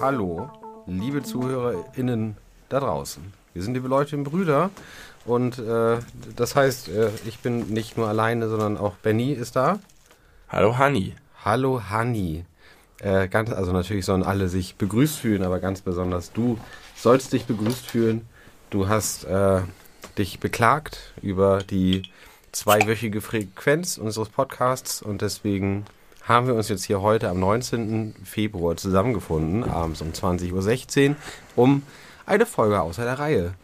Hallo, 0.00 0.48
liebe 0.86 1.22
ZuhörerInnen 1.22 2.36
da 2.70 2.80
draußen. 2.80 3.22
Wir 3.52 3.62
sind 3.62 3.74
liebe 3.74 3.88
Leute 3.88 4.16
und 4.16 4.24
Brüder 4.24 4.70
und 5.26 5.58
äh, 5.58 5.98
das 6.36 6.56
heißt, 6.56 6.88
äh, 6.88 7.10
ich 7.26 7.40
bin 7.40 7.68
nicht 7.68 7.98
nur 7.98 8.08
alleine, 8.08 8.48
sondern 8.48 8.78
auch 8.78 8.94
Benny 8.94 9.32
ist 9.32 9.56
da. 9.56 9.78
Hallo 10.48 10.78
Hanni. 10.78 11.14
Hallo 11.44 11.82
Hanni. 11.90 12.46
Äh, 13.00 13.28
ganz, 13.28 13.50
also 13.50 13.72
natürlich 13.72 14.04
sollen 14.04 14.22
alle 14.22 14.48
sich 14.48 14.76
begrüßt 14.76 15.18
fühlen, 15.18 15.42
aber 15.42 15.58
ganz 15.58 15.80
besonders 15.80 16.32
du 16.32 16.58
sollst 16.96 17.32
dich 17.32 17.46
begrüßt 17.46 17.86
fühlen. 17.86 18.26
Du 18.68 18.88
hast 18.88 19.24
äh, 19.24 19.62
dich 20.18 20.38
beklagt 20.38 21.12
über 21.22 21.58
die 21.58 22.02
zweiwöchige 22.52 23.20
Frequenz 23.20 23.96
unseres 23.96 24.28
Podcasts 24.28 25.02
und 25.02 25.22
deswegen 25.22 25.86
haben 26.22 26.46
wir 26.46 26.54
uns 26.54 26.68
jetzt 26.68 26.84
hier 26.84 27.00
heute 27.00 27.28
am 27.28 27.40
19. 27.40 28.14
Februar 28.24 28.76
zusammengefunden, 28.76 29.64
abends 29.64 30.02
um 30.02 30.10
20.16 30.12 31.10
Uhr, 31.10 31.16
um 31.56 31.82
eine 32.26 32.46
Folge 32.46 32.80
außer 32.80 33.04
der 33.04 33.18
Reihe 33.18 33.54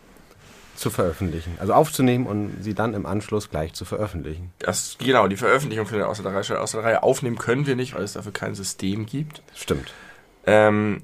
zu 0.77 0.91
veröffentlichen. 0.91 1.57
Also 1.59 1.73
aufzunehmen 1.73 2.27
und 2.27 2.63
sie 2.63 2.75
dann 2.75 2.95
im 2.95 3.07
Anschluss 3.07 3.51
gleich 3.51 3.73
zu 3.73 3.85
veröffentlichen. 3.85 4.53
Das, 4.59 4.97
genau, 4.99 5.29
die 5.29 5.37
Veröffentlichung 5.37 5.87
für 5.87 5.97
den 5.97 6.05
Außer 6.05 6.23
der 6.23 6.35
Reihe, 6.35 6.61
außer 6.61 6.79
der 6.79 6.85
Reihe 6.85 7.03
aufnehmen 7.03 7.39
können 7.39 7.67
wir 7.67 7.77
nicht, 7.77 7.95
weil 7.95 8.03
es 8.03 8.15
dafür 8.15 8.33
kein 8.33 8.55
System 8.55 9.07
gibt. 9.07 9.43
Stimmt. 9.55 9.93
Ähm, 10.47 11.03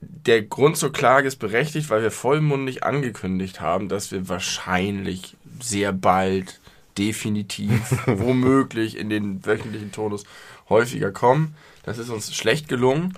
der 0.00 0.42
Grund 0.42 0.76
zur 0.76 0.92
Klage 0.92 1.26
ist 1.26 1.36
berechtigt, 1.36 1.90
weil 1.90 2.02
wir 2.02 2.10
vollmundig 2.10 2.84
angekündigt 2.84 3.60
haben, 3.60 3.88
dass 3.88 4.12
wir 4.12 4.28
wahrscheinlich 4.28 5.36
sehr 5.60 5.92
bald 5.92 6.60
definitiv, 6.96 7.96
womöglich 8.06 8.96
in 8.96 9.10
den 9.10 9.44
wöchentlichen 9.44 9.92
Tonus 9.92 10.24
häufiger 10.68 11.10
kommen. 11.10 11.56
Das 11.82 11.98
ist 11.98 12.10
uns 12.10 12.34
schlecht 12.34 12.68
gelungen 12.68 13.14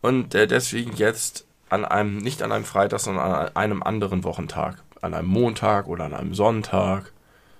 und 0.00 0.34
äh, 0.34 0.46
deswegen 0.46 0.94
jetzt 0.96 1.46
an 1.68 1.84
einem, 1.84 2.18
nicht 2.18 2.42
an 2.42 2.52
einem 2.52 2.64
Freitag, 2.64 3.00
sondern 3.00 3.32
an 3.32 3.56
einem 3.56 3.82
anderen 3.82 4.24
Wochentag. 4.24 4.82
An 5.00 5.14
einem 5.14 5.28
Montag 5.28 5.88
oder 5.88 6.04
an 6.04 6.14
einem 6.14 6.34
Sonntag 6.34 7.12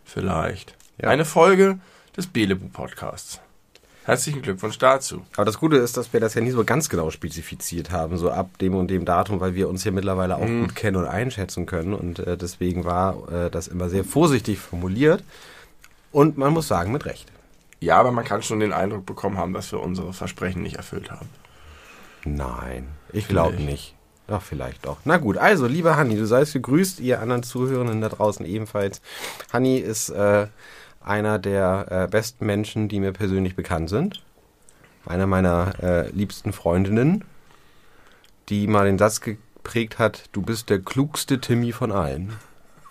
vielleicht. 0.05 0.77
Ja. 0.99 1.09
Eine 1.09 1.25
Folge 1.25 1.79
des 2.17 2.27
Belebu 2.27 2.69
Podcasts. 2.69 3.41
Herzlichen 4.05 4.43
Glückwunsch 4.43 4.79
dazu. 4.79 5.23
Aber 5.37 5.45
das 5.45 5.59
Gute 5.59 5.77
ist, 5.77 5.97
dass 5.97 6.13
wir 6.13 6.21
das 6.21 6.35
ja 6.35 6.41
nie 6.41 6.51
so 6.51 6.65
ganz 6.65 6.89
genau 6.89 7.11
spezifiziert 7.11 7.91
haben, 7.91 8.17
so 8.17 8.31
ab 8.31 8.59
dem 8.59 8.75
und 8.75 8.89
dem 8.89 9.05
Datum, 9.05 9.41
weil 9.41 9.55
wir 9.55 9.69
uns 9.69 9.83
hier 9.83 9.93
mittlerweile 9.93 10.37
auch 10.37 10.47
gut 10.47 10.75
kennen 10.75 10.97
und 10.97 11.07
einschätzen 11.07 11.67
können. 11.67 11.95
Und 11.95 12.19
äh, 12.19 12.37
deswegen 12.37 12.85
war 12.85 13.31
äh, 13.31 13.51
das 13.51 13.69
immer 13.69 13.89
sehr 13.89 14.05
vorsichtig 14.05 14.59
formuliert. 14.59 15.23
Und 16.13 16.39
man 16.39 16.53
muss 16.53 16.67
sagen, 16.67 16.93
mit 16.93 17.05
Recht. 17.05 17.31
Ja, 17.79 17.99
aber 17.99 18.11
man 18.11 18.25
kann 18.25 18.43
schon 18.43 18.61
den 18.61 18.73
Eindruck 18.73 19.07
bekommen 19.07 19.39
haben, 19.39 19.53
dass 19.53 19.71
wir 19.71 19.81
unsere 19.81 20.13
Versprechen 20.13 20.63
nicht 20.63 20.77
erfüllt 20.77 21.11
haben. 21.11 21.29
Nein, 22.25 22.89
ich 23.13 23.29
glaube 23.29 23.57
ich. 23.57 23.65
nicht. 23.65 23.95
Doch, 24.31 24.43
vielleicht 24.43 24.87
doch. 24.87 24.99
Na 25.05 25.17
gut, 25.17 25.37
also, 25.37 25.67
lieber 25.67 25.97
Hanni, 25.97 26.15
du 26.17 26.25
seist 26.25 26.53
gegrüßt, 26.53 27.01
ihr 27.01 27.21
anderen 27.21 27.43
Zuhörenden 27.43 28.01
da 28.01 28.09
draußen 28.09 28.47
ebenfalls. 28.47 29.03
Hanni 29.53 29.79
ist 29.79 30.09
äh, 30.11 30.47
einer 31.01 31.41
der 31.41 31.87
äh, 31.91 32.07
besten 32.09 32.47
Menschen, 32.47 32.89
die 32.89 33.01
mir 33.01 33.11
persönlich 33.11 33.57
bekannt 33.57 33.91
sind. 33.91 34.23
Einer 35.05 35.27
meiner 35.27 35.73
äh, 35.83 36.11
liebsten 36.11 36.53
Freundinnen, 36.53 37.25
die 38.49 38.69
mal 38.69 38.87
den 38.87 38.99
Satz 38.99 39.21
geprägt 39.21 39.99
hat, 39.99 40.29
du 40.31 40.43
bist 40.43 40.71
der 40.71 40.79
klugste 40.79 41.41
Timmy 41.41 41.73
von 41.73 41.91
allen. 41.91 42.33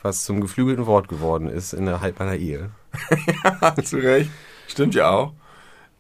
Was 0.02 0.26
zum 0.26 0.42
geflügelten 0.42 0.88
Wort 0.88 1.08
geworden 1.08 1.48
ist 1.48 1.72
innerhalb 1.72 2.20
meiner 2.20 2.36
Ehe. 2.36 2.72
Hast 3.62 3.94
du 3.94 3.98
recht. 3.98 4.30
Stimmt 4.68 4.94
ja 4.94 5.10
auch. 5.10 5.32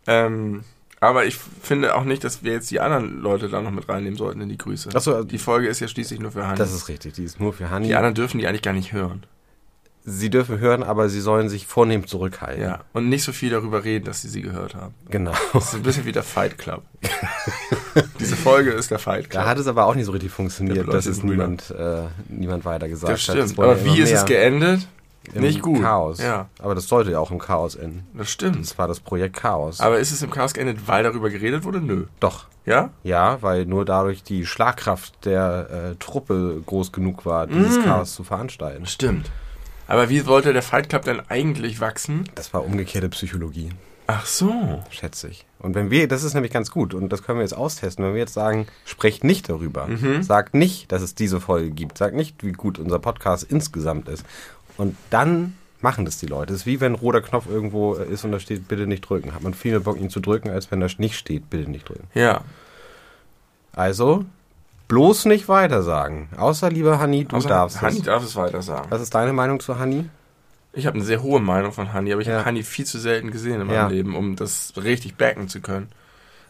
Ähm, 0.05 0.65
aber 1.01 1.25
ich 1.25 1.37
finde 1.37 1.95
auch 1.95 2.03
nicht, 2.03 2.23
dass 2.23 2.43
wir 2.43 2.53
jetzt 2.53 2.69
die 2.71 2.79
anderen 2.79 3.21
Leute 3.21 3.49
da 3.49 3.61
noch 3.61 3.71
mit 3.71 3.87
reinnehmen 3.89 4.17
sollten 4.17 4.41
in 4.41 4.49
die 4.49 4.57
Grüße. 4.57 4.89
Ach 4.93 5.01
so, 5.01 5.13
also- 5.15 5.27
die 5.27 5.37
Folge 5.37 5.67
ist 5.67 5.79
ja 5.79 5.87
schließlich 5.87 6.19
nur 6.19 6.31
für 6.31 6.45
Hanni. 6.45 6.57
Das 6.57 6.73
ist 6.73 6.87
richtig, 6.89 7.13
die 7.13 7.23
ist 7.23 7.39
nur 7.39 7.53
für 7.53 7.69
Hanni. 7.69 7.87
die 7.87 7.95
anderen 7.95 8.15
dürfen 8.15 8.39
die 8.39 8.47
eigentlich 8.47 8.61
gar 8.61 8.73
nicht 8.73 8.91
hören. 8.93 9.23
Sie 10.05 10.29
dürfen 10.29 10.59
hören, 10.59 10.81
aber 10.81 11.09
sie 11.09 11.19
sollen 11.19 11.49
sich 11.49 11.67
vornehm 11.67 12.07
zurückhalten. 12.07 12.63
Ja. 12.63 12.79
Und 12.93 13.09
nicht 13.09 13.23
so 13.23 13.31
viel 13.31 13.49
darüber 13.51 13.83
reden, 13.83 14.05
dass 14.05 14.21
sie 14.21 14.29
sie 14.29 14.41
gehört 14.41 14.73
haben. 14.73 14.93
Genau. 15.09 15.33
Das 15.53 15.65
ist 15.67 15.75
ein 15.75 15.83
bisschen 15.83 16.05
wie 16.05 16.11
der 16.13 16.23
Fight 16.23 16.57
Club. 16.57 16.83
Diese 18.19 18.35
Folge 18.35 18.71
ist 18.71 18.91
der 18.91 18.97
Fight 18.99 19.29
Club. 19.29 19.43
Da 19.43 19.47
hat 19.49 19.59
es 19.59 19.67
aber 19.67 19.85
auch 19.85 19.95
nicht 19.95 20.05
so 20.05 20.11
richtig 20.11 20.31
funktioniert, 20.31 20.91
dass 20.91 21.05
es 21.05 21.21
niemand, 21.21 21.69
äh, 21.71 22.03
niemand 22.29 22.65
weiter 22.65 22.87
gesagt 22.87 23.11
das 23.13 23.19
hat. 23.27 23.35
stimmt. 23.35 23.51
Es 23.51 23.57
wurde 23.57 23.71
Aber 23.71 23.85
wie 23.85 23.99
ist 23.99 24.11
es 24.11 24.25
geendet? 24.25 24.87
Im 25.33 25.41
Nicht 25.41 25.61
gut. 25.61 25.81
Chaos. 25.81 26.19
Ja. 26.19 26.47
Aber 26.59 26.75
das 26.75 26.87
sollte 26.87 27.11
ja 27.11 27.19
auch 27.19 27.31
im 27.31 27.39
Chaos 27.39 27.75
enden. 27.75 28.05
Das 28.13 28.29
stimmt. 28.29 28.59
Das 28.59 28.77
war 28.77 28.87
das 28.87 28.99
Projekt 28.99 29.35
Chaos. 29.37 29.79
Aber 29.79 29.99
ist 29.99 30.11
es 30.11 30.21
im 30.21 30.29
Chaos 30.31 30.53
geendet, 30.53 30.87
weil 30.87 31.03
darüber 31.03 31.29
geredet 31.29 31.63
wurde? 31.63 31.81
Nö. 31.81 32.05
Doch. 32.19 32.45
Ja? 32.65 32.89
Ja, 33.03 33.41
weil 33.41 33.65
nur 33.65 33.83
dadurch 33.85 34.21
die 34.23 34.45
Schlagkraft 34.45 35.25
der 35.25 35.91
äh, 35.91 35.95
Truppe 35.95 36.61
groß 36.65 36.91
genug 36.91 37.25
war, 37.25 37.47
dieses 37.47 37.79
Mm. 37.79 37.83
Chaos 37.83 38.13
zu 38.13 38.23
veranstalten. 38.23 38.85
Stimmt. 38.85 39.31
Aber 39.87 40.09
wie 40.09 40.27
wollte 40.27 40.53
der 40.53 40.61
Fight 40.61 40.87
Club 40.89 41.03
denn 41.03 41.19
eigentlich 41.29 41.79
wachsen? 41.81 42.29
Das 42.35 42.53
war 42.53 42.63
umgekehrte 42.63 43.09
Psychologie, 43.09 43.71
Ach 44.05 44.25
so. 44.27 44.83
schätze 44.91 45.29
ich. 45.29 45.45
Und 45.57 45.73
wenn 45.73 45.89
wir, 45.89 46.07
das 46.07 46.23
ist 46.23 46.35
nämlich 46.35 46.51
ganz 46.53 46.69
gut 46.69 46.93
und 46.93 47.09
das 47.09 47.23
können 47.23 47.39
wir 47.39 47.43
jetzt 47.43 47.55
austesten, 47.57 48.05
wenn 48.05 48.13
wir 48.13 48.19
jetzt 48.21 48.33
sagen, 48.35 48.67
sprecht 48.85 49.23
nicht 49.23 49.49
darüber, 49.49 49.87
Mhm. 49.87 50.21
sagt 50.21 50.53
nicht, 50.53 50.91
dass 50.91 51.01
es 51.01 51.15
diese 51.15 51.39
Folge 51.41 51.71
gibt, 51.71 51.97
sagt 51.97 52.15
nicht, 52.15 52.43
wie 52.43 52.51
gut 52.51 52.77
unser 52.77 52.99
Podcast 52.99 53.43
insgesamt 53.43 54.07
ist. 54.09 54.23
Und 54.79 54.95
dann 55.09 55.55
machen 55.81 56.05
das 56.05 56.17
die 56.19 56.25
Leute. 56.25 56.53
Es 56.53 56.61
ist 56.61 56.65
wie 56.65 56.79
wenn 56.79 56.93
ein 56.93 56.95
roter 56.95 57.21
Knopf 57.21 57.47
irgendwo 57.49 57.93
ist 57.95 58.23
und 58.23 58.31
da 58.31 58.39
steht, 58.39 58.67
bitte 58.69 58.87
nicht 58.87 59.01
drücken. 59.01 59.33
Hat 59.33 59.41
man 59.43 59.53
viel 59.53 59.71
mehr 59.71 59.81
Bock, 59.81 59.97
ihn 59.99 60.09
zu 60.09 60.19
drücken, 60.21 60.49
als 60.49 60.71
wenn 60.71 60.79
da 60.79 60.87
nicht 60.97 61.17
steht, 61.17 61.49
bitte 61.49 61.69
nicht 61.69 61.87
drücken. 61.89 62.07
Ja. 62.13 62.41
Also, 63.73 64.25
bloß 64.87 65.25
nicht 65.25 65.47
weiter 65.47 65.83
sagen. 65.83 66.29
Außer, 66.37 66.69
lieber 66.69 66.99
Hanni, 66.99 67.25
du 67.25 67.35
Außer 67.35 67.49
darfst 67.49 67.81
Hanni 67.81 67.99
es. 67.99 68.03
darf 68.03 68.23
es 68.23 68.35
weiter 68.35 68.61
sagen. 68.61 68.87
Was 68.89 69.01
ist 69.01 69.13
deine 69.13 69.33
Meinung 69.33 69.59
zu 69.59 69.79
Hanni? 69.79 70.09
Ich 70.73 70.85
habe 70.85 70.95
eine 70.95 71.03
sehr 71.05 71.21
hohe 71.23 71.39
Meinung 71.39 71.71
von 71.71 71.93
Hanni, 71.93 72.11
aber 72.13 72.21
ich 72.21 72.27
Ja. 72.27 72.35
habe 72.35 72.45
Hanni 72.45 72.63
viel 72.63 72.85
zu 72.85 72.99
selten 72.99 73.31
gesehen 73.31 73.61
in 73.61 73.67
meinem 73.67 73.75
Ja. 73.75 73.87
Leben, 73.87 74.15
um 74.15 74.35
das 74.35 74.73
richtig 74.77 75.15
backen 75.17 75.49
zu 75.49 75.61
können. 75.61 75.87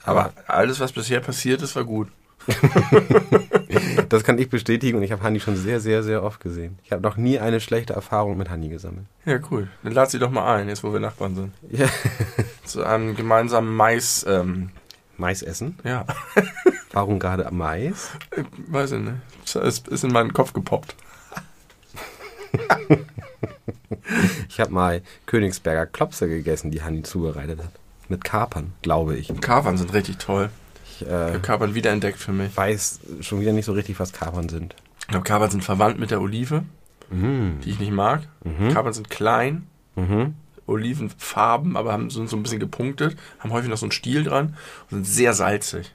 Aber 0.04 0.34
alles, 0.48 0.80
was 0.80 0.92
bisher 0.92 1.20
passiert 1.20 1.62
ist, 1.62 1.76
war 1.76 1.84
gut. 1.84 2.08
Das 4.10 4.24
kann 4.24 4.40
ich 4.40 4.50
bestätigen 4.50 4.98
und 4.98 5.04
ich 5.04 5.12
habe 5.12 5.22
Hanni 5.22 5.40
schon 5.40 5.56
sehr, 5.56 5.80
sehr, 5.80 6.02
sehr 6.02 6.24
oft 6.24 6.40
gesehen. 6.40 6.80
Ich 6.84 6.92
habe 6.92 7.04
noch 7.04 7.16
nie 7.18 7.38
eine 7.38 7.60
schlechte 7.60 7.94
Erfahrung 7.94 8.38
mit 8.38 8.50
Hanni 8.50 8.70
gesammelt. 8.70 9.06
Ja, 9.26 9.40
cool. 9.52 9.68
Dann 9.84 9.94
lad 9.94 10.10
sie 10.10 10.18
doch 10.18 10.32
mal 10.32 10.56
ein, 10.56 10.68
jetzt 10.68 10.84
wo 10.84 10.92
wir 10.92 11.00
Nachbarn 11.00 11.36
sind. 11.36 11.54
Ja. 11.70 11.88
Zu 12.66 12.84
einem 12.84 13.16
gemeinsamen 13.16 13.76
Mais, 13.76 14.26
ähm, 14.28 14.72
Mais 15.18 15.44
essen? 15.44 15.78
ja, 15.84 16.06
Warum 16.94 17.20
gerade 17.20 17.48
Mais? 17.52 18.10
ich 18.36 18.46
weiß 18.74 18.94
ich 18.94 19.00
nicht. 19.02 19.56
Es 19.56 19.80
ist 19.80 20.04
in 20.04 20.12
meinen 20.12 20.34
Kopf 20.34 20.54
gepoppt. 20.54 20.96
Ich 24.48 24.60
habe 24.60 24.72
mal 24.72 25.02
Königsberger 25.28 25.86
Klopse 25.86 26.28
gegessen, 26.28 26.72
die 26.72 26.82
Hanni 26.82 27.04
zubereitet 27.04 27.60
hat. 27.60 27.72
Mit 28.08 28.24
Kapern, 28.24 28.74
glaube 28.82 29.16
ich. 29.16 29.32
Kapern 29.42 29.78
sind 29.78 29.94
richtig 29.94 30.18
toll. 30.18 30.50
Ich 31.02 31.08
Ich 31.08 31.08
äh, 31.08 31.12
habe 31.34 31.40
Kapern 31.40 31.76
wiederentdeckt 31.76 32.20
für 32.20 32.32
mich. 32.32 32.56
weiß 32.56 33.00
schon 33.22 33.40
wieder 33.42 33.54
nicht 33.54 33.66
so 33.66 33.74
richtig, 33.74 34.00
was 34.00 34.12
Kapern 34.14 34.50
sind. 34.50 34.76
Ich 35.02 35.08
glaube, 35.08 35.24
Kapern 35.24 35.50
sind 35.50 35.64
verwandt 35.64 36.00
mit 36.00 36.12
der 36.12 36.22
Olive, 36.22 36.64
Mhm. 37.10 37.60
die 37.64 37.72
ich 37.72 37.80
nicht 37.80 37.92
mag. 37.92 38.22
Mhm. 38.44 38.74
Kapern 38.74 38.94
sind 38.94 39.10
klein, 39.10 39.68
Mhm. 39.96 40.36
Olivenfarben, 40.68 41.76
aber 41.76 41.92
haben 41.92 42.10
so, 42.10 42.26
so 42.28 42.36
ein 42.38 42.44
bisschen 42.44 42.60
gepunktet, 42.60 43.18
haben 43.40 43.52
häufig 43.52 43.70
noch 43.70 43.78
so 43.78 43.86
einen 43.86 43.92
Stiel 43.92 44.24
dran 44.24 44.56
und 44.92 45.04
sind 45.04 45.08
sehr 45.08 45.34
salzig. 45.34 45.94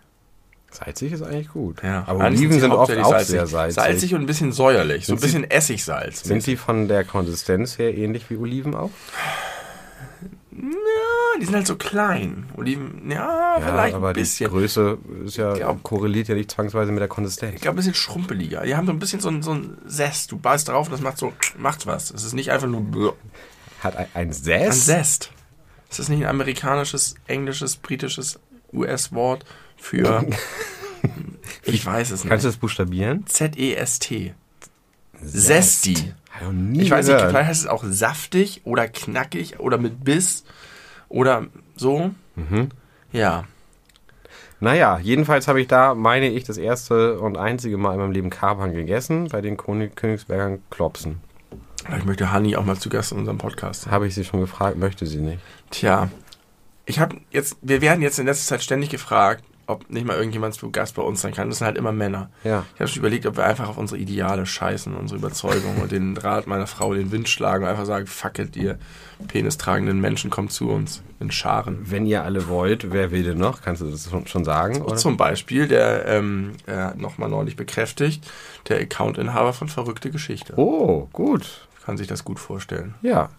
Salzig 0.70 1.12
ist 1.12 1.22
eigentlich 1.22 1.48
gut. 1.50 1.82
Ja, 1.84 2.02
Aber 2.08 2.24
eigentlich 2.24 2.40
Oliven 2.40 2.52
sie 2.54 2.60
sind 2.60 2.70
oft 2.72 2.78
hauptsächlich 2.80 3.04
auch 3.06 3.20
sehr 3.20 3.46
salzig. 3.46 3.74
Salzig 3.76 4.14
und 4.14 4.22
ein 4.22 4.26
bisschen 4.26 4.50
säuerlich, 4.50 5.06
so 5.06 5.12
ein 5.12 5.18
Sind 5.18 5.28
sie- 5.30 5.36
bisschen 5.38 5.50
Essigsalz. 5.50 6.24
Sind 6.24 6.42
sie 6.42 6.56
von 6.56 6.88
der 6.88 7.04
Konsistenz 7.04 7.78
her 7.78 7.96
ähnlich 7.96 8.28
wie 8.28 8.36
Oliven 8.36 8.74
auch? 8.74 8.90
Ja, 10.56 11.40
die 11.40 11.44
sind 11.46 11.54
halt 11.56 11.66
so 11.66 11.76
klein. 11.76 12.46
Oliven, 12.56 13.10
ja, 13.10 13.58
vielleicht 13.60 13.94
aber 13.94 14.08
ein 14.08 14.14
bisschen. 14.14 14.48
die 14.48 14.52
Größe 14.56 14.98
ist 15.24 15.36
ja, 15.36 15.56
Ja. 15.56 15.76
korreliert 15.82 16.28
ja 16.28 16.34
nicht 16.36 16.50
zwangsweise 16.52 16.92
mit 16.92 17.00
der 17.00 17.08
Konsistenz. 17.08 17.54
Ich 17.56 17.60
glaube, 17.60 17.74
ein 17.74 17.78
bisschen 17.78 17.94
schrumpeliger. 17.94 18.62
Die 18.62 18.76
haben 18.76 18.86
so 18.86 18.92
ein 18.92 18.98
bisschen 19.00 19.20
so 19.20 19.28
ein, 19.30 19.42
so 19.42 19.52
ein 19.52 19.76
Zest. 19.88 20.30
Du 20.30 20.38
beißt 20.38 20.68
drauf, 20.68 20.88
das 20.88 21.00
macht 21.00 21.18
so, 21.18 21.32
macht 21.58 21.86
was. 21.86 22.10
Es 22.12 22.24
ist 22.24 22.34
nicht 22.34 22.52
einfach 22.52 22.68
nur 22.68 22.82
bläh. 22.82 23.10
Hat 23.80 23.96
ein, 23.96 24.06
ein 24.14 24.28
ein 24.28 24.32
Zest? 24.32 24.86
Zest. 24.86 25.30
Ist 25.90 25.98
das 25.98 26.08
nicht 26.08 26.22
ein 26.22 26.28
amerikanisches, 26.30 27.16
englisches, 27.26 27.76
britisches 27.76 28.38
US-Wort 28.72 29.44
für. 29.76 30.24
ich 31.64 31.84
weiß 31.84 32.10
es 32.12 32.22
Kannst 32.22 32.44
du 32.44 32.48
nicht. 32.48 32.54
das 32.54 32.56
buchstabieren? 32.56 33.26
Z-E-S-T. 33.26 34.34
Zesty. 35.24 36.14
Ich 36.72 36.90
weiß 36.90 37.06
nicht, 37.06 37.20
vielleicht 37.20 37.48
heißt 37.48 37.62
es 37.62 37.68
auch 37.68 37.84
saftig 37.86 38.62
oder 38.64 38.88
knackig 38.88 39.60
oder 39.60 39.78
mit 39.78 40.04
Biss 40.04 40.44
oder 41.08 41.46
so. 41.76 42.10
Mhm. 42.34 42.70
Ja. 43.12 43.44
Naja, 44.60 44.98
jedenfalls 44.98 45.46
habe 45.46 45.60
ich 45.60 45.68
da, 45.68 45.94
meine 45.94 46.28
ich, 46.28 46.44
das 46.44 46.56
erste 46.56 47.20
und 47.20 47.36
einzige 47.36 47.76
Mal 47.76 47.94
in 47.94 48.00
meinem 48.00 48.12
Leben 48.12 48.30
Kapern 48.30 48.72
gegessen, 48.72 49.28
bei 49.28 49.40
den 49.40 49.56
König 49.56 49.94
Königsbergern 49.94 50.62
Klopsen. 50.70 51.20
Ich 51.96 52.04
möchte 52.04 52.32
Hanni 52.32 52.56
auch 52.56 52.64
mal 52.64 52.78
zu 52.78 52.88
Gast 52.88 53.12
in 53.12 53.18
unserem 53.18 53.38
Podcast. 53.38 53.88
Habe 53.88 54.06
ich 54.06 54.14
sie 54.14 54.24
schon 54.24 54.40
gefragt, 54.40 54.78
möchte 54.78 55.06
sie 55.06 55.18
nicht. 55.18 55.40
Tja, 55.70 56.08
ich 56.86 56.98
habe 56.98 57.16
jetzt, 57.30 57.58
wir 57.62 57.82
werden 57.82 58.02
jetzt 58.02 58.18
in 58.18 58.26
letzter 58.26 58.54
Zeit 58.54 58.62
ständig 58.62 58.90
gefragt, 58.90 59.44
ob 59.66 59.90
nicht 59.90 60.06
mal 60.06 60.16
irgendjemand 60.16 60.54
zu 60.54 60.70
Gast 60.70 60.94
bei 60.94 61.02
uns 61.02 61.20
sein 61.20 61.32
kann. 61.32 61.48
Das 61.48 61.58
sind 61.58 61.66
halt 61.66 61.78
immer 61.78 61.92
Männer. 61.92 62.30
Ja. 62.42 62.64
Ich 62.74 62.80
habe 62.80 62.88
schon 62.88 63.00
überlegt, 63.00 63.26
ob 63.26 63.36
wir 63.36 63.44
einfach 63.44 63.68
auf 63.68 63.78
unsere 63.78 63.98
Ideale 63.98 64.46
scheißen, 64.46 64.94
unsere 64.94 65.18
Überzeugung 65.18 65.78
und 65.80 65.92
den 65.92 66.16
Rat 66.16 66.46
meiner 66.46 66.66
Frau 66.66 66.94
den 66.94 67.12
Wind 67.12 67.28
schlagen 67.28 67.64
und 67.64 67.70
einfach 67.70 67.86
sagen, 67.86 68.06
fuck 68.06 68.38
it, 68.38 68.56
ihr 68.56 68.78
penistragenden 69.28 70.00
Menschen 70.00 70.30
kommt 70.30 70.52
zu 70.52 70.68
uns 70.68 71.02
in 71.20 71.30
Scharen. 71.30 71.78
Wenn 71.84 72.06
ihr 72.06 72.24
alle 72.24 72.48
wollt, 72.48 72.92
wer 72.92 73.10
will 73.10 73.22
denn 73.22 73.38
noch? 73.38 73.62
Kannst 73.62 73.82
du 73.82 73.90
das 73.90 74.10
schon, 74.26 74.44
sagen? 74.44 74.82
Oder? 74.82 74.96
Zum 74.96 75.16
Beispiel, 75.16 75.68
der 75.68 76.06
ähm, 76.06 76.52
nochmal 76.96 77.28
neulich 77.28 77.56
bekräftigt, 77.56 78.30
der 78.68 78.80
Accountinhaber 78.80 79.52
von 79.52 79.68
Verrückte 79.68 80.10
Geschichte. 80.10 80.54
Oh, 80.56 81.08
gut. 81.12 81.68
Kann 81.84 81.96
sich 81.96 82.06
das 82.06 82.24
gut 82.24 82.38
vorstellen. 82.38 82.94
Ja. 83.02 83.30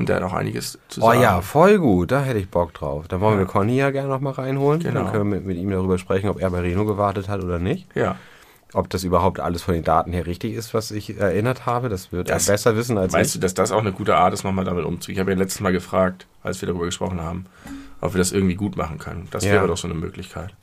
Und 0.00 0.08
der 0.08 0.16
hat 0.16 0.22
auch 0.24 0.32
einiges 0.32 0.78
zu 0.88 1.00
Oh 1.02 1.06
sagen. 1.06 1.20
ja, 1.22 1.40
voll 1.40 1.78
gut. 1.78 2.10
Da 2.10 2.22
hätte 2.22 2.38
ich 2.38 2.48
Bock 2.50 2.74
drauf. 2.74 3.06
Da 3.08 3.20
wollen 3.20 3.34
Ja. 3.34 3.38
wir 3.40 3.46
Conny 3.46 3.76
ja 3.76 3.90
gerne 3.90 4.08
noch 4.08 4.20
mal 4.20 4.32
reinholen. 4.32 4.80
Genau. 4.80 5.04
Dann 5.04 5.12
können 5.12 5.30
wir 5.30 5.36
mit, 5.38 5.46
mit 5.46 5.56
ihm 5.56 5.70
darüber 5.70 5.98
sprechen, 5.98 6.28
ob 6.28 6.40
er 6.40 6.50
bei 6.50 6.60
Reno 6.60 6.84
gewartet 6.84 7.28
hat 7.28 7.42
oder 7.44 7.58
nicht. 7.58 7.86
Ja. 7.94 8.16
Ob 8.72 8.88
das 8.90 9.02
überhaupt 9.04 9.40
alles 9.40 9.62
von 9.62 9.74
den 9.74 9.82
Daten 9.84 10.12
her 10.12 10.26
richtig 10.26 10.54
ist, 10.54 10.74
was 10.74 10.90
ich 10.92 11.18
erinnert 11.18 11.66
habe. 11.66 11.88
Das 11.88 12.12
wird 12.12 12.30
Das- 12.30 12.48
er 12.48 12.52
besser 12.54 12.76
wissen 12.76 12.98
als 12.98 13.12
Weißt 13.12 13.34
du, 13.34 13.38
ich. 13.38 13.40
dass 13.42 13.54
das 13.54 13.72
auch 13.72 13.80
eine 13.80 13.92
gute 13.92 14.14
Art 14.16 14.32
ist, 14.32 14.44
nochmal 14.44 14.64
damit 14.64 14.84
umzugehen? 14.84 15.16
Ich 15.16 15.20
habe 15.20 15.32
ja 15.32 15.36
letztes 15.36 15.60
Mal 15.60 15.72
gefragt, 15.72 16.26
als 16.42 16.60
wir 16.62 16.66
darüber 16.68 16.84
gesprochen 16.84 17.20
haben, 17.20 17.46
ob 18.00 18.14
wir 18.14 18.18
das 18.18 18.30
irgendwie 18.32 18.54
gut 18.54 18.76
machen 18.76 18.98
können. 18.98 19.26
Das 19.32 19.44
Ja. 19.44 19.52
wäre 19.54 19.66
doch 19.66 19.76
so 19.76 19.88
eine 19.88 19.96
Möglichkeit. 19.96 20.54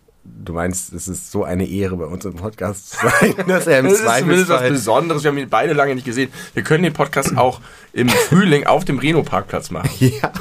Du 0.43 0.53
meinst, 0.53 0.93
es 0.93 1.07
ist 1.07 1.31
so 1.31 1.43
eine 1.43 1.67
Ehre, 1.67 1.97
bei 1.97 2.05
uns 2.05 2.25
im 2.25 2.35
Podcast 2.35 2.91
zu 2.91 2.97
sein, 3.07 3.35
dass 3.47 3.67
er 3.67 3.79
im 3.79 3.85
Das 3.85 3.93
ist 3.93 4.05
zumindest 4.05 4.49
was 4.49 4.59
Zweifelsfall... 4.59 4.69
Besonderes. 4.69 5.23
Wir 5.23 5.31
haben 5.31 5.37
ihn 5.37 5.49
beide 5.49 5.73
lange 5.73 5.95
nicht 5.95 6.05
gesehen. 6.05 6.31
Wir 6.53 6.63
können 6.63 6.83
den 6.83 6.93
Podcast 6.93 7.37
auch 7.37 7.61
im 7.93 8.09
Frühling 8.09 8.65
auf 8.65 8.85
dem 8.85 8.99
Reno-Parkplatz 8.99 9.71
machen. 9.71 9.89
Ja. 9.99 10.31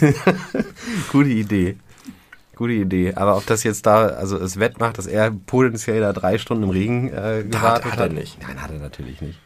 Gute 1.12 1.28
Idee. 1.28 1.76
Gute 2.56 2.72
Idee. 2.72 3.14
Aber 3.14 3.36
ob 3.36 3.46
das 3.46 3.62
jetzt 3.64 3.86
da, 3.86 4.06
also 4.06 4.36
es 4.36 4.58
wettmacht, 4.58 4.98
dass 4.98 5.06
er 5.06 5.30
potenziell 5.30 6.00
da 6.00 6.12
drei 6.12 6.38
Stunden 6.38 6.64
im 6.64 6.70
Regen 6.70 7.08
äh, 7.08 7.44
gewartet 7.48 7.92
hat 7.92 8.00
er 8.00 8.08
nicht. 8.08 8.38
Nein, 8.42 8.62
hat 8.62 8.70
er 8.70 8.78
natürlich 8.78 9.20
nicht. 9.20 9.38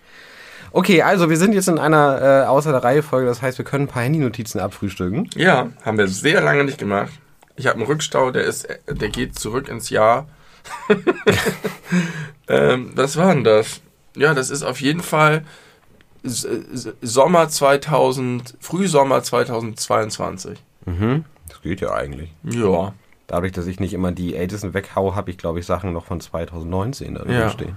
Okay, 0.73 1.03
also 1.03 1.31
wir 1.31 1.37
sind 1.37 1.53
jetzt 1.55 1.69
in 1.69 1.79
einer 1.79 2.43
äh, 2.43 2.47
außer 2.47 2.73
der 2.73 2.83
Reihe 2.83 3.03
Folge, 3.03 3.29
das 3.29 3.41
heißt, 3.41 3.59
wir 3.59 3.65
können 3.65 3.85
ein 3.85 3.89
paar 3.89 4.03
Handynotizen 4.03 4.61
abfrühstücken. 4.61 5.31
Ja, 5.37 5.69
haben 5.83 5.99
wir 5.99 6.09
sehr 6.09 6.41
lange 6.41 6.65
nicht 6.65 6.79
gemacht. 6.79 7.13
Ich 7.57 7.67
habe 7.67 7.79
einen 7.79 7.87
Rückstau, 7.87 8.31
der 8.31 8.45
ist, 8.45 8.67
der 8.89 9.09
geht 9.09 9.39
zurück 9.39 9.69
ins 9.69 9.91
Jahr. 9.91 10.27
ähm, 12.49 12.93
was 12.95 13.17
war 13.17 13.35
denn 13.35 13.45
das? 13.45 13.81
Ja, 14.17 14.35
das 14.35 14.51
ist 14.51 14.63
auf 14.63 14.81
jeden 14.81 15.03
Fall 15.03 15.45
Sommer 16.25 17.49
2000, 17.49 18.57
Frühsommer 18.61 19.23
2022. 19.23 20.59
Mhm. 20.87 21.25
Das 21.49 21.61
geht 21.63 21.81
ja 21.81 21.93
eigentlich. 21.93 22.33
Ja. 22.45 22.95
Dadurch, 23.27 23.53
dass 23.53 23.67
ich 23.67 23.81
nicht 23.81 23.93
immer 23.95 24.13
die 24.13 24.35
ältesten 24.35 24.75
weghau, 24.75 25.15
habe 25.15 25.31
ich, 25.31 25.39
glaube 25.39 25.59
ich, 25.61 25.67
Sachen 25.67 25.93
noch 25.93 26.07
von 26.07 26.21
2019 26.21 27.15
da 27.15 27.25
Ja. 27.27 27.51
stehen. 27.51 27.77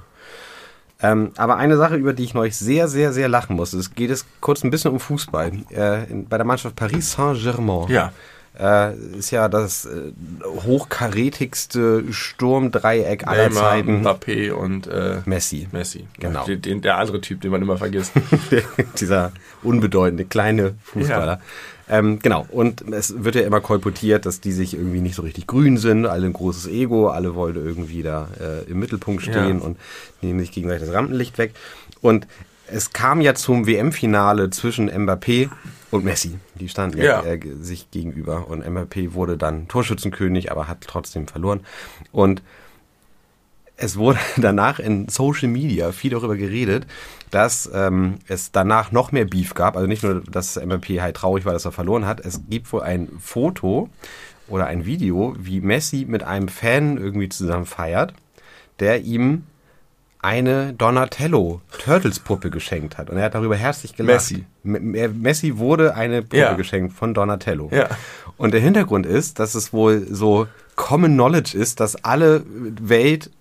Ähm, 1.00 1.32
aber 1.38 1.58
eine 1.58 1.78
Sache, 1.78 1.96
über 1.96 2.14
die 2.14 2.24
ich 2.24 2.34
neulich 2.34 2.58
sehr, 2.58 2.88
sehr, 2.88 3.14
sehr 3.14 3.28
lachen 3.30 3.56
musste, 3.56 3.78
es 3.78 3.94
geht 3.94 4.10
es 4.10 4.26
kurz 4.42 4.64
ein 4.64 4.72
bisschen 4.72 4.92
um 4.92 5.00
Fußball. 5.00 5.52
Äh, 5.72 6.10
in, 6.10 6.28
bei 6.28 6.38
der 6.38 6.46
Mannschaft 6.46 6.76
Paris 6.76 7.12
Saint-Germain 7.12 7.88
Ja. 7.90 8.12
Äh, 8.60 8.96
ist 9.18 9.32
ja 9.32 9.50
das 9.50 9.86
äh, 9.86 10.12
hochkarätigste 10.46 12.04
Sturmdreieck 12.12 13.28
aller 13.28 13.50
Neymar, 13.50 13.62
Zeiten 13.62 14.02
Mbappé 14.04 14.52
und 14.52 14.88
äh, 14.88 15.18
Messi. 15.26 15.68
Messi. 15.72 16.08
Genau. 16.20 16.46
Den, 16.46 16.62
den, 16.62 16.82
der 16.82 16.98
andere 16.98 17.22
Typ, 17.22 17.42
den 17.42 17.52
man 17.52 17.62
immer 17.62 17.78
vergisst. 17.78 18.12
Dieser 19.00 19.32
unbedeutende 19.64 20.26
kleine 20.26 20.76
Fußballer. 20.84 21.40
Ähm, 21.90 22.20
genau, 22.20 22.46
und 22.52 22.82
es 22.92 23.24
wird 23.24 23.36
ja 23.36 23.44
immer 23.44 23.62
kolportiert, 23.62 24.26
dass 24.26 24.42
die 24.42 24.52
sich 24.52 24.74
irgendwie 24.74 25.00
nicht 25.00 25.16
so 25.16 25.22
richtig 25.22 25.48
grün 25.48 25.78
sind, 25.78 26.06
alle 26.06 26.26
ein 26.26 26.34
großes 26.34 26.68
Ego, 26.68 27.08
alle 27.08 27.34
wollen 27.34 27.56
irgendwie 27.56 28.04
da 28.04 28.28
äh, 28.42 28.70
im 28.70 28.80
Mittelpunkt 28.80 29.22
stehen 29.22 29.60
Ja. 29.60 29.66
und 29.66 29.78
nehmen 30.22 30.40
sich 30.40 30.52
gegenseitig 30.52 30.88
das 30.88 30.96
Rampenlicht 30.96 31.38
weg. 31.38 31.54
Und 32.02 32.28
es 32.70 32.92
kam 32.92 33.22
ja 33.22 33.36
zum 33.36 33.68
WM-Finale 33.68 34.50
zwischen 34.50 34.90
Mbappé 34.90 35.50
und 35.92 36.04
Messi. 36.04 36.38
Die 36.56 36.70
standen 36.70 37.02
ja, 37.02 37.24
äh, 37.24 37.40
sich 37.60 37.92
gegenüber 37.92 38.48
und 38.48 38.66
Mbappé 38.66 39.14
wurde 39.14 39.38
dann 39.38 39.68
Torschützenkönig, 39.68 40.52
aber 40.52 40.68
hat 40.68 40.82
trotzdem 40.82 41.28
verloren. 41.28 41.62
Und 42.12 42.42
es 43.78 43.98
wurde 43.98 44.20
danach 44.38 44.80
in 44.80 45.08
Social 45.08 45.48
Media 45.48 45.92
viel 45.92 46.12
darüber 46.12 46.36
geredet, 46.36 46.86
dass 47.32 47.70
ähm, 47.74 48.16
es 48.28 48.52
danach 48.52 48.92
noch 48.92 49.12
mehr 49.12 49.26
Beef 49.26 49.54
gab. 49.54 49.76
Also 49.76 49.88
nicht 49.88 50.04
nur, 50.04 50.22
dass 50.22 50.56
MVP 50.58 51.02
halt 51.02 51.16
traurig 51.16 51.46
war, 51.46 51.54
dass 51.54 51.66
er 51.66 51.72
verloren 51.72 52.06
hat. 52.06 52.20
Es 52.20 52.42
gibt 52.50 52.72
wohl 52.74 52.82
ein 52.82 53.10
Foto 53.20 53.90
oder 54.48 54.66
ein 54.66 54.86
Video, 54.86 55.36
wie 55.38 55.62
Messi 55.62 56.06
mit 56.08 56.24
einem 56.24 56.48
Fan 56.48 56.98
irgendwie 56.98 57.30
zusammen 57.30 57.66
feiert, 57.66 58.14
der 58.80 59.02
ihm 59.02 59.44
eine 60.28 60.74
Donatello 60.74 61.62
Turtles 61.80 62.20
Puppe 62.20 62.50
geschenkt 62.50 62.98
hat 62.98 63.10
und 63.10 63.16
er 63.18 63.24
hat 63.24 63.36
darüber 63.36 63.56
herzlich 63.56 63.96
gelacht. 63.96 64.14
Messi. 64.32 64.46
M 64.66 65.22
Messi 65.22 65.58
wurde 65.58 65.96
eine 65.96 66.22
Puppe 66.22 66.38
Ja. 66.38 66.54
geschenkt 66.54 66.94
von 66.94 67.14
Donatello. 67.14 67.70
Ja. 67.72 67.88
Und 68.36 68.54
der 68.54 68.60
Hintergrund 68.60 69.06
ist, 69.06 69.40
dass 69.40 69.56
es 69.56 69.72
wohl 69.72 70.06
so 70.12 70.48
Common 70.76 71.14
Knowledge 71.14 71.58
ist, 71.58 71.80
dass 71.80 72.04
alle 72.04 72.44
Welt 72.46 73.32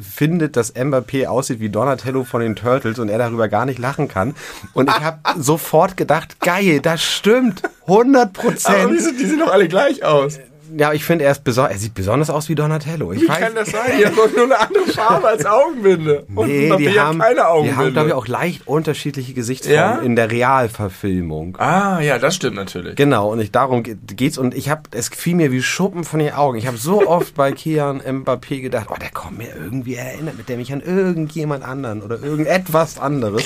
findet, 0.00 0.56
dass 0.56 0.76
Mbappé 0.76 1.26
aussieht 1.26 1.58
wie 1.58 1.70
Donatello 1.70 2.22
von 2.22 2.40
den 2.40 2.54
Turtles 2.54 3.00
und 3.00 3.08
er 3.08 3.18
darüber 3.18 3.48
gar 3.48 3.66
nicht 3.66 3.80
lachen 3.80 4.06
kann. 4.06 4.36
Und 4.74 4.88
ich 4.88 5.00
habe 5.00 5.18
sofort 5.42 5.96
gedacht, 5.96 6.38
geil, 6.40 6.78
das 6.80 7.02
stimmt, 7.02 7.62
100 7.88 8.22
Aber 8.22 8.32
Prozent. 8.32 8.92
die 9.18 9.26
sehen 9.26 9.40
doch 9.40 9.50
alle 9.52 9.66
gleich 9.66 10.04
aus. 10.04 10.38
Ja, 10.76 10.92
ich 10.92 11.04
finde, 11.04 11.24
er, 11.24 11.32
ist 11.32 11.56
er 11.58 11.78
sieht 11.78 11.94
besonders 11.94 12.30
aus 12.30 12.48
wie 12.48 12.54
Donatello. 12.54 13.12
Ich 13.12 13.22
Wie 13.22 13.26
kann 13.26 13.54
das 13.54 13.70
sein? 13.70 13.92
Die 13.98 14.04
haben 14.04 14.16
doch 14.16 14.30
nur 14.34 14.44
eine 14.44 14.60
andere 14.60 14.86
Farbe 14.86 15.28
als 15.28 15.46
Augenbinde. 15.46 16.26
Und 16.34 16.48
Nee, 16.48 16.76
die 16.76 16.98
haben, 17.00 17.18
keine 17.18 17.34
die 17.36 17.40
Augenbinde. 17.40 17.76
haben, 17.76 17.92
glaube 17.92 18.08
ich, 18.08 18.14
auch 18.14 18.26
leicht 18.28 18.66
unterschiedliche 18.68 19.32
Gesichtsformen 19.34 19.78
Ja? 19.80 19.98
in 19.98 20.14
der 20.16 20.30
Realverfilmung. 20.30 21.56
Ah, 21.58 22.00
ja, 22.00 22.18
das 22.18 22.34
stimmt 22.36 22.56
natürlich. 22.56 22.96
Genau, 22.96 23.32
und 23.32 23.40
ich, 23.40 23.50
darum 23.50 23.82
ge- 23.82 23.96
geht's. 24.06 24.36
Und 24.38 24.54
ich 24.54 24.68
habe, 24.68 24.82
es 24.90 25.08
fiel 25.08 25.36
mir 25.36 25.52
wie 25.52 25.62
Schuppen 25.62 26.04
von 26.04 26.18
den 26.20 26.32
Augen. 26.34 26.58
Ich 26.58 26.66
habe 26.66 26.76
so 26.76 27.06
oft 27.08 27.34
bei 27.34 27.52
Kian 27.52 28.00
Mbappé 28.00 28.60
gedacht, 28.60 28.88
oh, 28.90 28.96
der 29.00 29.10
kommt 29.10 29.38
mir 29.38 29.48
irgendwie 29.56 29.94
erinnert, 29.94 30.36
mit 30.36 30.48
der 30.48 30.56
mich 30.58 30.72
an 30.72 30.80
irgendjemand 30.80 31.64
anderen 31.64 32.02
oder 32.02 32.22
irgendetwas 32.22 32.98
anderes. 32.98 33.42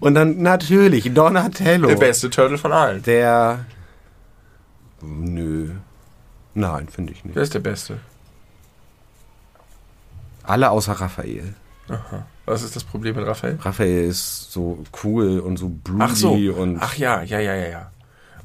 Und 0.00 0.14
dann 0.14 0.42
natürlich 0.42 1.12
Donatello. 1.14 1.88
Der 1.88 1.96
beste 1.96 2.28
Turtle 2.30 2.58
von 2.58 2.72
allen. 2.72 3.02
Der, 3.04 3.60
nö, 5.02 5.70
nein, 6.56 6.88
finde 6.88 7.12
ich 7.12 7.24
nicht. 7.24 7.34
Wer 7.36 7.42
ist 7.42 7.54
der 7.54 7.60
Beste? 7.60 7.98
Alle 10.42 10.70
außer 10.70 10.92
Raphael. 10.92 11.54
Aha. 11.88 12.26
Was 12.46 12.62
ist 12.62 12.76
das 12.76 12.84
Problem 12.84 13.16
mit 13.16 13.26
Raphael? 13.26 13.58
Raphael 13.60 14.04
ist 14.08 14.52
so 14.52 14.84
cool 15.02 15.40
und 15.40 15.56
so 15.56 15.68
broody 15.68 16.02
Ach 16.02 16.14
so. 16.16 16.32
und 16.32 16.78
Ach 16.80 16.96
ja, 16.96 17.22
ja, 17.22 17.38
ja, 17.40 17.54
ja, 17.54 17.68
ja. 17.68 17.90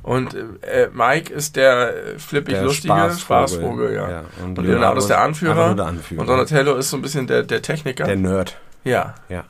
Und 0.03 0.33
äh, 0.33 0.89
Mike 0.91 1.31
ist 1.31 1.55
der 1.55 1.95
äh, 2.15 2.19
flippig 2.19 2.55
Der 2.55 2.63
lustige 2.63 2.87
Spaßvogel. 2.93 3.19
Spaßvogel, 3.19 3.93
ja. 3.93 4.09
Ja, 4.09 4.19
Und, 4.43 4.57
und 4.57 4.65
Leonardo 4.65 4.71
Leonardo 4.71 4.99
ist 4.99 5.07
der 5.09 5.21
Anführer. 5.21 5.75
der 5.75 5.85
Anführer. 5.85 6.21
Und 6.21 6.27
Donatello 6.27 6.75
ist 6.75 6.89
so 6.89 6.97
ein 6.97 7.03
bisschen 7.03 7.27
der, 7.27 7.43
der 7.43 7.61
Techniker. 7.61 8.05
der 8.05 8.15
Nerd. 8.15 8.57
ja. 8.83 9.13
Ja. 9.29 9.43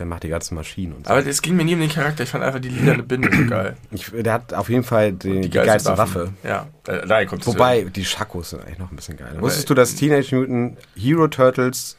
Der 0.00 0.06
macht 0.06 0.22
die 0.22 0.30
ganzen 0.30 0.54
Maschinen 0.54 0.94
und 0.94 1.06
so. 1.06 1.12
Aber 1.12 1.26
es 1.26 1.42
ging 1.42 1.56
mir 1.56 1.64
nie 1.64 1.74
um 1.74 1.80
den 1.80 1.90
Charakter. 1.90 2.22
Ich 2.22 2.30
fand 2.30 2.42
einfach 2.42 2.58
die 2.58 2.70
lilane 2.70 3.02
Binde 3.02 3.28
so 3.30 3.46
geil. 3.46 3.76
Ich, 3.90 4.10
der 4.10 4.32
hat 4.32 4.54
auf 4.54 4.70
jeden 4.70 4.82
Fall 4.82 5.12
die, 5.12 5.42
die, 5.42 5.50
geilste 5.50 5.98
Waffe. 5.98 6.32
Ja, 6.42 6.68
äh, 6.86 7.06
daher 7.06 7.26
kommt 7.26 7.46
Wobei, 7.46 7.84
die 7.84 8.06
Schakos 8.06 8.48
sind 8.48 8.62
eigentlich 8.64 8.78
noch 8.78 8.90
ein 8.90 8.96
bisschen 8.96 9.18
geiler. 9.18 9.42
Wusstest 9.42 9.68
du, 9.68 9.74
dass 9.74 9.94
Teenage 9.96 10.34
Mutant 10.34 10.78
Hero 10.96 11.28
Turtles, 11.28 11.98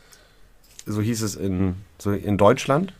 so 0.87 0.99
hieß 0.99 1.21
es 1.21 1.35
in, 1.35 1.75
so 1.99 2.11
in 2.11 2.39
Deutschland, 2.39 2.91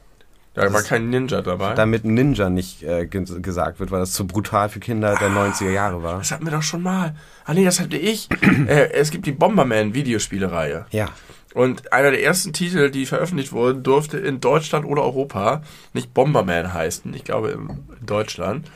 Da 0.54 0.74
war 0.74 0.84
kein 0.84 1.10
Ninja 1.10 1.42
dabei. 1.42 1.76
damit 1.76 2.04
Ninja 2.04 2.50
nicht 2.50 2.84
äh, 2.84 3.06
ge 3.06 3.24
gesagt 3.42 3.80
wird, 3.80 3.90
weil 3.92 4.02
das 4.02 4.12
zu 4.12 4.28
brutal 4.28 4.68
für 4.68 4.82
Kinder 4.82 5.16
der 5.16 5.30
90er 5.30 5.70
Jahre 5.70 6.04
war? 6.04 6.18
Das 6.18 6.32
hatten 6.32 6.46
wir 6.46 6.52
doch 6.52 6.62
schon 6.62 6.82
mal. 6.82 7.16
Ah 7.46 7.54
nee, 7.54 7.64
das 7.64 7.80
hatte 7.80 7.96
ich. 7.96 8.28
äh, 8.68 8.92
es 8.92 9.12
gibt 9.12 9.26
die 9.26 9.32
Bomberman-Videospielereihe. 9.32 10.88
Ja. 10.92 11.08
Und 11.54 11.94
einer 11.94 12.12
der 12.12 12.24
ersten 12.24 12.52
Titel, 12.52 12.92
die 12.92 13.06
veröffentlicht 13.06 13.54
wurden, 13.54 13.84
durfte 13.84 14.18
in 14.18 14.42
Deutschland 14.42 14.86
oder 14.86 15.04
Europa 15.04 15.64
nicht 15.94 16.14
Bomberman 16.14 16.74
heißen. 16.74 17.14
Ich 17.14 17.24
glaube 17.24 17.52
in 17.52 17.70
in 18.00 18.06
Deutschland. 18.06 18.70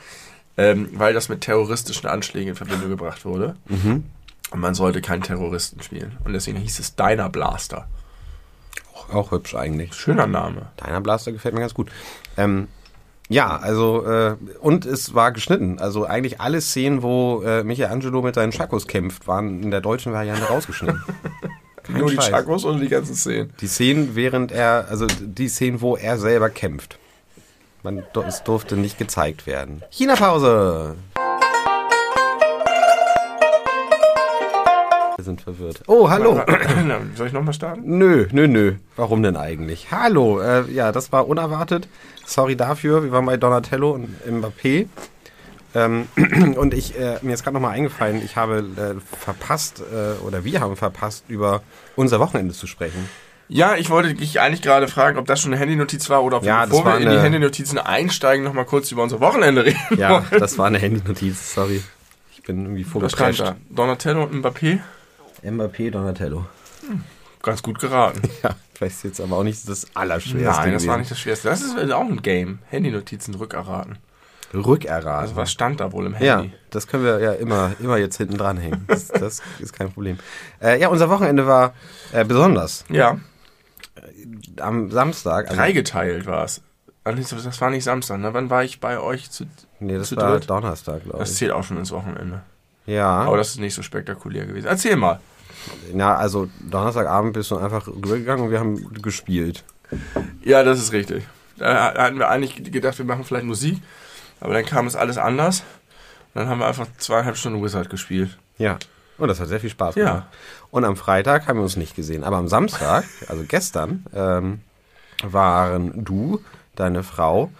Ähm, 0.58 0.88
weil 0.94 1.12
das 1.12 1.28
mit 1.28 1.42
terroristischen 1.42 2.08
Anschlägen 2.08 2.50
in 2.50 2.54
Verbindung 2.54 2.88
gebracht 2.88 3.26
wurde. 3.26 3.56
Mhm. 3.68 4.04
Und 4.50 4.60
man 4.60 4.74
sollte 4.74 5.02
keinen 5.02 5.22
Terroristen 5.22 5.82
spielen. 5.82 6.16
Und 6.24 6.32
deswegen 6.32 6.56
hieß 6.56 6.78
es 6.78 6.94
Diner 6.96 7.28
Blaster. 7.28 7.86
Auch, 9.08 9.14
auch 9.14 9.30
hübsch 9.32 9.54
eigentlich. 9.54 9.94
Schöner 9.94 10.26
Name. 10.26 10.68
Deiner 10.76 11.00
Blaster 11.00 11.32
gefällt 11.32 11.54
mir 11.54 11.60
ganz 11.60 11.74
gut. 11.74 11.90
Ähm, 12.36 12.68
Ja, 13.28 13.56
also 13.56 14.06
äh, 14.06 14.36
und 14.60 14.86
es 14.86 15.14
war 15.14 15.32
geschnitten. 15.32 15.78
Also 15.80 16.04
eigentlich 16.04 16.40
alle 16.40 16.60
Szenen, 16.60 17.02
wo 17.02 17.42
äh, 17.42 17.64
Michelangelo 17.64 18.22
mit 18.22 18.36
seinen 18.36 18.52
Chakos 18.52 18.86
kämpft, 18.86 19.26
waren 19.26 19.62
in 19.62 19.70
der 19.72 19.80
deutschen 19.80 20.12
Variante 20.12 20.44
rausgeschnitten. 20.44 21.02
Nur 21.88 22.10
die 22.10 22.16
Scheiß. 22.16 22.28
Chakos 22.28 22.64
oder 22.64 22.78
die 22.78 22.88
ganzen 22.88 23.14
Szenen? 23.14 23.52
Die 23.60 23.66
Szenen, 23.66 24.14
während 24.14 24.52
er, 24.52 24.86
also 24.88 25.06
die 25.06 25.48
Szenen, 25.48 25.80
wo 25.80 25.96
er 25.96 26.18
selber 26.18 26.50
kämpft. 26.50 26.98
Man, 27.82 28.02
es 28.26 28.42
durfte 28.42 28.76
nicht 28.76 28.98
gezeigt 28.98 29.46
werden. 29.46 29.82
China-Pause! 29.90 30.96
Sind 35.26 35.42
verwirrt. 35.42 35.82
Oh, 35.86 36.08
hallo! 36.08 36.40
Soll 37.14 37.26
ich 37.26 37.32
nochmal 37.34 37.52
starten? 37.52 37.82
Nö, 37.84 38.26
nö, 38.32 38.48
nö. 38.48 38.74
Warum 38.96 39.22
denn 39.22 39.36
eigentlich? 39.36 39.90
Hallo, 39.90 40.40
äh, 40.40 40.64
ja, 40.72 40.90
das 40.92 41.12
war 41.12 41.28
unerwartet. 41.28 41.88
Sorry 42.24 42.56
dafür. 42.56 43.04
Wir 43.04 43.12
waren 43.12 43.26
bei 43.26 43.36
Donatello 43.36 43.90
und 43.90 44.08
Mbappé. 44.26 44.86
Ähm, 45.74 46.08
und 46.56 46.72
ich, 46.72 46.98
äh, 46.98 47.18
mir 47.20 47.34
ist 47.34 47.44
gerade 47.44 47.54
nochmal 47.54 47.74
eingefallen, 47.74 48.22
ich 48.24 48.36
habe 48.36 48.64
äh, 48.76 49.16
verpasst, 49.20 49.82
äh, 49.92 50.24
oder 50.24 50.44
wir 50.44 50.60
haben 50.60 50.76
verpasst, 50.76 51.24
über 51.28 51.62
unser 51.96 52.18
Wochenende 52.18 52.54
zu 52.54 52.66
sprechen. 52.66 53.08
Ja, 53.48 53.76
ich 53.76 53.90
wollte 53.90 54.14
dich 54.14 54.40
eigentlich 54.40 54.62
gerade 54.62 54.88
fragen, 54.88 55.18
ob 55.18 55.26
das 55.26 55.40
schon 55.40 55.52
eine 55.52 55.60
Handynotiz 55.60 56.08
war 56.10 56.24
oder 56.24 56.38
ob 56.38 56.44
Ja, 56.44 56.62
wir, 56.62 56.66
bevor 56.68 56.84
wir 56.84 56.96
in 56.96 57.10
die 57.10 57.18
Handynotizen 57.20 57.78
einsteigen, 57.78 58.44
nochmal 58.44 58.64
kurz 58.64 58.90
über 58.90 59.02
unser 59.02 59.20
Wochenende 59.20 59.66
reden. 59.66 59.78
Ja, 59.98 60.24
das 60.30 60.58
war 60.58 60.66
eine 60.66 60.78
Handynotiz, 60.78 61.54
sorry. 61.54 61.82
Ich 62.32 62.42
bin 62.42 62.62
irgendwie 62.64 62.84
vorgeprescht. 62.84 63.40
da? 63.40 63.56
Donatello 63.70 64.24
und 64.24 64.34
Mbappé? 64.44 64.80
Mbappé, 65.50 65.90
Donatello. 65.90 66.46
Ganz 67.42 67.62
gut 67.62 67.78
geraten. 67.78 68.22
Ja, 68.42 68.54
ich 68.74 68.80
weiß 68.80 69.02
jetzt 69.04 69.20
aber 69.20 69.36
auch 69.38 69.42
nicht 69.44 69.66
das 69.68 69.86
Allerschwerste. 69.94 70.60
Nein, 70.62 70.72
das 70.74 70.86
war 70.86 70.96
gewesen. 70.96 70.98
nicht 71.00 71.10
das 71.10 71.18
Schwerste. 71.20 71.48
Das 71.48 71.62
ist 71.62 71.92
auch 71.92 72.00
ein 72.04 72.20
Game. 72.22 72.58
Handynotizen 72.68 73.34
rückerraten. 73.34 73.98
Rückerraten. 74.52 75.08
Also 75.22 75.36
was 75.36 75.50
stand 75.50 75.80
da 75.80 75.92
wohl 75.92 76.06
im 76.06 76.12
Ja, 76.20 76.38
Handy? 76.40 76.52
das 76.70 76.86
können 76.86 77.04
wir 77.04 77.18
ja 77.20 77.32
immer, 77.32 77.72
immer 77.80 77.96
jetzt 77.96 78.16
hinten 78.16 78.36
dranhängen. 78.36 78.84
Das, 78.86 79.08
das 79.08 79.42
ist 79.60 79.72
kein 79.72 79.90
Problem. 79.92 80.18
Äh, 80.60 80.80
ja, 80.80 80.88
unser 80.88 81.08
Wochenende 81.10 81.46
war 81.46 81.72
äh, 82.12 82.24
besonders. 82.24 82.84
Ja, 82.90 83.18
Am 84.60 84.90
Samstag. 84.90 85.46
Also, 85.48 85.56
dreigeteilt 85.56 86.26
war 86.26 86.44
es. 86.44 86.60
Das 87.04 87.60
war 87.60 87.70
nicht 87.70 87.84
Samstag, 87.84 88.18
ne? 88.18 88.34
Wann 88.34 88.50
war 88.50 88.64
ich 88.64 88.80
bei 88.80 88.98
euch? 88.98 89.30
Zu, 89.30 89.44
nee, 89.78 89.96
das 89.96 90.08
zu 90.08 90.16
war 90.16 90.32
dritt? 90.32 90.50
Donnerstag, 90.50 91.04
glaube 91.04 91.18
das 91.20 91.30
ich. 91.32 91.36
zählt 91.38 91.52
auch 91.52 91.62
schon 91.64 91.76
ins 91.78 91.92
Wochenende. 91.92 92.42
Ja, 92.84 93.08
Aber 93.08 93.36
das 93.36 93.50
ist 93.50 93.60
nicht 93.60 93.74
so 93.74 93.82
spektakulär 93.82 94.46
gewesen. 94.46 94.66
Erzähl 94.66 94.96
mal. 94.96 95.20
Na, 95.92 96.16
also 96.16 96.48
Donnerstagabend 96.60 97.32
bist 97.32 97.50
du 97.50 97.58
einfach 97.58 97.86
rübergegangen 97.86 98.44
und 98.46 98.50
wir 98.50 98.60
haben 98.60 98.92
gespielt. 99.02 99.64
Ja, 100.42 100.62
das 100.62 100.78
ist 100.78 100.92
richtig. 100.92 101.24
Da 101.58 101.94
hatten 101.94 102.18
wir 102.18 102.28
eigentlich 102.28 102.70
gedacht, 102.70 102.98
wir 102.98 103.04
machen 103.06 103.24
vielleicht 103.24 103.46
Musik, 103.46 103.78
aber 104.40 104.54
dann 104.54 104.64
kam 104.64 104.86
es 104.86 104.96
alles 104.96 105.16
anders. 105.18 105.60
Und 106.34 106.40
dann 106.42 106.48
haben 106.48 106.58
wir 106.58 106.66
einfach 106.66 106.86
zweieinhalb 106.98 107.36
Stunden 107.36 107.62
Wizard 107.64 107.88
gespielt. 107.88 108.36
Ja. 108.58 108.78
Und 109.18 109.28
das 109.28 109.40
hat 109.40 109.48
sehr 109.48 109.60
viel 109.60 109.70
Spaß 109.70 109.94
Ja. 109.94 110.04
gemacht. 110.04 110.26
Und 110.70 110.84
am 110.84 110.96
Freitag 110.96 111.46
haben 111.48 111.58
wir 111.58 111.62
uns 111.62 111.76
nicht 111.76 111.96
gesehen. 111.96 112.22
Aber 112.24 112.36
am 112.36 112.48
Samstag, 112.48 113.04
also 113.28 113.44
gestern, 113.48 114.04
ähm, 114.14 114.60
waren 115.22 116.04
du, 116.04 116.42
deine 116.74 117.02
Frau, 117.02 117.50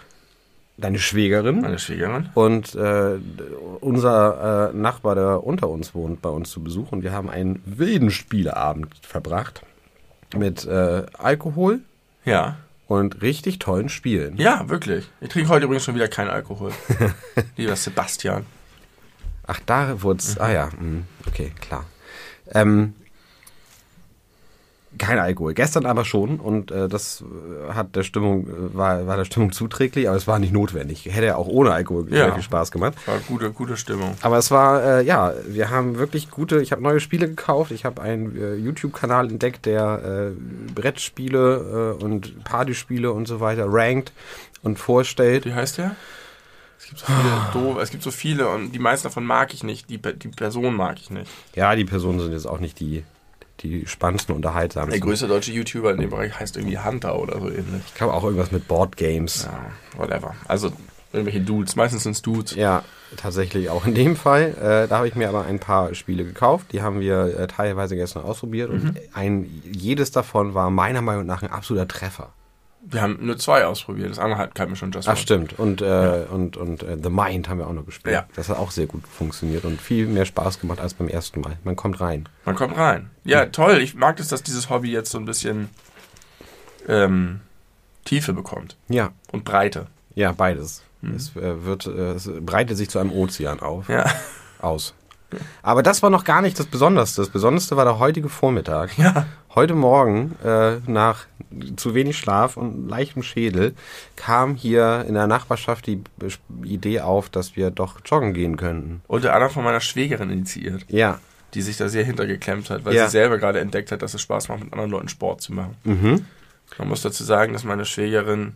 deine 0.77 0.99
Schwägerin 0.99 1.61
Meine 1.61 1.79
Schwägerin. 1.79 2.29
und 2.35 2.75
äh, 2.75 3.17
unser 3.81 4.71
äh, 4.71 4.77
Nachbar, 4.77 5.15
der 5.15 5.43
unter 5.43 5.69
uns 5.69 5.95
wohnt, 5.95 6.21
bei 6.21 6.29
uns 6.29 6.49
zu 6.51 6.63
Besuch. 6.63 6.91
Und 6.91 7.03
wir 7.03 7.11
haben 7.11 7.29
einen 7.29 7.61
wilden 7.65 8.11
Spieleabend 8.11 8.87
verbracht 9.01 9.61
mit 10.35 10.65
äh, 10.65 11.03
Alkohol 11.17 11.79
Ja. 12.25 12.57
und 12.87 13.21
richtig 13.21 13.59
tollen 13.59 13.89
Spielen. 13.89 14.37
Ja, 14.37 14.69
wirklich. 14.69 15.07
Ich 15.21 15.29
trinke 15.29 15.49
heute 15.49 15.65
übrigens 15.65 15.83
schon 15.85 15.95
wieder 15.95 16.07
keinen 16.07 16.29
Alkohol. 16.29 16.71
Lieber 17.57 17.75
Sebastian. 17.75 18.45
Ach, 19.47 19.59
da 19.65 20.01
wurde 20.03 20.19
es. 20.19 20.37
Ah 20.39 20.51
ja, 20.51 20.69
hm, 20.77 21.05
okay, 21.25 21.51
klar. 21.61 21.85
Ähm, 22.51 22.93
kein 24.97 25.19
Alkohol. 25.19 25.53
Gestern 25.53 25.85
aber 25.85 26.03
schon 26.05 26.39
und 26.39 26.71
äh, 26.71 26.87
das 26.87 27.23
äh, 27.69 27.73
hat 27.73 27.95
der 27.95 28.03
Stimmung 28.03 28.47
äh, 28.47 28.75
war, 28.75 29.07
war 29.07 29.17
der 29.17 29.25
Stimmung 29.25 29.51
zuträglich, 29.51 30.07
aber 30.07 30.17
es 30.17 30.27
war 30.27 30.39
nicht 30.39 30.51
notwendig. 30.53 31.05
Hätte 31.05 31.27
ja 31.27 31.35
auch 31.35 31.47
ohne 31.47 31.71
Alkohol 31.71 32.05
Ja. 32.09 32.25
sehr 32.25 32.33
viel 32.33 32.43
Spaß 32.43 32.71
gemacht. 32.71 32.95
War 33.05 33.19
gute, 33.27 33.51
gute 33.51 33.77
Stimmung. 33.77 34.15
Aber 34.21 34.37
es 34.37 34.51
war 34.51 34.83
äh, 34.83 35.03
ja, 35.05 35.33
wir 35.47 35.69
haben 35.69 35.97
wirklich 35.97 36.29
gute. 36.31 36.61
Ich 36.61 36.71
habe 36.71 36.81
neue 36.81 36.99
Spiele 36.99 37.27
gekauft. 37.27 37.71
Ich 37.71 37.85
habe 37.85 38.01
einen 38.01 38.35
äh, 38.35 38.55
YouTube-Kanal 38.55 39.29
entdeckt, 39.29 39.65
der 39.65 40.33
äh, 40.33 40.71
Brettspiele 40.73 41.95
und 41.95 42.43
Partyspiele 42.43 43.11
und 43.11 43.27
so 43.27 43.39
weiter 43.39 43.65
rankt 43.67 44.11
und 44.63 44.79
vorstellt. 44.79 45.45
Wie 45.45 45.53
heißt 45.53 45.77
der? 45.77 45.95
Es 46.79 46.85
gibt 46.85 46.99
so 46.99 47.05
viele 47.07 47.65
doof, 47.65 47.77
es 47.81 47.89
gibt 47.89 48.03
so 48.03 48.11
viele 48.11 48.47
und 48.49 48.71
die 48.71 48.79
meisten 48.79 49.07
davon 49.07 49.25
mag 49.25 49.53
ich 49.53 49.63
nicht. 49.63 49.89
Die, 49.89 49.97
die 49.99 50.27
Person 50.29 50.75
mag 50.75 50.97
ich 50.99 51.09
nicht. 51.09 51.29
Ja, 51.55 51.75
die 51.75 51.85
Personen 51.85 52.19
sind 52.19 52.31
jetzt 52.31 52.47
auch 52.47 52.59
nicht 52.59 52.79
die 52.79 53.03
die 53.59 53.87
spannendsten, 53.87 54.35
unterhaltsamsten. 54.35 54.91
Der 54.91 54.99
größte 54.99 55.27
deutsche 55.27 55.51
YouTuber 55.51 55.91
in 55.91 55.99
dem 55.99 56.09
Bereich 56.09 56.39
heißt 56.39 56.57
irgendwie 56.57 56.77
Hunter 56.79 57.19
oder 57.19 57.39
so 57.39 57.49
ähnlich. 57.49 57.81
Ich 57.87 57.95
glaube 57.95 58.13
auch 58.13 58.23
irgendwas 58.23 58.51
mit 58.51 58.67
Board 58.67 58.97
Games. 58.97 59.45
Ja, 59.45 59.71
whatever. 59.99 60.35
Also 60.47 60.71
irgendwelche 61.13 61.41
Dudes. 61.41 61.75
Meistens 61.75 62.03
sind 62.03 62.13
es 62.13 62.21
Dudes. 62.21 62.55
Ja, 62.55 62.83
tatsächlich 63.15 63.69
auch 63.69 63.85
in 63.85 63.95
dem 63.95 64.15
Fall. 64.15 64.55
Äh, 64.61 64.87
da 64.87 64.97
habe 64.97 65.07
ich 65.07 65.15
mir 65.15 65.29
aber 65.29 65.45
ein 65.45 65.59
paar 65.59 65.93
Spiele 65.95 66.23
gekauft. 66.23 66.67
Die 66.71 66.81
haben 66.81 66.99
wir 66.99 67.39
äh, 67.39 67.47
teilweise 67.47 67.95
gestern 67.95 68.23
ausprobiert. 68.23 68.69
Und 68.69 68.95
ein, 69.13 69.61
jedes 69.71 70.11
davon 70.11 70.53
war 70.53 70.69
meiner 70.69 71.01
Meinung 71.01 71.25
nach 71.25 71.41
ein 71.41 71.49
absoluter 71.49 71.87
Treffer. 71.87 72.29
Wir 72.89 73.01
haben 73.01 73.17
nur 73.21 73.37
zwei 73.37 73.65
ausprobiert. 73.65 74.09
Das 74.09 74.17
andere 74.19 74.39
hat 74.39 74.55
kam 74.55 74.75
schon 74.75 74.91
Just 74.91 75.07
Ach, 75.09 75.13
One. 75.13 75.21
stimmt. 75.21 75.59
Und, 75.59 75.81
äh, 75.81 76.25
und, 76.31 76.55
und 76.55 76.83
äh, 76.83 76.97
The 77.01 77.09
Mind 77.09 77.49
haben 77.49 77.57
wir 77.59 77.67
auch 77.67 77.73
noch 77.73 77.85
gespielt. 77.85 78.13
Ja. 78.13 78.25
Das 78.35 78.47
hat 78.49 78.57
auch 78.57 78.71
sehr 78.71 78.85
gut 78.87 79.05
funktioniert 79.07 79.65
und 79.65 79.81
viel 79.81 80.07
mehr 80.07 80.25
Spaß 80.25 80.59
gemacht 80.59 80.79
als 80.79 80.93
beim 80.93 81.09
ersten 81.09 81.41
Mal. 81.41 81.57
Man 81.65 81.75
kommt 81.75 81.99
rein. 81.99 82.29
Man 82.45 82.55
kommt 82.55 82.77
rein. 82.77 83.09
Ja, 83.25 83.45
toll. 83.47 83.79
Ich 83.79 83.93
mag 83.95 84.19
es, 84.19 84.29
dass 84.29 84.41
dieses 84.43 84.69
Hobby 84.69 84.89
jetzt 84.91 85.11
so 85.11 85.17
ein 85.17 85.25
bisschen 85.25 85.69
ähm, 86.87 87.41
Tiefe 88.05 88.31
bekommt. 88.33 88.77
Ja, 88.87 89.11
Und 89.31 89.43
Breite. 89.43 89.87
ja, 90.15 90.31
beides. 90.31 90.83
Es, 91.15 91.35
äh, 91.35 91.63
wird, 91.65 91.85
äh, 91.85 92.13
es 92.13 92.29
breitet 92.41 92.75
sich 92.77 92.89
zu 92.89 92.99
einem 92.99 93.11
Ozean 93.11 93.59
auf. 93.59 93.87
Ja. 93.89 94.05
aus. 94.59 94.93
Aber 95.61 95.83
das 95.83 96.01
war 96.03 96.09
noch 96.09 96.23
gar 96.23 96.41
nicht 96.41 96.57
das 96.57 96.67
Besonderste. 96.67 97.21
Das 97.21 97.29
Besonderste 97.29 97.75
war 97.75 97.83
der 97.85 97.99
heutige 97.99 98.29
Vormittag. 98.29 98.97
Ja. 98.97 99.25
Heute 99.55 99.73
Morgen, 99.75 100.35
äh, 100.43 100.77
nach 100.85 101.25
zu 101.75 101.93
wenig 101.95 102.17
Schlaf 102.17 102.57
und 102.57 102.87
leichtem 102.87 103.23
Schädel, 103.23 103.73
kam 104.15 104.55
hier 104.55 105.05
in 105.07 105.15
der 105.15 105.27
Nachbarschaft 105.27 105.87
die 105.87 106.01
Idee 106.63 107.01
auf, 107.01 107.29
dass 107.29 107.55
wir 107.55 107.71
doch 107.71 107.99
joggen 108.05 108.33
gehen 108.33 108.55
könnten. 108.57 109.01
Unter 109.07 109.33
anderem 109.33 109.51
von 109.53 109.63
meiner 109.63 109.79
Schwägerin 109.81 110.29
initiiert, 110.29 110.85
Ja. 110.89 111.19
die 111.53 111.61
sich 111.61 111.77
da 111.77 111.89
sehr 111.89 112.03
hintergeklemmt 112.05 112.69
hat, 112.69 112.85
weil 112.85 112.93
Ja. 112.95 113.05
sie 113.05 113.11
selber 113.11 113.37
gerade 113.37 113.59
entdeckt 113.59 113.91
hat, 113.91 114.01
dass 114.01 114.13
es 114.13 114.21
Spaß 114.21 114.49
macht, 114.49 114.63
mit 114.63 114.71
anderen 114.73 114.91
Leuten 114.91 115.09
Sport 115.09 115.41
zu 115.41 115.53
machen. 115.53 115.75
Mhm. 115.83 116.25
Man 116.77 116.87
muss 116.89 117.01
dazu 117.01 117.23
sagen, 117.23 117.53
dass 117.53 117.63
meine 117.63 117.85
Schwägerin 117.85 118.55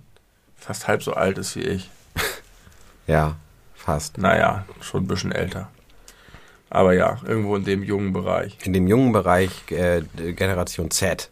fast 0.57 0.87
halb 0.87 1.01
so 1.03 1.13
alt 1.13 1.37
ist 1.37 1.55
wie 1.55 1.61
ich. 1.63 1.89
Ja, 3.07 3.35
fast. 3.75 4.17
Naja, 4.19 4.63
schon 4.79 5.03
ein 5.03 5.07
bisschen 5.07 5.31
älter. 5.31 5.69
Aber 6.71 6.93
ja, 6.93 7.17
irgendwo 7.27 7.57
in 7.57 7.65
dem 7.65 7.83
jungen 7.83 8.13
Bereich. 8.13 8.57
In 8.63 8.71
dem 8.73 8.87
jungen 8.87 9.11
Bereich 9.11 9.51
äh, 9.71 10.01
Generation 10.33 10.89
Z. 10.89 11.29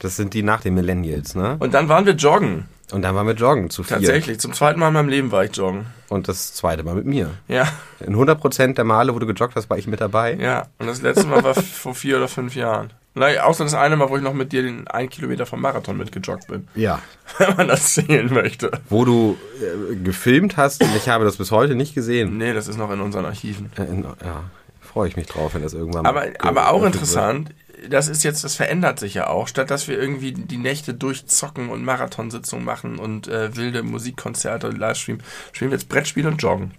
Das 0.00 0.16
sind 0.16 0.34
die 0.34 0.42
nach 0.42 0.60
den 0.60 0.74
Millennials, 0.74 1.36
ne? 1.36 1.56
Und 1.60 1.74
dann 1.74 1.88
waren 1.88 2.06
wir 2.06 2.14
joggen. 2.14 2.66
Und 2.92 3.02
dann 3.02 3.14
waren 3.14 3.26
wir 3.26 3.34
joggen 3.34 3.70
zu 3.70 3.84
vier. 3.84 3.98
Tatsächlich. 3.98 4.40
Zum 4.40 4.52
zweiten 4.52 4.80
Mal 4.80 4.88
in 4.88 4.94
meinem 4.94 5.08
Leben 5.08 5.30
war 5.30 5.44
ich 5.44 5.56
joggen. 5.56 5.86
Und 6.08 6.26
das 6.28 6.52
zweite 6.54 6.82
Mal 6.82 6.96
mit 6.96 7.06
mir. 7.06 7.30
Ja, 7.48 7.66
In 8.00 8.16
100% 8.16 8.74
der 8.74 8.84
Male, 8.84 9.14
wo 9.14 9.18
du 9.20 9.26
gejoggt 9.26 9.54
hast, 9.54 9.70
war 9.70 9.78
ich 9.78 9.86
mit 9.86 10.00
dabei. 10.00 10.34
ja. 10.34 10.66
Und 10.78 10.88
das 10.88 11.00
letzte 11.02 11.26
Mal 11.28 11.42
war 11.44 11.54
vor 11.54 11.94
vier 11.94 12.16
oder 12.16 12.28
fünf 12.28 12.54
Jahren. 12.56 12.92
Naja, 13.14 13.44
außer 13.44 13.64
das 13.64 13.74
eine 13.74 13.96
Mal, 13.96 14.08
wo 14.08 14.16
ich 14.16 14.22
noch 14.22 14.32
mit 14.32 14.52
dir 14.52 14.62
den 14.62 14.88
einen 14.88 15.10
Kilometer 15.10 15.44
vom 15.44 15.60
Marathon 15.60 15.98
mitgejoggt 15.98 16.46
bin. 16.46 16.66
Ja. 16.74 17.00
Wenn 17.38 17.56
man 17.56 17.68
das 17.68 17.94
sehen 17.94 18.32
möchte. 18.32 18.70
Wo 18.88 19.04
du 19.04 19.36
äh, 19.60 19.96
gefilmt 19.96 20.56
hast 20.56 20.82
und 20.82 20.94
ich 20.96 21.08
habe 21.08 21.24
das 21.24 21.36
bis 21.36 21.50
heute 21.50 21.74
nicht 21.74 21.94
gesehen. 21.94 22.38
Nee, 22.38 22.54
das 22.54 22.68
ist 22.68 22.78
noch 22.78 22.90
in 22.90 23.00
unseren 23.00 23.26
Archiven. 23.26 23.70
Äh, 23.76 23.82
in, 23.84 24.04
ja, 24.24 24.44
freue 24.80 25.08
ich 25.08 25.16
mich 25.16 25.26
drauf, 25.26 25.54
wenn 25.54 25.62
das 25.62 25.74
irgendwann 25.74 26.06
Aber, 26.06 26.22
ge- 26.26 26.34
aber 26.38 26.70
auch 26.70 26.84
interessant, 26.84 27.50
das 27.90 28.08
ist 28.08 28.22
jetzt, 28.22 28.44
das 28.44 28.54
verändert 28.54 28.98
sich 29.00 29.14
ja 29.14 29.26
auch. 29.26 29.48
Statt 29.48 29.70
dass 29.70 29.88
wir 29.88 29.98
irgendwie 30.00 30.32
die 30.32 30.56
Nächte 30.56 30.94
durchzocken 30.94 31.68
und 31.68 31.84
Marathonsitzungen 31.84 32.64
machen 32.64 32.98
und 32.98 33.28
äh, 33.28 33.54
wilde 33.56 33.82
Musikkonzerte 33.82 34.68
und 34.68 34.78
Livestream, 34.78 35.18
spielen 35.52 35.70
wir 35.70 35.76
jetzt 35.78 35.88
Brettspiel 35.88 36.26
und 36.26 36.40
Joggen. 36.42 36.70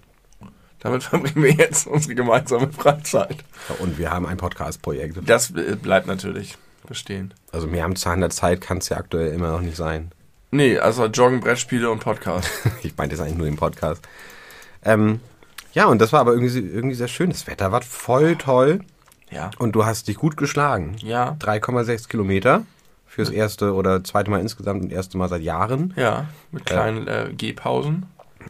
Damit 0.84 1.04
verbringen 1.04 1.44
wir 1.44 1.52
jetzt 1.54 1.88
unsere 1.88 2.14
gemeinsame 2.16 2.72
Freizeit. 2.72 3.38
Und 3.80 3.98
wir 3.98 4.12
haben 4.12 4.26
ein 4.26 4.38
Podcast-Projekt. 4.38 5.18
Das 5.26 5.52
äh, 5.52 5.76
bleibt 5.82 6.08
natürlich 6.08 6.58
bestehen. 6.88 7.34
Also 7.52 7.68
mehr 7.68 7.86
am 7.86 7.96
Zahn 7.96 8.20
der 8.20 8.30
Zeit 8.30 8.60
kann 8.62 8.80
es 8.80 8.90
ja 8.90 8.98
aktuell 8.98 9.34
immer 9.34 9.52
noch 9.52 9.62
nicht 9.62 9.78
sein. 9.78 10.12
Nee, 10.52 10.78
also 10.78 11.06
Joggen, 11.06 11.40
Brettspiele 11.40 11.90
und 11.90 12.00
Podcast. 12.00 12.50
Ich 12.84 12.96
meinte 12.98 13.16
jetzt 13.16 13.24
eigentlich 13.24 13.38
nur 13.38 13.48
den 13.48 13.56
Podcast. 13.56 14.08
Ähm, 14.84 15.22
ja, 15.74 15.86
und 15.86 16.00
das 16.00 16.12
war 16.14 16.20
aber 16.20 16.34
irgendwie, 16.34 16.60
irgendwie 16.60 16.96
sehr 16.96 17.08
schön. 17.08 17.30
Das 17.30 17.48
Wetter 17.48 17.72
war 17.72 17.82
voll 17.82 18.36
toll 18.36 18.82
Ja. 19.32 19.50
und 19.58 19.72
du 19.74 19.86
hast 19.86 20.10
dich 20.10 20.18
gut 20.18 20.36
geschlagen. 20.38 20.98
Ja. 21.00 21.38
3,6 21.40 22.10
Kilometer 22.10 22.64
Fürs 23.08 23.30
erste 23.30 23.76
oder 23.76 24.04
zweite 24.04 24.32
Mal 24.32 24.42
insgesamt 24.42 24.82
und 24.82 24.92
erste 24.92 25.20
Mal 25.20 25.30
seit 25.30 25.44
Jahren. 25.44 25.94
Ja, 25.96 26.26
mit 26.52 26.66
kleinen 26.66 27.08
äh, 27.08 27.30
Gehpausen. 27.32 28.08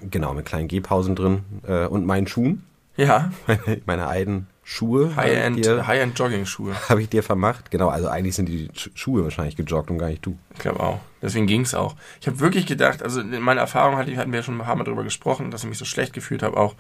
Genau, 0.10 0.34
mit 0.34 0.46
kleinen 0.46 0.68
Gehpausen 0.68 1.16
drin 1.16 1.44
äh, 1.68 1.86
und 1.86 2.06
meinen 2.06 2.28
Schuhen. 2.28 2.64
Ja, 2.96 3.32
Meine, 3.48 3.82
meine 3.86 4.08
eigenen 4.08 4.48
Schuhe 4.66 5.16
habe 5.16 5.28
ich, 5.30 5.36
High-End 5.36 5.66
dir- 5.66 5.88
High 5.88 6.08
Jogging-Schuhe. 6.16 6.74
hab 6.90 6.98
ich 7.00 7.10
dir 7.10 7.24
vermacht. 7.24 7.70
Genau, 7.72 7.90
also 7.90 8.08
eigentlich 8.08 8.36
sind 8.36 8.48
die 8.48 8.70
Sch- 8.70 8.92
Schuhe 8.94 9.24
wahrscheinlich 9.24 9.56
gejoggt 9.56 9.90
und 9.90 9.98
gar 9.98 10.08
nicht 10.08 10.26
du. 10.26 10.38
Ich 10.54 10.60
glaube 10.60 10.80
auch. 10.80 11.00
Deswegen 11.22 11.48
ging 11.48 11.62
es 11.62 11.74
auch. 11.74 11.96
Ich 12.22 12.28
habe 12.28 12.40
wirklich 12.40 12.66
gedacht, 12.66 13.02
also 13.04 13.20
in 13.22 13.40
meiner 13.42 13.62
Erfahrung 13.62 13.98
hatte, 13.98 14.16
hatten 14.16 14.32
wir 14.32 14.40
ja 14.40 14.44
schon 14.44 14.56
ein 14.60 14.64
paar 14.64 14.76
Mal 14.76 14.84
darüber 14.84 15.04
gesprochen, 15.04 15.52
dass 15.52 15.64
ich 15.64 15.70
mich 15.70 15.78
so 15.78 15.86
schlecht 15.86 16.14
gefühlt 16.14 16.44
habe, 16.44 16.56
auch, 16.58 16.76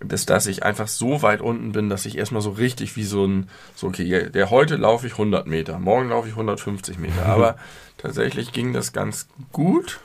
dass, 0.00 0.26
dass 0.26 0.46
ich 0.46 0.62
einfach 0.64 0.88
so 0.88 1.22
weit 1.22 1.40
unten 1.40 1.72
bin, 1.72 1.88
dass 1.88 2.04
ich 2.04 2.18
erstmal 2.18 2.42
so 2.42 2.50
richtig 2.50 2.96
wie 2.96 3.04
so 3.04 3.24
ein, 3.26 3.48
so 3.76 3.86
okay, 3.86 4.28
der 4.30 4.50
heute 4.50 4.76
laufe 4.76 5.06
ich 5.06 5.12
100 5.12 5.46
Meter, 5.46 5.78
morgen 5.78 6.08
laufe 6.08 6.26
ich 6.28 6.34
150 6.34 6.98
Meter. 6.98 7.24
Aber 7.26 7.56
tatsächlich 7.98 8.52
ging 8.52 8.72
das 8.72 8.92
ganz 8.92 9.28
gut. 9.52 10.00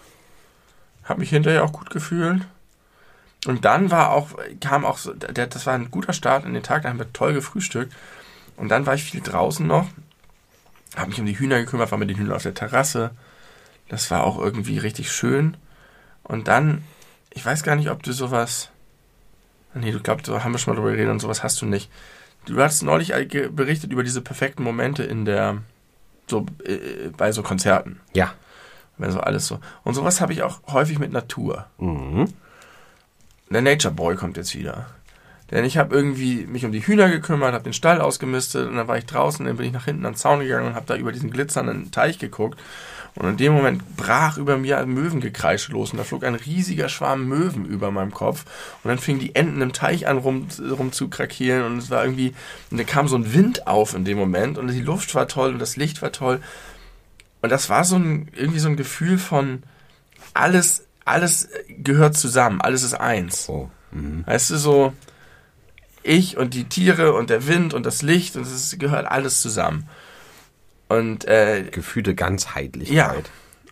Habe 1.10 1.20
mich 1.20 1.32
hinterher 1.32 1.64
auch 1.64 1.74
gut 1.74 1.90
gefühlt. 1.90 2.46
Und 3.46 3.66
dann 3.66 3.90
war 3.90 4.12
auch, 4.12 4.30
kam 4.60 4.86
auch 4.86 4.98
so, 4.98 5.14
der, 5.14 5.48
das 5.48 5.66
war 5.66 5.74
ein 5.74 5.92
guter 5.92 6.14
Start 6.14 6.46
in 6.46 6.54
den 6.54 6.64
Tag, 6.64 6.84
da 6.84 6.90
haben 6.90 7.00
wir 7.00 7.12
toll 7.14 7.34
gefrühstückt. 7.34 7.94
Und 8.58 8.70
dann 8.70 8.86
war 8.86 8.94
ich 8.94 9.04
viel 9.04 9.22
draußen 9.22 9.66
noch, 9.66 9.88
habe 10.96 11.10
mich 11.10 11.20
um 11.20 11.26
die 11.26 11.40
Hühner 11.40 11.60
gekümmert, 11.60 11.92
war 11.92 11.98
mit 11.98 12.10
den 12.10 12.18
Hühnern 12.18 12.36
auf 12.36 12.44
der 12.44 12.54
Terrasse. 12.54 13.12
Das 13.88 14.12
war 14.12 14.24
auch 14.24 14.38
irgendwie 14.38 14.78
richtig 14.78 15.12
schön. 15.12 15.56
Und 16.24 16.48
dann, 16.48 16.84
ich 17.34 17.46
weiß 17.46 17.64
gar 17.64 17.76
nicht, 17.76 17.90
ob 17.90 18.04
du 18.04 18.12
sowas. 18.12 18.70
Nee, 19.74 19.92
du 19.92 20.02
glaubst, 20.02 20.28
da 20.28 20.44
haben 20.44 20.52
wir 20.52 20.60
schon 20.60 20.74
mal 20.74 20.80
drüber 20.80 20.92
geredet 20.92 21.12
und 21.12 21.20
sowas 21.20 21.42
hast 21.42 21.62
du 21.62 21.66
nicht. 21.66 21.90
Du 22.46 22.60
hast 22.62 22.82
neulich 22.82 23.14
berichtet 23.52 23.92
über 23.92 24.04
diese 24.04 24.22
perfekten 24.22 24.64
Momente 24.64 25.04
in 25.04 25.26
der, 25.26 25.62
so, 26.28 26.46
äh, 26.66 27.10
bei 27.16 27.32
so 27.32 27.44
Konzerten. 27.44 28.00
Ja. 28.14 28.34
Wenn 29.00 29.12
so 29.12 29.20
alles 29.20 29.48
so. 29.48 29.60
Und 29.84 29.96
sowas 29.96 30.22
habe 30.22 30.34
ich 30.34 30.44
auch 30.44 30.60
häufig 30.68 31.00
mit 31.00 31.12
Natur. 31.12 31.66
Mhm. 31.80 32.32
Der 33.50 33.62
Nature 33.62 33.94
Boy 33.94 34.16
kommt 34.16 34.38
jetzt 34.38 34.54
wieder. 34.54 34.86
Denn 35.52 35.66
ich 35.66 35.78
habe 35.78 35.96
irgendwie 35.96 36.46
mich 36.46 36.66
um 36.66 36.72
die 36.72 36.86
Hühner 36.86 37.10
gekümmert, 37.10 37.54
habe 37.54 37.64
den 37.64 37.74
Stall 37.74 38.02
ausgemistet 38.02 38.68
und 38.68 38.76
dann 38.76 38.88
war 38.88 38.98
ich 38.98 39.06
draußen, 39.06 39.46
dann 39.46 39.58
bin 39.58 39.66
ich 39.66 39.72
nach 39.72 39.86
hinten 39.86 40.06
an 40.06 40.12
den 40.12 40.18
Zaun 40.18 40.42
gegangen 40.42 40.68
und 40.68 40.76
habe 40.76 40.86
da 40.86 40.96
über 40.96 41.12
diesen 41.12 41.32
glitzernden 41.32 41.90
Teich 41.92 42.20
geguckt. 42.20 42.60
Und 43.16 43.28
in 43.28 43.38
dem 43.38 43.54
Moment 43.54 43.98
brach 43.98 44.38
über 44.38 44.58
mir 44.58 44.78
ein 44.78 44.90
Möwengekreische 44.90 45.72
los 45.72 45.92
und 45.92 45.98
da 45.98 46.04
flog 46.04 46.24
ein 46.24 46.36
riesiger 46.36 46.88
Schwarm 46.88 47.28
Möwen 47.28 47.66
über 47.66 47.90
meinem 47.90 48.12
Kopf. 48.12 48.46
Und 48.84 48.90
dann 48.90 49.00
fingen 49.00 49.20
die 49.20 49.34
Enten 49.34 49.62
im 49.62 49.74
Teich 49.74 50.08
an 50.08 50.20
rum, 50.20 50.48
rum 50.78 50.92
zu 50.92 51.10
krakeelen 51.10 51.64
und 51.64 51.80
es 51.80 51.90
war 51.90 52.04
irgendwie, 52.04 52.34
und 52.70 52.78
da 52.78 52.84
kam 52.84 53.08
so 53.08 53.16
ein 53.16 53.34
Wind 53.34 53.66
auf 53.66 53.96
in 53.96 54.06
dem 54.06 54.20
Moment 54.20 54.60
und 54.60 54.68
die 54.68 54.82
Luft 54.82 55.16
war 55.16 55.28
toll 55.28 55.54
und 55.54 55.60
das 55.60 55.76
Licht 55.76 56.04
war 56.04 56.12
toll. 56.12 56.40
Und 57.42 57.50
das 57.52 57.70
war 57.70 57.84
so 57.86 57.96
ein, 57.96 58.30
irgendwie 58.36 58.60
so 58.60 58.68
ein 58.70 58.76
Gefühl 58.78 59.18
von 59.18 59.64
alles, 60.34 60.86
alles 61.06 61.50
gehört 61.70 62.18
zusammen, 62.18 62.62
alles 62.62 62.84
ist 62.84 62.94
eins. 62.94 63.48
Oh. 63.50 63.70
Mhm. 63.92 64.24
Weißt 64.28 64.50
du, 64.52 64.58
so 64.58 64.94
ich 66.04 66.38
und 66.38 66.54
die 66.54 66.66
Tiere 66.66 67.14
und 67.14 67.30
der 67.30 67.48
Wind 67.48 67.74
und 67.74 67.86
das 67.86 68.02
Licht 68.02 68.36
und 68.36 68.44
es 68.44 68.76
gehört 68.80 69.06
alles 69.08 69.42
zusammen. 69.42 69.88
Und 70.88 71.26
äh, 71.26 71.64
Gefühlte 71.72 72.16
Ganzheitlichkeit. 72.16 72.96
ja, 72.96 73.14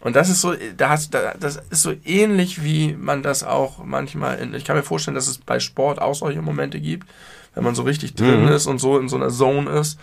und 0.01 0.15
das 0.15 0.29
ist 0.29 0.41
so, 0.41 0.53
da 0.77 0.89
hast, 0.89 1.15
da, 1.15 1.33
das 1.39 1.55
ist 1.71 1.81
so 1.81 1.91
ähnlich, 2.05 2.63
wie 2.63 2.93
man 2.93 3.23
das 3.23 3.43
auch 3.43 3.83
manchmal, 3.83 4.37
in, 4.37 4.53
ich 4.53 4.63
kann 4.63 4.75
mir 4.77 4.83
vorstellen, 4.83 5.15
dass 5.15 5.27
es 5.27 5.39
bei 5.39 5.59
Sport 5.59 5.99
auch 5.99 6.13
solche 6.13 6.41
Momente 6.43 6.79
gibt, 6.79 7.07
wenn 7.55 7.63
man 7.63 7.73
so 7.73 7.81
richtig 7.81 8.13
drin 8.13 8.43
Mhm. 8.45 8.49
ist 8.51 8.67
und 8.67 8.77
so 8.77 8.99
in 8.99 9.09
so 9.09 9.15
einer 9.15 9.29
Zone 9.29 9.71
ist. 9.71 9.99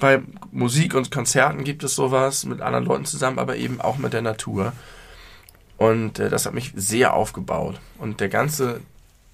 Bei 0.00 0.22
Musik 0.50 0.94
und 0.94 1.10
Konzerten 1.10 1.64
gibt 1.64 1.84
es 1.84 1.94
sowas 1.94 2.44
mit 2.44 2.60
anderen 2.60 2.84
Leuten 2.84 3.04
zusammen, 3.04 3.38
aber 3.38 3.56
eben 3.56 3.80
auch 3.80 3.96
mit 3.96 4.12
der 4.12 4.22
Natur. 4.22 4.72
Und 5.76 6.18
äh, 6.18 6.28
das 6.28 6.46
hat 6.46 6.54
mich 6.54 6.72
sehr 6.74 7.14
aufgebaut. 7.14 7.80
Und 7.98 8.20
der 8.20 8.28
ganze 8.28 8.80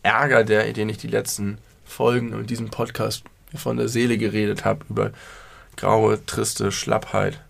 Ärger, 0.02 0.44
der, 0.44 0.72
den 0.72 0.88
ich 0.88 0.98
die 0.98 1.08
letzten 1.08 1.58
Folgen 1.84 2.34
und 2.34 2.50
diesem 2.50 2.70
Podcast 2.70 3.24
von 3.54 3.76
der 3.76 3.88
Seele 3.88 4.16
geredet 4.16 4.64
habe, 4.64 4.84
über 4.88 5.12
graue, 5.76 6.24
triste 6.24 6.72
Schlappheit, 6.72 7.40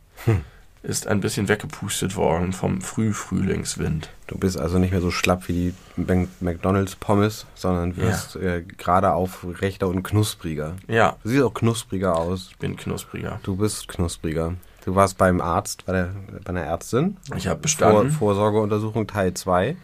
ist 0.82 1.06
ein 1.06 1.20
bisschen 1.20 1.48
weggepustet 1.48 2.16
worden 2.16 2.52
vom 2.52 2.80
Frühfrühlingswind. 2.80 4.08
Du 4.26 4.38
bist 4.38 4.58
also 4.58 4.78
nicht 4.78 4.92
mehr 4.92 5.00
so 5.00 5.10
schlapp 5.10 5.48
wie 5.48 5.74
die 5.96 6.26
McDonalds 6.40 6.96
Pommes, 6.96 7.46
sondern 7.54 7.96
wirst 7.96 8.36
äh, 8.36 8.62
gerade 8.62 9.12
aufrechter 9.12 9.88
und 9.88 10.02
knuspriger. 10.02 10.76
Ja, 10.88 11.16
Du 11.22 11.28
siehst 11.28 11.42
auch 11.42 11.52
knuspriger 11.54 12.16
aus. 12.16 12.48
ich 12.50 12.58
bin 12.58 12.76
knuspriger. 12.76 13.40
Du 13.42 13.56
bist 13.56 13.88
knuspriger. 13.88 14.54
Du 14.84 14.94
warst 14.94 15.18
beim 15.18 15.40
Arzt, 15.42 15.84
bei 15.84 15.92
der, 15.92 16.10
bei 16.44 16.48
einer 16.50 16.62
Ärztin. 16.62 17.18
Ich 17.36 17.46
habe 17.46 17.56
Vor, 17.56 17.62
bestanden. 17.62 18.10
Vorsorgeuntersuchung 18.10 19.06
Teil 19.06 19.34
2. 19.34 19.76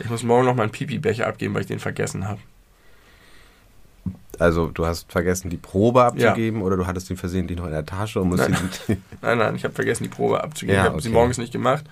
Ich 0.00 0.10
muss 0.10 0.22
morgen 0.22 0.46
noch 0.46 0.56
meinen 0.56 0.70
Pipi-Becher 0.70 1.26
abgeben, 1.26 1.54
weil 1.54 1.60
ich 1.62 1.68
den 1.68 1.78
vergessen 1.78 2.26
habe. 2.26 2.40
Also 4.38 4.68
du 4.68 4.86
hast 4.86 5.12
vergessen, 5.12 5.50
die 5.50 5.58
Probe 5.58 6.02
abzugeben 6.04 6.62
oder 6.62 6.76
du 6.76 6.86
hattest 6.86 7.10
den 7.10 7.18
versehentlich 7.18 7.58
noch 7.58 7.66
in 7.66 7.72
der 7.72 7.84
Tasche 7.84 8.20
und 8.20 8.28
musst 8.28 8.48
Nein. 8.48 8.56
die, 8.88 8.96
Nein, 9.20 9.38
nein, 9.38 9.54
ich 9.54 9.64
habe 9.64 9.74
vergessen, 9.74 10.04
die 10.04 10.08
Probe 10.08 10.42
abzugeben. 10.42 10.76
Ja, 10.76 10.84
ich 10.84 10.90
habe 10.90 11.02
sie 11.02 11.08
okay. 11.08 11.14
morgens 11.14 11.36
nicht 11.36 11.52
gemacht. 11.52 11.84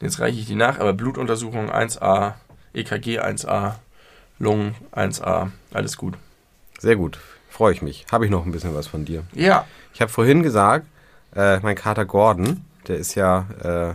Jetzt 0.00 0.18
reiche 0.18 0.38
ich 0.40 0.46
die 0.46 0.56
nach, 0.56 0.80
aber 0.80 0.92
Blutuntersuchung 0.92 1.70
1a, 1.70 2.32
EKG 2.74 3.20
1a, 3.20 3.74
Lungen 4.40 4.74
1a, 4.92 5.50
alles 5.72 5.96
gut. 5.96 6.14
Sehr 6.80 6.96
gut, 6.96 7.20
freue 7.48 7.72
ich 7.72 7.80
mich. 7.80 8.06
Habe 8.10 8.24
ich 8.24 8.30
noch 8.30 8.44
ein 8.44 8.50
bisschen 8.50 8.74
was 8.74 8.88
von 8.88 9.04
dir. 9.04 9.22
Ja, 9.32 9.64
Ich 9.94 10.00
habe 10.00 10.10
vorhin 10.10 10.42
gesagt, 10.42 10.86
äh, 11.36 11.60
mein 11.60 11.76
Kater 11.76 12.04
Gordon, 12.04 12.64
der 12.88 12.96
ist 12.96 13.14
ja 13.14 13.46
äh, 13.62 13.94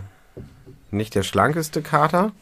nicht 0.90 1.14
der 1.14 1.22
schlankeste 1.22 1.82
Kater 1.82 2.32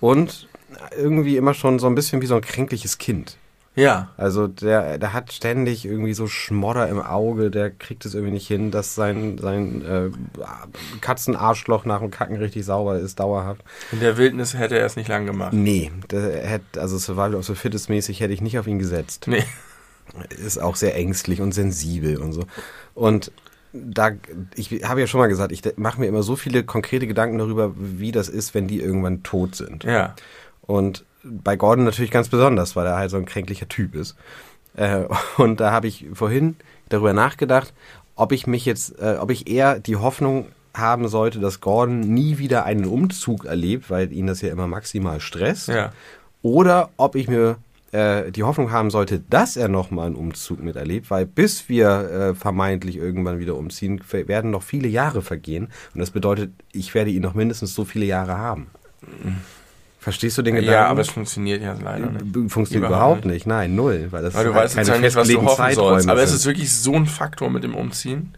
und 0.00 0.48
irgendwie 0.96 1.36
immer 1.36 1.54
schon 1.54 1.80
so 1.80 1.88
ein 1.88 1.94
bisschen 1.96 2.22
wie 2.22 2.26
so 2.26 2.36
ein 2.36 2.40
kränkliches 2.42 2.98
Kind. 2.98 3.36
Ja, 3.78 4.08
Also 4.16 4.46
der, 4.48 4.98
der 4.98 5.12
hat 5.12 5.32
ständig 5.32 5.84
irgendwie 5.84 6.14
so 6.14 6.26
Schmodder 6.26 6.88
im 6.88 7.00
Auge, 7.00 7.50
der 7.50 7.70
kriegt 7.70 8.04
es 8.04 8.14
irgendwie 8.14 8.32
nicht 8.34 8.46
hin, 8.48 8.70
dass 8.70 8.94
sein, 8.94 9.38
sein 9.38 9.84
äh, 9.84 10.10
Katzenarschloch 11.00 11.84
nach 11.84 12.00
dem 12.00 12.10
Kacken 12.10 12.36
richtig 12.36 12.64
sauber 12.64 12.98
ist, 12.98 13.20
dauerhaft. 13.20 13.62
in 13.92 14.00
der 14.00 14.16
Wildnis 14.16 14.54
hätte 14.54 14.78
er 14.78 14.86
es 14.86 14.96
nicht 14.96 15.08
lang 15.08 15.26
gemacht. 15.26 15.52
Nee, 15.52 15.90
der 16.10 16.46
hätte, 16.46 16.80
also 16.80 16.98
Survival 16.98 17.34
of 17.36 17.46
the 17.46 17.54
Fittest 17.54 17.88
mäßig 17.88 18.20
hätte 18.20 18.32
ich 18.34 18.40
nicht 18.40 18.58
auf 18.58 18.66
ihn 18.66 18.78
gesetzt. 18.78 19.26
Nee, 19.28 19.44
ist 20.44 20.58
auch 20.60 20.76
sehr 20.76 20.96
ängstlich 20.96 21.40
und 21.40 21.52
sensibel 21.52 22.16
und 22.18 22.32
so. 22.32 22.44
Und 22.94 23.30
da, 23.72 24.10
ich 24.54 24.82
habe 24.84 25.00
ja 25.00 25.06
schon 25.06 25.20
mal 25.20 25.28
gesagt, 25.28 25.52
ich 25.52 25.62
mache 25.76 26.00
mir 26.00 26.06
immer 26.06 26.22
so 26.22 26.36
viele 26.36 26.64
konkrete 26.64 27.06
Gedanken 27.06 27.38
darüber, 27.38 27.72
wie 27.76 28.12
das 28.12 28.28
ist, 28.28 28.54
wenn 28.54 28.66
die 28.66 28.80
irgendwann 28.80 29.22
tot 29.22 29.54
sind. 29.54 29.84
ja, 29.84 30.14
Und 30.62 31.04
bei 31.22 31.56
Gordon 31.56 31.84
natürlich 31.84 32.10
ganz 32.10 32.28
besonders, 32.28 32.76
weil 32.76 32.86
er 32.86 32.96
halt 32.96 33.10
so 33.10 33.16
ein 33.16 33.26
kränklicher 33.26 33.68
Typ 33.68 33.94
ist. 33.94 34.16
Äh, 34.76 35.04
und 35.36 35.60
da 35.60 35.72
habe 35.72 35.86
ich 35.86 36.06
vorhin 36.12 36.56
darüber 36.88 37.12
nachgedacht, 37.12 37.72
ob 38.16 38.32
ich 38.32 38.46
mich 38.46 38.64
jetzt, 38.64 38.98
äh, 39.00 39.16
ob 39.18 39.30
ich 39.30 39.48
eher 39.48 39.78
die 39.78 39.96
Hoffnung 39.96 40.46
haben 40.74 41.08
sollte, 41.08 41.40
dass 41.40 41.60
Gordon 41.60 42.00
nie 42.00 42.38
wieder 42.38 42.64
einen 42.64 42.84
Umzug 42.84 43.44
erlebt, 43.44 43.90
weil 43.90 44.12
ihn 44.12 44.26
das 44.26 44.42
ja 44.42 44.50
immer 44.50 44.66
maximal 44.66 45.20
stresst. 45.20 45.68
ja. 45.68 45.92
Oder 46.40 46.90
ob 46.96 47.16
ich 47.16 47.26
mir 47.26 47.56
äh, 47.90 48.30
die 48.30 48.44
Hoffnung 48.44 48.70
haben 48.70 48.90
sollte, 48.90 49.18
dass 49.18 49.56
er 49.56 49.68
nochmal 49.68 50.06
einen 50.06 50.14
Umzug 50.14 50.62
miterlebt, 50.62 51.10
weil 51.10 51.26
bis 51.26 51.68
wir 51.68 51.88
äh, 51.88 52.34
vermeintlich 52.34 52.96
irgendwann 52.96 53.38
wieder 53.38 53.56
umziehen, 53.56 54.00
werden 54.10 54.50
noch 54.50 54.62
viele 54.62 54.88
Jahre 54.88 55.22
vergehen. 55.22 55.68
Und 55.94 56.00
das 56.00 56.10
bedeutet, 56.10 56.52
ich 56.72 56.94
werde 56.94 57.10
ihn 57.10 57.22
noch 57.22 57.34
mindestens 57.34 57.74
so 57.74 57.84
viele 57.84 58.04
Jahre 58.04 58.38
haben. 58.38 58.68
Verstehst 60.00 60.38
du 60.38 60.42
den 60.42 60.54
Gedanken? 60.54 60.72
Ja, 60.74 60.86
aber 60.86 61.00
es 61.00 61.08
funktioniert 61.10 61.60
ja 61.62 61.74
leider 61.82 62.06
nicht. 62.06 62.32
B- 62.32 62.48
Funktioniert 62.48 62.88
Überhaupt 62.88 63.18
überhaupt 63.20 63.24
nicht. 63.26 63.46
Nein, 63.46 63.74
null. 63.74 64.06
Weil 64.10 64.22
das 64.22 64.34
Weil 64.34 64.44
du 64.44 64.54
halt 64.54 64.64
weißt 64.64 64.74
sozusagen 64.76 65.00
nicht, 65.02 65.16
was 65.16 65.28
du 65.28 65.34
hoffen 65.42 65.46
sollst. 65.46 65.56
Zeiträume 65.76 66.12
Aber 66.12 66.22
es 66.22 66.30
sind. 66.30 66.38
ist 66.38 66.46
wirklich 66.46 66.72
so 66.72 66.94
ein 66.94 67.06
Faktor 67.06 67.50
mit 67.50 67.64
dem 67.64 67.74
Umziehen, 67.74 68.34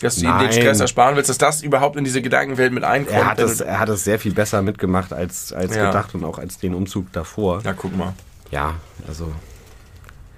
dass 0.00 0.16
du 0.16 0.26
ihm 0.26 0.38
den 0.38 0.52
Stress 0.52 0.80
ersparen 0.80 1.14
willst, 1.16 1.28
dass 1.30 1.38
das 1.38 1.62
überhaupt 1.62 1.96
in 1.96 2.04
diese 2.04 2.22
Gedankenwelt 2.22 2.72
mit 2.72 2.82
einkommt. 2.84 3.16
er 3.16 3.26
hat, 3.26 3.38
es, 3.38 3.60
er 3.60 3.78
hat 3.78 3.88
es 3.90 4.04
sehr 4.04 4.18
viel 4.18 4.32
besser 4.32 4.62
mitgemacht 4.62 5.12
als, 5.12 5.52
als 5.52 5.74
Ja. 5.76 5.86
gedacht 5.86 6.14
und 6.14 6.24
auch 6.24 6.38
als 6.38 6.58
den 6.58 6.74
Umzug 6.74 7.12
davor. 7.12 7.60
ja, 7.62 7.72
guck 7.74 7.94
mal. 7.96 8.14
Ja, 8.50 8.74
also 9.06 9.30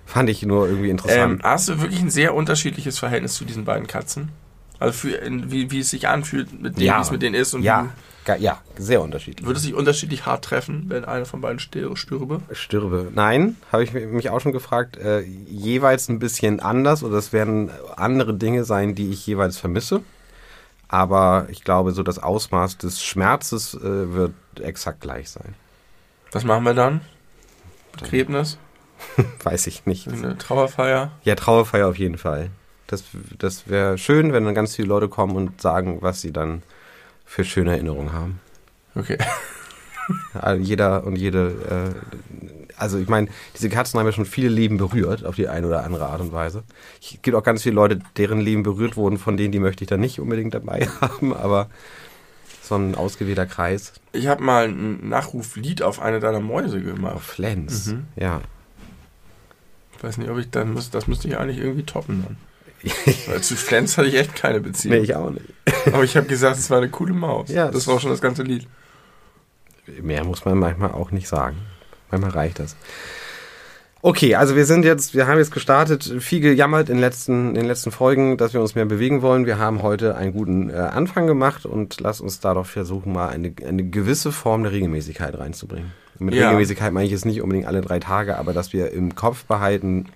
fand 0.06 0.28
ich 0.30 0.42
nur 0.42 0.66
irgendwie 0.66 0.86
Ähm, 0.86 0.92
interessant. 0.92 1.42
hast 1.44 1.68
du 1.68 1.80
wirklich 1.80 2.00
ein 2.00 2.10
sehr 2.10 2.34
unterschiedliches 2.34 2.98
Verhältnis 2.98 3.34
zu 3.34 3.44
diesen 3.44 3.64
beiden 3.64 3.86
Katzen? 3.86 4.30
Also 4.80 4.92
für, 4.92 5.20
wie, 5.46 5.70
wie 5.70 5.80
es 5.80 5.90
sich 5.90 6.08
anfühlt, 6.08 6.52
mit 6.62 6.76
denen, 6.76 6.86
Ja. 6.86 6.98
wie 6.98 7.02
es 7.02 7.10
mit 7.10 7.22
denen 7.22 7.34
ist 7.34 7.52
und 7.54 7.62
ja, 7.62 7.82
ga- 7.82 7.88
ja, 8.36 8.60
sehr 8.76 9.00
unterschiedlich. 9.00 9.46
würde 9.46 9.58
es 9.58 9.64
sich 9.64 9.74
unterschiedlich 9.74 10.26
hart 10.26 10.44
treffen, 10.44 10.86
wenn 10.88 11.04
einer 11.04 11.24
von 11.24 11.40
beiden 11.40 11.58
stürbe? 11.58 12.40
Stürbe. 12.52 13.10
Nein, 13.14 13.56
habe 13.72 13.84
ich 13.84 13.92
mich 13.92 14.30
auch 14.30 14.40
schon 14.40 14.52
gefragt. 14.52 14.96
Äh, 14.96 15.20
jeweils 15.20 16.08
ein 16.08 16.18
bisschen 16.18 16.60
anders 16.60 17.02
oder 17.02 17.16
es 17.16 17.32
werden 17.32 17.70
andere 17.96 18.34
Dinge 18.34 18.64
sein, 18.64 18.94
die 18.94 19.10
ich 19.10 19.26
jeweils 19.26 19.58
vermisse. 19.58 20.02
Aber 20.88 21.46
ich 21.50 21.64
glaube, 21.64 21.92
so 21.92 22.02
das 22.02 22.18
Ausmaß 22.18 22.78
des 22.78 23.02
Schmerzes 23.02 23.74
äh, 23.74 24.12
wird 24.12 24.32
exakt 24.60 25.00
gleich 25.00 25.30
sein. 25.30 25.54
Was 26.32 26.44
machen 26.44 26.64
wir 26.64 26.74
dann? 26.74 27.02
Begräbnis? 27.92 28.58
Weiß 29.42 29.66
ich 29.66 29.86
nicht. 29.86 30.08
Eine 30.08 30.38
Trauerfeier? 30.38 31.12
Ja, 31.24 31.34
Trauerfeier 31.34 31.88
auf 31.88 31.98
jeden 31.98 32.18
Fall. 32.18 32.50
Das, 32.86 33.04
das 33.38 33.68
wäre 33.68 33.98
schön, 33.98 34.32
wenn 34.32 34.44
dann 34.44 34.54
ganz 34.54 34.74
viele 34.76 34.88
Leute 34.88 35.08
kommen 35.08 35.36
und 35.36 35.60
sagen, 35.60 35.98
was 36.00 36.20
sie 36.22 36.32
dann 36.32 36.62
für 37.28 37.44
schöne 37.44 37.70
Erinnerungen 37.72 38.12
haben. 38.12 38.40
Okay. 38.96 39.18
Also 40.32 40.62
jeder 40.64 41.04
und 41.04 41.16
jede, 41.16 41.92
äh, 41.92 42.70
also 42.78 42.96
ich 42.98 43.08
meine, 43.08 43.28
diese 43.54 43.68
Katzen 43.68 44.00
haben 44.00 44.06
ja 44.06 44.12
schon 44.12 44.24
viele 44.24 44.48
Leben 44.48 44.78
berührt, 44.78 45.22
auf 45.26 45.34
die 45.36 45.48
eine 45.48 45.66
oder 45.66 45.84
andere 45.84 46.06
Art 46.06 46.22
und 46.22 46.32
Weise. 46.32 46.62
Es 47.02 47.18
gibt 47.20 47.36
auch 47.36 47.42
ganz 47.42 47.62
viele 47.62 47.74
Leute, 47.74 48.00
deren 48.16 48.40
Leben 48.40 48.62
berührt 48.62 48.96
wurden, 48.96 49.18
von 49.18 49.36
denen, 49.36 49.52
die 49.52 49.58
möchte 49.58 49.84
ich 49.84 49.88
dann 49.90 50.00
nicht 50.00 50.18
unbedingt 50.18 50.54
dabei 50.54 50.88
haben, 51.02 51.34
aber 51.36 51.68
so 52.62 52.76
ein 52.76 52.94
ausgewählter 52.94 53.44
Kreis. 53.44 53.92
Ich 54.12 54.28
habe 54.28 54.42
mal 54.42 54.68
ein 54.68 55.10
Nachruflied 55.10 55.82
auf 55.82 56.00
eine 56.00 56.20
deiner 56.20 56.40
Mäuse 56.40 56.80
gemacht. 56.80 57.16
Auf 57.16 57.22
Flens, 57.24 57.88
Mhm. 57.88 58.06
ja. 58.16 58.40
Ich 59.94 60.02
weiß 60.02 60.16
nicht, 60.16 60.30
ob 60.30 60.38
ich 60.38 60.48
dann 60.50 60.72
muss, 60.72 60.88
das 60.88 61.06
müsste 61.06 61.28
ich 61.28 61.36
eigentlich 61.36 61.58
irgendwie 61.58 61.84
toppen 61.84 62.24
dann. 62.24 62.36
Zu 63.40 63.56
Flens 63.56 63.98
hatte 63.98 64.08
ich 64.08 64.14
echt 64.14 64.34
keine 64.36 64.60
Beziehung. 64.60 64.96
Nee, 64.96 65.02
ich 65.02 65.14
auch 65.14 65.30
nicht. 65.30 65.44
Aber 65.86 66.04
ich 66.04 66.16
habe 66.16 66.26
gesagt, 66.26 66.58
es 66.58 66.70
war 66.70 66.78
eine 66.78 66.88
coole 66.88 67.12
Maus. 67.12 67.48
Ja, 67.50 67.70
das 67.70 67.86
war 67.86 67.94
auch 67.96 68.00
schon 68.00 68.10
das 68.10 68.20
ganze 68.20 68.42
Lied. 68.42 68.66
Mehr 70.02 70.24
muss 70.24 70.44
man 70.44 70.58
manchmal 70.58 70.92
auch 70.92 71.10
nicht 71.10 71.28
sagen. 71.28 71.56
Manchmal 72.10 72.30
reicht 72.32 72.58
das. 72.58 72.76
Okay, 74.00 74.36
also 74.36 74.54
wir 74.54 74.64
sind 74.64 74.84
jetzt, 74.84 75.14
wir 75.14 75.26
haben 75.26 75.38
jetzt 75.38 75.50
gestartet, 75.50 76.04
viel 76.20 76.40
gejammert 76.40 76.88
in, 76.88 76.96
den 76.96 77.00
letzten, 77.00 77.48
in 77.48 77.54
den 77.54 77.64
letzten 77.66 77.90
Folgen, 77.90 78.36
dass 78.36 78.54
wir 78.54 78.60
uns 78.60 78.76
mehr 78.76 78.84
bewegen 78.84 79.22
wollen. 79.22 79.44
Wir 79.44 79.58
haben 79.58 79.82
heute 79.82 80.14
einen 80.16 80.32
guten 80.32 80.70
äh, 80.70 80.74
Anfang 80.74 81.26
gemacht 81.26 81.66
und 81.66 82.00
lass 82.00 82.20
uns 82.20 82.38
da 82.38 82.54
doch 82.54 82.66
versuchen, 82.66 83.12
mal 83.12 83.28
eine, 83.30 83.52
eine 83.66 83.82
gewisse 83.82 84.30
Form 84.30 84.62
der 84.62 84.70
Regelmäßigkeit 84.70 85.36
reinzubringen. 85.36 85.90
Mit 86.20 86.34
Ja. 86.34 86.44
Regelmäßigkeit 86.46 86.92
meine 86.92 87.06
ich 87.06 87.12
jetzt 87.12 87.26
nicht 87.26 87.42
unbedingt 87.42 87.66
alle 87.66 87.80
drei 87.80 87.98
Tage, 87.98 88.36
aber 88.38 88.52
dass 88.52 88.72
wir 88.72 88.92
im 88.92 89.16
Kopf 89.16 89.44
behalten, 89.46 90.06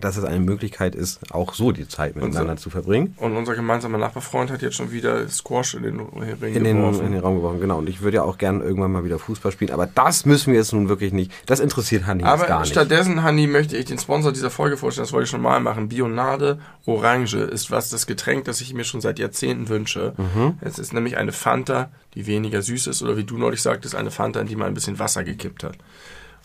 dass 0.00 0.16
es 0.16 0.24
eine 0.24 0.40
Möglichkeit 0.40 0.94
ist, 0.94 1.20
auch 1.32 1.54
so 1.54 1.72
die 1.72 1.88
Zeit 1.88 2.16
miteinander 2.16 2.56
zu 2.56 2.70
verbringen. 2.70 3.14
Und 3.18 3.36
unser 3.36 3.54
gemeinsamer 3.54 3.98
Nachbarfreund 3.98 4.50
hat 4.50 4.62
jetzt 4.62 4.76
schon 4.76 4.92
wieder 4.92 5.28
Squash 5.28 5.74
in 5.74 5.82
den 5.82 6.00
Ring 6.00 6.54
In 6.54 6.64
den, 6.64 6.76
geworfen. 6.78 7.06
in 7.06 7.12
den 7.12 7.20
Raum 7.20 7.36
geworfen, 7.36 7.60
genau. 7.60 7.78
Und 7.78 7.88
ich 7.88 8.00
würde 8.00 8.16
ja 8.16 8.22
auch 8.22 8.38
gerne 8.38 8.62
irgendwann 8.64 8.92
mal 8.92 9.04
wieder 9.04 9.18
Fußball 9.18 9.52
spielen, 9.52 9.70
aber 9.72 9.86
das 9.86 10.26
müssen 10.26 10.52
wir 10.52 10.58
jetzt 10.58 10.72
nun 10.72 10.88
wirklich 10.88 11.12
nicht. 11.12 11.32
Das 11.46 11.60
interessiert 11.60 12.06
Hanni 12.06 12.24
Aber 12.24 12.46
gar 12.46 12.60
nicht. 12.60 12.70
stattdessen, 12.70 13.22
Hanni, 13.22 13.46
möchte 13.46 13.76
ich 13.76 13.86
den 13.86 13.98
Sponsor 13.98 14.32
dieser 14.32 14.50
Folge 14.50 14.76
vorstellen. 14.76 15.04
Das 15.04 15.12
wollte 15.12 15.24
ich 15.24 15.30
schon 15.30 15.42
mal 15.42 15.60
machen. 15.60 15.88
Bionade 15.88 16.58
Orange 16.86 17.34
ist 17.38 17.70
was 17.70 17.90
das 17.90 18.06
Getränk, 18.06 18.44
das 18.44 18.60
ich 18.60 18.74
mir 18.74 18.84
schon 18.84 19.00
seit 19.00 19.18
Jahrzehnten 19.18 19.68
wünsche. 19.68 20.14
Mhm. 20.16 20.54
Es 20.60 20.78
ist 20.78 20.92
nämlich 20.92 21.16
eine 21.16 21.32
Fanta, 21.32 21.90
die 22.14 22.26
weniger 22.26 22.62
süß 22.62 22.86
ist 22.86 23.02
oder 23.02 23.16
wie 23.16 23.24
du 23.24 23.36
neulich 23.38 23.62
sagtest, 23.62 23.94
eine 23.94 24.10
Fanta, 24.10 24.40
in 24.40 24.46
die 24.46 24.56
man 24.56 24.68
ein 24.68 24.74
bisschen 24.74 24.98
Wasser 24.98 25.24
gekippt 25.24 25.64
hat. 25.64 25.76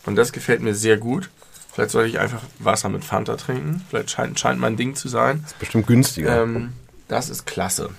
Und 0.06 0.16
das 0.16 0.32
gefällt 0.32 0.60
mir 0.60 0.74
sehr 0.74 0.98
gut. 0.98 1.30
Vielleicht 1.74 1.90
sollte 1.90 2.08
ich 2.08 2.20
einfach 2.20 2.40
Wasser 2.60 2.88
mit 2.88 3.04
Fanta 3.04 3.36
trinken. 3.36 3.84
Vielleicht 3.90 4.10
scheint, 4.12 4.38
scheint 4.38 4.60
mein 4.60 4.76
Ding 4.76 4.94
zu 4.94 5.08
sein. 5.08 5.44
Bestimmt 5.58 5.86
günstiger. 5.88 6.42
Ähm, 6.42 6.72
das 7.08 7.28
ist 7.28 7.46
klasse. 7.46 7.90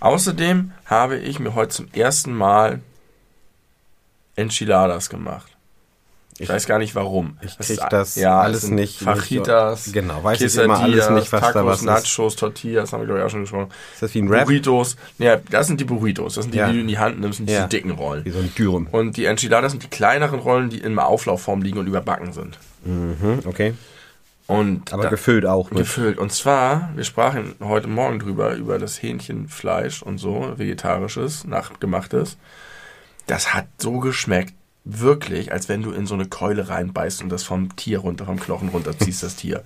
Außerdem 0.00 0.72
habe 0.86 1.16
ich 1.16 1.38
mir 1.38 1.54
heute 1.54 1.68
zum 1.70 1.88
ersten 1.92 2.34
Mal 2.34 2.80
Enchiladas 4.36 5.10
gemacht. 5.10 5.46
Ich, 6.34 6.44
Ich- 6.44 6.48
weiß 6.48 6.66
gar 6.66 6.78
nicht 6.78 6.94
warum. 6.94 7.36
ich 7.42 7.54
Das 7.56 7.66
krieg 7.66 7.78
ist- 7.78 7.86
das 7.90 8.14
ja, 8.16 8.40
alles 8.40 8.60
das 8.62 8.66
sind 8.68 8.76
nicht- 8.76 8.98
Fajitas, 9.00 9.86
nicht- 9.86 9.94
genau, 9.94 10.24
weiß 10.24 10.40
ich 10.40 10.56
immer 10.56 10.80
alles 10.80 11.10
nicht, 11.10 11.30
was 11.32 11.40
da 11.42 11.52
Tacos, 11.52 11.66
was 11.66 11.78
ist. 11.80 11.84
Nachos, 11.84 12.36
Tortillas, 12.36 12.92
haben 12.94 13.00
wir 13.00 13.06
glaube 13.06 13.20
ich 13.20 13.26
auch 13.26 13.30
schon 13.30 13.42
gesprochen. 13.42 13.68
ist 13.92 14.02
das 14.02 14.14
wie 14.14 14.22
ein 14.22 14.28
Rap? 14.28 14.46
Burritos. 14.46 14.96
Ja, 15.18 15.36
das 15.36 15.66
sind 15.66 15.80
die 15.80 15.84
Burritos. 15.84 16.34
Das 16.36 16.44
sind 16.44 16.54
die, 16.54 16.58
Ja. 16.58 16.68
die 16.68 16.74
du 16.74 16.80
in 16.80 16.88
die 16.88 16.98
Hand 16.98 17.20
nimmst 17.20 17.40
diese 17.40 17.52
Ja. 17.52 17.66
dicken 17.66 17.90
Rollen. 17.90 18.24
Wie 18.24 18.30
so 18.30 18.38
ein 18.38 18.52
Dürüm. 18.56 18.86
Und 18.90 19.18
die 19.18 19.26
Enchiladas 19.26 19.72
sind 19.72 19.82
die 19.82 19.88
kleineren 19.88 20.38
Rollen, 20.40 20.70
die 20.70 20.78
in 20.78 20.98
Auflaufform 20.98 21.60
liegen 21.60 21.78
und 21.78 21.86
überbacken 21.86 22.32
sind. 22.32 22.58
Mhm, 22.84 23.40
okay. 23.44 23.74
Und 24.46 24.92
Aber 24.92 25.04
da- 25.04 25.10
gefüllt 25.10 25.46
auch 25.46 25.70
mit. 25.70 25.78
gefüllt. 25.80 26.18
Und 26.18 26.32
zwar, 26.32 26.90
wir 26.96 27.04
sprachen 27.04 27.54
heute 27.60 27.86
Morgen 27.86 28.18
drüber, 28.18 28.54
über 28.56 28.78
das 28.78 29.00
Hähnchenfleisch 29.00 30.02
und 30.02 30.18
so, 30.18 30.54
vegetarisches, 30.56 31.44
nachgemachtes. 31.46 32.36
Das 33.26 33.54
hat 33.54 33.66
so 33.78 33.98
geschmeckt, 34.00 34.54
wirklich, 34.84 35.52
als 35.52 35.68
wenn 35.68 35.82
du 35.82 35.92
in 35.92 36.06
so 36.06 36.14
eine 36.14 36.26
Keule 36.26 36.68
reinbeißt 36.68 37.22
und 37.22 37.28
das 37.28 37.44
vom 37.44 37.76
Tier 37.76 38.00
runter, 38.00 38.24
vom 38.24 38.40
Knochen 38.40 38.70
runterziehst, 38.70 39.22
das 39.22 39.36
Tier. 39.36 39.62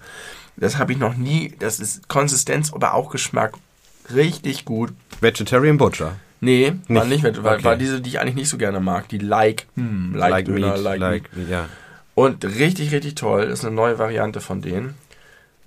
Das 0.57 0.77
habe 0.77 0.93
ich 0.93 0.99
noch 0.99 1.17
nie, 1.17 1.55
das 1.59 1.81
ist 1.81 2.09
Konsistenz, 2.09 2.73
aber 2.73 2.95
auch 2.95 3.11
Geschmack 3.11 3.55
richtig 4.15 4.65
gut. 4.67 4.93
Vegetarian 5.21 5.79
Butcher. 5.79 6.17
Nee, 6.41 6.75
war 6.89 7.07
Nicht? 7.07 7.23
nicht, 7.25 7.43
war, 7.43 7.55
Okay. 7.55 7.65
war 7.65 7.77
diese, 7.77 8.03
die 8.03 8.11
ich 8.11 8.21
eigentlich 8.21 8.35
nicht 8.35 8.51
so 8.51 8.59
gerne 8.59 8.81
mag, 8.81 9.09
die 9.09 9.17
Like, 9.19 9.67
hm, 9.77 10.15
Like, 10.15 10.45
Döner, 10.45 10.77
like, 10.77 11.01
like, 11.01 11.31
ja. 11.49 11.69
Und 12.15 12.45
richtig, 12.45 12.93
richtig 12.93 13.17
toll. 13.17 13.45
Ist 13.45 13.65
eine 13.65 13.75
neue 13.75 13.99
Variante 13.99 14.41
von 14.41 14.63
denen. 14.63 14.95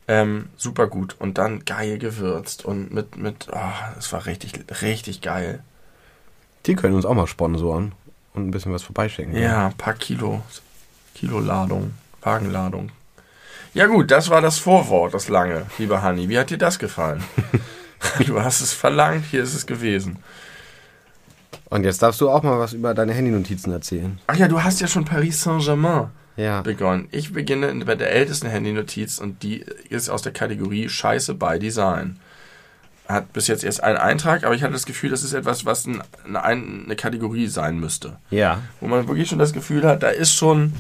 Ähm, 0.08 0.50
super 0.56 0.88
gut. 0.88 1.16
Und 1.20 1.38
dann 1.38 1.66
geil 1.66 1.98
gewürzt. 1.98 2.64
Und 2.64 2.94
mit, 2.94 3.18
mit, 3.18 3.48
oh, 3.52 3.96
das 3.96 4.12
war 4.14 4.26
richtig, 4.26 4.54
richtig 4.82 5.22
geil. 5.22 5.64
Die 6.66 6.76
können 6.76 6.96
uns 6.96 7.06
auch 7.06 7.14
mal 7.14 7.28
sponsoren 7.28 7.94
und 8.34 8.48
ein 8.48 8.52
bisschen 8.52 8.74
was 8.74 8.84
vorbeischicken. 8.84 9.36
Ja, 9.36 9.68
ein 9.68 9.78
paar 9.78 9.94
Kilo. 9.94 10.42
Kilo 11.14 11.40
Ladung. 11.40 11.94
Wagenladung. 12.22 12.92
Ja 13.74 13.86
gut, 13.86 14.12
das 14.12 14.30
war 14.30 14.42
das 14.42 14.58
Vorwort, 14.58 15.14
das 15.14 15.30
lange, 15.30 15.66
lieber 15.78 16.02
Hanni. 16.02 16.30
Wie 16.30 16.40
hat 16.40 16.50
dir 16.50 16.58
das 16.58 16.80
gefallen? 16.80 17.24
du 18.26 18.42
hast 18.42 18.62
es 18.62 18.74
verlangt, 18.74 19.26
hier 19.30 19.44
ist 19.44 19.54
es 19.54 19.66
gewesen. 19.66 20.18
Und 21.70 21.84
jetzt 21.84 22.02
darfst 22.02 22.20
du 22.22 22.30
auch 22.30 22.44
mal 22.44 22.60
was 22.60 22.74
über 22.74 22.94
deine 22.94 23.14
Handynotizen 23.14 23.72
erzählen. 23.72 24.20
Ach 24.28 24.36
ja, 24.36 24.48
du 24.48 24.64
hast 24.64 24.80
ja 24.82 24.88
schon 24.88 25.06
Paris 25.06 25.42
Saint-Germain 25.44 26.10
Ja. 26.38 26.62
begonnen. 26.62 27.10
Ich 27.12 27.34
beginne 27.34 27.74
bei 27.84 27.96
der 27.96 28.12
ältesten 28.12 28.48
Handynotiz 28.48 29.20
und 29.20 29.44
die 29.44 29.66
ist 29.90 30.10
aus 30.10 30.22
der 30.22 30.32
Kategorie 30.32 30.88
Scheiße 30.88 31.34
by 31.34 31.60
Design. 31.60 32.20
Hat 33.10 33.34
bis 33.34 33.48
jetzt 33.48 33.64
erst 33.64 33.84
einen 33.84 33.98
Eintrag, 33.98 34.44
aber 34.44 34.54
ich 34.54 34.64
hatte 34.64 34.74
das 34.74 34.86
Gefühl, 34.86 35.10
das 35.10 35.24
ist 35.24 35.34
etwas, 35.34 35.66
was 35.66 35.86
ein, 35.86 36.04
eine, 36.26 36.44
eine 36.44 36.96
Kategorie 36.96 37.48
sein 37.48 37.80
müsste. 37.80 38.18
Ja. 38.30 38.62
Wo 38.80 38.88
man 38.88 39.08
wirklich 39.08 39.30
schon 39.30 39.40
das 39.40 39.54
Gefühl 39.54 39.84
hat, 39.86 40.04
da 40.04 40.10
ist 40.10 40.34
schon 40.34 40.74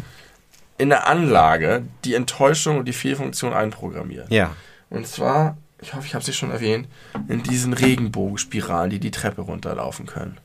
in 0.77 0.89
der 0.89 1.07
Anlage 1.07 1.83
die 2.05 2.13
Enttäuschung 2.13 2.77
und 2.77 2.85
die 2.85 2.93
Fehlfunktion 2.93 3.53
einprogrammiert. 3.53 4.31
Ja. 4.31 4.55
Und 4.89 5.07
zwar, 5.07 5.57
ich 5.81 5.93
hoffe, 5.93 6.05
ich 6.05 6.13
habe 6.13 6.23
es 6.23 6.35
schon 6.35 6.51
erwähnt, 6.51 6.87
in 7.27 7.43
diesen 7.43 7.73
Regenbogenspiralen, 7.73 8.89
die 8.89 8.99
die 8.99 9.11
Treppe 9.11 9.41
runterlaufen 9.41 10.05
können. 10.05 10.37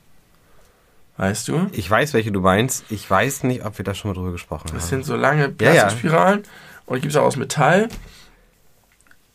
Weißt 1.17 1.47
du? 1.47 1.67
Ich 1.71 1.89
weiß, 1.89 2.13
welche 2.13 2.31
du 2.31 2.41
meinst. 2.41 2.85
Ich 2.89 3.07
weiß 3.09 3.43
nicht, 3.43 3.63
ob 3.65 3.77
wir 3.77 3.85
da 3.85 3.93
schon 3.93 4.09
mal 4.11 4.15
drüber 4.15 4.31
gesprochen 4.31 4.69
Das 4.73 4.83
haben. 4.83 4.89
sind 4.89 5.05
so 5.05 5.15
lange 5.15 5.53
Ja, 5.61 5.73
ja. 5.73 5.81
Plastikspiralen 5.81 6.43
und 6.85 6.95
die 6.95 7.01
gibt 7.01 7.13
es 7.13 7.17
auch 7.17 7.25
aus 7.25 7.35
Metall. 7.35 7.87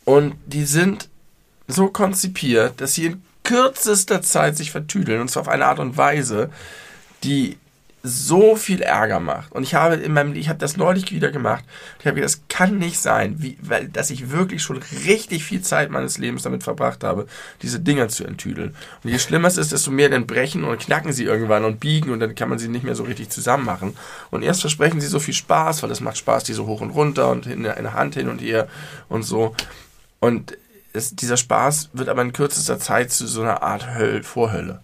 Und 0.05 0.35
die 0.47 0.65
sind 0.65 1.09
so 1.67 1.89
konzipiert, 1.89 2.81
dass 2.81 2.95
sie 2.95 3.07
in 3.07 3.23
kürzester 3.45 4.23
Zeit 4.23 4.57
sich 4.57 4.71
vertüdeln 4.71 5.21
und 5.21 5.29
zwar 5.31 5.43
auf 5.43 5.49
eine 5.49 5.67
Art 5.67 5.79
und 5.79 5.97
Weise, 5.97 6.51
die 7.25 7.57
so 8.03 8.55
viel 8.55 8.81
Ärger 8.81 9.19
macht. 9.19 9.53
Und 9.53 9.65
ich 9.65 9.75
habe 9.75 9.97
in 9.97 10.13
meinem, 10.13 10.35
ich 10.35 10.49
habe 10.49 10.59
das 10.59 10.77
neulich 10.77 11.11
wieder 11.11 11.31
gemacht. 11.31 11.65
Ich 11.99 12.07
habe 12.07 12.17
gedacht, 12.17 12.35
das 12.35 12.43
kann 12.49 12.79
nicht 12.79 12.99
sein, 12.99 13.37
wie, 13.39 13.59
weil, 13.61 13.89
dass 13.89 14.11
ich 14.11 14.31
wirklich 14.31 14.63
schon 14.63 14.81
richtig 15.07 15.45
viel 15.45 15.63
Zeit 15.63 15.91
meines 15.91 16.19
Lebens 16.19 16.43
damit 16.43 16.63
verbracht 16.63 17.03
habe, 17.03 17.27
diese 17.63 17.81
Dinger 17.81 18.09
zu 18.09 18.25
enttüdeln. 18.25 18.77
Und 19.03 19.11
je 19.11 19.19
schlimmer 19.19 19.49
es 19.49 19.57
ist, 19.57 19.73
desto 19.73 19.91
mehr 19.91 20.09
dann 20.09 20.27
brechen 20.27 20.65
und 20.65 20.81
knacken 20.81 21.13
sie 21.13 21.25
irgendwann 21.25 21.65
und 21.65 21.81
biegen 21.81 22.11
und 22.11 22.21
dann 22.21 22.35
kann 22.35 22.49
man 22.49 22.59
sie 22.59 22.69
nicht 22.69 22.85
mehr 22.85 22.95
so 22.95 23.03
richtig 23.03 23.31
zusammen 23.31 23.65
machen. 23.65 23.97
Und 24.31 24.43
erst 24.43 24.61
versprechen 24.61 25.01
sie 25.01 25.09
so 25.09 25.19
viel 25.19 25.35
Spaß, 25.35 25.83
weil 25.83 25.91
es 25.91 26.01
macht 26.01 26.19
Spaß, 26.19 26.45
die 26.45 26.53
so 26.53 26.67
hoch 26.67 26.81
und 26.81 26.91
runter 26.91 27.31
und 27.31 27.47
in 27.47 27.65
der, 27.65 27.79
Hand 27.95 28.15
hin 28.15 28.29
und 28.29 28.41
her 28.41 28.69
und 29.09 29.23
so. 29.23 29.55
Und 30.21 30.57
es, 30.93 31.17
dieser 31.17 31.37
Spaß 31.37 31.91
wird 31.95 32.09
aber 32.09 32.23
in 32.23 32.33
kürzester 32.33 32.79
Zeit 32.79 33.11
zu 33.11 33.27
so 33.27 33.43
einer 33.43 33.63
Art 33.63 33.95
Höll, 33.95 34.23
Vorhölle. 34.23 34.81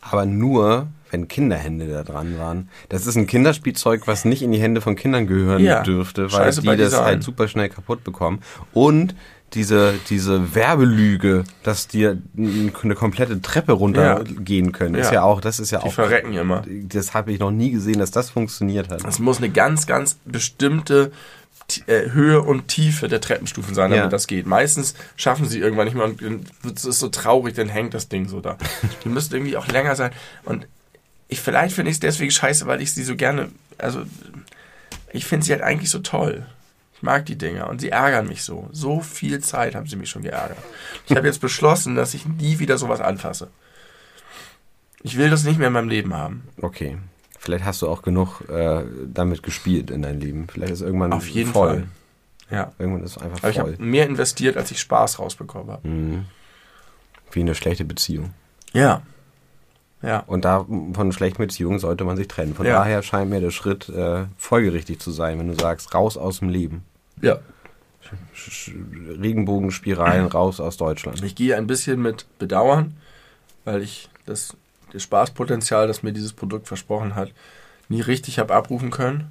Aber 0.00 0.26
nur, 0.26 0.88
wenn 1.14 1.28
Kinderhände 1.28 1.86
da 1.86 2.02
dran 2.02 2.38
waren. 2.38 2.68
Das 2.88 3.06
ist 3.06 3.14
ein 3.16 3.26
Kinderspielzeug, 3.28 4.06
was 4.08 4.24
nicht 4.24 4.42
in 4.42 4.50
die 4.50 4.58
Hände 4.58 4.80
von 4.80 4.96
Kindern 4.96 5.26
gehören 5.28 5.62
Ja. 5.62 5.82
dürfte, 5.84 6.24
weil 6.24 6.30
Scheiße 6.30 6.62
die 6.62 6.76
das 6.76 6.98
halt 7.00 7.22
super 7.22 7.46
schnell 7.46 7.68
kaputt 7.68 8.02
bekommen. 8.02 8.40
Und 8.72 9.14
diese, 9.52 9.94
diese 10.10 10.56
Werbelüge, 10.56 11.44
dass 11.62 11.86
dir 11.86 12.18
n- 12.36 12.72
eine 12.82 12.94
komplette 12.96 13.40
Treppe 13.40 13.70
runtergehen 13.72 14.72
können, 14.72 14.96
ist 14.96 15.06
Ja. 15.08 15.14
ja 15.14 15.22
auch, 15.22 15.40
das 15.40 15.60
ist 15.60 15.70
ja 15.70 15.78
Die 15.78 15.86
auch. 15.86 15.92
verrecken 15.92 16.32
immer. 16.32 16.62
Das 16.88 17.14
habe 17.14 17.30
ich 17.32 17.38
noch 17.38 17.52
nie 17.52 17.70
gesehen, 17.70 18.00
dass 18.00 18.10
das 18.10 18.30
funktioniert 18.30 18.88
hat. 18.90 19.04
Es 19.06 19.20
muss 19.20 19.38
eine 19.38 19.50
ganz, 19.50 19.86
ganz 19.86 20.16
bestimmte 20.24 21.12
äh, 21.86 22.10
Höhe 22.10 22.42
und 22.42 22.68
Tiefe 22.68 23.08
der 23.08 23.22
Treppenstufen 23.22 23.74
sein, 23.74 23.90
damit 23.90 24.04
Ja. 24.04 24.10
das 24.10 24.26
geht. 24.26 24.44
Meistens 24.46 24.94
schaffen 25.16 25.48
sie 25.48 25.60
irgendwann 25.60 25.86
nicht 25.86 25.94
mehr 25.94 26.04
und 26.04 26.20
es 26.76 26.84
ist 26.84 26.98
so 26.98 27.08
traurig, 27.08 27.54
dann 27.54 27.68
hängt 27.70 27.94
das 27.94 28.08
Ding 28.10 28.28
so 28.28 28.40
da. 28.40 28.58
Die 29.04 29.08
müssten 29.08 29.34
irgendwie 29.34 29.56
auch 29.56 29.66
länger 29.68 29.94
sein. 29.96 30.10
Und 30.44 30.66
ich, 31.28 31.40
vielleicht 31.40 31.74
finde 31.74 31.90
ich 31.90 31.96
es 31.96 32.00
deswegen 32.00 32.30
scheiße, 32.30 32.66
weil 32.66 32.80
ich 32.82 32.92
sie 32.92 33.02
so 33.04 33.16
gerne, 33.16 33.50
also 33.78 34.04
ich 35.12 35.24
finde 35.26 35.46
sie 35.46 35.52
halt 35.52 35.62
eigentlich 35.62 35.90
so 35.90 36.00
toll. 36.00 36.46
Ich 36.96 37.02
mag 37.02 37.26
die 37.26 37.36
Dinger 37.36 37.68
und 37.68 37.80
sie 37.80 37.90
ärgern 37.90 38.28
mich 38.28 38.42
so. 38.42 38.68
So 38.72 39.00
viel 39.00 39.40
Zeit 39.40 39.74
haben 39.74 39.86
sie 39.86 39.96
mich 39.96 40.10
schon 40.10 40.22
geärgert. 40.22 40.58
Ich 41.08 41.16
habe 41.16 41.26
jetzt 41.26 41.40
beschlossen, 41.40 41.94
dass 41.96 42.14
ich 42.14 42.26
nie 42.26 42.58
wieder 42.58 42.78
sowas 42.78 43.00
anfasse. 43.00 43.48
Ich 45.02 45.18
will 45.18 45.28
das 45.30 45.44
nicht 45.44 45.58
mehr 45.58 45.66
in 45.68 45.74
meinem 45.74 45.88
Leben 45.88 46.14
haben. 46.14 46.44
Okay. 46.60 46.96
Vielleicht 47.38 47.64
hast 47.66 47.82
du 47.82 47.88
auch 47.88 48.00
genug 48.00 48.40
äh, 48.48 48.84
damit 49.06 49.42
gespielt 49.42 49.90
in 49.90 50.00
deinem 50.00 50.18
Leben. 50.20 50.46
Vielleicht 50.50 50.72
ist 50.72 50.80
irgendwann 50.80 51.12
Auf 51.12 51.28
jeden 51.28 51.52
voll. 51.52 51.68
Fall. 51.68 51.86
Ja. 52.50 52.72
Irgendwann 52.78 53.04
ist 53.04 53.16
es 53.16 53.22
einfach 53.22 53.38
Aber 53.38 53.50
ich 53.50 53.58
voll. 53.58 53.72
habe 53.74 53.82
mehr 53.82 54.06
investiert, 54.06 54.56
als 54.56 54.70
ich 54.70 54.80
Spaß 54.80 55.18
rausbekommen 55.18 55.70
habe. 55.70 55.86
Mhm. 55.86 56.24
Wie 57.32 57.40
eine 57.40 57.54
schlechte 57.54 57.84
Beziehung. 57.84 58.32
Ja. 58.72 59.02
Ja. 60.04 60.22
Und 60.26 60.44
da 60.44 60.64
von 60.92 61.12
schlechten 61.12 61.38
Beziehungen 61.42 61.78
sollte 61.78 62.04
man 62.04 62.16
sich 62.16 62.28
trennen. 62.28 62.54
Von 62.54 62.66
Ja. 62.66 62.78
daher 62.78 63.02
scheint 63.02 63.30
mir 63.30 63.40
der 63.40 63.50
Schritt 63.50 63.88
äh, 63.88 64.24
folgerichtig 64.36 65.00
zu 65.00 65.10
sein, 65.10 65.38
wenn 65.38 65.48
du 65.48 65.54
sagst, 65.54 65.94
raus 65.94 66.16
aus 66.16 66.40
dem 66.40 66.48
Leben. 66.50 66.84
Ja. 67.22 67.38
Regenbogenspiralen 69.20 70.26
raus 70.26 70.60
aus 70.60 70.76
Deutschland. 70.76 71.22
Ich 71.22 71.34
gehe 71.34 71.56
ein 71.56 71.66
bisschen 71.66 72.00
mit 72.02 72.26
Bedauern, 72.38 72.94
weil 73.64 73.82
ich 73.82 74.08
das, 74.26 74.54
das 74.92 75.02
Spaßpotenzial, 75.02 75.86
das 75.86 76.02
mir 76.02 76.12
dieses 76.12 76.32
Produkt 76.32 76.68
versprochen 76.68 77.14
hat, 77.14 77.32
nie 77.88 78.00
richtig 78.00 78.38
habe 78.38 78.54
abrufen 78.54 78.90
können. 78.90 79.30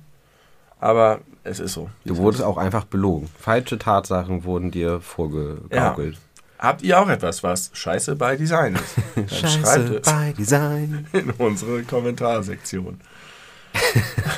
Aber 0.79 1.21
es 1.43 1.59
ist 1.59 1.73
so. 1.73 1.89
Du 2.03 2.17
wurdest 2.17 2.43
auch 2.43 2.57
einfach 2.57 2.83
belogen. 2.83 3.29
Falsche 3.39 3.77
Tatsachen 3.77 4.43
wurden 4.43 4.69
dir 4.71 4.99
vorgegaukelt. 4.99 6.17
Habt 6.63 6.81
ihr 6.81 6.97
auch 6.99 7.09
etwas, 7.09 7.43
was 7.43 7.69
scheiße 7.73 8.15
bei 8.15 8.37
Design 8.37 8.75
ist? 8.75 8.95
Dann 9.15 9.27
schreibt 9.49 9.89
es 9.89 10.01
bei 10.11 10.31
Design. 10.31 11.05
in 11.13 11.29
unsere 11.31 11.83
Kommentarsektion. 11.83 13.01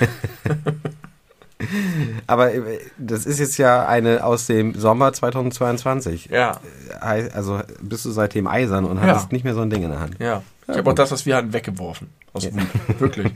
Aber 2.27 2.53
äh, 2.53 2.79
das 2.97 3.25
ist 3.25 3.39
jetzt 3.39 3.57
ja 3.57 3.87
eine 3.87 4.23
aus 4.23 4.45
dem 4.47 4.73
Sommer 4.77 5.13
2022. 5.13 6.25
Ja, 6.25 6.59
Hei- 7.01 7.31
Also 7.33 7.61
bist 7.81 8.05
du 8.05 8.11
seitdem 8.11 8.47
eisern 8.47 8.85
und 8.85 8.97
Ja. 8.97 9.03
hattest 9.03 9.31
nicht 9.31 9.43
mehr 9.45 9.53
so 9.53 9.61
ein 9.61 9.69
Ding 9.69 9.83
in 9.83 9.91
der 9.91 9.99
Hand. 9.99 10.15
ja. 10.19 10.41
Ich 10.63 10.69
Ja, 10.69 10.77
habe 10.79 10.89
auch 10.89 10.95
das, 10.95 11.11
was 11.11 11.27
wir 11.27 11.35
hatten, 11.35 11.53
weggeworfen. 11.53 12.09
Aus 12.33 12.45
Wut. 12.51 12.99
Wirklich. 12.99 13.31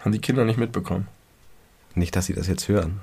Haben 0.00 0.12
die 0.12 0.20
Kinder 0.20 0.44
nicht 0.46 0.58
mitbekommen. 0.58 1.06
Nicht, 1.94 2.16
dass 2.16 2.24
sie 2.26 2.32
das 2.32 2.46
jetzt 2.46 2.66
hören. 2.68 3.00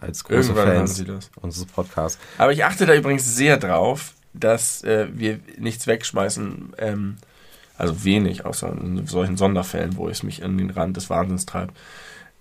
Als 0.00 0.24
große 0.24 0.50
Irgendwann 0.52 0.74
Fans 0.88 1.04
unseres 1.40 1.66
Podcasts. 1.66 2.18
Aber 2.36 2.50
ich 2.52 2.64
achte 2.64 2.84
da 2.84 2.94
übrigens 2.94 3.36
sehr 3.36 3.58
drauf, 3.58 4.12
dass 4.34 4.82
äh, 4.84 5.06
wir 5.12 5.40
nichts 5.58 5.86
wegschmeißen, 5.86 6.74
ähm, 6.78 7.16
also 7.78 8.04
wenig, 8.04 8.44
außer 8.44 8.70
in 8.72 9.06
solchen 9.06 9.36
Sonderfällen, 9.36 9.96
wo 9.96 10.08
es 10.08 10.22
mich 10.22 10.44
an 10.44 10.58
den 10.58 10.70
Rand 10.70 10.96
des 10.96 11.08
Wahnsinns 11.10 11.46
treibt, 11.46 11.76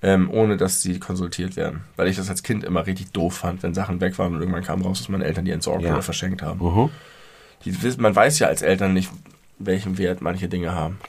ähm, 0.01 0.29
ohne 0.29 0.57
dass 0.57 0.81
sie 0.81 0.99
konsultiert 0.99 1.55
werden. 1.55 1.81
Weil 1.95 2.07
ich 2.07 2.17
das 2.17 2.29
als 2.29 2.43
Kind 2.43 2.63
immer 2.63 2.85
richtig 2.85 3.11
doof 3.11 3.37
fand, 3.37 3.63
wenn 3.63 3.73
Sachen 3.73 4.01
weg 4.01 4.17
waren 4.19 4.33
und 4.35 4.41
irgendwann 4.41 4.63
kam 4.63 4.81
raus, 4.81 4.99
dass 4.99 5.09
meine 5.09 5.23
Eltern 5.25 5.45
die 5.45 5.51
entsorgt 5.51 5.83
Ja. 5.83 5.93
oder 5.93 6.01
verschenkt 6.01 6.41
haben. 6.41 6.59
Mhm. 6.59 6.89
Die, 7.65 7.81
wissen- 7.81 8.01
man 8.01 8.15
weiß 8.15 8.39
ja 8.39 8.47
als 8.47 8.61
Eltern 8.61 8.93
nicht, 8.93 9.09
welchen 9.59 9.97
Wert 9.97 10.21
manche 10.21 10.49
Dinge 10.49 10.73
haben. 10.73 10.99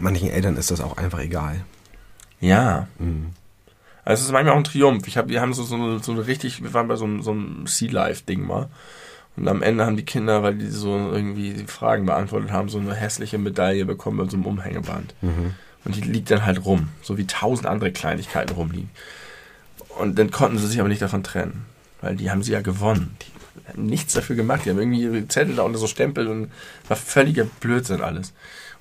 Manchen 0.00 0.28
Eltern 0.30 0.56
ist 0.56 0.70
das 0.70 0.80
auch 0.80 0.96
einfach 0.98 1.20
egal. 1.20 1.64
Ja. 2.40 2.86
Mhm. 2.98 3.30
Also 4.04 4.20
es 4.20 4.26
ist 4.26 4.32
manchmal 4.32 4.54
auch 4.54 4.58
ein 4.58 4.64
Triumph. 4.64 5.06
Ich 5.08 5.16
hab, 5.16 5.28
wir 5.28 5.40
haben 5.40 5.52
so, 5.52 5.62
so, 5.64 5.98
so 5.98 6.12
eine 6.12 6.26
richtig, 6.26 6.62
wir 6.62 6.72
waren 6.74 6.86
bei 6.86 6.96
so 6.96 7.04
einem, 7.06 7.22
so 7.22 7.32
einem 7.32 7.66
Sea 7.66 7.90
Life 7.90 8.24
Ding 8.24 8.46
mal. 8.46 8.68
Und 9.36 9.48
am 9.48 9.62
Ende 9.62 9.84
haben 9.84 9.96
die 9.96 10.04
Kinder, 10.04 10.42
weil 10.42 10.54
die 10.54 10.68
so 10.68 10.96
irgendwie 11.12 11.52
die 11.52 11.66
Fragen 11.66 12.06
beantwortet 12.06 12.50
haben, 12.52 12.68
so 12.68 12.78
eine 12.78 12.94
hässliche 12.94 13.36
Medaille 13.38 13.84
bekommen 13.84 14.16
mit 14.18 14.30
so 14.30 14.36
einem 14.36 14.46
Umhängeband. 14.46 15.14
Mhm. 15.20 15.54
Und 15.84 15.94
die 15.94 16.00
liegt 16.00 16.30
dann 16.30 16.44
halt 16.46 16.64
rum, 16.64 16.88
so 17.02 17.18
wie 17.18 17.26
tausend 17.26 17.66
andere 17.66 17.92
Kleinigkeiten 17.92 18.54
rumliegen. 18.54 18.90
Und 19.98 20.18
dann 20.18 20.30
konnten 20.30 20.58
sie 20.58 20.66
sich 20.66 20.80
aber 20.80 20.88
nicht 20.88 21.02
davon 21.02 21.22
trennen, 21.22 21.66
weil 22.00 22.16
die 22.16 22.30
haben 22.30 22.42
sie 22.42 22.52
ja 22.52 22.60
gewonnen. 22.60 23.16
Die 23.22 23.72
haben 23.72 23.86
nichts 23.86 24.14
dafür 24.14 24.36
gemacht, 24.36 24.62
die 24.64 24.70
haben 24.70 24.78
irgendwie 24.78 25.02
ihre 25.02 25.28
Zettel 25.28 25.56
da 25.56 25.62
unter 25.62 25.78
so 25.78 25.86
Stempel 25.86 26.28
und 26.28 26.50
war 26.88 26.96
völliger 26.96 27.44
Blödsinn 27.60 28.00
alles. 28.02 28.32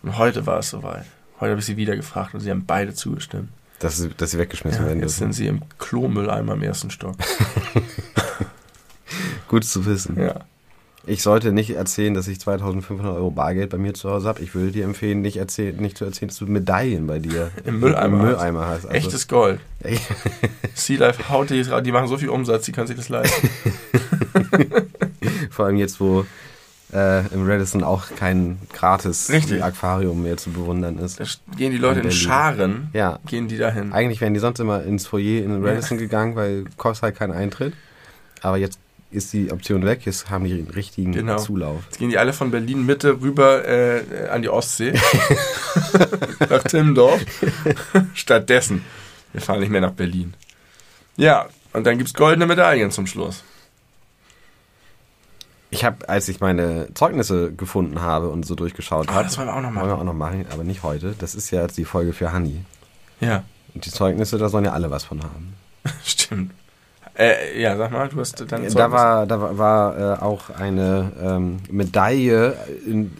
Und 0.04 0.18
heute 0.18 0.46
war 0.46 0.60
es 0.60 0.70
soweit. 0.70 1.06
Heute 1.40 1.52
habe 1.52 1.60
ich 1.60 1.66
sie 1.66 1.78
wieder 1.78 1.96
gefragt 1.96 2.34
und 2.34 2.40
sie 2.40 2.50
haben 2.52 2.66
beide 2.66 2.94
zugestimmt. 2.94 3.50
Dass, 3.80 3.98
sie- 3.98 4.10
dass 4.16 4.32
sie 4.32 4.38
weggeschmissen 4.40 4.82
Ja, 4.84 4.88
werden 4.88 5.02
jetzt 5.02 5.18
sind 5.18 5.34
sie 5.34 5.48
im 5.48 5.62
Klomülleimer 5.80 6.54
im 6.54 6.64
ersten 6.64 6.92
Stock. 6.92 7.16
Gut 9.48 9.64
zu 9.64 9.86
wissen. 9.86 10.20
Ja. 10.20 10.42
Ich 11.08 11.22
sollte 11.22 11.52
nicht 11.52 11.70
erzählen, 11.70 12.16
dass 12.16 12.28
ich 12.28 12.40
2500 12.40 13.06
Euro 13.16 13.30
Bargeld 13.30 13.70
bei 13.70 13.78
mir 13.78 13.94
zu 13.94 14.10
Hause 14.10 14.28
habe. 14.28 14.42
Ich 14.42 14.56
würde 14.56 14.72
dir 14.72 14.86
empfehlen, 14.86 15.22
nicht, 15.22 15.38
erzählen, 15.38 15.76
nicht 15.78 16.00
zu 16.00 16.06
erzählen, 16.06 16.30
dass 16.30 16.38
du 16.40 16.48
Medaillen 16.48 17.06
bei 17.06 17.20
dir 17.20 17.52
Im 17.64 17.80
Mülleimer 17.80 18.18
im. 18.18 18.26
Mülleimer 18.26 18.66
hast. 18.68 18.86
Also, 18.86 18.90
Echtes 18.90 19.28
Gold. 19.28 19.60
Sea 20.74 20.98
Life 21.00 21.30
haut 21.30 21.52
die, 21.52 21.64
die 21.84 21.92
machen 21.92 22.08
so 22.08 22.18
viel 22.18 22.30
Umsatz, 22.30 22.66
die 22.66 22.72
können 22.72 22.88
sich 22.88 22.96
das 22.98 23.10
leisten. 23.10 23.50
Vor 25.52 25.66
allem 25.68 25.78
jetzt, 25.78 26.00
wo 26.00 26.26
äh, 26.94 27.20
im 27.34 27.48
Radisson 27.48 27.84
auch 27.84 28.06
kein 28.18 28.58
gratis 28.74 29.30
Richtig. 29.30 29.64
Aquarium 29.64 30.24
mehr 30.24 30.38
zu 30.38 30.50
bewundern 30.52 30.98
ist. 30.98 31.20
Da 31.20 31.26
gehen 31.56 31.72
die 31.72 31.78
Leute 31.78 32.00
in 32.00 32.04
Berlin. 32.08 32.18
Scharen, 32.20 32.88
Ja, 32.94 33.20
gehen 33.28 33.48
die 33.48 33.58
dahin. 33.58 33.94
eigentlich 33.94 34.22
wären 34.22 34.34
die 34.34 34.40
sonst 34.40 34.60
immer 34.60 34.84
ins 34.84 35.06
Foyer 35.08 35.44
in 35.44 35.52
den 35.52 35.66
Radisson 35.66 35.98
gegangen, 35.98 36.36
weil 36.36 36.66
kostet 36.78 37.04
halt 37.04 37.16
keinen 37.18 37.34
Eintritt. 37.34 37.74
Aber 38.42 38.58
jetzt 38.58 38.80
ist 39.12 39.32
die 39.34 39.52
Option 39.52 39.86
weg, 39.86 40.02
jetzt 40.06 40.30
haben 40.30 40.44
die 40.46 40.56
den 40.56 40.68
richtigen 40.70 41.12
Genau. 41.14 41.38
Zulauf. 41.38 41.84
Jetzt 41.86 42.00
gehen 42.00 42.10
die 42.10 42.18
alle 42.18 42.34
von 42.34 42.52
Berlin 42.52 42.86
Mitte 42.86 43.22
rüber 43.22 43.66
äh, 43.68 44.28
an 44.30 44.42
die 44.42 44.50
Ostsee. 44.50 44.94
nach 46.50 46.64
Timmendorf. 46.64 47.22
Stattdessen. 48.14 48.84
Wir 49.32 49.42
fahren 49.42 49.60
nicht 49.60 49.70
mehr 49.70 49.82
nach 49.82 49.92
Berlin. 49.92 50.34
Ja, 51.18 51.48
und 51.74 51.86
dann 51.86 51.98
gibt's 51.98 52.14
goldene 52.14 52.46
Medaillen 52.46 52.92
zum 52.92 53.08
Schluss. 53.08 53.44
Ich 55.72 55.84
habe, 55.84 56.08
als 56.08 56.30
ich 56.30 56.40
meine 56.40 56.88
Zeugnisse 56.94 57.52
gefunden 57.54 58.00
habe 58.02 58.30
und 58.30 58.46
so 58.46 58.56
durchgeschaut 58.56 59.10
Ah, 59.10 59.16
habe, 59.16 59.24
das 59.26 59.38
wollen 59.38 59.48
wir 59.48 59.56
auch 59.56 59.62
noch 59.62 59.68
wollen 59.76 59.76
wir 59.76 59.82
machen. 59.88 60.00
auch 60.00 60.04
noch 60.06 60.14
machen, 60.14 60.46
aber 60.52 60.64
nicht 60.64 60.84
heute. 60.84 61.16
Das 61.20 61.36
ist 61.36 61.52
ja 61.52 61.62
jetzt 61.64 61.78
die 61.78 61.86
Folge 61.86 62.14
für 62.14 62.32
Hanni. 62.32 62.64
Ja, 63.20 63.44
Und 63.74 63.86
die 63.86 63.92
Zeugnisse, 63.92 64.38
da 64.38 64.48
sollen 64.50 64.66
ja 64.66 64.72
alle 64.72 64.90
was 64.92 65.04
von 65.04 65.22
haben. 65.22 65.54
stimmt. 66.06 66.52
Äh, 67.18 67.62
ja, 67.62 67.78
sag 67.78 67.92
mal, 67.92 68.10
du 68.10 68.20
hast 68.20 68.44
dann 68.52 68.68
Da 68.74 68.92
war, 68.92 69.26
da 69.26 69.40
war, 69.42 69.58
war 69.58 69.98
äh, 69.98 70.22
auch 70.22 70.50
eine 70.50 71.12
ähm, 71.22 71.58
Medaille, 71.70 72.56
in, 72.86 73.12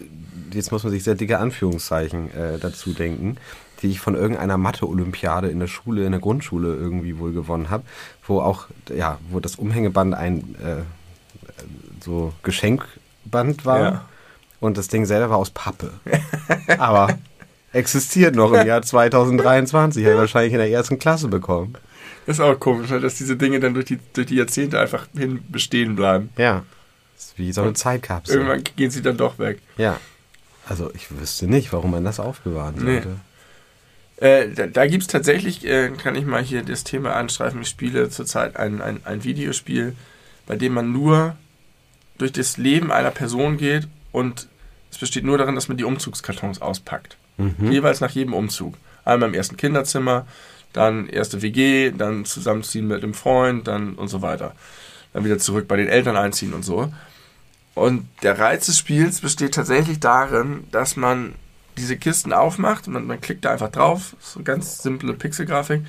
jetzt 0.52 0.70
muss 0.72 0.82
man 0.84 0.92
sich 0.92 1.02
sehr 1.04 1.14
dicke 1.14 1.38
Anführungszeichen 1.38 2.30
äh, 2.34 2.58
dazu 2.58 2.92
denken, 2.92 3.38
die 3.82 3.88
ich 3.88 4.00
von 4.00 4.14
irgendeiner 4.14 4.58
Mathe-Olympiade 4.58 5.48
in 5.48 5.60
der 5.60 5.66
Schule, 5.66 6.04
in 6.04 6.12
der 6.12 6.20
Grundschule 6.20 6.74
irgendwie 6.74 7.18
wohl 7.18 7.32
gewonnen 7.32 7.70
habe, 7.70 7.84
wo 8.26 8.40
auch, 8.40 8.66
ja, 8.94 9.18
wo 9.30 9.40
das 9.40 9.56
Umhängeband 9.56 10.14
ein 10.14 10.54
äh, 10.62 10.82
so 12.04 12.32
Geschenkband 12.42 13.64
war 13.64 13.80
Ja. 13.80 14.04
und 14.60 14.76
das 14.76 14.88
Ding 14.88 15.06
selber 15.06 15.30
war 15.30 15.38
aus 15.38 15.50
Pappe. 15.50 15.90
Aber 16.78 17.08
existiert 17.72 18.34
noch 18.34 18.52
im 18.52 18.66
Jahr 18.66 18.82
2023, 18.82 20.04
habe 20.04 20.14
ich 20.14 20.20
wahrscheinlich 20.20 20.52
in 20.52 20.58
der 20.58 20.70
ersten 20.70 20.98
Klasse 20.98 21.28
bekommen. 21.28 21.74
Das 22.26 22.36
ist 22.36 22.40
auch 22.40 22.58
komisch, 22.58 22.90
ne, 22.90 23.00
dass 23.00 23.14
diese 23.14 23.36
Dinge 23.36 23.60
dann 23.60 23.74
durch 23.74 23.86
die, 23.86 23.98
durch 24.12 24.26
die 24.26 24.34
Jahrzehnte 24.36 24.80
einfach 24.80 25.06
hin 25.16 25.42
bestehen 25.48 25.94
bleiben. 25.96 26.30
Ja. 26.36 26.64
Das 27.14 27.26
ist 27.26 27.38
wie 27.38 27.52
so 27.52 27.62
eine 27.62 27.72
Zeitkapsel. 27.74 28.36
Irgendwann 28.36 28.64
gehen 28.76 28.90
sie 28.90 29.00
dann 29.02 29.16
doch 29.16 29.38
weg. 29.38 29.60
Ja. 29.76 29.98
Also 30.68 30.90
ich 30.94 31.06
wüsste 31.16 31.46
nicht, 31.46 31.72
warum 31.72 31.92
man 31.92 32.04
das 32.04 32.18
aufbewahren 32.20 32.74
Nee. 32.78 33.00
sollte. 33.02 33.16
Äh, 34.18 34.48
da 34.54 34.66
da 34.66 34.86
gibt 34.86 35.02
es 35.02 35.08
tatsächlich, 35.08 35.64
äh, 35.66 35.90
kann 35.90 36.14
ich 36.16 36.24
mal 36.24 36.42
hier 36.42 36.62
das 36.62 36.84
Thema 36.84 37.14
anstreifen, 37.14 37.60
ich 37.62 37.68
spiele 37.68 38.08
zurzeit 38.08 38.56
ein, 38.56 38.80
ein, 38.80 39.00
ein 39.04 39.24
Videospiel, 39.24 39.94
bei 40.46 40.56
dem 40.56 40.72
man 40.72 40.90
nur 40.92 41.36
durch 42.18 42.32
das 42.32 42.56
Leben 42.56 42.90
einer 42.90 43.10
Person 43.10 43.58
geht 43.58 43.86
und 44.12 44.48
es 44.90 44.98
besteht 44.98 45.24
nur 45.24 45.36
darin, 45.36 45.54
dass 45.54 45.68
man 45.68 45.76
die 45.76 45.84
Umzugskartons 45.84 46.62
auspackt. 46.62 47.18
Mhm. 47.36 47.70
Jeweils 47.70 48.00
nach 48.00 48.10
jedem 48.10 48.32
Umzug. 48.32 48.78
Einmal 49.04 49.28
im 49.28 49.34
ersten 49.34 49.58
Kinderzimmer, 49.58 50.26
dann 50.76 51.08
erste 51.08 51.42
WG, 51.42 51.90
dann 51.90 52.24
zusammenziehen 52.24 52.86
mit 52.86 53.02
dem 53.02 53.14
Freund, 53.14 53.66
dann 53.66 53.94
und 53.94 54.08
so 54.08 54.22
weiter. 54.22 54.54
Dann 55.12 55.24
wieder 55.24 55.38
zurück 55.38 55.66
bei 55.68 55.76
den 55.76 55.88
Eltern 55.88 56.16
einziehen 56.16 56.52
und 56.52 56.64
so. 56.64 56.92
Und 57.74 58.08
der 58.22 58.38
Reiz 58.38 58.66
des 58.66 58.78
Spiels 58.78 59.20
besteht 59.20 59.54
tatsächlich 59.54 60.00
darin, 60.00 60.64
dass 60.70 60.96
man 60.96 61.34
diese 61.76 61.96
Kisten 61.96 62.32
aufmacht, 62.32 62.88
man, 62.88 63.06
man 63.06 63.20
klickt 63.20 63.44
da 63.44 63.52
einfach 63.52 63.70
drauf, 63.70 64.16
so 64.20 64.42
ganz 64.42 64.82
simple 64.82 65.12
Pixelgrafik. 65.12 65.82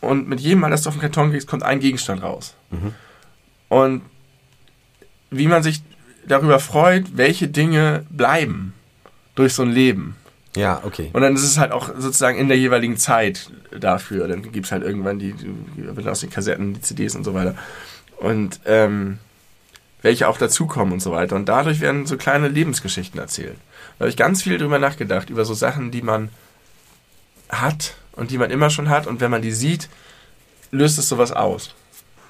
Und 0.00 0.28
mit 0.28 0.40
jedem 0.40 0.60
Mal, 0.60 0.70
dass 0.70 0.82
du 0.82 0.88
auf 0.88 0.96
den 0.96 1.00
Karton 1.00 1.30
gehst, 1.30 1.46
kommt 1.46 1.62
ein 1.62 1.80
Gegenstand 1.80 2.22
raus. 2.22 2.54
Mhm. 2.70 2.94
Und 3.68 4.02
wie 5.30 5.46
man 5.46 5.62
sich 5.62 5.82
darüber 6.26 6.60
freut, 6.60 7.16
welche 7.16 7.48
Dinge 7.48 8.06
bleiben 8.10 8.74
durch 9.34 9.54
so 9.54 9.62
ein 9.62 9.70
Leben. 9.70 10.16
Ja, 10.56 10.82
okay. 10.84 11.10
Und 11.12 11.22
dann 11.22 11.34
ist 11.34 11.42
es 11.42 11.58
halt 11.58 11.72
auch 11.72 11.90
sozusagen 11.98 12.38
in 12.38 12.48
der 12.48 12.58
jeweiligen 12.58 12.96
Zeit 12.96 13.50
dafür. 13.78 14.28
Dann 14.28 14.50
gibt 14.50 14.66
es 14.66 14.72
halt 14.72 14.82
irgendwann 14.82 15.18
die, 15.18 15.34
die 15.34 16.08
aus 16.08 16.20
den 16.20 16.30
Kassetten, 16.30 16.74
die 16.74 16.80
CDs 16.80 17.14
und 17.14 17.24
so 17.24 17.34
weiter. 17.34 17.54
Und 18.16 18.60
ähm, 18.64 19.18
welche 20.02 20.28
auch 20.28 20.38
dazukommen 20.38 20.92
und 20.92 21.00
so 21.00 21.12
weiter. 21.12 21.36
Und 21.36 21.48
dadurch 21.48 21.80
werden 21.80 22.06
so 22.06 22.16
kleine 22.16 22.48
Lebensgeschichten 22.48 23.20
erzählt. 23.20 23.56
Da 23.98 24.04
habe 24.04 24.10
ich 24.10 24.16
ganz 24.16 24.42
viel 24.42 24.58
drüber 24.58 24.78
nachgedacht, 24.78 25.30
über 25.30 25.44
so 25.44 25.54
Sachen, 25.54 25.90
die 25.90 26.02
man 26.02 26.30
hat 27.48 27.94
und 28.12 28.30
die 28.30 28.38
man 28.38 28.50
immer 28.50 28.70
schon 28.70 28.88
hat. 28.88 29.06
Und 29.06 29.20
wenn 29.20 29.30
man 29.30 29.42
die 29.42 29.52
sieht, 29.52 29.88
löst 30.70 30.98
es 30.98 31.08
sowas 31.08 31.32
aus. 31.32 31.74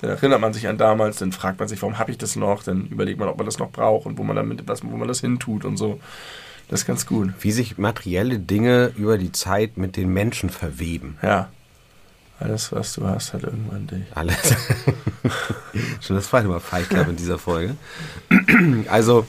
Dann 0.01 0.11
erinnert 0.11 0.41
man 0.41 0.53
sich 0.53 0.69
an 0.69 0.79
damals, 0.79 1.19
dann 1.19 1.33
fragt 1.33 1.59
man 1.59 1.69
sich, 1.69 1.83
warum 1.83 1.99
habe 1.99 2.11
ich 2.11 2.19
das 2.19 2.37
noch? 2.37 2.63
Dann 2.63 2.87
überlegt 2.87 3.19
man, 3.19 3.29
ob 3.29 3.37
man 3.37 3.47
das 3.47 3.59
noch 3.59 3.71
braucht 3.71 4.07
und 4.07 4.17
wo 4.17 4.23
man 4.23 4.37
damit 4.37 4.67
was, 4.67 4.85
wo 4.85 4.97
man 4.97 5.09
das 5.09 5.21
hintut 5.21 5.65
und 5.65 5.77
so. 5.77 6.01
Das 6.69 6.81
ist 6.81 6.87
ganz 6.87 7.07
gut. 7.07 7.33
Wie 7.41 7.53
sich 7.53 7.79
materielle 7.79 8.39
Dinge 8.39 8.93
über 8.97 9.19
die 9.19 9.33
Zeit 9.33 9.77
mit 9.79 9.97
den 9.97 10.13
Menschen 10.13 10.51
verweben. 10.51 11.17
Ja. 11.23 11.49
Alles, 12.41 12.71
was 12.71 12.93
du 12.95 13.05
hast, 13.05 13.33
hat 13.33 13.43
irgendwann 13.43 13.87
dich. 13.89 14.05
Alles. 14.15 14.37
Schon 16.01 16.17
das 16.17 16.29
zweite 16.29 16.47
Mal 16.47 16.61
Fight 16.61 16.89
Club 16.89 17.09
in 17.09 17.17
dieser 17.17 17.39
Folge. 17.39 17.77
Also, 18.89 19.27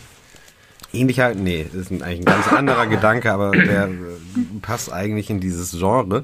ähnlicher, 0.93 1.33
nee, 1.33 1.65
das 1.73 1.89
ist 1.89 2.03
eigentlich 2.03 2.19
ein 2.19 2.25
ganz 2.25 2.47
anderer 2.47 2.87
Gedanke, 2.87 3.31
aber 3.31 3.51
der 3.51 3.85
äh, 3.85 3.89
passt 4.61 4.91
eigentlich 4.91 5.29
in 5.29 5.39
dieses 5.39 5.71
Genre. 5.71 6.23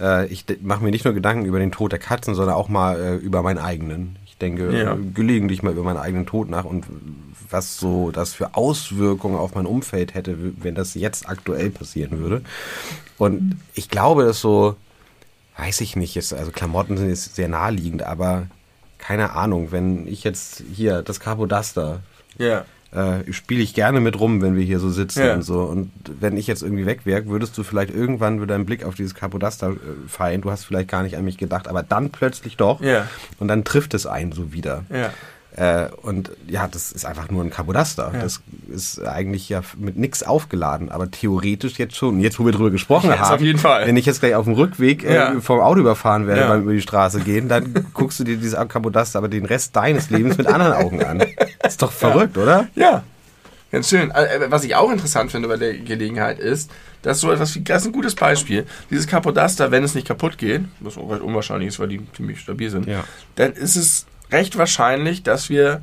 Äh, 0.00 0.26
ich 0.26 0.44
mache 0.62 0.82
mir 0.82 0.90
nicht 0.90 1.04
nur 1.04 1.14
Gedanken 1.14 1.44
über 1.44 1.60
den 1.60 1.72
Tod 1.72 1.92
der 1.92 1.98
Katzen, 2.00 2.34
sondern 2.34 2.56
auch 2.56 2.68
mal 2.68 3.00
äh, 3.00 3.14
über 3.16 3.42
meinen 3.42 3.58
eigenen. 3.58 4.16
Ich 4.34 4.38
denke 4.38 4.76
Ja. 4.76 4.98
gelegentlich 5.14 5.62
mal 5.62 5.72
über 5.72 5.84
meinen 5.84 5.98
eigenen 5.98 6.26
Tod 6.26 6.50
nach 6.50 6.64
und 6.64 6.84
was 7.50 7.76
so 7.78 8.10
das 8.10 8.34
für 8.34 8.56
Auswirkungen 8.56 9.36
auf 9.36 9.54
mein 9.54 9.64
Umfeld 9.64 10.14
hätte, 10.14 10.36
wenn 10.60 10.74
das 10.74 10.94
jetzt 10.94 11.28
aktuell 11.28 11.70
passieren 11.70 12.18
würde. 12.18 12.42
Und 13.16 13.56
ich 13.74 13.88
glaube, 13.88 14.24
dass 14.24 14.40
so, 14.40 14.74
weiß 15.56 15.82
ich 15.82 15.94
nicht, 15.94 16.16
jetzt, 16.16 16.34
also 16.34 16.50
Klamotten 16.50 16.96
sind 16.96 17.10
jetzt 17.10 17.36
sehr 17.36 17.46
naheliegend, 17.46 18.02
aber 18.02 18.48
keine 18.98 19.34
Ahnung, 19.34 19.70
wenn 19.70 20.08
ich 20.08 20.24
jetzt 20.24 20.64
hier 20.74 21.02
das 21.02 21.20
Carbodaster 21.20 22.00
Ja. 22.36 22.64
Äh, 22.94 23.32
spiele 23.32 23.62
ich 23.62 23.74
gerne 23.74 24.00
mit 24.00 24.18
rum, 24.20 24.40
wenn 24.40 24.56
wir 24.56 24.62
hier 24.64 24.78
so 24.78 24.88
sitzen 24.90 25.24
Ja. 25.24 25.34
und 25.34 25.42
so. 25.42 25.62
Und 25.62 25.90
wenn 26.20 26.36
ich 26.36 26.46
jetzt 26.46 26.62
irgendwie 26.62 26.86
weg 26.86 27.00
wäre, 27.04 27.26
würdest 27.26 27.58
du 27.58 27.62
vielleicht 27.64 27.92
irgendwann 27.94 28.38
mit 28.38 28.48
deinem 28.50 28.64
Blick 28.66 28.84
auf 28.84 28.94
dieses 28.94 29.14
Carbodaster 29.14 29.70
äh, 29.72 29.76
fallen. 30.08 30.40
Du 30.42 30.50
hast 30.50 30.64
vielleicht 30.64 30.88
gar 30.88 31.02
nicht 31.02 31.16
an 31.16 31.24
mich 31.24 31.36
gedacht, 31.36 31.68
aber 31.68 31.82
dann 31.82 32.10
plötzlich 32.10 32.56
doch. 32.56 32.80
Ja. 32.80 33.08
Und 33.38 33.48
dann 33.48 33.64
trifft 33.64 33.94
es 33.94 34.06
einen 34.06 34.32
so 34.32 34.52
wieder. 34.52 34.84
Ja. 34.90 35.12
Äh, 35.56 35.86
und 36.02 36.32
ja, 36.48 36.66
das 36.66 36.90
ist 36.90 37.04
einfach 37.06 37.30
nur 37.30 37.44
ein 37.44 37.50
Carbodaster. 37.50 38.10
Ja. 38.12 38.20
Das 38.22 38.40
ist 38.68 39.00
eigentlich 39.04 39.48
ja 39.48 39.62
mit 39.78 39.96
nichts 39.96 40.24
aufgeladen, 40.24 40.90
aber 40.90 41.10
theoretisch 41.10 41.78
jetzt 41.78 41.94
schon. 41.94 42.18
Jetzt, 42.18 42.40
wo 42.40 42.44
wir 42.44 42.50
drüber 42.52 42.70
gesprochen 42.72 43.10
Jetzt 43.10 43.20
haben, 43.20 43.34
auf 43.36 43.40
jeden 43.40 43.58
Fall. 43.60 43.86
wenn 43.86 43.96
ich 43.96 44.04
jetzt 44.04 44.18
gleich 44.20 44.34
auf 44.34 44.46
dem 44.46 44.54
Rückweg 44.54 45.04
äh, 45.04 45.14
Ja. 45.14 45.40
vom 45.40 45.60
Auto 45.60 45.78
überfahren 45.80 46.26
werde 46.26 46.40
Ja. 46.40 46.48
beim 46.48 46.62
über 46.62 46.72
die 46.72 46.80
Straße 46.82 47.20
gehen, 47.20 47.48
dann 47.48 47.86
guckst 47.94 48.18
du 48.18 48.24
dir 48.24 48.36
dieses 48.36 48.58
Carbodaster 48.68 49.18
aber 49.18 49.28
den 49.28 49.44
Rest 49.44 49.76
deines 49.76 50.10
Lebens 50.10 50.36
mit 50.38 50.48
anderen 50.48 50.72
Augen 50.72 51.04
an. 51.04 51.22
ist 51.64 51.80
doch 51.82 51.92
verrückt, 51.92 52.36
oder? 52.36 52.66
Ja, 52.74 53.04
ganz 53.70 53.88
schön. 53.88 54.10
Äh, 54.10 54.46
Was 54.50 54.64
ich 54.64 54.74
auch 54.74 54.90
interessant 54.90 55.30
finde 55.30 55.46
bei 55.46 55.56
der 55.56 55.74
Gelegenheit 55.74 56.40
ist, 56.40 56.68
dass 57.02 57.20
so 57.20 57.30
etwas 57.30 57.54
wie, 57.54 57.60
das 57.60 57.82
ist 57.82 57.88
ein 57.88 57.92
gutes 57.92 58.14
Beispiel, 58.16 58.66
dieses 58.90 59.06
Capodaster, 59.06 59.70
wenn 59.70 59.84
es 59.84 59.94
nicht 59.94 60.06
kaputt 60.08 60.36
geht, 60.38 60.62
was 60.80 60.96
auch 60.98 61.10
recht 61.10 61.22
unwahrscheinlich 61.22 61.68
ist, 61.68 61.78
weil 61.78 61.88
die 61.88 62.00
ziemlich 62.16 62.40
stabil 62.40 62.70
sind, 62.70 62.86
Ja. 62.88 63.04
dann 63.36 63.52
ist 63.52 63.76
es 63.76 64.06
recht 64.34 64.58
wahrscheinlich, 64.58 65.22
dass 65.22 65.48
wir 65.48 65.80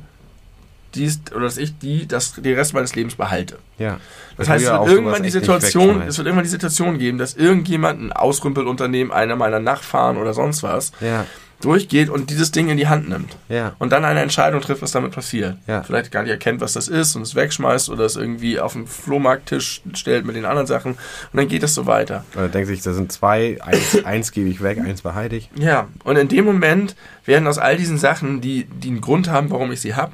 dies, 0.94 1.20
oder 1.34 1.44
dass 1.44 1.56
ich 1.56 1.78
die, 1.78 2.06
das, 2.06 2.34
den 2.34 2.54
Rest 2.54 2.74
meines 2.74 2.94
Lebens 2.94 3.14
behalte. 3.14 3.58
Ja. 3.78 3.98
Das 4.36 4.48
heißt, 4.48 4.64
es 4.64 4.70
wird 4.70 4.88
irgendwann 4.88 5.22
die 5.22 5.30
Situation, 5.30 6.02
es 6.02 6.18
wird 6.18 6.26
irgendwann 6.26 6.44
die 6.44 6.50
Situation 6.50 6.98
geben, 6.98 7.18
dass 7.18 7.34
irgendjemand 7.34 8.00
ein 8.00 8.12
Ausrümpelunternehmen, 8.12 9.12
einer 9.12 9.36
meiner 9.36 9.58
Nachfahren 9.58 10.16
oder 10.16 10.34
sonst 10.34 10.62
was, 10.62 10.92
Ja, 11.00 11.26
durchgeht 11.64 12.08
und 12.10 12.30
dieses 12.30 12.50
Ding 12.50 12.68
in 12.68 12.76
die 12.76 12.88
Hand 12.88 13.08
nimmt. 13.08 13.36
ja. 13.48 13.74
Und 13.78 13.90
dann 13.90 14.04
eine 14.04 14.20
Entscheidung 14.20 14.60
trifft, 14.60 14.82
was 14.82 14.92
damit 14.92 15.12
passiert. 15.12 15.56
Ja. 15.66 15.82
Vielleicht 15.82 16.10
gar 16.10 16.22
nicht 16.22 16.30
erkennt, 16.30 16.60
was 16.60 16.72
das 16.74 16.88
ist 16.88 17.16
und 17.16 17.22
es 17.22 17.34
wegschmeißt 17.34 17.88
oder 17.90 18.04
es 18.04 18.16
irgendwie 18.16 18.60
auf 18.60 18.74
den 18.74 18.86
Flohmarkttisch 18.86 19.82
stellt 19.94 20.24
mit 20.24 20.36
den 20.36 20.44
anderen 20.44 20.66
Sachen. 20.66 20.92
Und 20.92 20.98
dann 21.32 21.48
geht 21.48 21.62
es 21.62 21.74
so 21.74 21.86
weiter. 21.86 22.24
Oder 22.34 22.48
denkt 22.48 22.68
sich, 22.68 22.82
da 22.82 22.92
sind 22.92 23.12
zwei, 23.12 23.58
eins, 23.62 24.04
eins 24.04 24.32
gebe 24.32 24.48
ich 24.48 24.62
weg, 24.62 24.78
eins 24.78 25.02
behalte 25.02 25.36
ich. 25.36 25.50
Ja, 25.56 25.88
und 26.04 26.16
in 26.16 26.28
dem 26.28 26.44
Moment 26.44 26.96
werden 27.24 27.46
aus 27.46 27.58
all 27.58 27.76
diesen 27.76 27.98
Sachen, 27.98 28.40
die, 28.40 28.64
die 28.64 28.88
einen 28.88 29.00
Grund 29.00 29.30
haben, 29.30 29.50
warum 29.50 29.72
ich 29.72 29.80
sie 29.80 29.94
habe, 29.94 30.12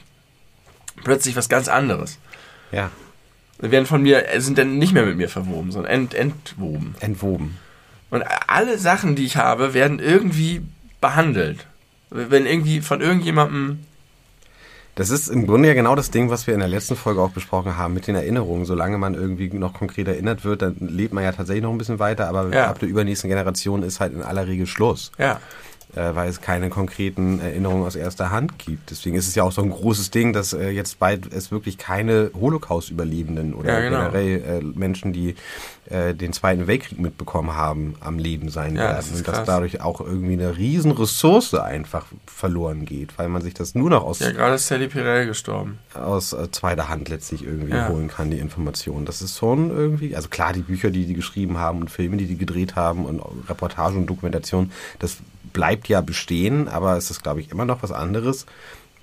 plötzlich 1.05 1.37
was 1.37 1.49
ganz 1.49 1.69
anderes. 1.69 2.19
Ja, 2.73 2.91
Sie 3.61 3.71
werden 3.71 3.87
von 3.87 4.03
mir, 4.03 4.25
sind 4.37 4.57
dann 4.57 4.79
nicht 4.79 4.93
mehr 4.93 5.05
mit 5.05 5.17
mir 5.17 5.29
verwoben, 5.29 5.73
sondern 5.73 5.91
ent, 5.93 6.15
entwoben. 6.15 6.95
entwoben. 7.01 7.57
Und 8.11 8.23
alle 8.47 8.79
Sachen, 8.79 9.17
die 9.17 9.25
ich 9.25 9.37
habe, 9.37 9.75
werden 9.75 9.99
irgendwie 9.99 10.63
behandelt. 11.01 11.67
Wenn 12.11 12.47
irgendwie 12.47 12.81
von 12.81 13.01
irgendjemandem. 13.01 13.81
Das 14.95 15.11
ist 15.11 15.29
im 15.29 15.47
Grunde 15.47 15.69
ja 15.69 15.75
genau 15.75 15.95
das 15.95 16.11
Ding, 16.11 16.29
was 16.29 16.47
wir 16.49 16.55
in 16.55 16.61
der 16.61 16.69
letzten 16.69 16.97
Folge 16.97 17.21
auch 17.21 17.31
besprochen 17.31 17.77
haben 17.77 17.95
mit 17.95 18.09
den 18.09 18.17
Erinnerungen. 18.17 18.65
Solange 18.65 18.99
man 18.99 19.15
irgendwie 19.15 19.49
noch 19.51 19.73
konkret 19.75 20.09
erinnert 20.09 20.45
wird, 20.45 20.63
dann 20.63 20.75
lebt 20.81 21.13
man 21.13 21.23
ja 21.23 21.31
tatsächlich 21.31 21.63
noch 21.63 21.71
ein 21.71 21.79
bisschen 21.79 22.01
weiter, 22.01 22.29
aber 22.29 22.53
Ja. 22.53 22.67
ab 22.69 22.81
der 22.81 22.89
übernächsten 22.89 23.29
Generation 23.31 23.85
ist 23.85 24.01
halt 24.01 24.13
in 24.13 24.23
aller 24.23 24.49
Regel 24.49 24.67
Schluss. 24.67 25.13
Ja, 25.19 25.41
äh, 25.99 26.15
weil 26.15 26.29
es 26.31 26.41
keine 26.41 26.71
konkreten 26.71 27.41
Erinnerungen 27.41 27.85
aus 27.85 27.97
erster 27.97 28.31
Hand 28.31 28.59
gibt. 28.59 28.91
Deswegen 28.91 29.17
ist 29.17 29.27
es 29.27 29.35
ja 29.35 29.43
auch 29.43 29.53
so 29.53 29.63
ein 29.63 29.71
großes 29.71 30.11
Ding, 30.11 30.33
dass 30.33 30.53
äh, 30.53 30.71
jetzt 30.71 30.99
bald 31.01 31.33
es 31.33 31.51
wirklich 31.51 31.77
keine 31.79 32.31
Holocaust-Überlebenden 32.39 33.55
oder 33.55 33.73
Ja, 33.73 33.81
genau. 33.81 34.11
generell 34.11 34.61
äh, 34.61 34.79
Menschen, 34.79 35.13
die 35.13 35.35
äh, 35.91 36.15
den 36.15 36.33
Zweiten 36.33 36.67
Weltkrieg 36.67 36.99
mitbekommen 37.01 37.55
haben, 37.55 37.95
am 38.01 38.19
Leben 38.19 38.49
sein 38.51 38.77
Ja, 38.77 38.83
werden. 38.83 38.97
das 38.97 39.11
Und 39.11 39.27
dass 39.27 39.35
krass. 39.37 39.47
dadurch 39.47 39.81
auch 39.81 40.01
irgendwie 40.01 40.35
eine 40.35 40.57
riesen 40.57 40.93
Ressource 40.93 41.55
einfach 41.55 42.07
verloren 42.27 42.85
geht, 42.85 43.19
weil 43.19 43.29
man 43.29 43.43
sich 43.43 43.55
das 43.55 43.75
nur 43.75 43.91
noch 43.91 44.05
aus, 44.05 44.21
ja 44.21 44.31
gerade 44.31 44.55
ist 44.55 44.67
Sally 44.69 44.89
Pirell 44.89 45.27
gestorben. 45.27 45.79
aus 45.95 46.33
äh, 46.33 46.51
zweiter 46.51 46.89
Hand 46.89 47.09
letztlich 47.09 47.43
irgendwie 47.45 47.73
Ja. 47.73 47.89
holen 47.89 48.09
kann, 48.09 48.31
die 48.31 48.39
Information. 48.39 49.05
Das 49.05 49.23
ist 49.23 49.37
schon 49.39 49.71
irgendwie, 49.71 50.15
also 50.15 50.29
klar, 50.29 50.53
die 50.53 50.61
Bücher, 50.61 50.91
die 50.91 51.07
die 51.07 51.15
geschrieben 51.15 51.59
haben 51.59 51.81
und 51.81 51.91
Filme, 51.91 52.17
die 52.17 52.27
die 52.27 52.37
gedreht 52.39 52.77
haben 52.77 53.05
und 53.05 53.21
Reportage 53.49 53.97
und 53.97 54.07
Dokumentation, 54.07 54.71
das 54.99 55.17
bleibt 55.59 55.89
ja 55.89 56.03
bestehen, 56.03 56.69
aber 56.69 56.97
es 56.97 57.11
ist, 57.11 57.25
glaube 57.25 57.41
ich, 57.41 57.51
immer 57.51 57.65
noch 57.65 57.83
was 57.83 57.91
anderes, 57.91 58.47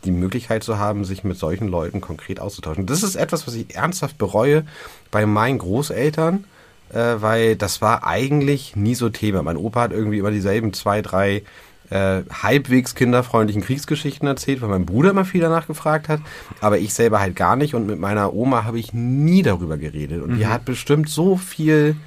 die 0.05 0.11
Möglichkeit 0.11 0.63
zu 0.63 0.79
haben, 0.79 1.03
sich 1.03 1.25
mit 1.25 1.37
solchen 1.37 1.67
Leuten 1.67 1.99
konkret 1.99 2.39
auszutauschen. 2.39 2.85
Das 2.85 3.03
ist 3.03 3.17
etwas, 3.17 3.45
was 3.45 3.55
ich 3.55 3.75
ernsthaft 3.75 4.17
bereue 4.17 4.63
bei 5.11 5.25
meinen 5.25 5.57
Großeltern, 5.57 6.45
äh, 6.93 7.15
weil 7.17 7.57
das 7.57 7.81
war 7.81 8.07
eigentlich 8.07 8.73
nie 8.77 8.95
so 8.95 9.09
Thema. 9.09 9.43
Mein 9.43 9.57
Opa 9.57 9.81
hat 9.81 9.91
irgendwie 9.91 10.19
immer 10.19 10.31
dieselben 10.31 10.71
zwei, 10.71 11.01
drei 11.01 11.43
äh, 11.89 12.21
halbwegs 12.31 12.95
kinderfreundlichen 12.95 13.61
Kriegsgeschichten 13.61 14.25
erzählt, 14.25 14.61
weil 14.61 14.69
mein 14.69 14.85
Bruder 14.85 15.09
immer 15.09 15.25
viel 15.25 15.41
danach 15.41 15.67
gefragt 15.67 16.07
hat, 16.07 16.21
aber 16.61 16.77
ich 16.79 16.93
selber 16.93 17.19
halt 17.19 17.35
gar 17.35 17.57
nicht 17.57 17.75
und 17.75 17.85
mit 17.85 17.99
meiner 17.99 18.33
Oma 18.33 18.63
habe 18.63 18.79
ich 18.79 18.93
nie 18.93 19.41
darüber 19.41 19.75
geredet 19.75 20.23
und 20.23 20.37
die 20.37 20.47
hat 20.47 20.63
bestimmt 20.63 21.09
so 21.09 21.35
viel, 21.35 21.97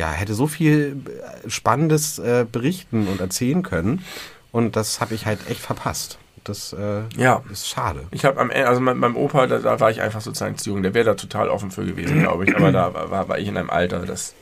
ja, 0.00 0.10
hätte 0.10 0.34
so 0.34 0.46
viel 0.46 0.96
äh, 1.44 1.48
Spannendes 1.48 2.18
äh, 2.18 2.44
berichten 2.50 3.06
und 3.06 3.20
erzählen 3.20 3.62
können 3.62 4.04
und 4.52 4.74
das 4.76 5.00
habe 5.00 5.14
ich 5.14 5.26
halt 5.26 5.38
echt 5.48 5.60
verpasst. 5.60 6.18
Das 6.42 6.72
äh, 6.72 7.02
Ja. 7.16 7.42
ist 7.52 7.68
schade. 7.68 8.00
Ich 8.12 8.24
habe 8.24 8.40
am 8.40 8.50
Ende, 8.50 8.66
also 8.68 8.80
mein, 8.80 8.96
meinem 8.96 9.14
Opa, 9.16 9.46
da, 9.46 9.58
da 9.58 9.78
war 9.78 9.90
ich 9.90 10.00
einfach 10.00 10.22
sozusagen 10.22 10.56
zu 10.56 10.70
jung. 10.70 10.82
Der 10.82 10.94
wäre 10.94 11.04
da 11.04 11.14
total 11.14 11.50
offen 11.50 11.70
für 11.70 11.84
gewesen, 11.84 12.20
glaube 12.22 12.44
ich. 12.44 12.56
Aber 12.56 12.72
da 12.72 12.94
war, 12.94 13.28
war 13.28 13.38
ich 13.38 13.46
in 13.46 13.58
einem 13.58 13.68
Alter, 13.68 14.06
dass, 14.06 14.34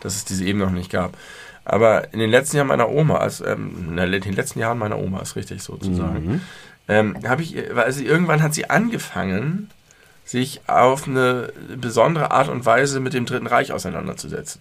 dass 0.00 0.16
es 0.16 0.24
diese 0.24 0.44
eben 0.46 0.58
noch 0.58 0.70
nicht 0.70 0.90
gab. 0.90 1.12
Aber 1.66 2.12
in 2.14 2.20
den 2.20 2.30
letzten 2.30 2.56
Jahren 2.56 2.68
meiner 2.68 2.88
Oma, 2.88 3.18
also, 3.18 3.44
ähm, 3.44 3.88
in 3.90 3.96
den 3.98 4.32
letzten 4.34 4.60
Jahren 4.60 4.78
meiner 4.78 4.98
Oma 4.98 5.20
ist 5.20 5.36
richtig 5.36 5.62
sozusagen, 5.62 6.40
ähm, 6.88 7.16
habe 7.28 7.42
ich, 7.42 7.54
weil 7.72 7.92
sie 7.92 8.06
irgendwann 8.06 8.42
hat 8.42 8.54
sie 8.54 8.70
angefangen, 8.70 9.70
sich 10.24 10.60
auf 10.68 11.06
eine 11.06 11.52
besondere 11.76 12.30
Art 12.30 12.48
und 12.48 12.64
Weise 12.64 13.00
mit 13.00 13.12
dem 13.12 13.26
Dritten 13.26 13.46
Reich 13.46 13.72
auseinanderzusetzen. 13.72 14.60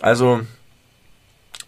Also 0.00 0.40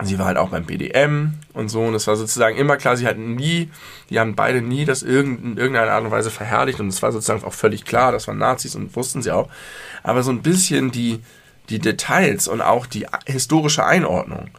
sie 0.03 0.19
war 0.19 0.27
halt 0.27 0.39
auch 0.39 0.49
beim 0.51 0.65
BDM 0.65 1.35
und 1.53 1.69
so 1.69 1.83
und 1.83 1.95
es 1.95 2.07
war 2.07 2.17
sozusagen 2.17 2.57
immer 2.57 2.77
klar, 2.77 2.97
sie 2.97 3.07
hatten 3.07 3.35
nie, 3.35 3.71
die 4.09 4.19
haben 4.19 4.35
beide 4.35 4.63
nie 4.63 4.85
das 4.85 5.03
in 5.03 5.57
irgendeiner 5.57 5.93
Art 5.93 6.05
und 6.05 6.11
Weise 6.11 6.31
verherrlicht 6.31 6.81
und 6.81 6.89
es 6.89 7.03
war 7.03 7.13
sozusagen 7.13 7.45
auch 7.45 7.53
völlig 7.53 7.85
klar, 7.85 8.13
das 8.13 8.27
waren 8.27 8.39
Nazis 8.39 8.75
und 8.75 8.95
wussten 8.97 9.23
sie 9.23 9.33
auch. 9.33 9.49
Aber 10.03 10.23
so 10.23 10.31
ein 10.31 10.43
bisschen 10.43 10.91
die, 10.91 11.21
die 11.69 11.81
Details 11.81 12.49
und 12.49 12.63
auch 12.63 12.87
die 12.87 13.07
historische 13.27 13.85
Einordnung 13.85 14.51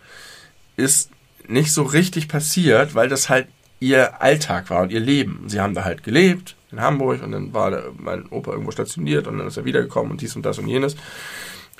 ist 0.78 1.10
nicht 1.48 1.74
so 1.74 1.84
richtig 1.84 2.28
passiert, 2.28 2.94
weil 2.94 3.10
das 3.10 3.30
halt 3.30 3.48
ihr 3.80 4.22
Alltag 4.22 4.70
war 4.70 4.84
und 4.84 4.92
ihr 4.92 5.00
Leben. 5.00 5.46
Sie 5.48 5.60
haben 5.60 5.74
da 5.74 5.84
halt 5.84 6.04
gelebt 6.04 6.56
in 6.72 6.82
Hamburg 6.82 7.22
und 7.24 7.32
dann 7.32 7.54
war 7.54 7.84
mein 7.98 8.28
Opa 8.30 8.52
irgendwo 8.52 8.72
stationiert 8.72 9.28
und 9.28 9.38
dann 9.38 9.48
ist 9.48 9.58
er 9.58 9.66
wiedergekommen 9.66 10.12
und 10.12 10.22
dies 10.22 10.36
und 10.36 10.46
das 10.46 10.60
und 10.60 10.68
jenes 10.68 10.96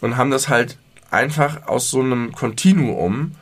und 0.02 0.18
haben 0.18 0.32
das 0.32 0.50
halt 0.50 0.78
einfach 1.10 1.68
aus 1.68 1.90
so 1.90 2.00
einem 2.02 2.32
Kontinuum 2.32 3.36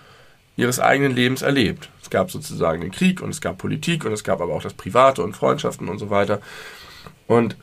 ihres 0.58 0.80
eigenen 0.80 1.16
Lebens 1.16 1.42
erlebt. 1.42 1.90
Es 2.02 2.10
gab 2.10 2.32
sozusagen 2.32 2.82
den 2.82 2.92
Krieg 2.92 3.22
und 3.22 3.30
es 3.30 3.40
gab 3.40 3.58
Politik 3.58 4.04
und 4.04 4.12
es 4.12 4.24
gab 4.24 4.42
aber 4.42 4.54
auch 4.54 4.64
das 4.64 4.74
Private 4.74 5.24
und 5.24 5.36
Freundschaften 5.36 5.88
und 5.88 6.00
so 6.00 6.10
weiter. 6.10 6.42
Und 7.28 7.56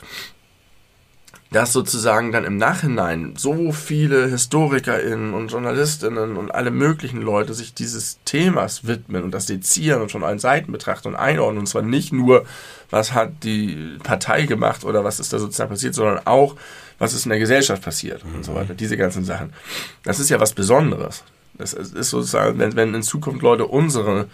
dass 1.50 1.72
sozusagen 1.72 2.32
dann 2.32 2.44
im 2.44 2.56
Nachhinein 2.56 3.34
so 3.36 3.70
viele 3.70 4.28
HistorikerInnen 4.30 5.32
und 5.32 5.52
JournalistInnen 5.52 6.36
und 6.36 6.50
alle 6.50 6.70
möglichen 6.70 7.22
Leute 7.22 7.54
sich 7.54 7.72
dieses 7.72 8.18
Themas 8.24 8.86
widmen 8.86 9.22
und 9.22 9.30
das 9.30 9.46
sezieren 9.46 10.02
und 10.02 10.10
von 10.10 10.24
allen 10.24 10.40
Seiten 10.40 10.72
betrachten 10.72 11.08
und 11.08 11.16
einordnen. 11.16 11.60
Und 11.60 11.66
zwar 11.66 11.82
nicht 11.82 12.12
nur, 12.12 12.44
was 12.90 13.12
hat 13.12 13.44
die 13.44 13.96
Partei 14.02 14.42
gemacht 14.42 14.84
oder 14.84 15.04
was 15.04 15.20
ist 15.20 15.32
da 15.32 15.38
sozusagen 15.38 15.70
passiert, 15.70 15.94
sondern 15.94 16.26
auch, 16.26 16.56
was 16.98 17.14
ist 17.14 17.26
in 17.26 17.30
der 17.30 17.38
Gesellschaft 17.38 17.82
passiert 17.82 18.22
und 18.34 18.44
so 18.44 18.54
weiter. 18.54 18.74
Diese 18.74 18.96
ganzen 18.96 19.24
Sachen. 19.24 19.52
Das 20.02 20.18
ist 20.18 20.30
ja 20.30 20.40
was 20.40 20.52
Besonderes. 20.52 21.22
Das 21.54 21.72
ist 21.72 22.10
sozusagen, 22.10 22.58
wenn, 22.58 22.74
wenn 22.76 22.94
in 22.94 23.02
Zukunft 23.02 23.42
Leute 23.42 23.66
unsere 23.66 24.26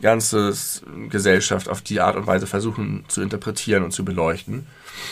ganze 0.00 0.54
Gesellschaft 1.08 1.68
auf 1.68 1.82
die 1.82 2.00
Art 2.00 2.16
und 2.16 2.26
Weise 2.26 2.46
versuchen 2.46 3.04
zu 3.08 3.20
interpretieren 3.20 3.82
und 3.82 3.90
zu 3.90 4.04
beleuchten, 4.04 4.66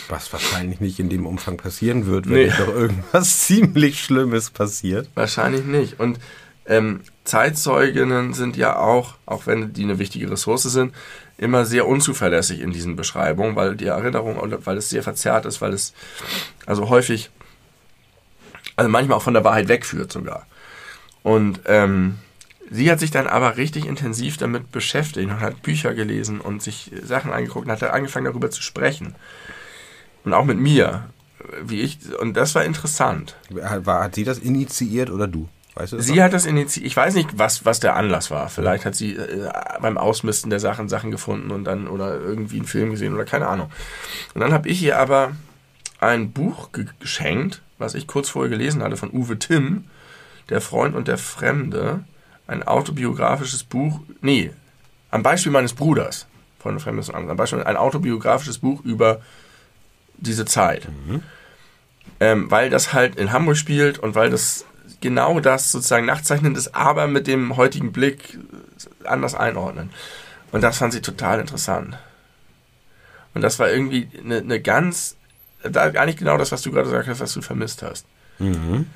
Was 0.09 0.31
wahrscheinlich 0.31 0.79
nicht 0.79 0.99
in 0.99 1.09
dem 1.09 1.25
Umfang 1.25 1.57
passieren 1.57 2.05
wird, 2.05 2.27
wenn 2.27 2.33
Nee. 2.35 2.45
nicht 2.45 2.59
doch 2.59 2.67
irgendwas 2.69 3.39
ziemlich 3.45 4.03
Schlimmes 4.03 4.49
passiert. 4.49 5.09
Wahrscheinlich 5.15 5.63
nicht. 5.65 5.99
Und 5.99 6.19
Ähm, 6.69 6.99
Zeitzeuginnen 7.23 8.33
sind 8.33 8.57
ja 8.57 8.75
auch, 8.77 9.13
auch 9.25 9.47
wenn 9.47 9.71
die 9.71 9.83
eine 9.83 9.99
wichtige 9.99 10.29
Ressource 10.29 10.63
sind, 10.63 10.93
immer 11.37 11.65
sehr 11.65 11.87
unzuverlässig 11.87 12.59
in 12.59 12.71
diesen 12.71 12.97
Beschreibungen, 12.97 13.55
weil 13.55 13.77
die 13.77 13.85
Erinnerung, 13.85 14.35
weil 14.65 14.75
es 14.75 14.89
sehr 14.89 15.01
verzerrt 15.01 15.45
ist, 15.45 15.61
weil 15.61 15.71
es 15.71 15.93
also 16.65 16.89
häufig, 16.89 17.29
also 18.75 18.89
manchmal 18.89 19.17
auch 19.17 19.21
von 19.23 19.33
der 19.33 19.45
Wahrheit 19.45 19.69
wegführt 19.69 20.11
sogar. 20.11 20.45
Und 21.23 21.61
ähm, 21.67 22.17
sie 22.69 22.91
hat 22.91 22.99
sich 22.99 23.11
dann 23.11 23.27
aber 23.27 23.55
richtig 23.55 23.85
intensiv 23.85 24.35
damit 24.35 24.69
beschäftigt 24.73 25.29
und 25.29 25.39
hat 25.39 25.61
Bücher 25.61 25.93
gelesen 25.93 26.41
und 26.41 26.61
sich 26.61 26.91
Sachen 27.01 27.31
angeguckt 27.31 27.65
und 27.67 27.71
hat 27.71 27.81
dann 27.81 27.91
angefangen 27.91 28.25
darüber 28.25 28.51
zu 28.51 28.61
sprechen. 28.61 29.15
Und 30.27 30.33
auch 30.33 30.43
mit 30.43 30.59
mir, 30.59 31.05
wie 31.63 31.79
ich, 31.79 31.99
und 32.19 32.35
das 32.35 32.53
war 32.53 32.65
interessant. 32.65 33.37
War, 33.49 34.03
hat 34.03 34.15
sie 34.15 34.25
das 34.25 34.39
initiiert 34.39 35.09
oder 35.09 35.25
du? 35.25 35.47
Weißt 35.75 35.93
du 35.93 36.01
sie 36.01 36.21
hat 36.21 36.33
das 36.33 36.45
initiiert. 36.45 36.85
Ich 36.85 36.97
weiß 36.97 37.13
nicht, 37.13 37.39
was, 37.39 37.63
was 37.63 37.79
der 37.79 37.95
Anlass 37.95 38.29
war. 38.29 38.49
Vielleicht 38.49 38.83
hat 38.83 38.93
sie 38.93 39.15
äh, 39.15 39.49
beim 39.79 39.97
Ausmisten 39.97 40.49
der 40.49 40.59
Sachen 40.59 40.89
Sachen 40.89 41.11
gefunden 41.11 41.49
und 41.51 41.63
dann 41.63 41.87
oder 41.87 42.19
irgendwie 42.19 42.57
einen 42.57 42.65
Film 42.65 42.89
gesehen 42.89 43.13
oder 43.13 43.23
keine 43.23 43.47
Ahnung. 43.47 43.71
Und 44.33 44.41
dann 44.41 44.51
habe 44.51 44.67
ich 44.67 44.83
ihr 44.83 44.99
aber 44.99 45.31
ein 46.01 46.33
Buch 46.33 46.73
geschenkt, 46.73 47.61
was 47.77 47.95
ich 47.95 48.05
kurz 48.05 48.27
vorher 48.27 48.49
gelesen 48.49 48.83
hatte 48.83 48.97
von 48.97 49.11
Uwe 49.13 49.39
Timm, 49.39 49.85
Der 50.49 50.59
Freund 50.59 50.93
und 50.93 51.07
der 51.07 51.17
Fremde. 51.17 52.03
Ein 52.47 52.63
autobiografisches 52.63 53.63
Buch. 53.63 54.01
Nee, 54.19 54.51
am 55.09 55.23
Beispiel 55.23 55.53
meines 55.53 55.73
Bruders. 55.73 56.27
Freund 56.59 56.75
und 56.75 56.81
Fremde 56.81 56.99
ist 56.99 57.15
ein 57.15 57.33
Beispiel. 57.37 57.63
Ein 57.63 57.77
autobiografisches 57.77 58.57
Buch 58.57 58.83
über 58.83 59.21
diese 60.17 60.45
Zeit. 60.45 60.87
Mhm. 60.87 61.23
Ähm, 62.19 62.51
weil 62.51 62.69
das 62.69 62.93
halt 62.93 63.15
in 63.15 63.31
Hamburg 63.31 63.57
spielt 63.57 63.99
und 63.99 64.15
weil 64.15 64.29
das 64.29 64.65
genau 65.01 65.39
das 65.39 65.71
sozusagen 65.71 66.05
nachzeichnend 66.05 66.57
ist, 66.57 66.73
aber 66.73 67.07
mit 67.07 67.27
dem 67.27 67.57
heutigen 67.57 67.91
Blick 67.91 68.39
anders 69.03 69.35
einordnen. 69.35 69.91
Und 70.51 70.61
das 70.61 70.77
fand 70.77 70.93
sie 70.93 71.01
total 71.01 71.39
interessant. 71.39 71.97
Und 73.33 73.41
das 73.41 73.59
war 73.59 73.69
irgendwie 73.69 74.09
eine, 74.23 74.37
eine 74.37 74.59
ganz, 74.59 75.15
da 75.61 76.05
nicht 76.05 76.17
genau 76.17 76.37
das, 76.37 76.51
was 76.51 76.61
du 76.63 76.71
gerade 76.71 76.89
gesagt 76.89 77.07
hast, 77.07 77.19
was 77.19 77.33
du 77.33 77.41
vermisst 77.41 77.83
hast. 77.83 78.05
Mhm. 78.39 78.87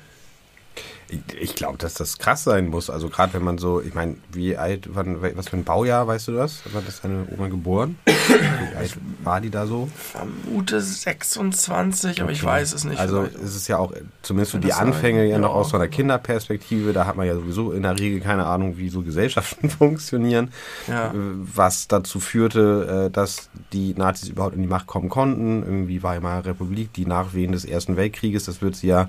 Ich 1.40 1.54
glaube, 1.54 1.78
dass 1.78 1.94
das 1.94 2.18
krass 2.18 2.44
sein 2.44 2.68
muss. 2.68 2.88
Also 2.90 3.08
gerade 3.08 3.34
wenn 3.34 3.44
man 3.44 3.58
so, 3.58 3.80
ich 3.80 3.94
meine, 3.94 4.16
wie 4.32 4.56
alt, 4.56 4.88
wann, 4.94 5.20
was 5.36 5.48
für 5.48 5.56
ein 5.56 5.64
Baujahr, 5.64 6.06
weißt 6.06 6.28
du 6.28 6.32
das? 6.32 6.62
Wann 6.72 6.86
ist 6.86 7.04
deine 7.04 7.26
Oma 7.36 7.48
geboren? 7.48 7.98
Wie 8.06 8.76
alt 8.76 8.96
war 9.22 9.40
die 9.40 9.50
da 9.50 9.66
so? 9.66 9.88
Vermute 9.94 10.80
26, 10.80 12.20
aber 12.20 12.30
okay. 12.30 12.32
ich 12.32 12.44
weiß 12.44 12.72
es 12.72 12.84
nicht. 12.84 12.98
Also 12.98 13.22
ist 13.22 13.56
es 13.56 13.68
ja 13.68 13.78
auch, 13.78 13.92
zumindest 14.22 14.52
für 14.52 14.60
die 14.60 14.72
Anfänge 14.72 15.26
ja 15.26 15.38
noch 15.38 15.54
aus 15.54 15.70
so 15.70 15.76
einer 15.76 15.88
Kinderperspektive, 15.88 16.92
da 16.92 17.06
hat 17.06 17.16
man 17.16 17.26
ja 17.26 17.34
sowieso 17.34 17.72
in 17.72 17.82
der 17.82 17.98
Regel 17.98 18.20
keine 18.20 18.46
Ahnung, 18.46 18.78
wie 18.78 18.88
so 18.88 19.02
Gesellschaften 19.02 19.70
funktionieren. 19.70 20.52
Ja. 20.88 21.12
Was 21.14 21.88
dazu 21.88 22.20
führte, 22.20 23.06
äh, 23.06 23.10
dass 23.10 23.50
die 23.72 23.94
Nazis 23.94 24.28
überhaupt 24.28 24.54
in 24.54 24.62
die 24.62 24.68
Macht 24.68 24.86
kommen 24.86 25.08
konnten. 25.08 25.62
Irgendwie 25.62 26.02
Weimarer 26.02 26.46
Republik, 26.46 26.92
die 26.92 27.06
Nachwehen 27.06 27.52
des 27.52 27.64
Ersten 27.64 27.96
Weltkrieges, 27.96 28.44
das 28.44 28.62
wird 28.62 28.76
sie 28.76 28.88
ja 28.88 29.08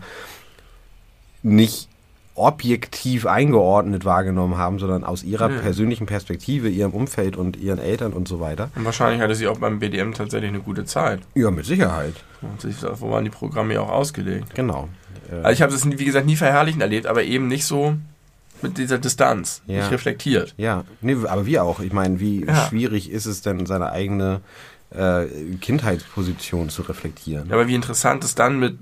nicht 1.44 1.90
objektiv 2.36 3.26
eingeordnet 3.26 4.06
wahrgenommen 4.06 4.58
haben, 4.58 4.80
sondern 4.80 5.04
aus 5.04 5.24
ihrer 5.24 5.52
ja. 5.52 5.60
persönlichen 5.60 6.08
Perspektive, 6.08 6.70
ihrem 6.70 6.92
Umfeld 6.92 7.38
und 7.38 7.58
ihren 7.58 7.80
Eltern 7.80 8.14
und 8.14 8.28
so 8.28 8.40
weiter. 8.40 8.70
Und 8.76 8.86
wahrscheinlich 8.86 9.22
hatte 9.22 9.36
sie 9.36 9.48
auch 9.48 9.60
beim 9.60 9.80
BDM 9.80 10.14
tatsächlich 10.14 10.50
eine 10.50 10.62
gute 10.62 10.86
Zeit. 10.86 11.20
Ja, 11.36 11.52
mit 11.52 11.66
Sicherheit. 11.66 12.16
Und 12.42 12.66
wo 13.00 13.12
waren 13.12 13.24
die 13.24 13.30
Programme 13.30 13.76
ja 13.76 13.82
auch 13.82 13.92
ausgelegt. 13.92 14.56
Genau. 14.56 14.90
Also 15.32 15.52
ich 15.52 15.62
habe 15.62 15.72
das, 15.72 15.90
wie 15.90 16.06
gesagt, 16.06 16.26
nie 16.26 16.36
verherrlichen 16.36 16.82
erlebt, 16.82 17.08
aber 17.08 17.24
eben 17.24 17.48
nicht 17.48 17.66
so 17.66 17.96
mit 18.62 18.78
dieser 18.78 18.98
Distanz, 18.98 19.62
ja. 19.68 19.80
nicht 19.80 19.92
reflektiert. 19.92 20.54
Ja, 20.58 20.86
nee, 21.02 21.18
aber 21.28 21.46
wie 21.46 21.60
auch. 21.60 21.80
Ich 21.80 21.94
meine, 21.94 22.20
wie 22.20 22.46
ja. 22.46 22.68
schwierig 22.68 23.12
ist 23.12 23.26
es 23.26 23.42
denn, 23.42 23.66
seine 23.66 23.92
eigene 23.92 24.42
äh, 24.92 25.26
Kindheitsposition 25.60 26.70
zu 26.70 26.84
reflektieren? 26.84 27.50
Ja, 27.50 27.56
aber 27.56 27.68
wie 27.68 27.76
interessant 27.76 28.24
es 28.24 28.36
dann 28.36 28.60
mit 28.60 28.78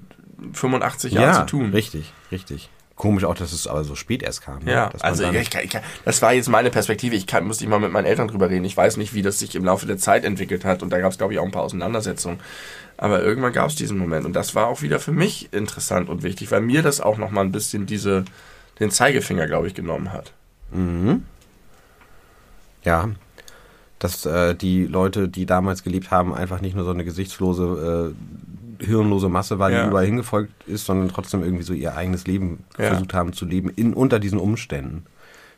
85 0.53 1.13
Jahren 1.13 1.47
zu 1.47 1.57
tun. 1.57 1.71
Richtig, 1.71 2.13
richtig. 2.31 2.69
Komisch 3.01 3.23
auch, 3.23 3.33
dass 3.33 3.51
es 3.51 3.65
aber 3.65 3.83
so 3.83 3.95
spät 3.95 4.21
erst 4.21 4.43
kam. 4.43 4.63
Ne? 4.63 4.73
Ja, 4.73 4.91
also 4.99 5.23
ich, 5.23 5.35
ich, 5.35 5.55
ich, 5.55 5.81
das 6.05 6.21
war 6.21 6.33
jetzt 6.33 6.49
meine 6.49 6.69
Perspektive. 6.69 7.15
Ich 7.15 7.25
kann, 7.25 7.47
musste 7.47 7.63
ich 7.63 7.69
mal 7.69 7.79
mit 7.79 7.91
meinen 7.91 8.05
Eltern 8.05 8.27
drüber 8.27 8.47
reden. 8.47 8.63
Ich 8.63 8.77
weiß 8.77 8.97
nicht, 8.97 9.15
wie 9.15 9.23
das 9.23 9.39
sich 9.39 9.55
im 9.55 9.65
Laufe 9.65 9.87
der 9.87 9.97
Zeit 9.97 10.23
entwickelt 10.23 10.65
hat. 10.65 10.83
Und 10.83 10.91
da 10.91 10.99
gab 10.99 11.11
es, 11.11 11.17
glaube 11.17 11.33
ich, 11.33 11.39
auch 11.39 11.43
ein 11.43 11.49
paar 11.49 11.63
Auseinandersetzungen. 11.63 12.39
Aber 12.97 13.23
irgendwann 13.23 13.53
gab 13.53 13.69
es 13.69 13.75
diesen 13.75 13.97
Moment. 13.97 14.27
Und 14.27 14.33
das 14.33 14.53
war 14.53 14.67
auch 14.67 14.83
wieder 14.83 14.99
für 14.99 15.13
mich 15.13 15.51
interessant 15.51 16.09
und 16.09 16.21
wichtig, 16.21 16.51
weil 16.51 16.61
mir 16.61 16.83
das 16.83 17.01
auch 17.01 17.17
nochmal 17.17 17.43
ein 17.43 17.51
bisschen 17.51 17.87
diese, 17.87 18.23
den 18.79 18.91
Zeigefinger, 18.91 19.47
glaube 19.47 19.65
ich, 19.65 19.73
genommen 19.73 20.13
hat. 20.13 20.33
Mhm. 20.69 21.25
Ja, 22.83 23.09
dass 23.97 24.27
äh, 24.27 24.53
die 24.53 24.85
Leute, 24.85 25.27
die 25.27 25.47
damals 25.47 25.81
gelebt 25.81 26.11
haben, 26.11 26.35
einfach 26.35 26.61
nicht 26.61 26.75
nur 26.75 26.85
so 26.85 26.91
eine 26.91 27.03
gesichtslose 27.03 28.13
äh, 28.13 28.50
hirnlose 28.81 29.29
Masse 29.29 29.59
war, 29.59 29.69
die 29.69 29.75
ja. 29.75 29.87
überall 29.87 30.05
hingefolgt 30.05 30.51
ist, 30.67 30.85
sondern 30.85 31.09
trotzdem 31.09 31.43
irgendwie 31.43 31.63
so 31.63 31.73
ihr 31.73 31.95
eigenes 31.95 32.27
Leben 32.27 32.63
ja. 32.77 32.87
versucht 32.87 33.13
haben 33.13 33.33
zu 33.33 33.45
leben 33.45 33.69
in 33.69 33.93
unter 33.93 34.19
diesen 34.19 34.39
Umständen. 34.39 35.05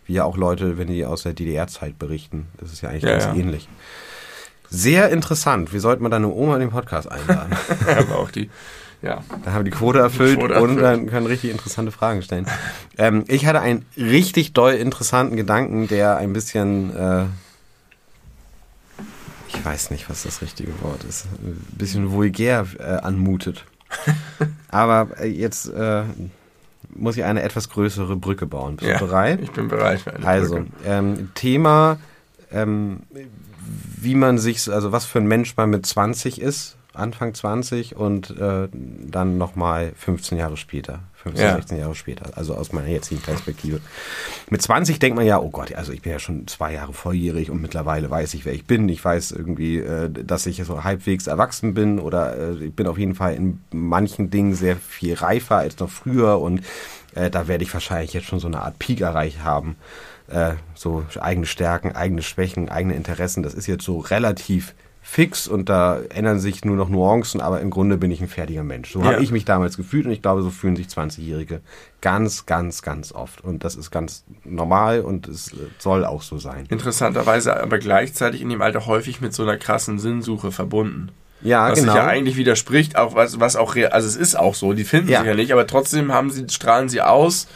Wie 0.05 0.13
ja 0.13 0.25
auch 0.25 0.37
Leute, 0.37 0.77
wenn 0.77 0.87
die 0.87 1.05
aus 1.05 1.23
der 1.23 1.33
DDR-Zeit 1.33 1.97
berichten. 1.97 2.47
Das 2.57 2.73
ist 2.73 2.81
ja 2.81 2.89
eigentlich 2.89 3.03
ja, 3.03 3.17
ganz 3.17 3.37
ähnlich. 3.37 3.69
Sehr 4.69 5.09
interessant. 5.09 5.73
Wie 5.73 5.79
sollte 5.79 6.01
man 6.01 6.11
deine 6.11 6.27
Oma 6.27 6.55
in 6.55 6.61
den 6.61 6.71
Podcast 6.71 7.09
einladen? 7.09 7.55
Aber 7.87 8.17
auch 8.17 8.31
die, 8.31 8.49
ja. 9.03 9.21
Da 9.43 9.51
haben 9.51 9.65
wir 9.65 9.71
die 9.71 9.77
Quote 9.77 9.99
erfüllt 9.99 10.39
Quote 10.39 10.61
und 10.61 10.77
dann 10.77 11.07
können 11.07 11.27
richtig 11.27 11.51
interessante 11.51 11.91
Fragen 11.91 12.21
stellen. 12.21 12.47
Ähm, 12.97 13.25
ich 13.27 13.45
hatte 13.45 13.59
einen 13.59 13.85
richtig 13.97 14.53
doll 14.53 14.73
interessanten 14.73 15.35
Gedanken, 15.35 15.87
der 15.87 16.17
ein 16.17 16.31
bisschen 16.31 16.95
äh, 16.95 17.25
ich 19.53 19.65
weiß 19.65 19.91
nicht, 19.91 20.09
was 20.09 20.23
das 20.23 20.41
richtige 20.41 20.81
Wort 20.81 21.03
ist, 21.03 21.25
ein 21.25 21.61
bisschen 21.77 22.11
vulgär 22.11 22.65
äh, 22.79 22.83
anmutet. 22.83 23.65
Aber 24.69 25.07
äh, 25.19 25.27
jetzt 25.27 25.67
äh, 25.67 26.03
muss 26.95 27.17
ich 27.17 27.23
eine 27.23 27.41
etwas 27.41 27.69
größere 27.69 28.15
Brücke 28.15 28.45
bauen. 28.45 28.77
Bist 28.77 28.89
ja, 28.89 28.97
du 28.97 29.05
bereit? 29.05 29.39
Ich 29.41 29.51
bin 29.51 29.67
bereit 29.67 30.01
für 30.01 30.13
eine 30.13 30.25
also, 30.25 30.55
Brücke. 30.55 30.69
Also, 30.79 30.89
ähm, 30.89 31.31
Thema, 31.35 31.97
ähm, 32.51 33.01
wie 34.01 34.15
man 34.15 34.37
sich, 34.37 34.69
also 34.71 34.91
was 34.91 35.05
für 35.05 35.19
ein 35.19 35.27
Mensch 35.27 35.55
man 35.55 35.69
mit 35.69 35.85
20 35.85 36.41
ist, 36.41 36.77
Anfang 36.93 37.33
20 37.33 37.95
und 37.95 38.29
äh, 38.37 38.67
dann 38.71 39.37
nochmal 39.37 39.93
15 39.95 40.37
Jahre 40.37 40.57
später. 40.57 40.99
15, 41.23 41.45
ja. 41.45 41.55
16 41.55 41.77
Jahre 41.77 41.95
später, 41.95 42.37
also 42.37 42.53
aus 42.53 42.73
meiner 42.73 42.89
jetzigen 42.89 43.21
Perspektive. 43.21 43.79
Mit 44.49 44.61
20 44.61 44.99
denkt 44.99 45.15
man 45.15 45.25
ja, 45.25 45.39
oh 45.39 45.49
Gott, 45.49 45.73
also 45.73 45.93
ich 45.93 46.01
bin 46.01 46.11
ja 46.11 46.19
schon 46.19 46.47
zwei 46.47 46.73
Jahre 46.73 46.91
volljährig 46.91 47.49
und 47.49 47.61
mittlerweile 47.61 48.09
weiß 48.09 48.33
ich, 48.33 48.43
wer 48.43 48.53
ich 48.53 48.65
bin. 48.65 48.89
Ich 48.89 49.03
weiß 49.03 49.31
irgendwie, 49.31 49.77
äh, 49.77 50.09
dass 50.09 50.45
ich 50.45 50.61
so 50.65 50.83
halbwegs 50.83 51.27
erwachsen 51.27 51.73
bin 51.73 51.99
oder 51.99 52.37
äh, 52.37 52.65
ich 52.65 52.73
bin 52.73 52.87
auf 52.87 52.97
jeden 52.97 53.15
Fall 53.15 53.35
in 53.35 53.61
manchen 53.71 54.31
Dingen 54.31 54.53
sehr 54.53 54.75
viel 54.75 55.13
reifer 55.13 55.57
als 55.57 55.79
noch 55.79 55.89
früher 55.89 56.41
und 56.41 56.61
äh, 57.15 57.29
da 57.29 57.47
werde 57.47 57.63
ich 57.63 57.73
wahrscheinlich 57.73 58.11
jetzt 58.11 58.27
schon 58.27 58.39
so 58.39 58.47
eine 58.47 58.61
Art 58.61 58.77
Peak 58.79 59.01
erreicht 59.01 59.43
haben. 59.43 59.75
So 60.73 61.03
eigene 61.19 61.45
Stärken, 61.45 61.91
eigene 61.91 62.23
Schwächen, 62.23 62.69
eigene 62.69 62.95
Interessen, 62.95 63.43
das 63.43 63.53
ist 63.53 63.67
jetzt 63.67 63.83
so 63.83 63.99
relativ 63.99 64.73
fix 65.05 65.49
und 65.49 65.67
da 65.67 65.99
ändern 66.09 66.39
sich 66.39 66.63
nur 66.63 66.77
noch 66.77 66.87
Nuancen, 66.87 67.41
aber 67.41 67.59
im 67.59 67.69
Grunde 67.69 67.97
bin 67.97 68.09
ich 68.09 68.21
ein 68.21 68.29
fertiger 68.29 68.63
Mensch. 68.63 68.93
So 68.93 68.99
ja. 69.01 69.07
habe 69.07 69.21
ich 69.21 69.31
mich 69.31 69.43
damals 69.43 69.75
gefühlt 69.75 70.05
und 70.05 70.13
ich 70.13 70.21
glaube, 70.21 70.41
so 70.41 70.49
fühlen 70.49 70.77
sich 70.77 70.87
20-Jährige 70.87 71.59
ganz, 71.99 72.45
ganz, 72.45 72.81
ganz 72.81 73.11
oft. 73.11 73.43
Und 73.43 73.65
das 73.65 73.75
ist 73.75 73.91
ganz 73.91 74.23
normal 74.45 75.01
und 75.01 75.27
es 75.27 75.51
soll 75.77 76.05
auch 76.05 76.21
so 76.21 76.37
sein. 76.37 76.65
Interessanterweise 76.69 77.61
aber 77.61 77.79
gleichzeitig 77.79 78.41
in 78.41 78.49
dem 78.49 78.61
Alter 78.61 78.85
häufig 78.85 79.19
mit 79.19 79.33
so 79.33 79.43
einer 79.43 79.57
krassen 79.57 79.99
Sinnsuche 79.99 80.53
verbunden. 80.53 81.11
Ja, 81.41 81.69
was 81.69 81.79
genau. 81.79 81.91
sich 81.91 82.01
ja 82.01 82.07
eigentlich 82.07 82.37
widerspricht, 82.37 82.95
auch 82.95 83.13
was, 83.13 83.41
was 83.41 83.57
auch 83.57 83.75
real, 83.75 83.91
also 83.91 84.07
es 84.07 84.15
ist 84.15 84.39
auch 84.39 84.55
so, 84.55 84.71
die 84.71 84.85
finden 84.85 85.09
ja. 85.09 85.19
sich 85.19 85.27
ja 85.27 85.35
nicht, 85.35 85.51
aber 85.51 85.67
trotzdem 85.67 86.13
haben 86.13 86.29
sie, 86.29 86.45
strahlen 86.49 86.87
sie 86.87 87.01
aus, 87.01 87.49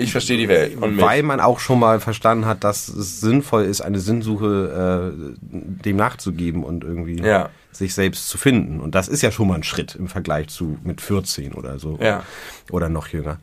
ich 0.00 0.12
verstehe 0.12 0.38
die 0.38 0.48
Welt. 0.48 0.76
Weil 0.80 1.24
man 1.24 1.40
auch 1.40 1.58
schon 1.58 1.80
mal 1.80 1.98
verstanden 1.98 2.46
hat, 2.46 2.62
dass 2.62 2.88
es 2.88 3.20
sinnvoll 3.20 3.64
ist, 3.64 3.80
eine 3.80 3.98
Sinnsuche 3.98 5.12
äh, 5.12 5.36
dem 5.40 5.96
nachzugeben 5.96 6.62
und 6.62 6.84
irgendwie 6.84 7.20
ja. 7.20 7.50
sich 7.72 7.94
selbst 7.94 8.28
zu 8.28 8.38
finden. 8.38 8.78
Und 8.78 8.94
das 8.94 9.08
ist 9.08 9.22
ja 9.22 9.32
schon 9.32 9.48
mal 9.48 9.56
ein 9.56 9.64
Schritt 9.64 9.96
im 9.96 10.06
Vergleich 10.06 10.48
zu 10.48 10.78
mit 10.84 11.00
14 11.00 11.52
oder 11.52 11.80
so. 11.80 11.98
Ja. 12.00 12.22
Oder 12.70 12.88
noch 12.88 13.08
jünger. 13.08 13.38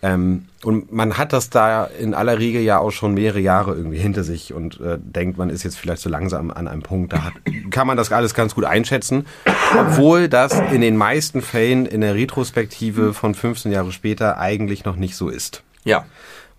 Ähm, 0.00 0.46
und 0.64 0.90
man 0.92 1.18
hat 1.18 1.34
das 1.34 1.50
da 1.50 1.84
in 1.84 2.14
aller 2.14 2.38
Regel 2.38 2.62
ja 2.62 2.78
auch 2.78 2.90
schon 2.90 3.12
mehrere 3.12 3.38
Jahre 3.38 3.74
irgendwie 3.74 3.98
hinter 3.98 4.24
sich 4.24 4.52
und 4.52 4.80
äh, 4.80 4.98
denkt, 4.98 5.38
man 5.38 5.48
ist 5.48 5.62
jetzt 5.62 5.76
vielleicht 5.76 6.02
so 6.02 6.08
langsam 6.08 6.50
an 6.50 6.66
einem 6.66 6.82
Punkt, 6.82 7.12
da 7.12 7.22
hat, 7.22 7.34
kann 7.70 7.86
man 7.86 7.96
das 7.96 8.10
alles 8.10 8.34
ganz 8.34 8.56
gut 8.56 8.64
einschätzen, 8.64 9.26
obwohl 9.78 10.28
das 10.28 10.58
in 10.72 10.80
den 10.80 10.96
meisten 10.96 11.40
Fällen 11.40 11.86
in 11.86 12.00
der 12.00 12.16
Retrospektive 12.16 13.14
von 13.14 13.34
15 13.34 13.70
Jahre 13.70 13.92
später 13.92 14.38
eigentlich 14.38 14.84
noch 14.84 14.96
nicht 14.96 15.14
so 15.14 15.28
ist. 15.28 15.62
Ja. 15.84 16.06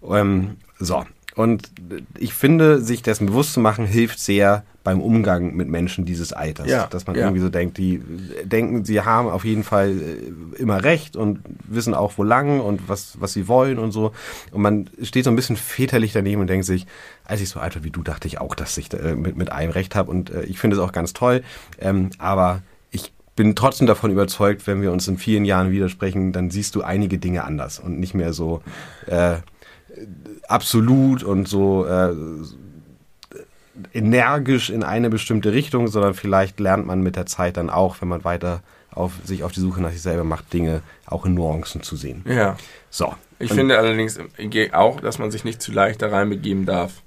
Ähm, 0.08 0.58
so. 0.80 1.06
Und 1.36 1.72
ich 2.18 2.34
finde, 2.34 2.82
sich 2.82 3.02
dessen 3.02 3.28
bewusst 3.28 3.54
zu 3.54 3.60
machen, 3.60 3.86
hilft 3.86 4.20
sehr 4.20 4.64
beim 4.84 5.00
Umgang 5.00 5.56
mit 5.56 5.70
Menschen 5.70 6.06
dieses 6.06 6.34
Alters. 6.34 6.68
Ja, 6.68 6.88
Dass 6.88 7.08
man 7.08 7.16
ja. 7.16 7.24
irgendwie 7.24 7.40
so 7.42 7.50
denkt, 7.50 7.78
die 7.78 8.02
denken, 8.44 8.84
sie 8.84 9.02
haben 9.02 9.30
auf 9.30 9.46
jeden 9.46 9.64
Fall 9.64 9.92
äh, 9.92 10.62
immer 10.62 10.84
recht 10.84 11.16
und 11.16 11.40
wissen 11.66 11.94
auch, 11.94 12.14
wo 12.18 12.24
lang 12.24 12.60
und 12.60 12.90
was, 12.90 13.20
was 13.20 13.34
sie 13.34 13.48
wollen 13.48 13.80
und 13.80 13.94
so. 13.94 14.12
Und 14.52 14.62
man 14.62 14.90
steht 15.02 15.24
so 15.24 15.32
ein 15.32 15.36
bisschen 15.36 15.56
väterlich 15.56 16.12
daneben 16.12 16.42
und 16.42 16.48
denkt 16.48 16.66
sich, 16.66 16.86
als 17.24 17.40
ich 17.40 17.50
so 17.50 17.60
alt 17.60 17.76
war 17.76 17.84
wie 17.84 17.92
du, 17.92 18.04
dachte 18.04 18.28
ich 18.28 18.42
auch, 18.42 18.56
dass 18.56 18.78
ich 18.78 18.94
äh, 18.94 19.16
mit, 19.16 19.38
mit 19.38 19.52
allem 19.52 19.72
recht 19.72 19.96
habe. 19.96 20.12
Und 20.12 20.30
äh, 20.30 20.44
ich 20.44 20.60
finde 20.60 20.76
es 20.76 20.82
auch 20.82 20.92
ganz 20.92 21.14
toll. 21.14 21.44
Ähm, 21.80 22.10
aber 22.18 22.62
bin 23.36 23.56
trotzdem 23.56 23.88
davon 23.88 24.12
überzeugt, 24.12 24.68
wenn 24.68 24.82
wir 24.82 24.92
uns 24.92 25.08
in 25.08 25.18
vielen 25.18 25.46
Jahren 25.46 25.72
widersprechen, 25.72 26.32
dann 26.34 26.52
siehst 26.52 26.76
du 26.76 26.82
einige 26.84 27.18
Dinge 27.18 27.44
anders 27.44 27.80
und 27.80 28.00
nicht 28.00 28.14
mehr 28.14 28.34
so 28.34 28.62
äh, 29.08 29.38
absolut 30.48 31.24
und 31.24 31.48
so 31.48 31.86
äh, 31.86 32.14
energisch 33.94 34.70
in 34.70 34.84
eine 34.84 35.10
bestimmte 35.10 35.52
Richtung, 35.52 35.88
sondern 35.88 36.14
vielleicht 36.14 36.60
lernt 36.60 36.86
man 36.86 37.02
mit 37.02 37.16
der 37.16 37.26
Zeit 37.26 37.58
dann 37.58 37.70
auch, 37.70 38.02
wenn 38.02 38.08
man 38.08 38.24
weiter 38.24 38.62
auf 38.92 39.14
sich 39.24 39.44
auf 39.44 39.52
die 39.52 39.60
Suche 39.60 39.82
nach 39.82 39.92
sich 39.92 40.02
selber 40.04 40.24
macht, 40.24 40.54
Dinge 40.54 40.82
auch 41.08 41.26
in 41.26 41.34
Nuancen 41.34 41.82
zu 41.82 41.96
sehen. 41.96 42.24
Ja. 42.28 42.58
So. 42.92 43.14
Ich 43.40 43.50
Und- 43.50 43.58
finde 43.58 43.80
allerdings 43.80 44.20
auch, 44.72 45.00
dass 45.02 45.18
man 45.18 45.32
sich 45.32 45.44
nicht 45.44 45.62
zu 45.62 45.72
leicht 45.72 46.02
da 46.04 46.10
reinbegeben 46.10 46.66
darf, 46.66 47.02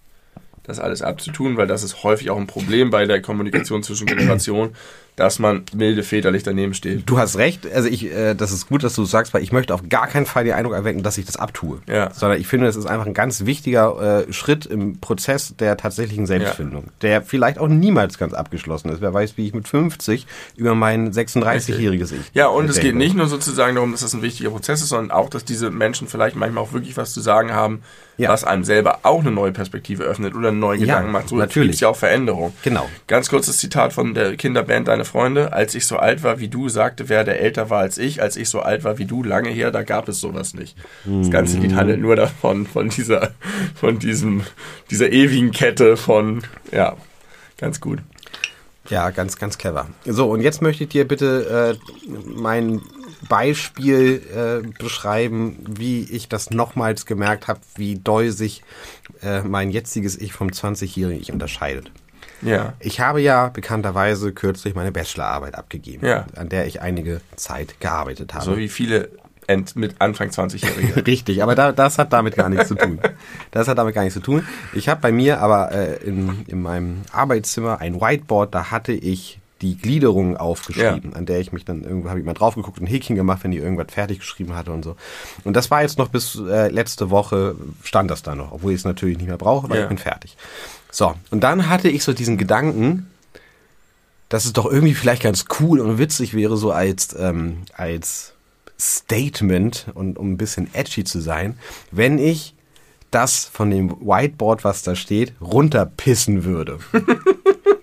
das 0.65 0.81
alles 0.81 1.01
abzutun, 1.03 1.57
weil 1.57 1.69
das 1.69 1.85
ist 1.85 2.03
häufig 2.03 2.31
auch 2.31 2.37
ein 2.37 2.49
Problem 2.49 2.91
bei 2.91 3.05
der 3.07 3.23
Kommunikation 3.23 3.85
zwischen 3.85 4.07
Generationen, 4.07 4.75
dass 5.17 5.39
man 5.39 5.63
milde 5.75 6.03
väterlich 6.03 6.43
daneben 6.43 6.75
steht. 6.75 7.03
Du 7.09 7.19
hast 7.19 7.37
recht, 7.39 7.67
also 7.73 7.89
ich, 7.89 8.13
äh, 8.13 8.35
das 8.35 8.53
ist 8.53 8.69
gut, 8.69 8.85
dass 8.85 8.95
du 8.95 9.03
es 9.05 9.11
sagst, 9.11 9.33
weil 9.35 9.43
ich 9.43 9.51
möchte 9.51 9.73
auf 9.75 9.89
gar 9.89 10.07
keinen 10.07 10.27
Fall 10.27 10.45
den 10.45 10.53
Eindruck 10.53 10.75
erwecken, 10.75 11.03
dass 11.03 11.17
ich 11.17 11.25
das 11.25 11.37
abtue. 11.37 11.81
Ja. 11.89 12.13
Sondern 12.13 12.39
ich 12.39 12.47
finde, 12.47 12.67
es 12.67 12.77
ist 12.77 12.85
einfach 12.87 13.07
ein 13.07 13.15
ganz 13.15 13.47
wichtiger 13.47 14.25
äh, 14.29 14.33
Schritt 14.33 14.67
im 14.67 14.99
Prozess 15.01 15.55
der 15.59 15.77
tatsächlichen 15.79 16.27
Selbstfindung, 16.27 16.89
der 17.01 17.23
vielleicht 17.23 17.59
auch 17.59 17.69
niemals 17.69 18.19
ganz 18.19 18.35
abgeschlossen 18.35 18.91
ist. 18.91 19.01
Wer 19.01 19.15
weiß, 19.15 19.37
wie 19.39 19.47
ich 19.47 19.55
mit 19.55 19.67
50 19.69 20.27
über 20.57 20.75
mein 20.75 21.13
36-jähriges 21.13 22.13
Ich. 22.13 22.31
Ja, 22.35 22.49
und 22.49 22.67
es 22.69 22.75
denke. 22.77 22.89
geht 22.91 22.97
nicht 22.97 23.17
nur 23.17 23.27
sozusagen 23.27 23.75
darum, 23.75 23.93
dass 23.93 24.03
das 24.03 24.13
ein 24.13 24.21
wichtiger 24.23 24.51
Prozess 24.51 24.83
ist, 24.83 24.91
sondern 24.91 25.11
auch, 25.17 25.31
dass 25.31 25.45
diese 25.45 25.71
Menschen 25.71 26.09
vielleicht 26.09 26.37
manchmal 26.37 26.63
auch 26.63 26.73
wirklich 26.73 26.97
was 26.99 27.13
zu 27.15 27.21
sagen 27.23 27.53
haben, 27.55 27.81
Ja. 28.19 28.29
was 28.31 28.45
einem 28.45 28.65
selber 28.65 28.99
auch 29.05 29.21
eine 29.21 29.31
neue 29.31 29.53
Perspektive 29.53 30.05
öffnet 30.05 30.35
oder 30.35 30.49
einen 30.49 30.59
neuen 30.59 30.81
Ja, 30.81 30.87
Gedanken 30.87 31.13
macht. 31.13 31.29
So 31.31 31.37
natürlich. 31.37 31.81
ja 31.81 31.89
auch 31.89 31.97
Veränderung. 31.97 32.53
Genau. 32.63 32.87
Ganz 33.07 33.29
kurzes 33.31 33.57
Zitat 33.59 33.93
von 33.95 34.13
der 34.15 34.37
Kinderband 34.37 34.89
Deine 34.89 35.06
Freunde. 35.07 35.53
Als 35.53 35.75
ich 35.75 35.87
so 35.87 35.97
alt 35.97 36.23
war 36.23 36.39
wie 36.41 36.49
du, 36.49 36.69
sagte 36.69 37.09
wer, 37.09 37.25
der 37.25 37.41
älter 37.41 37.71
war 37.71 37.81
als 37.81 37.99
ich. 37.99 38.21
Als 38.21 38.37
ich 38.37 38.49
so 38.49 38.61
alt 38.61 38.85
war 38.85 38.99
wie 38.99 39.07
du, 39.07 39.23
lange 39.23 39.51
her, 39.51 39.71
da 39.71 39.83
gab 39.83 40.09
es 40.09 40.21
sowas 40.21 40.55
nicht. 40.55 40.77
Das 41.05 41.31
ganze 41.31 41.59
Lied 41.59 41.75
handelt 41.75 42.01
nur 42.01 42.17
davon, 42.17 42.67
von 42.67 42.89
dieser, 42.89 43.33
von 43.75 43.99
diesem, 43.99 44.43
dieser 44.91 45.11
ewigen 45.13 45.53
Kette 45.53 45.97
von, 45.97 46.43
ja, 46.73 46.97
ganz 47.59 47.81
gut. 47.81 48.01
Ja, 48.89 49.11
ganz, 49.11 49.37
ganz 49.37 49.59
clever. 49.59 49.89
So, 50.05 50.31
und 50.31 50.41
jetzt 50.41 50.63
möchte 50.63 50.85
ich 50.85 50.91
dir 50.91 51.07
bitte 51.07 51.79
äh, 51.79 52.09
mein 52.25 52.83
Beispiel 53.29 54.23
äh, 54.35 54.67
beschreiben, 54.83 55.65
wie 55.69 56.03
ich 56.05 56.29
das 56.29 56.51
nochmals 56.51 57.07
gemerkt 57.07 57.49
habe, 57.49 57.61
wie 57.75 57.97
doll 57.97 58.31
sich 58.31 58.63
äh, 59.23 59.43
mein 59.43 59.71
jetziges 59.71 60.17
Ich 60.17 60.33
vom 60.33 60.49
20-jährigen 60.49 61.21
Ich 61.21 61.33
unterscheidet. 61.33 61.91
Ja. 62.43 62.75
Ich 62.81 63.01
habe 63.01 63.21
ja 63.21 63.49
bekannterweise 63.49 64.33
kürzlich 64.33 64.75
meine 64.75 64.93
Bachelorarbeit 64.93 65.55
abgegeben, 65.55 66.07
Ja. 66.07 66.27
an 66.37 66.49
der 66.49 66.67
ich 66.67 66.83
einige 66.83 67.21
Zeit 67.37 67.81
gearbeitet 67.81 68.35
habe. 68.35 68.45
So 68.45 68.57
wie 68.57 68.69
viele 68.69 69.09
End, 69.47 69.77
mit 69.77 69.95
Anfang 70.01 70.29
20-Jährige. 70.31 71.07
Richtig, 71.07 71.43
aber 71.43 71.55
da, 71.55 71.71
das 71.73 71.99
hat 71.99 72.13
damit 72.13 72.35
gar 72.37 72.49
nichts 72.49 72.69
zu 72.69 72.75
tun. 72.75 72.99
Das 73.53 73.69
hat 73.69 73.79
damit 73.79 73.95
gar 73.95 74.03
nichts 74.03 74.15
zu 74.15 74.21
tun. 74.21 74.45
Ich 74.75 74.89
habe 74.89 75.01
bei 75.01 75.13
mir 75.13 75.41
aber 75.41 75.71
äh, 75.73 75.97
in, 76.05 76.45
in 76.49 76.63
meinem 76.63 77.03
Arbeitszimmer 77.13 77.81
ein 77.81 78.01
Whiteboard, 78.01 78.53
da 78.55 78.71
hatte 78.73 78.93
ich 78.93 79.39
die 79.63 79.77
Gliederung 79.79 80.37
aufgeschrieben, 80.37 81.15
an 81.15 81.25
der 81.25 81.41
ich 81.41 81.51
mich 81.53 81.65
dann 81.65 81.83
irgendwo 81.83 82.11
habe 82.11 82.19
ich 82.21 82.27
mal 82.27 82.35
drauf 82.35 82.55
geguckt 82.57 82.79
und 82.79 82.87
Häkchen 82.87 83.17
gemacht, 83.17 83.43
wenn 83.43 83.51
die 83.53 83.57
irgendwas 83.59 83.87
fertig 83.91 84.19
geschrieben 84.19 84.55
hatte 84.55 84.71
und 84.73 84.83
so. 84.85 84.97
Und 85.45 85.55
das 85.55 85.71
war 85.71 85.81
jetzt 85.83 85.97
noch 85.97 86.09
bis 86.09 86.35
äh, 86.37 86.69
letzte 86.69 87.09
Woche 87.11 87.57
stand 87.83 88.11
das 88.11 88.23
da 88.23 88.35
noch, 88.35 88.53
obwohl 88.53 88.73
ich 88.73 88.79
es 88.81 88.85
natürlich 88.85 89.17
nicht 89.17 89.29
mehr 89.29 89.39
brauche, 89.39 89.71
weil 89.71 89.79
Ja. 89.79 89.83
ich 89.85 89.89
bin 89.89 89.99
fertig. 89.99 90.37
So, 90.91 91.15
und 91.31 91.41
dann 91.43 91.69
hatte 91.71 91.89
ich 91.89 92.05
so 92.05 92.13
diesen 92.13 92.37
Gedanken, 92.37 93.11
dass 94.29 94.45
es 94.45 94.53
doch 94.53 94.67
irgendwie 94.67 94.95
vielleicht 94.95 95.23
ganz 95.23 95.47
cool 95.61 95.81
und 95.81 95.99
witzig 95.99 96.35
wäre, 96.35 96.57
so 96.57 96.71
als, 96.73 97.17
ähm, 97.19 97.59
als 97.75 98.35
Statement 98.79 99.87
und 99.95 100.19
um 100.19 100.33
ein 100.33 100.37
bisschen 100.37 100.69
edgy 100.75 101.05
zu 101.05 101.21
sein, 101.21 101.59
wenn 101.91 102.19
ich 102.19 102.55
das 103.11 103.45
von 103.47 103.71
dem 103.71 103.91
Whiteboard, 104.01 104.65
was 104.65 104.83
da 104.83 104.95
steht, 104.97 105.33
runterpissen 105.41 106.45
würde. 106.45 106.79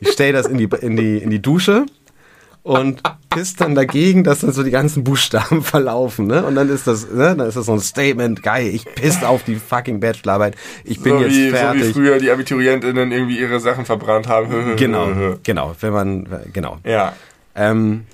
Ich 0.03 0.13
stelle 0.13 0.33
das 0.33 0.47
in 0.47 0.57
die, 0.57 0.69
in, 0.81 0.95
die, 0.95 1.17
in 1.17 1.29
die 1.29 1.41
Dusche 1.41 1.85
und 2.63 3.01
piss 3.29 3.55
dann 3.55 3.75
dagegen, 3.75 4.23
dass 4.23 4.39
dann 4.39 4.53
so 4.53 4.63
die 4.63 4.71
ganzen 4.71 5.03
Buchstaben 5.03 5.61
verlaufen, 5.63 6.27
ne? 6.27 6.45
Und 6.45 6.55
dann 6.55 6.69
ist 6.69 6.87
das, 6.87 7.09
ne? 7.09 7.35
Dann 7.35 7.47
ist 7.47 7.55
das 7.55 7.65
so 7.65 7.73
ein 7.73 7.81
Statement, 7.81 8.41
geil, 8.41 8.67
ich 8.67 8.85
piss 8.85 9.23
auf 9.23 9.43
die 9.43 9.55
fucking 9.55 9.99
Bachelorarbeit, 9.99 10.55
ich 10.85 11.01
bin 11.01 11.13
so, 11.13 11.19
jetzt 11.19 11.35
wie, 11.35 11.49
so 11.49 11.55
fertig. 11.55 11.83
wie 11.83 11.93
früher 11.93 12.19
die 12.19 12.31
AbiturientInnen 12.31 13.11
irgendwie 13.11 13.39
ihre 13.39 13.59
Sachen 13.59 13.85
verbrannt 13.85 14.27
haben. 14.27 14.75
Genau, 14.83 15.37
genau, 15.43 15.75
wenn 15.79 15.93
man, 15.93 16.27
genau. 16.51 16.77
Ja. 16.83 17.13
Ähm, 17.55 18.05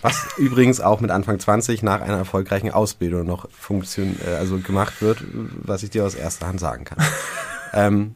was 0.00 0.28
übrigens 0.36 0.80
auch 0.80 1.00
mit 1.00 1.10
Anfang 1.10 1.38
20 1.38 1.82
nach 1.82 2.00
einer 2.00 2.18
erfolgreichen 2.18 2.70
Ausbildung 2.70 3.26
noch 3.26 3.48
funktion 3.50 4.16
äh, 4.26 4.36
also 4.36 4.58
gemacht 4.58 5.02
wird, 5.02 5.22
was 5.32 5.82
ich 5.82 5.90
dir 5.90 6.04
aus 6.04 6.14
erster 6.14 6.46
Hand 6.46 6.60
sagen 6.60 6.84
kann. 6.84 6.98
ähm, 7.72 8.14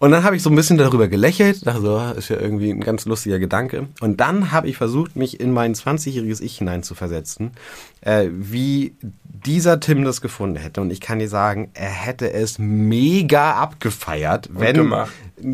und 0.00 0.12
dann 0.12 0.24
habe 0.24 0.34
ich 0.34 0.42
so 0.42 0.48
ein 0.48 0.56
bisschen 0.56 0.78
darüber 0.78 1.08
gelächelt, 1.08 1.66
dachte 1.66 1.82
so, 1.82 1.96
ah, 1.96 2.12
ist 2.12 2.30
ja 2.30 2.40
irgendwie 2.40 2.70
ein 2.70 2.80
ganz 2.80 3.04
lustiger 3.04 3.38
Gedanke. 3.38 3.88
Und 4.00 4.18
dann 4.18 4.50
habe 4.50 4.66
ich 4.66 4.78
versucht, 4.78 5.14
mich 5.14 5.38
in 5.38 5.52
mein 5.52 5.74
20-jähriges 5.74 6.40
Ich 6.40 6.56
hineinzuversetzen, 6.56 7.50
äh, 8.00 8.28
wie 8.30 8.94
dieser 9.24 9.78
Tim 9.78 10.02
das 10.02 10.22
gefunden 10.22 10.56
hätte. 10.56 10.80
Und 10.80 10.90
ich 10.90 11.02
kann 11.02 11.18
dir 11.18 11.28
sagen, 11.28 11.70
er 11.74 11.90
hätte 11.90 12.32
es 12.32 12.58
mega 12.58 13.52
abgefeiert, 13.56 14.48
wenn. 14.54 14.76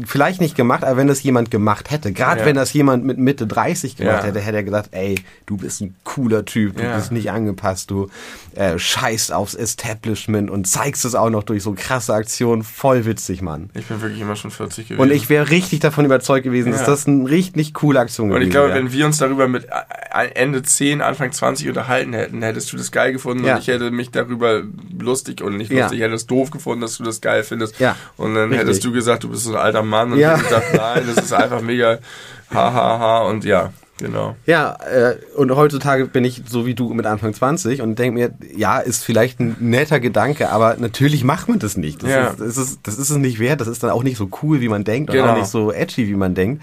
Vielleicht 0.07 0.41
nicht 0.41 0.57
gemacht, 0.57 0.85
aber 0.85 0.97
wenn 0.97 1.07
das 1.09 1.23
jemand 1.23 1.51
gemacht 1.51 1.91
hätte, 1.91 2.13
gerade 2.13 2.41
Ja. 2.41 2.47
wenn 2.47 2.57
das 2.57 2.73
jemand 2.73 3.05
mit 3.05 3.19
Mitte 3.19 3.47
30 3.47 3.97
gemacht 3.97 4.23
Ja. 4.23 4.29
hätte, 4.29 4.41
hätte 4.41 4.57
er 4.57 4.63
gedacht, 4.65 4.89
ey, 4.93 5.17
du 5.47 5.57
bist 5.57 5.81
ein 5.81 5.95
cooler 6.05 6.45
Typ, 6.45 6.77
du 6.77 6.83
Ja. 6.83 6.97
bist 6.97 7.13
nicht 7.13 7.31
angepasst, 7.31 7.91
du 7.91 8.09
äh, 8.55 8.79
scheißt 8.79 9.33
aufs 9.33 9.55
Establishment 9.55 10.51
und 10.51 10.67
zeigst 10.67 11.05
es 11.05 11.15
auch 11.15 11.29
noch 11.31 11.43
durch 11.43 11.63
so 11.63 11.75
krasse 11.77 12.15
Aktionen, 12.15 12.63
voll 12.63 13.05
witzig, 13.05 13.43
Mann. 13.43 13.69
Ich 13.75 13.87
bin 13.87 14.01
wirklich 14.01 14.21
immer 14.21 14.35
schon 14.37 14.51
40 14.51 14.89
gewesen. 14.89 15.03
Und 15.03 15.13
ich 15.13 15.29
wäre 15.29 15.51
richtig 15.51 15.81
davon 15.81 16.05
überzeugt 16.07 16.45
gewesen, 16.45 16.73
dass 16.73 16.85
das 16.85 17.07
eine 17.07 17.29
richtig 17.29 17.75
coole 17.75 18.01
Aktion 18.01 18.29
Und 18.29 18.35
gewesen 18.37 18.49
ich 18.49 18.51
glaube, 18.53 18.73
wenn 18.75 18.93
wir 18.93 19.05
uns 19.07 19.19
darüber 19.19 19.47
mit 19.47 19.65
äh, 19.67 20.29
Ende 20.35 20.63
10, 20.63 21.03
Anfang 21.03 21.33
20 21.33 21.69
unterhalten 21.69 22.15
hätten, 22.15 22.43
hättest 22.43 22.73
du 22.73 22.77
das 22.79 22.91
geil 22.91 23.13
gefunden 23.13 23.45
und 23.45 23.59
ich 23.59 23.69
hätte 23.69 23.91
mich 23.91 24.11
darüber 24.11 24.63
lustig 24.99 25.43
und 25.43 25.57
nicht 25.59 25.71
lustig, 25.71 25.99
ich 25.99 26.05
hätte 26.05 26.15
es 26.15 26.27
doof 26.27 26.51
gefunden, 26.51 26.81
dass 26.81 26.97
du 26.97 27.05
das 27.05 27.21
geil 27.21 27.43
findest. 27.45 27.79
Ja. 27.79 27.95
Und 28.17 28.35
dann 28.35 28.45
Richtig. 28.49 28.61
hättest 28.61 28.85
du 28.85 28.93
gesagt, 28.93 29.25
du 29.25 29.29
bist 29.29 29.45
so 29.45 29.51
ein 29.51 29.57
alter 29.61 29.76
Mann 29.83 30.13
und 30.13 30.19
Ja. 30.19 30.37
gesagt, 30.37 30.75
nein, 30.75 31.05
das 31.07 31.25
ist 31.25 31.33
einfach 31.33 31.61
mega 31.61 31.99
ha 32.53 32.73
ha 32.73 32.99
ha 32.99 33.19
und 33.23 33.45
ja, 33.45 33.73
genau. 33.99 34.37
Ja, 34.47 34.77
äh, 34.85 35.17
und 35.37 35.51
heutzutage 35.55 36.07
bin 36.07 36.25
ich 36.25 36.43
so 36.49 36.65
wie 36.67 36.75
du 36.75 36.93
mit 36.95 37.07
Anfang 37.07 37.35
20 37.35 37.83
und 37.83 37.99
denke 37.99 38.15
mir, 38.19 38.31
ja, 38.57 38.79
ist 38.79 39.05
vielleicht 39.05 39.41
ein 39.41 39.57
netter 39.61 39.99
Gedanke, 40.01 40.51
aber 40.51 40.77
natürlich 40.79 41.25
macht 41.25 41.49
man 41.49 41.59
das 41.59 41.77
nicht. 41.77 42.03
Das, 42.03 42.11
Ja. 42.11 42.27
ist, 42.29 42.41
das, 42.41 42.57
ist, 42.57 42.79
das 42.85 42.99
ist 42.99 43.11
es 43.11 43.17
nicht 43.17 43.39
wert, 43.39 43.61
das 43.61 43.69
ist 43.69 43.83
dann 43.83 43.91
auch 43.91 44.03
nicht 44.05 44.17
so 44.17 44.29
cool, 44.43 44.61
wie 44.61 44.69
man 44.69 44.85
denkt 44.85 45.11
und 45.11 45.17
Genau. 45.17 45.33
auch 45.33 45.37
nicht 45.37 45.49
so 45.49 45.73
edgy, 45.73 46.07
wie 46.09 46.15
man 46.15 46.35
denkt. 46.35 46.63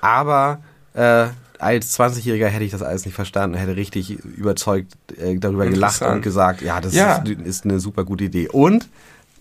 Aber 0.00 0.58
äh, 0.94 1.26
als 1.58 1.98
20-Jähriger 1.98 2.48
hätte 2.48 2.64
ich 2.64 2.72
das 2.72 2.82
alles 2.82 3.06
nicht 3.06 3.14
verstanden, 3.14 3.56
hätte 3.56 3.76
richtig 3.76 4.10
überzeugt 4.10 4.92
äh, 5.18 5.36
darüber 5.38 5.66
gelacht 5.66 6.02
und 6.02 6.20
gesagt, 6.20 6.60
ja, 6.60 6.80
das 6.82 6.94
Ja. 6.94 7.16
Ist, 7.16 7.28
ist 7.40 7.64
eine 7.64 7.80
super 7.80 8.04
gute 8.04 8.24
Idee. 8.24 8.48
Und 8.50 8.88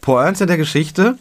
Pointe 0.01 0.45
der 0.45 0.57
Geschichte, 0.57 1.17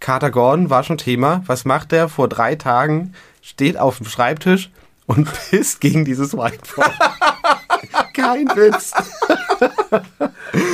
Carter 0.00 0.30
Gordon 0.30 0.70
war 0.70 0.84
schon 0.84 0.98
Thema. 0.98 1.42
Was 1.46 1.64
macht 1.64 1.92
der? 1.92 2.08
Vor 2.08 2.28
drei 2.28 2.54
Tagen 2.54 3.14
steht 3.42 3.76
auf 3.78 3.98
dem 3.98 4.06
Schreibtisch 4.06 4.70
und 5.06 5.28
pisst 5.50 5.80
gegen 5.80 6.04
dieses 6.04 6.34
Whiteboard. 6.34 6.92
Kein 8.14 8.46
Witz. 8.48 8.92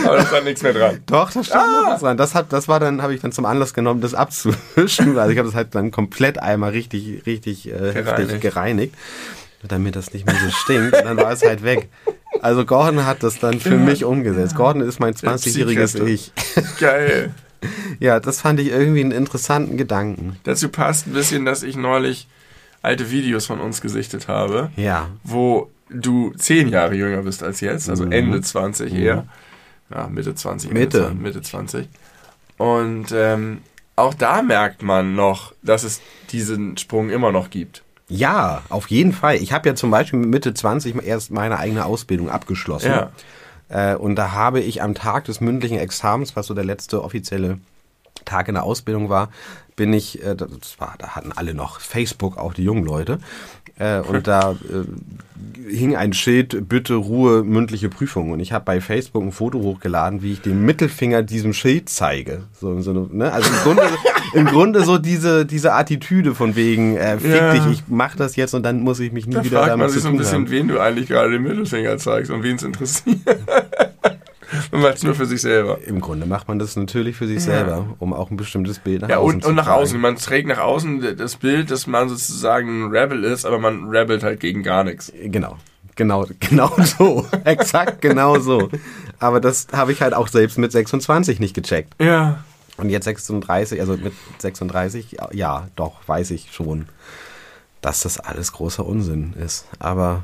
Aber 0.07 0.17
da 0.17 0.27
stand 0.27 0.45
nichts 0.45 0.63
mehr 0.63 0.73
dran. 0.73 1.03
Doch, 1.07 1.31
da 1.31 1.43
stand 1.43 1.73
noch 1.73 1.91
was 1.91 2.01
dran. 2.01 2.17
Das 2.17 2.35
hat, 2.35 2.53
das 2.53 2.69
war 2.69 2.81
dann, 2.81 3.03
habe 3.03 3.15
ich 3.15 3.21
dann 3.21 3.33
zum 3.33 3.45
Anlass 3.45 3.75
genommen, 3.75 4.01
das 4.01 4.15
abzuwischen. 4.15 5.19
Also 5.19 5.33
ich 5.33 5.39
habe 5.39 5.49
das 5.49 5.55
halt 5.55 5.75
dann 5.75 5.91
komplett 5.91 6.39
einmal 6.39 6.71
richtig, 6.71 7.27
richtig 7.27 7.69
äh, 7.69 7.93
heftig 7.93 8.41
Gereinigt. 8.41 8.41
gereinigt, 8.41 8.95
damit 9.67 9.97
das 9.97 10.13
nicht 10.13 10.25
mehr 10.25 10.37
so 10.37 10.51
stinkt. 10.51 10.97
Und 10.97 11.05
dann 11.05 11.17
war 11.17 11.33
es 11.33 11.43
halt 11.43 11.63
weg. 11.63 11.89
Also 12.41 12.65
Gordon 12.65 13.07
hat 13.07 13.23
das 13.23 13.39
dann 13.39 13.61
für 13.61 13.77
mich 13.77 14.05
umgesetzt. 14.05 14.55
Gordon 14.55 14.83
ist 14.83 15.01
mein 15.01 15.15
20-jähriges 15.15 15.99
Psychkräfte. 15.99 16.09
Ich. 16.09 16.33
Geil. 16.79 17.35
Ja, 18.01 18.19
das 18.21 18.41
fand 18.41 18.59
ich 18.61 18.69
irgendwie 18.69 19.01
einen 19.01 19.13
interessanten 19.13 19.77
Gedanken. 19.77 20.37
Dazu 20.45 20.69
passt 20.69 21.07
ein 21.07 21.13
bisschen, 21.13 21.45
dass 21.45 21.63
ich 21.63 21.77
neulich 21.77 22.27
alte 22.83 23.11
Videos 23.11 23.47
von 23.47 23.61
uns 23.61 23.81
gesichtet 23.81 24.29
habe. 24.29 24.71
Ja. 24.77 25.09
wo 25.25 25.71
du 25.95 26.33
zehn 26.39 26.69
Jahre 26.69 26.95
jünger 26.95 27.21
bist 27.23 27.43
als 27.43 27.61
jetzt, 27.61 27.91
also 27.91 28.07
Mhm. 28.07 28.13
Ende 28.13 28.41
20 28.41 28.95
eher. 28.95 29.27
Ja, 29.91 30.09
Mitte 30.09 30.35
20. 30.35 30.71
Ende 30.71 30.81
Mitte. 30.81 30.99
20, 31.01 31.21
Mitte 31.21 31.43
20. 31.43 31.89
Und 32.57 33.07
ähm, 33.15 33.59
auch 33.95 34.15
da 34.15 34.41
merkt 34.43 34.83
man 34.83 35.15
noch, 35.15 35.53
dass 35.63 35.85
es 35.85 36.01
diesen 36.31 36.77
Sprung 36.79 37.11
immer 37.11 37.31
noch 37.31 37.51
gibt. 37.51 37.83
Ja, 38.09 38.63
auf 38.71 38.89
jeden 38.89 39.13
Fall. 39.13 39.37
Ich 39.37 39.53
habe 39.53 39.69
ja 39.69 39.75
zum 39.75 39.91
Beispiel 39.91 40.19
mit 40.19 40.31
Mitte 40.31 40.55
20 40.55 41.03
erst 41.05 41.31
meine 41.31 41.59
eigene 41.59 41.85
Ausbildung 41.85 42.31
abgeschlossen. 42.31 42.91
Ja. 42.91 43.11
Äh, 43.73 43.97
und 43.97 44.17
da 44.17 44.33
habe 44.33 44.61
ich 44.61 44.83
am 44.83 44.95
Tag 44.95 45.25
des 45.25 45.41
mündlichen 45.41 45.79
Examens, 45.79 46.37
was 46.37 46.47
so 46.47 46.55
der 46.55 46.65
letzte 46.65 47.03
offizielle 47.03 47.59
Tag 48.25 48.49
in 48.49 48.55
der 48.55 48.65
Ausbildung 48.65 49.09
war, 49.09 49.31
bin 49.75 49.93
ich, 49.93 50.23
äh, 50.23 50.37
das 50.37 50.79
war, 50.79 50.95
da 50.99 51.17
hatten 51.17 51.33
alle 51.33 51.55
noch 51.55 51.81
Facebook, 51.81 52.37
auch 52.37 52.55
die 52.55 52.63
jungen 52.63 52.85
Leute, 52.85 53.19
äh, 53.83 54.01
und 54.01 54.27
da 54.27 54.53
äh, 54.53 55.75
hing 55.75 55.97
ein 55.97 56.13
Schild, 56.13 56.69
bitte 56.69 56.95
Ruhe, 56.95 57.43
mündliche 57.45 57.89
Prüfung. 57.89 58.31
Und 58.31 58.41
ich 58.41 58.53
habe 58.53 58.65
bei 58.65 58.81
Facebook 58.81 59.23
ein 59.23 59.33
Foto 59.33 59.61
hochgeladen, 59.61 60.23
wie 60.23 60.33
ich 60.33 60.41
den 60.41 60.65
Mittelfinger 60.65 61.23
diesem 61.23 61.53
Schild 61.53 61.89
zeige. 61.89 62.43
So, 62.61 62.81
so, 62.81 63.09
ne? 63.11 63.33
Also 63.33 63.49
im 63.49 63.57
Grunde, 63.63 63.83
im 64.35 64.47
Grunde 64.47 64.85
so 64.85 64.99
diese, 64.99 65.47
diese 65.47 65.73
Attitüde 65.73 66.35
von 66.35 66.57
wegen, 66.57 66.97
äh, 66.97 67.19
fick 67.19 67.35
Ja. 67.35 67.53
dich, 67.55 67.67
ich 67.73 67.83
mach 67.89 68.17
das 68.17 68.37
jetzt 68.37 68.55
und 68.55 68.65
dann 68.65 68.81
muss 68.83 69.01
ich 69.01 69.13
mich 69.13 69.27
nie 69.27 69.35
Da 69.35 69.45
wieder 69.45 69.59
fragt 69.59 69.71
man 69.71 69.79
damit 69.81 69.91
zu 69.93 69.95
sich 69.95 70.03
so 70.03 70.09
ein 70.09 70.17
bisschen, 70.19 70.35
haben. 70.43 70.51
wen 70.51 70.69
du 70.69 70.79
eigentlich 70.81 71.09
gerade 71.09 71.31
den 71.31 71.43
Mittelfinger 71.43 71.97
zeigst 71.97 72.31
und 72.31 72.43
wen 72.43 72.57
es 72.57 72.63
interessiert. 72.63 73.19
Man 74.71 74.83
macht 74.83 74.95
es 74.97 75.03
nur 75.03 75.15
für 75.15 75.27
sich 75.27 75.41
selber. 75.41 75.79
Im 75.85 76.01
Grunde 76.01 76.27
macht 76.27 76.47
man 76.49 76.59
das 76.59 76.77
natürlich 76.77 77.17
für 77.17 77.27
sich 77.27 77.37
Ja. 77.37 77.41
selber, 77.41 77.97
um 77.99 78.13
auch 78.13 78.31
ein 78.31 78.37
bestimmtes 78.37 78.79
Bild 78.79 79.03
nach 79.03 79.09
Ja, 79.09 79.19
außen 79.19 79.35
und, 79.37 79.43
zu 79.43 79.49
und 79.51 79.55
nach 79.57 79.65
tragen. 79.65 79.83
außen. 79.83 80.01
Man 80.01 80.17
trägt 80.17 80.49
nach 80.49 80.59
außen 80.59 81.17
das 81.17 81.37
Bild, 81.37 81.71
dass 81.71 81.87
man 81.87 82.09
sozusagen 82.09 82.85
ein 82.85 82.91
Rebel 82.97 83.25
ist, 83.25 83.45
aber 83.45 83.59
man 83.59 83.89
rebelt 83.89 84.23
halt 84.23 84.41
gegen 84.41 84.63
gar 84.63 84.85
nichts. 84.85 85.13
Genau. 85.25 85.57
Genau, 85.97 86.27
genau 86.41 86.73
so. 86.85 87.27
Exakt 87.45 88.01
genau 88.01 88.39
so. 88.39 88.71
Aber 89.19 89.41
das 89.41 89.67
habe 89.73 89.93
ich 89.93 90.01
halt 90.03 90.15
auch 90.15 90.29
selbst 90.29 90.57
mit 90.59 90.73
26 90.73 91.39
nicht 91.41 91.55
gecheckt. 91.55 91.95
Ja. 92.01 92.45
Und 92.79 92.89
jetzt 92.89 93.05
36, 93.05 93.79
also 93.81 93.97
mit 93.99 94.15
36, 94.39 95.17
ja, 95.33 95.69
doch, 95.77 95.97
weiß 96.07 96.31
ich 96.31 96.49
schon, 96.53 96.87
dass 97.83 98.01
das 98.01 98.19
alles 98.19 98.53
großer 98.53 98.85
Unsinn 98.87 99.35
ist. 99.35 99.67
Aber 99.79 100.23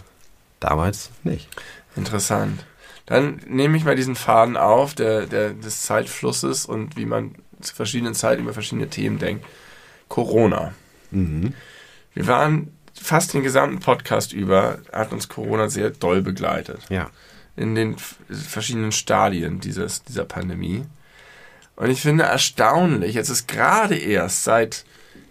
damals 0.59 1.11
nicht. 1.25 1.49
Interessant. 1.97 2.65
Dann 3.09 3.41
nehme 3.47 3.79
ich 3.79 3.85
mal 3.85 3.97
diesen 3.97 4.17
Faden 4.17 4.59
auf, 4.59 4.95
der, 4.95 5.25
der, 5.25 5.55
des 5.55 5.81
Zeitflusses 5.81 6.67
und 6.67 6.99
wie 6.99 7.07
man 7.07 7.37
zu 7.59 7.75
verschiedenen 7.75 8.15
Zeiten 8.15 8.43
über 8.43 8.53
verschiedene 8.53 8.91
Themen 8.91 9.19
denkt. 9.19 9.47
Corona. 10.09 10.75
Mhm. 11.11 11.55
Wir 12.13 12.27
waren 12.27 12.71
fast 13.01 13.33
den 13.33 13.43
gesamten 13.43 13.81
Podcast 13.81 14.35
über, 14.35 14.81
hat 14.93 15.13
uns 15.13 15.29
Corona 15.29 15.71
sehr 15.71 15.89
doll 15.89 16.21
begleitet. 16.21 16.83
Ja. 16.91 17.11
in 17.57 17.75
den 17.75 17.97
verschiedenen 18.29 18.93
Stadien 18.93 19.59
dieses, 19.59 20.05
dieser 20.05 20.27
Pandemie. 20.27 20.85
Und 21.77 21.89
ich 21.89 22.03
finde 22.03 22.25
erstaunlich, 22.25 23.15
jetzt 23.15 23.31
ist 23.31 23.49
gerade 23.49 23.97
erst 23.97 24.45
seit 24.45 24.85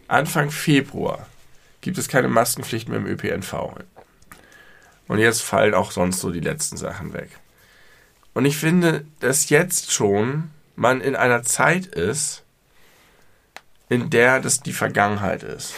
Anfang 0.08 0.50
Februar 0.50 1.28
gibt 1.82 2.00
es 2.00 2.08
keine 2.08 2.28
Maskenpflicht 2.28 2.90
mehr 2.90 2.98
im 2.98 3.06
ÖPNV. 3.06 3.76
Und 5.08 5.20
jetzt 5.20 5.42
fallen 5.42 5.74
auch 5.74 5.92
sonst 5.92 6.20
so 6.20 6.32
die 6.32 6.40
letzten 6.40 6.76
Sachen 6.76 7.14
weg. 7.14 7.30
Und 8.38 8.46
ich 8.46 8.58
finde, 8.58 9.04
dass 9.20 9.50
jetzt 9.50 9.92
schon 9.92 10.52
man 10.76 11.02
in 11.02 11.16
einer 11.16 11.42
Zeit 11.42 11.88
ist, 11.88 12.44
in 13.90 14.12
der 14.12 14.40
das 14.42 14.60
die 14.60 14.74
Vergangenheit 14.74 15.42
ist. 15.42 15.74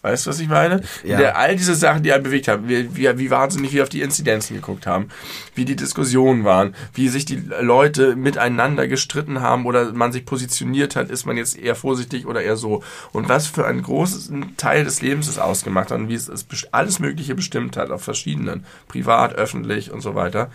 Weißt 0.00 0.24
du, 0.24 0.30
was 0.30 0.40
ich 0.40 0.48
meine? 0.48 0.80
In 1.02 1.10
Ja. 1.10 1.18
der 1.18 1.36
all 1.36 1.54
diese 1.54 1.74
Sachen, 1.74 2.02
die 2.02 2.10
einen 2.14 2.22
bewegt 2.22 2.48
haben, 2.48 2.66
wie, 2.66 2.96
wie, 2.96 3.18
wie 3.18 3.30
wahnsinnig 3.30 3.74
wir 3.74 3.82
auf 3.82 3.90
die 3.90 4.00
Inzidenzen 4.00 4.56
geguckt 4.56 4.86
haben, 4.86 5.10
wie 5.54 5.66
die 5.66 5.76
Diskussionen 5.76 6.44
waren, 6.44 6.74
wie 6.94 7.10
sich 7.10 7.26
die 7.26 7.42
Leute 7.60 8.16
miteinander 8.16 8.88
gestritten 8.88 9.42
haben 9.42 9.66
oder 9.66 9.92
man 9.92 10.10
sich 10.10 10.24
positioniert 10.24 10.96
hat, 10.96 11.10
ist 11.10 11.26
man 11.26 11.36
jetzt 11.36 11.58
eher 11.58 11.74
vorsichtig 11.74 12.24
oder 12.24 12.40
eher 12.40 12.56
so. 12.56 12.82
Und 13.12 13.28
was 13.28 13.48
für 13.48 13.66
einen 13.66 13.82
großen 13.82 14.56
Teil 14.56 14.84
des 14.84 15.02
Lebens 15.02 15.28
es 15.28 15.38
ausgemacht 15.38 15.90
hat 15.90 15.98
und 15.98 16.08
wie 16.08 16.14
es, 16.14 16.28
es 16.28 16.46
alles 16.72 17.00
Mögliche 17.00 17.34
bestimmt 17.34 17.76
hat 17.76 17.90
auf 17.90 18.02
verschiedenen, 18.02 18.64
privat, 18.88 19.34
öffentlich 19.34 19.90
und 19.90 20.00
so 20.00 20.14
weiter. 20.14 20.50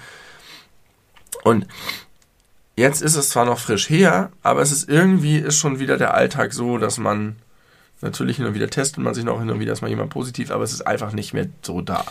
Und 1.44 1.68
jetzt 2.76 3.02
ist 3.02 3.16
es 3.16 3.30
zwar 3.30 3.46
noch 3.46 3.60
frisch 3.60 3.90
her, 3.90 4.32
aber 4.42 4.62
es 4.62 4.72
ist 4.72 4.90
irgendwie 4.90 5.38
ist 5.38 5.58
schon 5.58 5.80
wieder 5.80 5.98
der 5.98 6.14
Alltag 6.14 6.54
so, 6.54 6.78
dass 6.78 6.98
man 6.98 7.36
natürlich 8.02 8.38
hin 8.38 8.46
und 8.46 8.54
wieder 8.54 8.70
testet 8.70 9.04
man 9.04 9.14
sich 9.14 9.24
noch 9.24 9.40
hin 9.40 9.50
und 9.50 9.60
wieder 9.60 9.74
ist 9.74 9.82
mal 9.82 9.90
jemand 9.90 10.10
positiv, 10.10 10.52
aber 10.52 10.64
es 10.64 10.74
ist 10.74 10.82
einfach 10.82 11.14
nicht 11.14 11.34
mehr 11.34 11.48
so 11.62 11.82
da. 11.82 12.06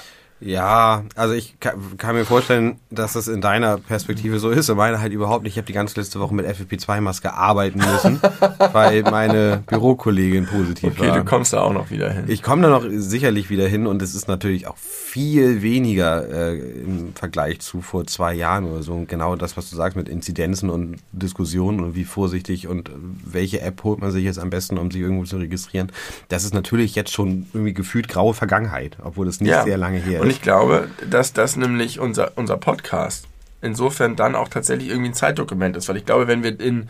Ja, 0.45 1.05
also 1.14 1.34
ich 1.34 1.59
kann, 1.61 1.97
kann 1.99 2.14
mir 2.16 2.24
vorstellen, 2.24 2.76
dass 2.90 3.12
das 3.12 3.28
in 3.28 3.40
deiner 3.40 3.78
Perspektive 3.78 4.38
so 4.38 4.51
ist. 4.51 4.68
In 4.68 4.76
meiner 4.76 5.01
halt 5.01 5.12
überhaupt 5.12 5.45
nicht. 5.45 5.53
Ich 5.53 5.57
habe 5.59 5.66
die 5.66 5.72
ganze 5.72 6.01
letzte 6.01 6.18
Woche 6.20 6.34
mit 6.34 6.47
FFP2-Maske 6.47 7.32
arbeiten 7.32 7.78
müssen, 7.78 8.20
weil 8.72 9.03
meine 9.03 9.62
Bürokollegin 9.66 10.47
positiv 10.47 10.95
Okay, 10.99 11.09
war. 11.09 11.18
du 11.18 11.24
kommst 11.24 11.53
da 11.53 11.61
auch 11.62 11.72
noch 11.72 11.90
wieder 11.90 12.11
hin. 12.11 12.24
Ich 12.26 12.43
komme 12.43 12.62
da 12.62 12.68
noch 12.70 12.84
sicherlich 12.90 13.51
wieder 13.51 13.68
hin 13.68 13.86
und 13.86 14.03
es 14.03 14.14
ist 14.14 14.26
natürlich 14.28 14.66
auch 14.66 14.76
viel 14.76 15.62
weniger 15.62 16.28
äh, 16.28 16.59
im 16.59 17.14
Vergleich 17.14 17.61
zu 17.61 17.80
vor 17.80 18.07
zwei 18.07 18.34
Jahren 18.34 18.64
oder 18.64 18.82
so. 18.82 18.95
Und 18.95 19.09
genau 19.09 19.36
das, 19.36 19.57
was 19.57 19.70
du 19.70 19.76
sagst 19.76 19.97
mit 19.97 20.09
Inzidenzen 20.09 20.70
und 20.70 20.97
Diskussionen 21.12 21.80
und 21.80 21.95
wie 21.95 22.05
vorsichtig 22.05 22.66
und 22.66 22.88
äh, 22.88 22.93
welche 23.24 23.61
App 23.61 23.84
holt 23.84 24.01
man 24.01 24.11
sich 24.11 24.24
jetzt 24.24 24.38
am 24.38 24.51
besten, 24.51 24.78
um 24.78 24.90
sich 24.90 25.03
irgendwo 25.03 25.24
zu 25.24 25.36
registrieren. 25.36 25.93
Das 26.28 26.45
ist 26.45 26.53
natürlich 26.55 26.95
jetzt 26.95 27.12
schon 27.12 27.47
irgendwie 27.53 27.74
gefühlt 27.74 28.09
graue 28.09 28.34
Vergangenheit, 28.34 28.97
obwohl 29.05 29.28
es 29.28 29.40
nicht 29.40 29.55
sehr 29.64 29.76
lange 29.76 29.99
her 29.99 30.20
Und 30.20 30.28
ist. 30.28 30.32
Ich 30.33 30.43
glaube, 30.43 30.89
dass 31.09 31.33
das 31.33 31.57
nämlich 31.57 32.01
unser, 32.01 32.33
unser 32.37 32.57
Podcast 32.57 33.26
insofern 33.61 34.16
dann 34.16 34.35
auch 34.35 34.49
tatsächlich 34.49 34.89
irgendwie 34.89 35.11
ein 35.11 35.14
Zeitdokument 35.14 35.76
ist, 35.76 35.89
weil 35.89 35.99
ich 35.99 36.07
glaube, 36.07 36.26
wenn 36.26 36.43
wir 36.43 36.59
in, 36.59 36.89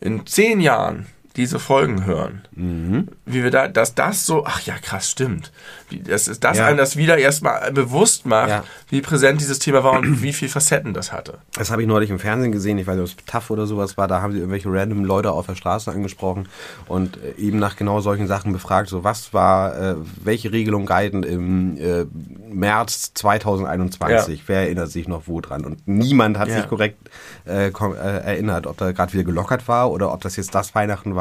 in 0.00 0.26
zehn 0.26 0.60
Jahren 0.60 1.06
diese 1.36 1.58
Folgen 1.60 2.04
hören, 2.06 2.42
Mhm. 2.56 3.08
wie 3.24 3.42
wir 3.44 3.50
da, 3.50 3.68
dass 3.68 3.94
das 3.94 4.26
so, 4.26 4.44
ach 4.44 4.60
ja, 4.62 4.74
krass, 4.78 5.10
stimmt. 5.10 5.52
Wie, 5.88 6.00
das 6.00 6.26
ist 6.28 6.42
das 6.42 6.58
Ja. 6.58 6.66
einem 6.66 6.76
das 6.78 6.96
wieder 6.96 7.18
erstmal 7.18 7.70
bewusst 7.72 8.26
macht, 8.26 8.48
Ja. 8.48 8.64
wie 8.88 9.00
präsent 9.00 9.40
dieses 9.40 9.58
Thema 9.60 9.84
war 9.84 9.92
und 10.00 10.22
wie 10.22 10.32
viel 10.32 10.48
Facetten 10.48 10.92
das 10.92 11.12
hatte. 11.12 11.38
Das 11.54 11.70
habe 11.70 11.82
ich 11.82 11.88
neulich 11.88 12.10
im 12.10 12.18
Fernsehen 12.18 12.50
gesehen, 12.52 12.78
ich 12.78 12.86
weiß 12.86 12.96
nicht, 12.96 13.12
ob 13.12 13.18
es 13.20 13.24
TAF 13.26 13.50
oder 13.50 13.66
sowas 13.66 13.96
war, 13.96 14.08
da 14.08 14.20
haben 14.22 14.32
sie 14.32 14.38
irgendwelche 14.38 14.68
random 14.72 15.04
Leute 15.04 15.30
auf 15.30 15.46
der 15.46 15.54
Straße 15.54 15.90
angesprochen 15.92 16.48
und 16.88 17.16
äh, 17.18 17.40
eben 17.40 17.58
nach 17.60 17.76
genau 17.76 18.00
solchen 18.00 18.26
Sachen 18.26 18.52
befragt, 18.52 18.88
so 18.88 19.04
was 19.04 19.32
war, 19.32 19.76
äh, 19.78 19.94
welche 20.24 20.50
Regelungen 20.52 20.86
galten 20.86 21.22
im 21.22 21.76
äh, 21.78 22.06
März 22.52 23.12
2021, 23.14 24.42
wer 24.48 24.60
erinnert 24.62 24.90
sich 24.90 25.06
noch 25.08 25.22
wo 25.26 25.40
dran 25.40 25.64
und 25.64 25.86
niemand 25.86 26.38
hat 26.38 26.48
Ja. 26.48 26.56
sich 26.56 26.68
korrekt 26.68 27.08
äh, 27.46 27.68
äh, 27.68 27.72
erinnert, 27.72 28.66
ob 28.66 28.76
da 28.78 28.92
gerade 28.92 29.12
wieder 29.12 29.24
gelockert 29.24 29.68
war 29.68 29.90
oder 29.90 30.12
ob 30.12 30.20
das 30.22 30.36
jetzt 30.36 30.54
das 30.54 30.74
Weihnachten 30.74 31.14
war, 31.14 31.19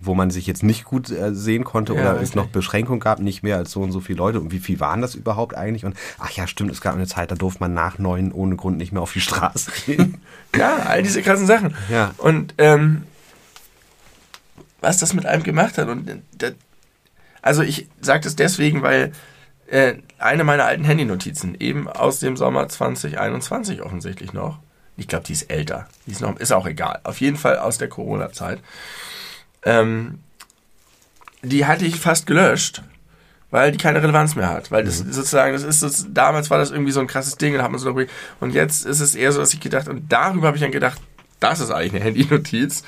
wo 0.00 0.14
man 0.14 0.30
sich 0.30 0.46
jetzt 0.46 0.62
nicht 0.62 0.84
gut 0.84 1.10
äh, 1.10 1.34
sehen 1.34 1.64
konnte 1.64 1.94
Ja, 1.94 2.00
oder 2.00 2.14
es 2.14 2.20
richtig. 2.20 2.36
noch 2.36 2.46
Beschränkungen 2.46 3.00
gab, 3.00 3.18
nicht 3.20 3.42
mehr 3.42 3.56
als 3.56 3.70
so 3.70 3.80
und 3.82 3.92
so 3.92 4.00
viele 4.00 4.18
Leute 4.18 4.40
und 4.40 4.52
wie 4.52 4.58
viel 4.58 4.80
waren 4.80 5.00
das 5.00 5.14
überhaupt 5.14 5.56
eigentlich 5.56 5.84
und 5.84 5.96
ach 6.18 6.30
ja, 6.30 6.46
stimmt, 6.46 6.70
es 6.70 6.80
gab 6.80 6.94
eine 6.94 7.06
Zeit, 7.06 7.30
da 7.30 7.34
durfte 7.34 7.60
man 7.60 7.74
nach 7.74 7.98
neun 7.98 8.32
ohne 8.32 8.56
Grund 8.56 8.76
nicht 8.78 8.92
mehr 8.92 9.02
auf 9.02 9.12
die 9.12 9.20
Straße 9.20 9.70
gehen. 9.86 10.20
Ja, 10.56 10.76
all 10.86 11.02
diese 11.02 11.20
krassen 11.22 11.46
Sachen. 11.46 11.74
Ja. 11.90 12.12
Und 12.18 12.54
ähm, 12.58 13.02
was 14.80 14.98
das 14.98 15.12
mit 15.14 15.26
einem 15.26 15.42
gemacht 15.42 15.78
hat. 15.78 15.88
Und 15.88 16.08
äh, 16.08 16.16
das, 16.38 16.54
also 17.42 17.62
ich 17.62 17.88
sage 18.00 18.22
das 18.24 18.36
deswegen, 18.36 18.82
weil 18.82 19.12
äh, 19.66 19.94
eine 20.18 20.44
meiner 20.44 20.64
alten 20.64 20.84
Handynotizen, 20.84 21.56
eben 21.58 21.88
aus 21.88 22.20
dem 22.20 22.36
Sommer 22.36 22.68
2021 22.68 23.82
offensichtlich 23.82 24.32
noch, 24.32 24.58
ich 24.96 25.08
glaube, 25.08 25.24
die 25.24 25.32
ist 25.32 25.50
älter, 25.50 25.88
die 26.06 26.12
ist, 26.12 26.20
noch, 26.22 26.36
ist 26.38 26.52
auch 26.52 26.66
egal, 26.66 27.00
auf 27.04 27.20
jeden 27.20 27.36
Fall 27.36 27.58
aus 27.58 27.78
der 27.78 27.88
Corona-Zeit, 27.88 28.60
ähm, 29.66 30.20
die 31.42 31.66
hatte 31.66 31.84
ich 31.84 31.96
fast 31.96 32.26
gelöscht, 32.26 32.82
weil 33.50 33.72
die 33.72 33.78
keine 33.78 34.02
Relevanz 34.02 34.36
mehr 34.36 34.48
hat. 34.48 34.70
Weil 34.70 34.84
das 34.84 34.98
sozusagen, 34.98 35.52
das 35.52 35.64
ist 35.64 35.82
das, 35.82 36.06
damals 36.08 36.50
war 36.50 36.58
das 36.58 36.70
irgendwie 36.70 36.92
so 36.92 37.00
ein 37.00 37.06
krasses 37.06 37.36
Ding, 37.36 37.54
da 37.54 37.62
hat 37.62 37.70
man 37.70 37.78
so 37.78 37.86
darüber, 37.86 38.10
und 38.40 38.54
jetzt 38.54 38.86
ist 38.86 39.00
es 39.00 39.14
eher 39.14 39.32
so, 39.32 39.40
dass 39.40 39.52
ich 39.52 39.60
gedacht, 39.60 39.88
und 39.88 40.10
darüber 40.10 40.46
habe 40.46 40.56
ich 40.56 40.62
dann 40.62 40.72
gedacht, 40.72 41.00
das 41.40 41.60
ist 41.60 41.70
eigentlich 41.70 41.94
eine 41.94 42.04
Handynotiz, 42.16 42.84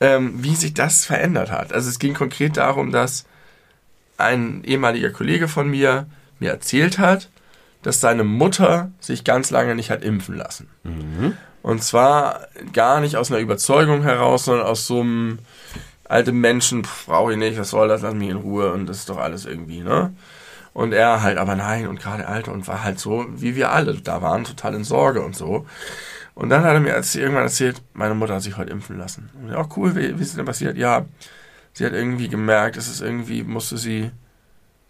ähm, 0.00 0.42
wie 0.42 0.54
sich 0.54 0.72
das 0.72 1.04
verändert 1.04 1.50
hat. 1.50 1.72
Also 1.72 1.88
es 1.90 1.98
ging 1.98 2.14
konkret 2.14 2.56
darum, 2.56 2.90
dass 2.90 3.26
ein 4.16 4.62
ehemaliger 4.64 5.10
Kollege 5.10 5.48
von 5.48 5.68
mir 5.68 6.06
mir 6.38 6.50
erzählt 6.50 6.98
hat, 6.98 7.28
dass 7.82 8.00
seine 8.00 8.24
Mutter 8.24 8.90
sich 9.00 9.24
ganz 9.24 9.50
lange 9.50 9.74
nicht 9.74 9.90
hat 9.90 10.02
impfen 10.04 10.36
lassen. 10.36 10.68
Und 11.62 11.82
zwar 11.82 12.48
gar 12.72 13.00
nicht 13.00 13.16
aus 13.16 13.30
einer 13.30 13.40
Überzeugung 13.40 14.02
heraus, 14.02 14.44
sondern 14.44 14.66
aus 14.66 14.86
so 14.86 15.00
einem 15.00 15.38
alte 16.14 16.30
Menschen, 16.30 16.86
brauche 17.06 17.32
ich 17.32 17.38
nicht, 17.38 17.58
was 17.58 17.70
soll 17.70 17.88
das, 17.88 18.02
lass 18.02 18.14
mich 18.14 18.28
in 18.28 18.36
Ruhe 18.36 18.72
und 18.72 18.86
das 18.86 18.98
ist 18.98 19.08
doch 19.08 19.18
alles 19.18 19.46
irgendwie, 19.46 19.80
ne? 19.80 20.14
Und 20.72 20.92
er 20.92 21.22
halt, 21.22 21.38
aber 21.38 21.56
nein, 21.56 21.88
und 21.88 22.00
gerade 22.00 22.28
Alter 22.28 22.52
und 22.52 22.68
war 22.68 22.84
halt 22.84 23.00
so, 23.00 23.26
wie 23.30 23.56
wir 23.56 23.72
alle 23.72 23.94
da 23.94 24.22
waren, 24.22 24.44
total 24.44 24.74
in 24.74 24.84
Sorge 24.84 25.22
und 25.22 25.34
so. 25.34 25.66
Und 26.34 26.50
dann 26.50 26.62
hat 26.62 26.72
er 26.72 26.80
mir 26.80 26.90
erzählt, 26.90 27.24
irgendwann 27.24 27.44
erzählt, 27.44 27.82
meine 27.94 28.14
Mutter 28.14 28.34
hat 28.34 28.42
sich 28.42 28.56
heute 28.56 28.70
impfen 28.70 28.96
lassen. 28.96 29.28
Und 29.40 29.50
ja, 29.50 29.68
cool, 29.76 29.96
wie, 29.96 30.16
wie 30.16 30.22
ist 30.22 30.36
denn 30.36 30.44
passiert? 30.44 30.76
Ja, 30.76 31.04
sie 31.72 31.84
hat 31.84 31.92
irgendwie 31.92 32.28
gemerkt, 32.28 32.76
es 32.76 32.88
ist 32.88 33.00
irgendwie, 33.00 33.42
musste 33.42 33.76
sie, 33.76 34.10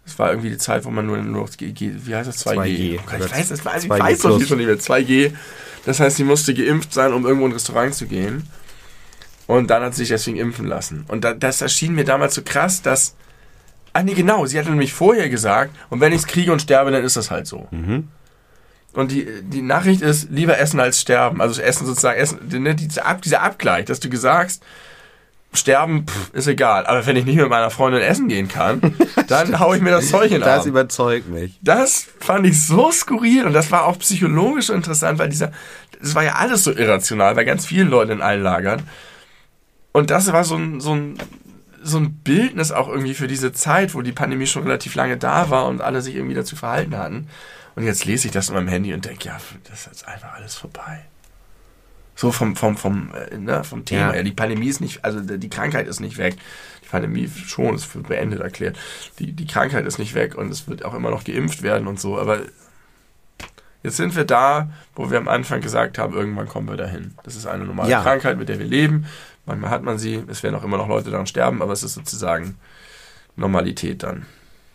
es 0.05 0.17
war 0.19 0.29
irgendwie 0.29 0.51
die 0.51 0.57
Zeit, 0.59 0.85
wo 0.85 0.91
man 0.91 1.07
nur, 1.07 1.17
nur 1.17 1.41
noch, 1.43 1.49
wie 1.59 2.15
heißt 2.15 2.29
das, 2.29 2.45
2G? 2.45 2.55
2G. 2.55 2.99
Oh 2.99 3.09
Gott, 3.09 3.25
ich 3.25 3.31
weiß, 3.31 3.49
das 3.49 3.65
weiß, 3.65 3.83
ich 3.83 3.91
2G 3.91 3.99
weiß 3.99 4.19
doch 4.19 4.41
schon 4.41 4.57
nicht 4.59 4.67
mehr, 4.67 4.77
2G. 4.77 5.33
Das 5.85 5.99
heißt, 5.99 6.17
sie 6.17 6.23
musste 6.23 6.53
geimpft 6.53 6.93
sein, 6.93 7.13
um 7.13 7.25
irgendwo 7.25 7.45
in 7.45 7.51
ein 7.51 7.55
Restaurant 7.55 7.95
zu 7.95 8.05
gehen. 8.05 8.47
Und 9.47 9.69
dann 9.69 9.83
hat 9.83 9.93
sie 9.93 9.99
sich 10.01 10.09
deswegen 10.09 10.37
impfen 10.37 10.65
lassen. 10.65 11.05
Und 11.07 11.23
da, 11.23 11.33
das 11.33 11.61
erschien 11.61 11.93
mir 11.93 12.03
damals 12.03 12.33
so 12.35 12.41
krass, 12.43 12.81
dass. 12.81 13.15
Ah, 13.93 14.03
nee, 14.03 14.13
genau. 14.13 14.45
Sie 14.45 14.57
hatte 14.59 14.69
nämlich 14.69 14.93
vorher 14.93 15.29
gesagt, 15.29 15.73
und 15.89 16.01
wenn 16.01 16.11
ich 16.11 16.19
es 16.19 16.27
kriege 16.27 16.51
und 16.51 16.61
sterbe, 16.61 16.91
dann 16.91 17.03
ist 17.03 17.15
das 17.15 17.31
halt 17.31 17.47
so. 17.47 17.67
Mhm. 17.71 18.09
Und 18.93 19.11
die, 19.11 19.27
die 19.41 19.61
Nachricht 19.61 20.01
ist, 20.01 20.29
lieber 20.31 20.57
essen 20.57 20.79
als 20.79 20.99
sterben. 21.01 21.41
Also 21.41 21.61
essen 21.61 21.85
sozusagen, 21.85 22.17
essen, 22.17 22.39
ne, 22.63 22.75
dieser, 22.75 23.05
Ab, 23.05 23.21
dieser 23.21 23.41
Abgleich, 23.41 23.85
dass 23.85 23.99
du 23.99 24.09
gesagt 24.09 24.59
sterben 25.53 26.05
pff, 26.05 26.33
ist 26.33 26.47
egal. 26.47 26.85
Aber 26.85 27.05
wenn 27.05 27.15
ich 27.15 27.25
nicht 27.25 27.37
mit 27.37 27.49
meiner 27.49 27.69
Freundin 27.69 28.01
essen 28.01 28.27
gehen 28.27 28.47
kann, 28.47 28.81
dann 29.27 29.59
hau 29.59 29.73
ich 29.73 29.81
mir 29.81 29.91
das 29.91 30.09
Zeug 30.09 30.31
in 30.31 30.41
Das 30.41 30.61
Arm. 30.61 30.67
überzeugt 30.67 31.29
mich. 31.29 31.57
Das 31.61 32.07
fand 32.19 32.45
ich 32.45 32.65
so 32.65 32.91
skurril 32.91 33.45
und 33.45 33.53
das 33.53 33.71
war 33.71 33.85
auch 33.85 33.97
psychologisch 33.99 34.69
interessant, 34.69 35.19
weil 35.19 35.29
dieser, 35.29 35.51
das 36.01 36.15
war 36.15 36.23
ja 36.23 36.33
alles 36.33 36.63
so 36.63 36.71
irrational 36.71 37.35
bei 37.35 37.43
ganz 37.43 37.65
vielen 37.65 37.89
Leuten 37.89 38.11
in 38.11 38.21
allen 38.21 38.43
Lagern. 38.43 38.83
Und 39.95 40.09
das 40.09 40.29
war 40.33 40.43
so 40.43 40.57
ein, 40.57 40.81
so 40.81 40.93
ein, 40.93 41.17
so 41.81 41.97
ein 41.99 42.15
Bildnis 42.15 42.73
auch 42.73 42.89
irgendwie 42.89 43.13
für 43.13 43.29
diese 43.29 43.53
Zeit, 43.53 43.93
wo 43.93 44.01
die 44.01 44.11
Pandemie 44.11 44.45
schon 44.45 44.63
relativ 44.63 44.93
lange 44.95 45.15
da 45.15 45.49
war 45.49 45.67
und 45.67 45.79
alle 45.79 46.01
sich 46.01 46.15
irgendwie 46.15 46.35
dazu 46.35 46.57
verhalten 46.57 46.97
hatten. 46.97 47.27
Und 47.75 47.85
jetzt 47.85 48.03
lese 48.03 48.27
ich 48.27 48.33
das 48.33 48.49
in 48.49 48.55
meinem 48.55 48.67
Handy 48.67 48.93
und 48.93 49.05
denke, 49.05 49.29
ja, 49.29 49.37
das 49.69 49.79
ist 49.79 49.85
jetzt 49.85 50.07
einfach 50.09 50.33
alles 50.33 50.55
vorbei. 50.55 51.05
So 52.13 52.33
vom, 52.33 52.57
vom, 52.57 52.75
vom, 52.75 53.11
äh, 53.13 53.37
ne, 53.37 53.63
vom 53.63 53.85
Thema 53.85 54.07
Ja. 54.07 54.11
her. 54.15 54.23
Die 54.23 54.33
Pandemie 54.33 54.67
ist 54.67 54.81
nicht, 54.81 55.05
also 55.05 55.21
die 55.21 55.49
Krankheit 55.49 55.87
ist 55.87 56.01
nicht 56.01 56.17
weg. 56.17 56.35
Die 56.83 56.89
Pandemie 56.89 57.29
schon, 57.29 57.73
ist 57.75 57.85
für 57.85 57.99
beendet 57.99 58.41
erklärt. 58.41 58.77
Die, 59.19 59.31
die 59.31 59.47
Krankheit 59.47 59.85
ist 59.85 59.97
nicht 59.97 60.13
weg 60.13 60.35
und 60.35 60.51
es 60.51 60.67
wird 60.67 60.83
auch 60.83 60.93
immer 60.93 61.09
noch 61.09 61.23
geimpft 61.23 61.61
werden 61.61 61.87
und 61.87 62.01
so. 62.01 62.19
Aber 62.19 62.41
jetzt 63.85 63.97
sind 63.97 64.15
wir 64.15 64.25
da, 64.25 64.69
wo 64.95 65.11
wir 65.11 65.17
am 65.19 65.27
Anfang 65.27 65.61
gesagt 65.61 65.97
haben, 65.97 66.13
irgendwann 66.13 66.47
kommen 66.47 66.67
wir 66.67 66.75
dahin. 66.75 67.13
Das 67.23 67.35
ist 67.35 67.45
eine 67.45 67.63
normale 67.63 67.89
Ja. 67.89 68.01
Krankheit, 68.01 68.37
mit 68.37 68.49
der 68.49 68.57
wir 68.59 68.65
leben. 68.65 69.05
Manchmal 69.45 69.69
hat 69.69 69.83
man 69.83 69.99
sie, 69.99 70.23
es 70.27 70.41
werden 70.41 70.55
auch 70.55 70.63
immer 70.63 70.77
noch 70.77 70.87
Leute 70.87 71.11
daran 71.11 71.27
sterben, 71.27 71.61
aber 71.61 71.71
es 71.71 71.83
ist 71.83 71.93
sozusagen 71.93 72.57
Normalität 73.35 74.01
dann. 74.03 74.25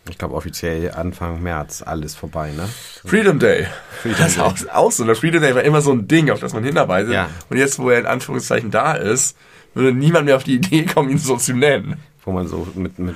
Ich 0.09 0.17
glaube 0.17 0.33
offiziell 0.33 0.91
Anfang 0.91 1.43
März 1.43 1.83
alles 1.85 2.15
vorbei, 2.15 2.51
ne? 2.51 2.67
Freedom 3.05 3.37
Day. 3.37 3.67
Freedom 4.01 4.17
das 4.19 4.29
ist 4.29 4.37
Day. 4.37 4.69
auch, 4.69 4.85
auch 4.85 4.91
so. 4.91 5.05
Der 5.05 5.15
Freedom 5.15 5.41
Day 5.41 5.53
war 5.53 5.63
immer 5.63 5.81
so 5.81 5.91
ein 5.91 6.07
Ding, 6.07 6.31
auf 6.31 6.39
das 6.39 6.53
man 6.53 6.63
hinarbeitet. 6.63 7.13
Ja. 7.13 7.29
Und 7.49 7.57
jetzt, 7.57 7.77
wo 7.77 7.89
er 7.89 7.99
in 7.99 8.05
Anführungszeichen 8.07 8.71
da 8.71 8.93
ist, 8.93 9.37
würde 9.73 9.91
niemand 9.93 10.25
mehr 10.25 10.37
auf 10.37 10.43
die 10.43 10.55
Idee 10.55 10.85
kommen, 10.85 11.09
ihn 11.09 11.17
so 11.17 11.35
zu 11.37 11.53
nennen. 11.53 11.99
Wo 12.23 12.31
man 12.31 12.47
so 12.47 12.67
mit, 12.75 12.97
mit 12.97 13.15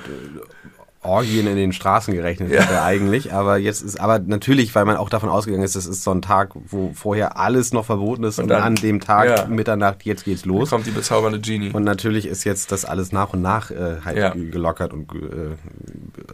Orgien 1.06 1.46
in 1.46 1.56
den 1.56 1.72
Straßen 1.72 2.12
gerechnet 2.14 2.52
Ja. 2.52 2.62
hätte 2.62 2.82
eigentlich. 2.82 3.32
Aber 3.32 3.56
jetzt 3.56 3.82
ist, 3.82 4.00
aber 4.00 4.18
natürlich, 4.18 4.74
weil 4.74 4.84
man 4.84 4.96
auch 4.96 5.08
davon 5.08 5.28
ausgegangen 5.28 5.64
ist, 5.64 5.76
das 5.76 5.86
ist 5.86 6.02
so 6.02 6.10
ein 6.10 6.22
Tag, 6.22 6.50
wo 6.68 6.92
vorher 6.94 7.38
alles 7.38 7.72
noch 7.72 7.84
verboten 7.86 8.24
ist 8.24 8.38
und, 8.38 8.48
dann- 8.48 8.62
an 8.62 8.74
dem 8.74 9.00
Tag, 9.00 9.28
ja. 9.28 9.46
Mitternacht, 9.46 10.04
jetzt 10.04 10.24
geht's 10.24 10.44
los. 10.44 10.70
kommt 10.70 10.86
die 10.86 10.90
bezaubernde 10.90 11.40
Genie? 11.40 11.70
Und 11.72 11.84
natürlich 11.84 12.26
ist 12.26 12.44
jetzt 12.44 12.72
das 12.72 12.84
alles 12.84 13.12
nach 13.12 13.32
und 13.32 13.42
nach 13.42 13.70
äh, 13.70 13.96
halt 14.04 14.16
Ja. 14.18 14.30
gelockert 14.30 14.92
und 14.92 15.10
äh, 15.12 15.56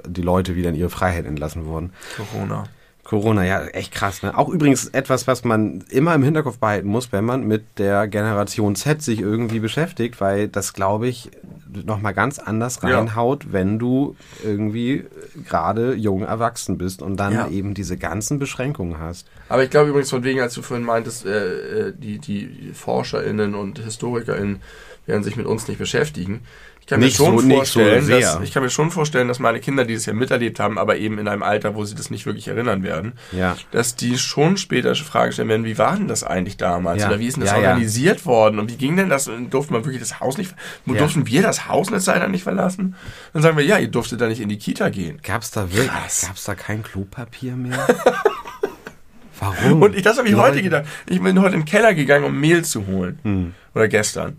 die 0.08 0.22
Leute 0.22 0.56
wieder 0.56 0.70
in 0.70 0.74
ihre 0.74 0.90
Freiheit 0.90 1.26
entlassen 1.26 1.66
worden. 1.66 1.92
Corona. 2.16 2.64
Corona, 3.04 3.44
ja, 3.44 3.64
echt 3.66 3.92
krass. 3.92 4.22
Ne? 4.22 4.36
Auch 4.38 4.48
übrigens 4.48 4.86
etwas, 4.86 5.26
was 5.26 5.42
man 5.44 5.82
immer 5.90 6.14
im 6.14 6.22
Hinterkopf 6.22 6.58
behalten 6.58 6.86
muss, 6.88 7.10
wenn 7.12 7.24
man 7.24 7.44
mit 7.46 7.64
der 7.78 8.06
Generation 8.06 8.76
Z 8.76 9.02
sich 9.02 9.20
irgendwie 9.20 9.58
beschäftigt, 9.58 10.20
weil 10.20 10.46
das, 10.48 10.72
glaube 10.72 11.08
ich, 11.08 11.28
nochmal 11.84 12.14
ganz 12.14 12.38
anders 12.38 12.80
Ja. 12.82 12.88
reinhaut, 12.98 13.52
wenn 13.52 13.78
du 13.78 14.16
irgendwie 14.44 15.04
gerade 15.48 15.94
jung 15.94 16.22
erwachsen 16.22 16.78
bist 16.78 17.02
und 17.02 17.16
dann 17.18 17.32
Ja. 17.32 17.48
eben 17.48 17.74
diese 17.74 17.96
ganzen 17.96 18.38
Beschränkungen 18.38 18.98
hast. 18.98 19.26
Aber 19.48 19.64
ich 19.64 19.70
glaube 19.70 19.90
übrigens 19.90 20.10
von 20.10 20.24
wegen, 20.24 20.40
als 20.40 20.54
du 20.54 20.62
vorhin 20.62 20.84
meintest, 20.86 21.26
äh, 21.26 21.88
äh, 21.88 21.92
die, 21.96 22.18
die 22.18 22.70
ForscherInnen 22.74 23.54
und 23.54 23.78
HistorikerInnen 23.84 24.60
werden 25.06 25.24
sich 25.24 25.36
mit 25.36 25.46
uns 25.46 25.66
nicht 25.68 25.78
beschäftigen. 25.78 26.40
Ich 26.82 26.86
kann 26.88 26.98
Nicht 26.98 27.16
mir 27.20 27.24
schon 27.26 27.38
so- 27.38 27.48
vorstellen, 27.56 28.04
so 28.04 28.10
dass, 28.10 28.40
ich 28.42 28.52
kann 28.52 28.62
mir 28.64 28.68
schon 28.68 28.90
vorstellen, 28.90 29.28
dass 29.28 29.38
meine 29.38 29.60
Kinder, 29.60 29.84
die 29.84 29.94
das 29.94 30.04
ja 30.04 30.12
miterlebt 30.14 30.58
haben, 30.58 30.78
aber 30.78 30.96
eben 30.96 31.16
in 31.18 31.28
einem 31.28 31.44
Alter, 31.44 31.76
wo 31.76 31.84
sie 31.84 31.94
das 31.94 32.10
nicht 32.10 32.26
wirklich 32.26 32.48
erinnern 32.48 32.82
werden, 32.82 33.12
Ja. 33.30 33.56
dass 33.70 33.94
die 33.94 34.18
schon 34.18 34.56
später 34.56 34.92
Fragen 34.96 35.30
stellen 35.32 35.48
werden, 35.48 35.64
wie 35.64 35.78
war 35.78 35.96
denn 35.96 36.08
das 36.08 36.24
eigentlich 36.24 36.56
damals? 36.56 37.02
Ja. 37.02 37.08
Oder 37.08 37.20
wie 37.20 37.28
ist 37.28 37.36
denn 37.36 37.42
das 37.44 37.52
Ja, 37.52 37.58
organisiert 37.58 38.26
worden? 38.26 38.58
Und 38.58 38.68
wie 38.72 38.76
ging 38.76 38.96
denn 38.96 39.08
das? 39.08 39.30
Durfte 39.48 39.72
man 39.72 39.84
wirklich 39.84 40.00
das 40.02 40.18
Haus 40.18 40.38
nicht, 40.38 40.54
durften 40.84 41.24
wir 41.28 41.40
das 41.42 41.68
Haus 41.68 41.86
Zeit 42.04 42.18
lang 42.20 42.32
nicht 42.32 42.42
verlassen? 42.42 42.96
Dann 43.32 43.42
sagen 43.42 43.56
wir, 43.56 43.64
ja, 43.64 43.78
ihr 43.78 43.86
durftet 43.88 44.20
da 44.20 44.26
nicht 44.26 44.40
in 44.40 44.48
die 44.48 44.58
Kita 44.58 44.88
gehen. 44.88 45.20
Gab's 45.22 45.52
da 45.52 45.70
wirklich, 45.70 45.86
Krass. 45.88 46.24
gab's 46.26 46.42
da 46.44 46.56
kein 46.56 46.82
Klopapier 46.82 47.54
mehr? 47.54 47.86
Warum? 49.38 49.82
Und 49.82 49.96
ich, 49.96 50.02
das 50.02 50.18
habe 50.18 50.28
ich 50.28 50.34
Leute. 50.34 50.48
heute 50.52 50.62
gedacht. 50.62 50.84
Ich 51.08 51.20
bin 51.20 51.40
heute 51.40 51.54
in 51.54 51.60
den 51.62 51.64
Keller 51.66 51.94
gegangen, 51.94 52.24
um 52.24 52.38
Mehl 52.38 52.64
zu 52.64 52.86
holen. 52.86 53.18
Hm. 53.22 53.54
Oder 53.74 53.88
gestern. 53.88 54.38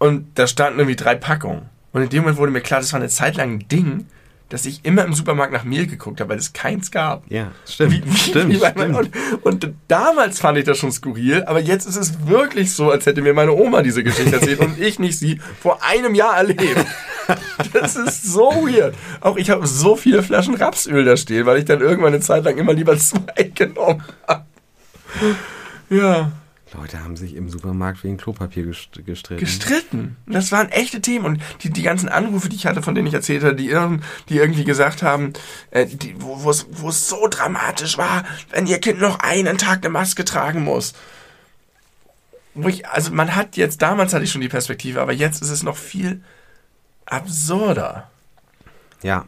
Und 0.00 0.38
da 0.38 0.46
standen 0.46 0.78
irgendwie 0.78 0.96
drei 0.96 1.14
Packungen. 1.14 1.68
Und 1.92 2.02
in 2.02 2.08
dem 2.08 2.22
Moment 2.22 2.38
wurde 2.38 2.52
mir 2.52 2.62
klar, 2.62 2.80
das 2.80 2.92
war 2.94 3.00
eine 3.00 3.10
Zeit 3.10 3.36
lang 3.36 3.52
ein 3.52 3.68
Ding, 3.68 4.06
dass 4.48 4.64
ich 4.64 4.82
immer 4.82 5.04
im 5.04 5.12
Supermarkt 5.12 5.52
nach 5.52 5.62
Mehl 5.62 5.86
geguckt 5.86 6.20
habe, 6.20 6.30
weil 6.30 6.38
es 6.38 6.54
keins 6.54 6.90
gab. 6.90 7.30
Ja, 7.30 7.52
stimmt. 7.68 7.92
Wie, 7.92 8.04
wie, 8.06 8.16
stimmt, 8.16 8.52
wie 8.54 8.56
stimmt. 8.56 8.96
und, 8.96 9.10
und 9.44 9.74
damals 9.88 10.40
fand 10.40 10.56
ich 10.56 10.64
das 10.64 10.78
schon 10.78 10.90
skurril, 10.90 11.44
aber 11.44 11.60
jetzt 11.60 11.86
ist 11.86 11.96
es 11.96 12.26
wirklich 12.26 12.72
so, 12.72 12.90
als 12.90 13.04
hätte 13.04 13.20
mir 13.20 13.34
meine 13.34 13.52
Oma 13.52 13.82
diese 13.82 14.02
Geschichte 14.02 14.34
erzählt 14.34 14.60
und 14.60 14.80
ich 14.80 14.98
nicht 14.98 15.18
sie 15.18 15.38
vor 15.60 15.84
einem 15.84 16.14
Jahr 16.14 16.36
erlebt. 16.36 16.86
Das 17.72 17.94
ist 17.94 18.24
so 18.24 18.50
weird. 18.66 18.94
Auch 19.20 19.36
ich 19.36 19.50
habe 19.50 19.64
so 19.64 19.94
viele 19.94 20.22
Flaschen 20.22 20.56
Rapsöl 20.56 21.04
da 21.04 21.16
stehen, 21.16 21.46
weil 21.46 21.58
ich 21.58 21.64
dann 21.64 21.80
irgendwann 21.80 22.14
eine 22.14 22.20
Zeit 22.20 22.42
lang 22.42 22.56
immer 22.56 22.72
lieber 22.72 22.96
zwei 22.98 23.44
genommen 23.54 24.02
habe. 24.26 24.46
Ja, 25.90 26.32
Leute 26.72 27.02
haben 27.02 27.16
sich 27.16 27.34
im 27.34 27.48
Supermarkt 27.48 28.04
wegen 28.04 28.16
Klopapier 28.16 28.64
gest 28.64 29.04
gestritten. 29.04 29.40
gestritten. 29.40 30.16
Das 30.26 30.52
waren 30.52 30.68
echte 30.68 31.00
Themen 31.00 31.24
und 31.24 31.42
die, 31.62 31.70
die 31.70 31.82
ganzen 31.82 32.08
Anrufe, 32.08 32.48
die 32.48 32.56
ich 32.56 32.66
hatte, 32.66 32.82
von 32.82 32.94
denen 32.94 33.08
ich 33.08 33.14
erzählt 33.14 33.42
hatte, 33.42 33.56
die, 33.56 33.76
die 34.28 34.36
irgendwie 34.36 34.64
gesagt 34.64 35.02
haben, 35.02 35.32
äh, 35.70 35.86
die, 35.86 36.14
wo 36.18 36.48
es 36.48 36.66
wo 36.70 36.90
es 36.90 37.08
so 37.08 37.26
dramatisch 37.28 37.98
war, 37.98 38.24
wenn 38.50 38.66
ihr 38.66 38.78
Kind 38.78 39.00
noch 39.00 39.18
einen 39.18 39.58
Tag 39.58 39.78
eine 39.78 39.90
Maske 39.90 40.24
tragen 40.24 40.62
muss. 40.62 40.94
Wo 42.54 42.68
ich, 42.68 42.86
also 42.88 43.12
man 43.12 43.34
hat 43.34 43.56
jetzt, 43.56 43.82
damals 43.82 44.12
hatte 44.12 44.24
ich 44.24 44.30
schon 44.30 44.40
die 44.40 44.48
Perspektive, 44.48 45.00
aber 45.00 45.12
jetzt 45.12 45.42
ist 45.42 45.50
es 45.50 45.62
noch 45.62 45.76
viel 45.76 46.22
absurder. 47.06 48.10
Ja. 49.02 49.26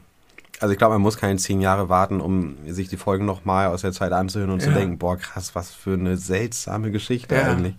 Also 0.63 0.73
ich 0.73 0.79
glaube, 0.79 0.95
man 0.95 1.03
muss 1.03 1.17
keine 1.17 1.37
zehn 1.39 1.61
Jahre 1.61 1.89
warten, 1.89 2.21
um 2.21 2.55
sich 2.69 2.89
die 2.89 2.97
Folgen 2.97 3.25
nochmal 3.25 3.67
aus 3.67 3.81
der 3.83 3.91
Zeit 3.91 4.13
anzuhören 4.13 4.51
und 4.53 4.61
zu 4.61 4.69
Ja. 4.69 4.75
denken, 4.77 4.97
boah, 4.97 5.17
krass, 5.17 5.57
was 5.57 5.73
für 5.73 5.95
eine 5.95 6.17
seltsame 6.17 6.93
Geschichte 6.93 7.35
Ja. 7.35 7.49
eigentlich. 7.49 7.75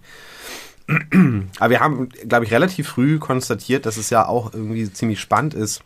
Aber 1.59 1.69
wir 1.69 1.79
haben, 1.79 2.09
glaube 2.27 2.43
ich, 2.43 2.51
relativ 2.51 2.89
früh 2.89 3.19
konstatiert, 3.19 3.85
dass 3.85 3.95
es 3.95 4.09
ja 4.09 4.27
auch 4.27 4.53
irgendwie 4.53 4.91
ziemlich 4.91 5.21
spannend 5.21 5.53
ist, 5.53 5.81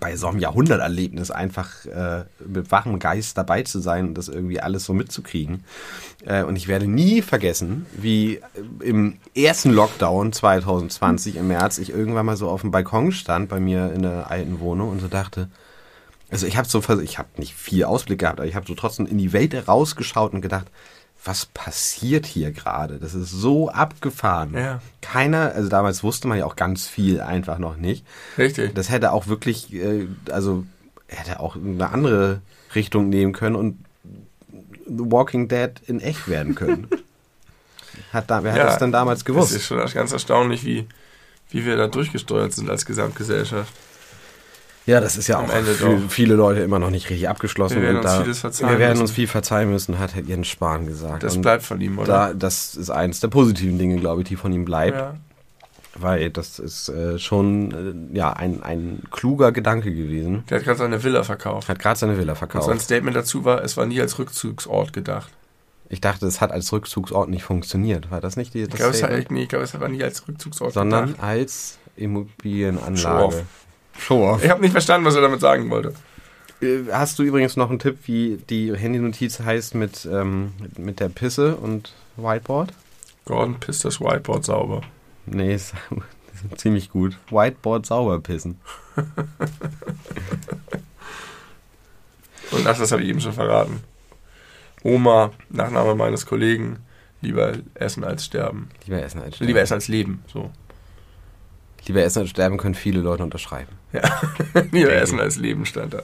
bei 0.00 0.16
so 0.16 0.26
einem 0.26 0.40
Jahrhunderterlebnis 0.40 1.30
einfach 1.30 1.86
äh, 1.86 2.24
mit 2.44 2.72
wachem 2.72 2.98
Geist 2.98 3.38
dabei 3.38 3.62
zu 3.62 3.78
sein 3.78 4.08
und 4.08 4.14
das 4.18 4.26
irgendwie 4.26 4.58
alles 4.60 4.84
so 4.84 4.92
mitzukriegen. 4.94 5.62
Äh, 6.24 6.42
und 6.42 6.56
ich 6.56 6.66
werde 6.66 6.88
nie 6.88 7.22
vergessen, 7.22 7.86
wie 7.96 8.40
im 8.80 9.18
ersten 9.36 9.70
Lockdown 9.70 10.32
2020 10.32 11.36
im 11.36 11.46
März 11.46 11.78
ich 11.78 11.90
irgendwann 11.90 12.26
mal 12.26 12.36
so 12.36 12.48
auf 12.48 12.62
dem 12.62 12.72
Balkon 12.72 13.12
stand 13.12 13.48
bei 13.48 13.60
mir 13.60 13.92
in 13.92 14.02
der 14.02 14.28
alten 14.28 14.58
Wohnung 14.58 14.88
und 14.90 14.98
so 15.00 15.06
dachte, 15.06 15.50
also 16.30 16.46
ich 16.46 16.56
habe 16.56 16.68
so, 16.68 16.82
ich 17.00 17.18
habe 17.18 17.28
nicht 17.36 17.54
viel 17.54 17.84
Ausblick 17.84 18.20
gehabt, 18.20 18.40
aber 18.40 18.48
ich 18.48 18.54
habe 18.54 18.66
so 18.66 18.74
trotzdem 18.74 19.06
in 19.06 19.18
die 19.18 19.32
Welt 19.32 19.54
rausgeschaut 19.68 20.32
und 20.32 20.40
gedacht, 20.40 20.66
was 21.24 21.46
passiert 21.46 22.26
hier 22.26 22.52
gerade? 22.52 22.98
Das 22.98 23.14
ist 23.14 23.30
so 23.30 23.68
abgefahren. 23.68 24.54
Ja. 24.54 24.80
Keiner, 25.02 25.52
also 25.54 25.68
damals 25.68 26.02
wusste 26.04 26.28
man 26.28 26.38
ja 26.38 26.46
auch 26.46 26.56
ganz 26.56 26.86
viel 26.86 27.20
einfach 27.20 27.58
noch 27.58 27.76
nicht. 27.76 28.04
Richtig. 28.38 28.74
Das 28.74 28.90
hätte 28.90 29.12
auch 29.12 29.26
wirklich, 29.26 29.72
äh, 29.72 30.06
also 30.30 30.64
hätte 31.08 31.40
auch 31.40 31.56
eine 31.56 31.88
andere 31.90 32.42
Richtung 32.74 33.08
nehmen 33.08 33.32
können 33.32 33.56
und 33.56 33.78
The 34.86 35.10
Walking 35.10 35.48
Dead 35.48 35.70
in 35.86 36.00
echt 36.00 36.28
werden 36.28 36.54
können. 36.54 36.88
hat 38.12 38.30
da, 38.30 38.44
wer 38.44 38.52
hat 38.52 38.58
Ja, 38.58 38.66
das 38.66 38.78
denn 38.78 38.92
damals 38.92 39.20
Das 39.20 39.24
gewusst? 39.24 39.52
ist 39.52 39.66
schon 39.66 39.84
ganz 39.84 40.12
erstaunlich, 40.12 40.64
wie, 40.64 40.86
wie 41.50 41.64
wir 41.64 41.76
da 41.76 41.88
durchgesteuert 41.88 42.52
sind 42.52 42.70
als 42.70 42.86
Gesamtgesellschaft. 42.86 43.72
Ja, 44.86 45.00
das 45.00 45.16
ist 45.16 45.26
ja 45.26 45.38
Am 45.38 45.46
auch 45.46 45.52
Ende 45.54 45.72
für 45.74 45.96
doch. 45.96 46.10
viele 46.10 46.34
Leute 46.36 46.60
immer 46.60 46.78
noch 46.78 46.90
nicht 46.90 47.10
richtig 47.10 47.28
abgeschlossen. 47.28 47.76
Wir 47.76 47.82
werden 47.82 47.96
uns 47.98 48.06
da, 48.06 48.22
vieles 48.22 48.38
verzeihen 48.38 48.70
Wir 48.70 48.78
werden 48.78 49.00
uns 49.00 49.10
viel 49.10 49.26
verzeihen 49.26 49.70
müssen, 49.70 49.98
hat 49.98 50.14
Jens 50.14 50.46
Spahn 50.46 50.86
gesagt. 50.86 51.24
Das 51.24 51.34
Und 51.36 51.42
bleibt 51.42 51.64
von 51.64 51.80
ihm, 51.80 51.98
oder? 51.98 52.06
da, 52.06 52.32
das 52.34 52.76
ist 52.76 52.90
eines 52.90 53.18
der 53.20 53.28
positiven 53.28 53.78
Dinge, 53.78 53.96
glaube 53.98 54.22
ich, 54.22 54.28
die 54.28 54.36
von 54.36 54.52
ihm 54.52 54.64
bleibt. 54.64 54.96
ja. 54.96 55.14
Weil 55.98 56.28
das 56.28 56.58
ist 56.58 56.90
äh, 56.90 57.18
schon 57.18 58.10
äh, 58.12 58.16
ja, 58.18 58.30
ein, 58.34 58.62
ein 58.62 59.02
kluger 59.10 59.50
Gedanke 59.50 59.94
gewesen. 59.94 60.44
Der 60.50 60.58
hat 60.58 60.64
gerade 60.66 60.78
seine 60.78 61.02
Villa 61.02 61.24
verkauft. 61.24 61.70
Hat 61.70 61.78
gerade 61.78 61.98
seine 61.98 62.18
Villa 62.18 62.32
Und 62.34 62.38
sein 62.38 62.48
verkauft. 62.50 62.80
Statement 62.82 63.16
dazu 63.16 63.46
war, 63.46 63.64
es 63.64 63.78
war 63.78 63.86
nie 63.86 63.98
als 64.02 64.18
Rückzugsort 64.18 64.92
gedacht. 64.92 65.32
Ich 65.88 66.02
dachte, 66.02 66.26
es 66.26 66.42
hat 66.42 66.52
als 66.52 66.70
Rückzugsort 66.70 67.30
nicht 67.30 67.44
funktioniert. 67.44 68.10
War 68.10 68.20
das 68.20 68.36
nicht 68.36 68.52
die, 68.52 68.62
Ich 68.64 68.68
das 68.68 68.76
glaube, 68.78 68.94
es, 68.94 69.02
hat- 69.02 69.30
nee, 69.30 69.44
ich 69.44 69.48
glaube, 69.48 69.64
es 69.64 69.80
war 69.80 69.88
nie 69.88 70.02
als 70.04 70.28
Rückzugsort 70.28 70.74
Sondern 70.74 71.06
gedacht. 71.06 71.22
als 71.24 71.78
Immobilienanlage. 71.96 73.46
Show-off. 73.98 74.44
Ich 74.44 74.50
habe 74.50 74.60
nicht 74.60 74.72
verstanden, 74.72 75.06
was 75.06 75.14
er 75.14 75.22
damit 75.22 75.40
sagen 75.40 75.70
wollte. 75.70 75.94
Äh, 76.60 76.84
Hast 76.90 77.18
du 77.18 77.22
übrigens 77.22 77.56
noch 77.56 77.70
einen 77.70 77.78
Tipp, 77.78 77.98
wie 78.04 78.38
die 78.48 78.74
Handynotiz 78.76 79.40
heißt 79.40 79.74
mit, 79.74 80.06
ähm, 80.10 80.52
mit, 80.76 81.00
der 81.00 81.08
Pisse 81.08 81.56
und 81.56 81.92
Whiteboard? 82.16 82.72
Gordon 83.24 83.58
pisst 83.60 83.84
das 83.84 84.00
Whiteboard 84.00 84.44
sauber. 84.44 84.82
Nee, 85.26 85.54
ist 85.54 85.74
ziemlich 86.56 86.90
gut. 86.90 87.18
Whiteboard 87.30 87.86
sauber 87.86 88.20
pissen. 88.20 88.60
Und 92.52 92.66
ach, 92.66 92.78
das 92.78 92.92
habe 92.92 93.02
ich 93.02 93.08
eben 93.08 93.20
schon 93.20 93.32
verraten. 93.32 93.80
Oma, 94.82 95.32
Nachname 95.50 95.94
meines 95.94 96.26
Kollegen, 96.26 96.78
lieber 97.20 97.54
essen 97.74 98.04
als 98.04 98.24
sterben. 98.24 98.68
Lieber 98.86 99.02
essen 99.02 99.20
als 99.20 99.36
sterben. 99.36 99.48
Lieber 99.48 99.60
essen 99.60 99.74
als 99.74 99.88
leben, 99.88 100.22
so. 100.32 100.50
Lieber 101.86 102.02
essen 102.02 102.20
als 102.20 102.30
sterben 102.30 102.56
können 102.56 102.74
viele 102.74 103.00
Leute 103.00 103.22
unterschreiben. 103.22 103.72
Ja, 103.96 104.62
lieber 104.72 104.92
essen 104.92 105.20
als 105.20 105.36
leben 105.36 105.66
stand 105.66 105.94
da. 105.94 106.02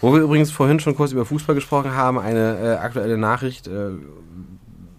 Wo 0.00 0.12
wir 0.12 0.20
übrigens 0.20 0.50
vorhin 0.50 0.80
schon 0.80 0.96
kurz 0.96 1.12
über 1.12 1.24
Fußball 1.24 1.54
gesprochen 1.54 1.94
haben, 1.94 2.18
eine 2.18 2.58
äh, 2.58 2.76
aktuelle 2.76 3.16
Nachricht, 3.16 3.68
äh, 3.68 3.90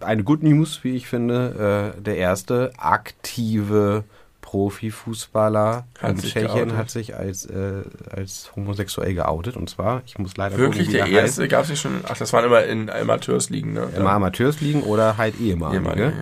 eine 0.00 0.24
Good 0.24 0.42
News, 0.42 0.80
wie 0.82 0.96
ich 0.96 1.06
finde. 1.06 1.94
Äh, 1.96 2.00
der 2.02 2.16
erste 2.16 2.72
aktive 2.76 4.04
Profifußballer 4.40 5.86
Hat 6.00 6.10
in 6.10 6.18
Tschechien 6.18 6.46
geoutet. 6.46 6.76
hat 6.76 6.90
sich 6.90 7.16
als, 7.16 7.46
äh, 7.46 7.82
als 8.10 8.52
homosexuell 8.54 9.12
geoutet. 9.12 9.56
Und 9.56 9.68
zwar, 9.68 10.02
ich 10.06 10.18
muss 10.18 10.36
leider 10.36 10.56
Wirklich 10.56 10.86
gucken, 10.86 11.04
der 11.04 11.22
erste? 11.22 11.48
Gab 11.48 11.64
es 11.64 11.70
nicht 11.70 11.80
schon? 11.80 12.00
Ach, 12.08 12.16
das 12.16 12.32
waren 12.32 12.44
immer 12.44 12.64
in 12.64 12.88
Amateursligen, 12.88 13.72
ne? 13.72 13.88
Immer 13.96 14.12
Amateursligen 14.12 14.82
oder 14.82 15.16
halt 15.16 15.40
ehemalige. 15.40 15.80
Ehemalige, 15.80 16.12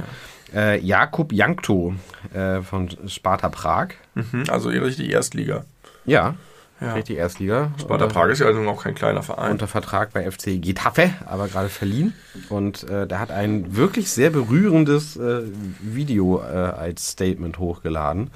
Äh, 0.54 0.78
Jakub 0.80 1.32
Jankto 1.32 1.94
äh, 2.32 2.62
von 2.62 2.88
Sparta 3.08 3.48
Prag. 3.48 3.88
Mhm, 4.14 4.44
also 4.48 4.68
richtig 4.68 5.10
Erstliga. 5.10 5.64
Ja, 6.06 6.34
Ja. 6.80 6.92
richtig 6.94 7.16
Erstliga. 7.16 7.72
Sparta 7.80 8.04
Äh, 8.04 8.08
Prag 8.08 8.28
ist 8.28 8.38
ja 8.40 8.46
also 8.46 8.60
auch 8.68 8.82
kein 8.82 8.94
kleiner 8.94 9.22
Verein. 9.22 9.52
unter 9.52 9.66
Vertrag 9.66 10.12
bei 10.12 10.30
FC 10.30 10.60
Getafe, 10.62 11.10
aber 11.26 11.48
gerade 11.48 11.68
verliehen. 11.68 12.12
Und 12.50 12.88
äh, 12.88 13.06
der 13.06 13.18
hat 13.20 13.30
ein 13.30 13.76
wirklich 13.76 14.10
sehr 14.10 14.30
berührendes 14.30 15.16
äh, 15.16 15.42
Video 15.80 16.40
äh, 16.40 16.44
als 16.44 17.08
Statement 17.10 17.58
hochgeladen, 17.58 18.30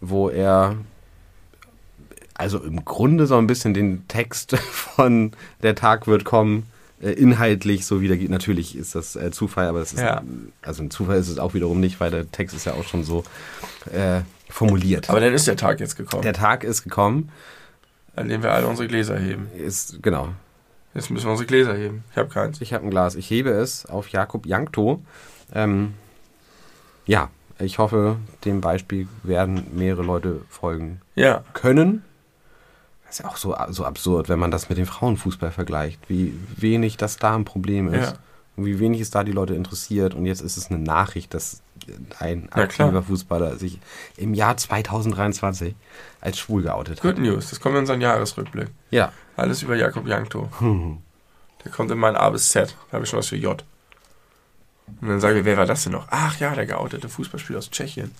wo 0.00 0.28
er 0.28 0.76
also 2.34 2.58
im 2.58 2.84
Grunde 2.84 3.26
so 3.26 3.36
ein 3.36 3.46
bisschen 3.46 3.74
den 3.74 4.06
Text 4.06 4.56
von 4.70 5.32
Der 5.62 5.74
Tag 5.74 6.06
wird 6.06 6.24
kommen 6.24 6.64
inhaltlich 7.00 7.86
so 7.86 8.00
wiedergibt. 8.00 8.30
Natürlich 8.30 8.76
ist 8.76 8.94
das 8.94 9.14
äh, 9.16 9.30
Zufall, 9.30 9.68
aber 9.68 9.80
es 9.80 9.92
ist 9.92 10.00
Ja. 10.00 10.22
also 10.62 10.82
ein 10.82 10.90
Zufall 10.90 11.18
ist 11.18 11.28
es 11.28 11.38
auch 11.38 11.54
wiederum 11.54 11.80
nicht, 11.80 12.00
weil 12.00 12.10
der 12.10 12.30
Text 12.30 12.56
ist 12.56 12.64
ja 12.64 12.74
auch 12.74 12.84
schon 12.84 13.04
so 13.04 13.24
äh, 13.92 14.20
formuliert. 14.48 15.08
Aber 15.10 15.20
dann 15.20 15.32
ist 15.32 15.46
der 15.46 15.56
Tag 15.56 15.80
jetzt 15.80 15.96
gekommen, 15.96 16.22
der 16.22 16.32
Tag 16.32 16.64
ist 16.64 16.82
gekommen, 16.82 17.30
an 18.16 18.28
dem 18.28 18.42
wir 18.42 18.52
alle 18.52 18.66
unsere 18.66 18.88
Gläser 18.88 19.18
heben. 19.18 19.48
ist 19.56 20.02
genau 20.02 20.30
Jetzt 20.94 21.10
müssen 21.10 21.26
wir 21.26 21.30
unsere 21.32 21.46
Gläser 21.46 21.76
heben. 21.76 22.02
Ich 22.10 22.16
habe 22.16 22.28
keins. 22.30 22.60
Ich 22.60 22.72
habe 22.72 22.84
ein 22.84 22.90
Glas. 22.90 23.14
Ich 23.14 23.30
hebe 23.30 23.50
es 23.50 23.86
auf 23.86 24.08
Jakub 24.08 24.46
Jankto. 24.46 25.00
Ähm, 25.54 25.94
ja, 27.06 27.30
ich 27.60 27.78
hoffe, 27.78 28.16
dem 28.44 28.60
Beispiel 28.60 29.06
werden 29.22 29.66
mehrere 29.76 30.02
Leute 30.02 30.40
folgen 30.48 31.00
Ja, 31.14 31.44
können. 31.52 32.02
Das 33.08 33.18
ist 33.18 33.24
ja 33.24 33.30
auch 33.30 33.36
so, 33.38 33.56
so 33.70 33.84
absurd, 33.84 34.28
wenn 34.28 34.38
man 34.38 34.50
das 34.50 34.68
mit 34.68 34.76
dem 34.76 34.86
Frauenfußball 34.86 35.50
vergleicht. 35.50 35.98
Wie 36.08 36.34
wenig 36.56 36.98
das 36.98 37.16
da 37.16 37.34
ein 37.34 37.44
Problem 37.46 37.92
ist. 37.92 38.12
Ja. 38.12 38.18
Und 38.56 38.66
wie 38.66 38.78
wenig 38.80 39.00
es 39.00 39.10
da 39.10 39.24
die 39.24 39.32
Leute 39.32 39.54
interessiert. 39.54 40.14
Und 40.14 40.26
jetzt 40.26 40.42
ist 40.42 40.56
es 40.58 40.68
eine 40.70 40.78
Nachricht, 40.78 41.32
dass 41.32 41.62
ein 42.18 42.48
Na 42.54 42.66
klar. 42.66 42.88
aktiver 42.88 43.02
Fußballer 43.02 43.56
sich 43.56 43.78
im 44.16 44.34
Jahr 44.34 44.56
2023 44.56 45.74
als 46.20 46.38
schwul 46.38 46.62
geoutet 46.62 47.00
Good 47.00 47.12
hat. 47.12 47.18
News. 47.18 47.48
Das 47.50 47.60
kommt 47.60 47.76
in 47.76 47.80
unseren 47.80 48.00
Jahresrückblick. 48.02 48.68
Ja. 48.90 49.12
Alles 49.36 49.62
über 49.62 49.74
Jakob 49.76 50.06
Jankto. 50.06 50.48
Der 51.64 51.72
kommt 51.72 51.90
in 51.90 51.98
mein 51.98 52.14
A 52.14 52.28
bis 52.30 52.50
Z. 52.50 52.76
Da 52.90 52.94
habe 52.96 53.04
ich 53.04 53.10
schon 53.10 53.18
was 53.18 53.28
für 53.28 53.36
J. 53.36 53.64
Und 55.00 55.08
dann 55.08 55.20
sage 55.20 55.38
ich, 55.40 55.44
wer 55.44 55.56
war 55.56 55.66
das 55.66 55.84
denn 55.84 55.92
noch? 55.92 56.06
Ach 56.10 56.38
ja, 56.38 56.54
der 56.54 56.66
geoutete 56.66 57.08
Fußballspieler 57.08 57.58
aus 57.58 57.70
Tschechien. 57.70 58.12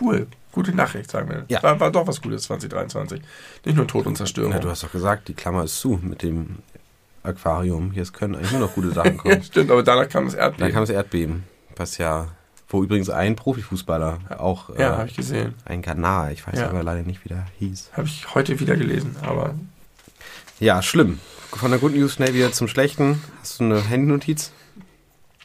Cool. 0.00 0.26
Gute 0.52 0.74
Nachricht, 0.74 1.10
sagen 1.10 1.28
wir. 1.30 1.44
Ja. 1.48 1.62
War, 1.62 1.80
war 1.80 1.90
doch 1.90 2.06
was 2.06 2.20
Gutes 2.20 2.42
2023. 2.44 3.20
Nicht 3.64 3.76
nur 3.76 3.86
Tod 3.86 4.06
und 4.06 4.16
Zerstörung. 4.16 4.52
Na, 4.52 4.58
du 4.58 4.68
hast 4.68 4.82
doch 4.84 4.92
gesagt, 4.92 5.28
die 5.28 5.34
Klammer 5.34 5.64
ist 5.64 5.80
zu 5.80 5.98
mit 6.02 6.22
dem 6.22 6.58
Aquarium. 7.22 7.90
Hier 7.92 8.04
können 8.06 8.34
eigentlich 8.34 8.52
nur 8.52 8.60
noch 8.60 8.74
gute 8.74 8.92
Sachen 8.92 9.16
kommen. 9.18 9.34
ja, 9.34 9.42
stimmt, 9.42 9.70
aber 9.70 9.82
danach 9.82 10.08
kam 10.08 10.24
das 10.26 10.34
Dann 10.34 10.42
Erdbeben. 10.50 10.72
kam 10.72 10.82
das 10.82 10.90
Erdbeben, 10.90 11.44
was 11.76 11.98
ja, 11.98 12.28
wo 12.68 12.82
übrigens 12.82 13.08
ein 13.10 13.36
Profifußballer 13.36 14.18
auch 14.38 14.68
ja, 14.76 14.94
äh, 14.94 14.96
habe 14.98 15.08
ich 15.08 15.16
gesehen. 15.16 15.54
ein 15.64 15.82
Ghana, 15.82 16.30
ich 16.32 16.46
weiß 16.46 16.58
Ja. 16.58 16.68
aber 16.68 16.82
leider 16.82 17.02
nicht, 17.02 17.24
wie 17.24 17.28
der 17.28 17.46
hieß. 17.58 17.90
Habe 17.94 18.06
ich 18.06 18.34
heute 18.34 18.58
wieder 18.60 18.76
gelesen. 18.76 19.16
Aber 19.22 19.54
Ja, 20.60 20.82
schlimm. 20.82 21.18
Von 21.50 21.70
der 21.70 21.78
Good 21.80 21.94
News 21.94 22.14
schnell 22.14 22.34
wieder 22.34 22.50
zum 22.52 22.66
Schlechten. 22.68 23.22
Hast 23.40 23.60
du 23.60 23.64
eine 23.64 23.80
Handynotiz? 23.82 24.52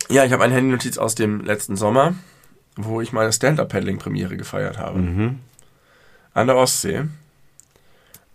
ja, 0.09 0.23
ich 0.23 0.31
habe 0.31 0.43
eine 0.43 0.53
Handynotiz 0.55 0.97
aus 0.97 1.15
dem 1.15 1.41
letzten 1.41 1.75
Sommer, 1.75 2.13
wo 2.77 3.01
ich 3.01 3.11
meine 3.11 3.33
Stand-Up-Paddling-Premiere 3.33 4.37
gefeiert 4.37 4.77
habe. 4.77 4.99
Mhm. 4.99 5.39
an 6.33 6.47
der 6.47 6.55
Ostsee. 6.55 7.05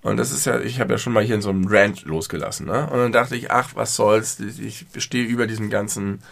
Und 0.03 0.17
das 0.17 0.33
ist 0.33 0.45
ja, 0.45 0.59
ich 0.59 0.81
habe 0.81 0.93
ja 0.93 0.99
schon 0.99 1.13
mal 1.13 1.23
hier 1.23 1.37
in 1.37 1.43
so 1.43 1.51
einem 1.51 1.65
Rant 1.69 2.05
losgelassen, 2.05 2.67
ne? 2.67 2.91
Und 2.91 2.99
dann 2.99 3.13
dachte 3.13 3.37
ich, 3.37 3.53
ach, 3.53 3.71
was 3.77 3.95
soll's, 3.95 4.41
ich 4.41 4.87
stehe 4.99 5.25
über 5.25 5.47
diesen 5.47 5.71
ganzen 5.71 6.23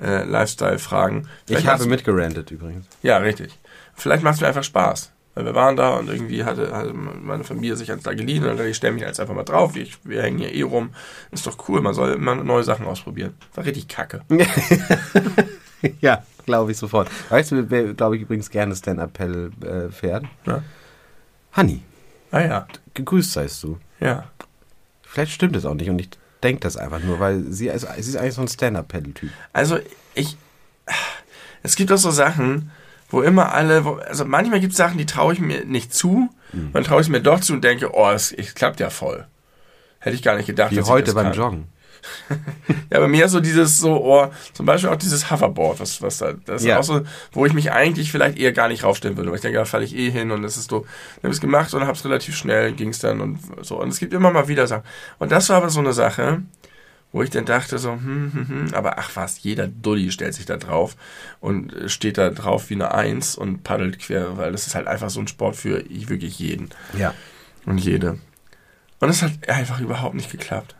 äh, 0.00 0.24
Lifestyle-Fragen. 0.24 1.26
Ich 1.48 1.66
habe 1.66 1.86
mitgerantet 1.86 2.50
übrigens. 2.50 2.86
Ja, 3.02 3.16
richtig. 3.18 3.58
Vielleicht 3.94 4.22
macht 4.22 4.34
es 4.34 4.40
mir 4.42 4.48
einfach 4.48 4.64
Spaß. 4.64 5.10
Weil 5.34 5.46
wir 5.46 5.54
waren 5.54 5.74
da 5.74 5.96
und 5.96 6.08
irgendwie 6.08 6.44
hatte, 6.44 6.76
hatte 6.76 6.92
meine 6.92 7.42
Familie 7.42 7.76
sich 7.76 7.90
eins 7.90 8.04
da 8.04 8.14
geliehen 8.14 8.44
und 8.44 8.56
dann 8.56 8.68
ich 8.68 8.76
stelle 8.76 8.92
mich 8.92 9.02
jetzt 9.02 9.18
einfach 9.18 9.34
mal 9.34 9.42
drauf. 9.42 9.74
Ich, 9.74 9.98
wir 10.04 10.22
hängen 10.22 10.38
hier 10.38 10.54
eh 10.54 10.62
rum. 10.62 10.90
Ist 11.32 11.46
doch 11.46 11.68
cool, 11.68 11.80
man 11.80 11.94
soll 11.94 12.12
immer 12.12 12.36
neue 12.36 12.62
Sachen 12.62 12.86
ausprobieren. 12.86 13.34
War 13.54 13.64
richtig 13.64 13.88
kacke. 13.88 14.22
ja, 16.00 16.22
glaube 16.46 16.72
ich 16.72 16.78
sofort. 16.78 17.08
Weißt 17.30 17.52
du, 17.52 17.70
wer, 17.70 17.94
glaube 17.94 18.16
ich, 18.16 18.22
übrigens 18.22 18.50
gerne 18.50 18.74
Stand-Up-Paddle 18.76 19.50
äh, 19.64 19.90
fährt? 19.92 20.24
Ja. 20.46 20.62
Honey, 21.56 21.82
Ah 22.30 22.40
ja, 22.40 22.66
gegrüßt 22.94 23.32
seist 23.32 23.62
du. 23.62 23.78
ja. 24.00 24.24
Vielleicht 25.02 25.30
stimmt 25.30 25.54
es 25.54 25.64
auch 25.64 25.74
nicht 25.74 25.88
und 25.88 26.00
ich 26.00 26.08
denke 26.42 26.60
das 26.62 26.76
einfach 26.76 26.98
nur, 26.98 27.20
weil 27.20 27.44
sie, 27.52 27.68
ist- 27.68 27.86
sie 27.94 28.00
ist 28.10 28.16
eigentlich 28.16 28.34
so 28.34 28.42
ein 28.42 28.48
Stand-Up-Paddle-Typ. 28.48 29.30
Also 29.52 29.78
ich, 30.16 30.36
es 31.62 31.76
gibt 31.76 31.92
auch 31.92 31.96
so 31.98 32.10
Sachen, 32.10 32.72
wo 33.10 33.22
immer 33.22 33.52
alle, 33.52 33.84
wo, 33.84 33.92
also 33.94 34.24
manchmal 34.24 34.58
gibt 34.58 34.72
es 34.72 34.76
Sachen, 34.76 34.98
die 34.98 35.06
traue 35.06 35.32
ich 35.32 35.40
mir 35.40 35.64
nicht 35.64 35.94
zu, 35.94 36.28
Mhm. 36.52 36.72
dann 36.72 36.84
traue 36.84 37.00
ich 37.00 37.06
es 37.06 37.10
mir 37.10 37.20
doch 37.20 37.38
zu 37.40 37.52
und 37.52 37.62
denke, 37.64 37.90
oh, 37.94 38.10
es, 38.10 38.32
es 38.32 38.54
klappt 38.54 38.78
ja 38.80 38.90
voll. 38.90 39.26
Hätte 40.00 40.16
ich 40.16 40.22
gar 40.22 40.36
nicht 40.36 40.46
gedacht. 40.46 40.70
Wie 40.72 40.80
heute 40.82 41.12
beim 41.14 41.26
kann. 41.26 41.34
Joggen. 41.34 41.64
Ja, 42.90 43.00
bei 43.00 43.08
mir 43.08 43.24
ist 43.24 43.32
so 43.32 43.40
dieses 43.40 43.78
so, 43.78 44.04
oh, 44.04 44.30
zum 44.52 44.66
Beispiel 44.66 44.88
auch 44.90 44.96
dieses 44.96 45.30
Hoverboard, 45.30 45.80
was, 45.80 46.00
was 46.02 46.18
da, 46.18 46.32
das 46.44 46.62
ist 46.62 46.68
Ja. 46.68 46.78
auch 46.78 46.82
so, 46.84 47.02
wo 47.32 47.44
ich 47.46 47.52
mich 47.52 47.72
eigentlich 47.72 48.10
vielleicht 48.12 48.38
eher 48.38 48.52
gar 48.52 48.68
nicht 48.68 48.84
raufstellen 48.84 49.16
würde, 49.16 49.30
weil 49.30 49.36
ich 49.36 49.42
denke, 49.42 49.58
da 49.58 49.64
falle 49.64 49.84
ich 49.84 49.96
eh 49.96 50.10
hin 50.10 50.30
und 50.30 50.42
das 50.42 50.56
ist 50.56 50.70
so, 50.70 50.80
dann 50.80 50.88
habe 51.24 51.28
ich 51.28 51.34
es 51.34 51.40
gemacht 51.40 51.74
und 51.74 51.82
habe 51.82 51.92
es 51.92 52.04
relativ 52.04 52.36
schnell, 52.36 52.72
ging 52.72 52.90
es 52.90 52.98
dann 53.00 53.20
und 53.20 53.38
so. 53.62 53.80
Und 53.80 53.88
es 53.88 53.98
gibt 53.98 54.12
immer 54.12 54.30
mal 54.30 54.48
wieder 54.48 54.66
Sachen. 54.66 54.84
Und 55.18 55.32
das 55.32 55.48
war 55.48 55.56
aber 55.56 55.70
so 55.70 55.80
eine 55.80 55.92
Sache, 55.92 56.42
wo 57.12 57.22
ich 57.22 57.30
dann 57.30 57.44
dachte 57.44 57.78
so, 57.78 57.92
hm, 57.92 58.30
hm, 58.32 58.48
hm, 58.48 58.74
aber 58.74 58.98
ach 58.98 59.10
was, 59.14 59.42
jeder 59.42 59.66
Dulli 59.68 60.10
stellt 60.10 60.34
sich 60.34 60.46
da 60.46 60.56
drauf 60.56 60.96
und 61.40 61.72
äh, 61.74 61.88
steht 61.88 62.18
da 62.18 62.30
drauf 62.30 62.70
wie 62.70 62.74
eine 62.74 62.92
Eins 62.94 63.34
und 63.36 63.62
paddelt 63.64 63.98
quer, 63.98 64.36
weil 64.36 64.52
das 64.52 64.66
ist 64.66 64.74
halt 64.74 64.86
einfach 64.88 65.10
so 65.10 65.20
ein 65.20 65.28
Sport 65.28 65.56
für 65.56 65.82
wirklich 65.88 66.38
jeden 66.38 66.70
Ja. 66.96 67.14
und 67.66 67.78
jede. 67.78 68.18
Und 69.00 69.08
es 69.10 69.22
hat 69.22 69.32
einfach 69.48 69.80
überhaupt 69.80 70.14
nicht 70.14 70.30
geklappt. 70.30 70.74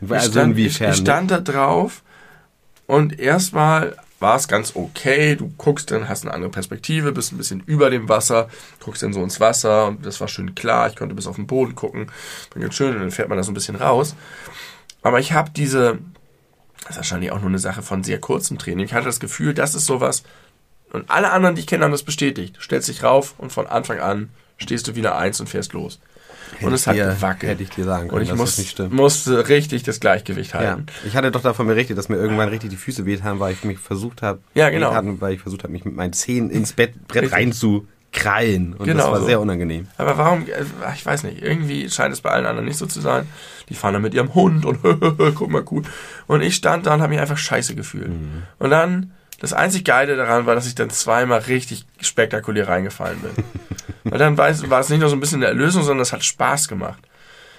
Ich 0.00 0.10
Also 0.10 0.32
stand, 0.32 0.52
inwiefern? 0.52 0.90
Ich, 0.90 0.96
ich 0.96 1.00
stand 1.02 1.30
da 1.30 1.40
drauf 1.40 2.02
und 2.86 3.18
erstmal 3.18 3.96
war 4.18 4.36
es 4.36 4.48
ganz 4.48 4.72
okay. 4.74 5.36
Du 5.36 5.52
guckst 5.56 5.90
dann, 5.90 6.08
hast 6.08 6.24
eine 6.24 6.34
andere 6.34 6.50
Perspektive, 6.50 7.12
bist 7.12 7.32
ein 7.32 7.38
bisschen 7.38 7.60
über 7.60 7.88
dem 7.90 8.08
Wasser, 8.08 8.48
guckst 8.80 9.02
dann 9.02 9.12
so 9.12 9.22
ins 9.22 9.40
Wasser 9.40 9.88
und 9.88 10.04
das 10.04 10.20
war 10.20 10.28
schön 10.28 10.54
klar. 10.54 10.88
Ich 10.88 10.96
konnte 10.96 11.14
bis 11.14 11.26
auf 11.26 11.36
den 11.36 11.46
Boden 11.46 11.74
gucken. 11.74 12.10
War 12.52 12.62
ganz 12.62 12.74
schön 12.74 12.94
und 12.94 13.00
dann 13.00 13.10
fährt 13.10 13.28
man 13.28 13.38
da 13.38 13.44
so 13.44 13.50
ein 13.50 13.54
bisschen 13.54 13.76
raus. 13.76 14.14
Aber 15.02 15.20
ich 15.20 15.32
habe 15.32 15.50
diese, 15.50 15.98
das 16.82 16.90
ist 16.90 16.96
wahrscheinlich 16.96 17.32
auch 17.32 17.40
nur 17.40 17.48
eine 17.48 17.58
Sache 17.58 17.82
von 17.82 18.04
sehr 18.04 18.20
kurzem 18.20 18.58
Training. 18.58 18.84
Ich 18.84 18.92
hatte 18.92 19.06
das 19.06 19.20
Gefühl, 19.20 19.54
das 19.54 19.74
ist 19.74 19.86
sowas, 19.86 20.22
und 20.92 21.08
alle 21.08 21.30
anderen, 21.30 21.54
die 21.54 21.60
ich 21.60 21.66
kenne, 21.66 21.84
haben 21.84 21.92
das 21.92 22.02
bestätigt. 22.02 22.56
Du 22.56 22.60
stellst 22.62 22.88
dich 22.88 23.02
rauf 23.02 23.34
und 23.38 23.52
von 23.52 23.66
Anfang 23.66 24.00
an 24.00 24.30
stehst 24.58 24.88
du 24.88 24.96
wieder 24.96 25.16
eins 25.16 25.40
und 25.40 25.48
fährst 25.48 25.72
los. 25.72 26.00
Und 26.66 26.72
es 26.72 26.86
hat 26.86 26.96
dir, 26.96 27.06
gewackelt. 27.06 27.52
Hätte 27.52 27.62
ich 27.62 27.70
dir 27.70 27.84
sagen 27.84 28.08
können, 28.08 28.20
Und 28.20 28.26
ich 28.26 28.34
muss, 28.34 28.74
musste 28.90 29.48
richtig 29.48 29.82
das 29.82 30.00
Gleichgewicht 30.00 30.52
Ja. 30.52 30.60
halten. 30.60 30.86
Ich 31.06 31.16
hatte 31.16 31.30
doch 31.30 31.42
davon 31.42 31.66
berichtet, 31.66 31.98
dass 31.98 32.08
mir 32.08 32.16
irgendwann 32.16 32.48
richtig 32.48 32.70
die 32.70 32.76
Füße 32.76 33.06
wehtaten, 33.06 33.40
weil 33.40 33.52
ich 33.52 33.64
mich 33.64 33.78
versucht 33.78 34.22
habe, 34.22 34.40
Ja, 34.54 34.70
genau. 34.70 34.92
weil 35.20 35.34
ich 35.34 35.40
versucht 35.40 35.62
habe, 35.64 35.72
mich 35.72 35.84
mit 35.84 35.94
meinen 35.94 36.12
Zähnen 36.12 36.50
ins 36.50 36.72
Bett, 36.72 36.94
Brett 37.08 37.22
Richtig. 37.24 37.38
reinzukrallen. 37.38 38.74
Und 38.74 38.86
Genau 38.86 39.02
das 39.04 39.10
war 39.12 39.20
so. 39.20 39.26
sehr 39.26 39.40
unangenehm. 39.40 39.86
Aber 39.98 40.18
warum, 40.18 40.42
äh, 40.46 40.64
ich 40.94 41.04
weiß 41.06 41.22
nicht, 41.24 41.42
irgendwie 41.42 41.88
scheint 41.88 42.12
es 42.12 42.20
bei 42.20 42.30
allen 42.30 42.46
anderen 42.46 42.66
nicht 42.66 42.78
so 42.78 42.86
zu 42.86 43.00
sein. 43.00 43.26
Die 43.68 43.74
fahren 43.74 43.92
dann 43.94 44.02
mit 44.02 44.14
ihrem 44.14 44.34
Hund 44.34 44.64
und 44.66 44.78
guck 45.34 45.50
mal 45.50 45.64
cool. 45.70 45.82
Und 46.26 46.40
ich 46.42 46.56
stand 46.56 46.86
da 46.86 46.94
und 46.94 47.00
habe 47.02 47.10
mich 47.12 47.20
einfach 47.20 47.38
scheiße 47.38 47.74
gefühlt. 47.74 48.08
Mhm. 48.08 48.42
Und 48.58 48.70
dann, 48.70 49.12
das 49.38 49.52
einzig 49.52 49.84
Geile 49.84 50.16
daran 50.16 50.44
war, 50.46 50.54
dass 50.54 50.66
ich 50.66 50.74
dann 50.74 50.90
zweimal 50.90 51.38
richtig 51.40 51.86
spektakulär 52.00 52.68
reingefallen 52.68 53.18
bin. 53.20 53.30
Weil 54.04 54.18
dann 54.18 54.38
war 54.38 54.48
es, 54.48 54.88
nicht 54.88 55.00
nur 55.00 55.08
so 55.10 55.16
ein 55.16 55.20
bisschen 55.20 55.38
eine 55.38 55.46
Erlösung, 55.46 55.82
sondern 55.82 56.02
es 56.02 56.12
hat 56.12 56.24
Spaß 56.24 56.68
gemacht. 56.68 57.02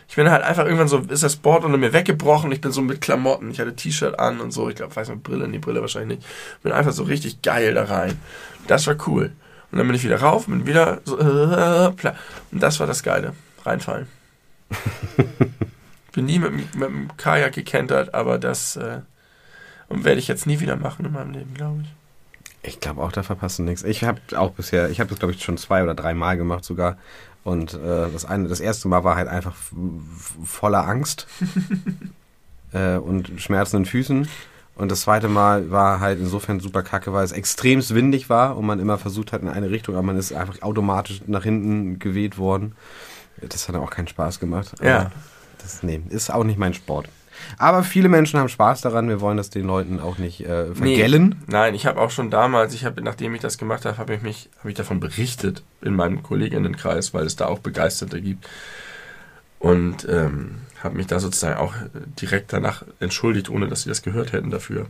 Ich 0.08 0.16
bin 0.16 0.30
halt 0.30 0.44
einfach 0.44 0.66
irgendwann 0.66 0.88
so, 0.90 0.98
ist 1.00 1.24
das 1.24 1.38
Board 1.38 1.64
unter 1.64 1.78
mir 1.78 1.94
weggebrochen. 1.94 2.52
Ich 2.52 2.60
bin 2.60 2.72
so 2.72 2.82
mit 2.82 3.00
Klamotten. 3.00 3.50
Ich 3.52 3.60
hatte 3.60 3.76
T-Shirt 3.76 4.20
an 4.20 4.42
und 4.42 4.52
so. 4.52 4.68
Ich 4.70 4.76
glaube, 4.76 4.94
weiß 4.96 5.08
nicht, 5.10 5.24
Brille, 5.24 5.48
nee, 5.48 5.60
Brille 5.60 5.80
wahrscheinlich 5.82 6.18
nicht. 6.20 6.30
Bin 6.64 6.72
einfach 6.74 6.92
so 6.92 7.04
richtig 7.04 7.42
geil 7.42 7.74
da 7.74 7.86
rein. 7.86 8.20
Das 8.68 8.88
war 8.88 8.96
cool. 9.08 9.32
Und 9.72 9.78
dann 9.78 9.88
bin 9.88 9.96
ich 9.96 10.04
wieder 10.04 10.20
rauf, 10.20 10.48
bin 10.48 10.66
wieder 10.66 11.00
so, 11.06 11.18
äh, 11.20 11.94
und 12.52 12.62
das 12.62 12.80
war 12.82 12.88
das 12.88 13.04
Geile. 13.04 13.34
Reinfallen. 13.64 14.08
bin 16.14 16.26
nie 16.26 16.40
mit, 16.40 16.50
dem- 16.52 16.80
mit 16.80 16.90
dem 16.90 17.18
Kajak 17.18 17.54
gekentert, 17.54 18.14
aber 18.14 18.38
das 18.38 18.76
äh, 18.76 19.00
und 19.88 20.04
werde 20.04 20.20
ich 20.20 20.28
jetzt 20.28 20.46
nie 20.48 20.60
wieder 20.60 20.76
machen 20.76 21.06
in 21.06 21.14
meinem 21.14 21.32
Leben, 21.32 21.54
glaube 21.54 21.82
ich. 21.84 21.90
Ich 22.64 22.80
glaube 22.80 23.02
auch, 23.02 23.12
da 23.12 23.24
verpasst 23.24 23.60
du 23.60 23.64
nichts. 23.64 23.84
Ich 23.84 24.04
habe 24.04 24.20
auch 24.36 24.52
bisher, 24.52 24.90
ich 24.90 25.00
habe 25.00 25.10
das 25.10 25.20
glaube 25.20 25.34
ich 25.34 25.44
schon 25.44 25.58
zwei 25.58 25.82
oder 25.84 25.96
drei 25.96 26.14
Mal 26.14 26.38
gemacht 26.38 26.64
sogar. 26.64 26.98
Und 27.44 27.74
äh, 27.74 28.10
das 28.12 28.26
eine, 28.26 28.48
das 28.48 28.60
erste 28.60 28.88
Mal 28.88 29.04
war 29.04 29.16
halt 29.16 29.28
einfach 29.28 29.56
voller 30.44 30.88
Angst 30.88 31.28
äh, 32.74 32.98
und 32.98 33.32
schmerzenden 33.38 33.86
Füßen. 33.86 34.28
Und 34.76 34.92
das 34.92 35.02
zweite 35.02 35.28
Mal 35.28 35.72
war 35.72 36.00
halt 36.00 36.20
insofern 36.20 36.60
super 36.60 36.84
kacke, 36.84 37.14
weil 37.14 37.26
es 37.26 37.32
extremst 37.32 37.94
windig 37.94 38.30
war 38.30 38.58
und 38.58 38.66
man 38.66 38.80
immer 38.80 38.98
versucht 38.98 39.34
hat 39.34 39.42
in 39.42 39.50
eine 39.50 39.70
Richtung, 39.70 39.96
aber 39.96 40.04
man 40.04 40.18
ist 40.18 40.34
einfach 40.34 40.62
automatisch 40.62 41.22
nach 41.28 41.44
hinten 41.44 42.00
geweht 42.00 42.38
worden. 42.38 42.76
Das 43.42 43.68
hat 43.68 43.76
auch 43.76 43.90
keinen 43.90 44.08
Spaß 44.08 44.40
gemacht. 44.40 44.74
Ja. 44.82 45.12
Das, 45.60 45.84
nee, 45.84 46.02
ist 46.10 46.32
auch 46.32 46.44
nicht 46.44 46.58
mein 46.58 46.74
Sport. 46.74 47.10
Aber 47.58 47.84
viele 47.84 48.10
Menschen 48.10 48.40
haben 48.40 48.50
Spaß 48.50 48.82
daran. 48.82 49.10
Wir 49.10 49.22
wollen 49.22 49.38
das 49.38 49.50
den 49.50 49.66
Leuten 49.66 50.00
auch 50.00 50.18
nicht 50.18 50.42
äh, 50.42 50.74
vergällen. 50.74 51.42
Nein, 51.48 51.76
ich 51.76 51.86
habe 51.86 52.00
auch 52.00 52.12
schon 52.12 52.30
damals, 52.30 52.74
ich 52.74 52.86
habe, 52.86 53.02
nachdem 53.02 53.36
ich 53.36 53.42
das 53.42 53.58
gemacht 53.58 53.86
habe, 53.86 53.98
habe 53.98 54.16
ich 54.16 54.22
mich, 54.22 54.50
habe 54.60 54.70
ich 54.70 54.76
davon 54.76 55.00
berichtet 55.00 55.64
in 55.82 55.96
meinem 55.96 56.24
Kolleginnenkreis, 56.24 57.14
weil 57.14 57.26
es 57.26 57.36
da 57.36 57.48
auch 57.48 57.60
Begeisterte 57.60 58.22
gibt. 58.22 58.48
Und 59.60 60.08
ähm, 60.10 60.56
habe 60.84 60.96
mich 60.96 61.08
da 61.08 61.20
sozusagen 61.20 61.58
auch 61.58 61.74
direkt 62.20 62.52
danach 62.54 62.84
entschuldigt, 63.00 63.50
ohne 63.50 63.68
dass 63.68 63.84
sie 63.84 63.90
das 63.90 64.02
gehört 64.02 64.34
hätten 64.34 64.50
dafür. 64.50 64.88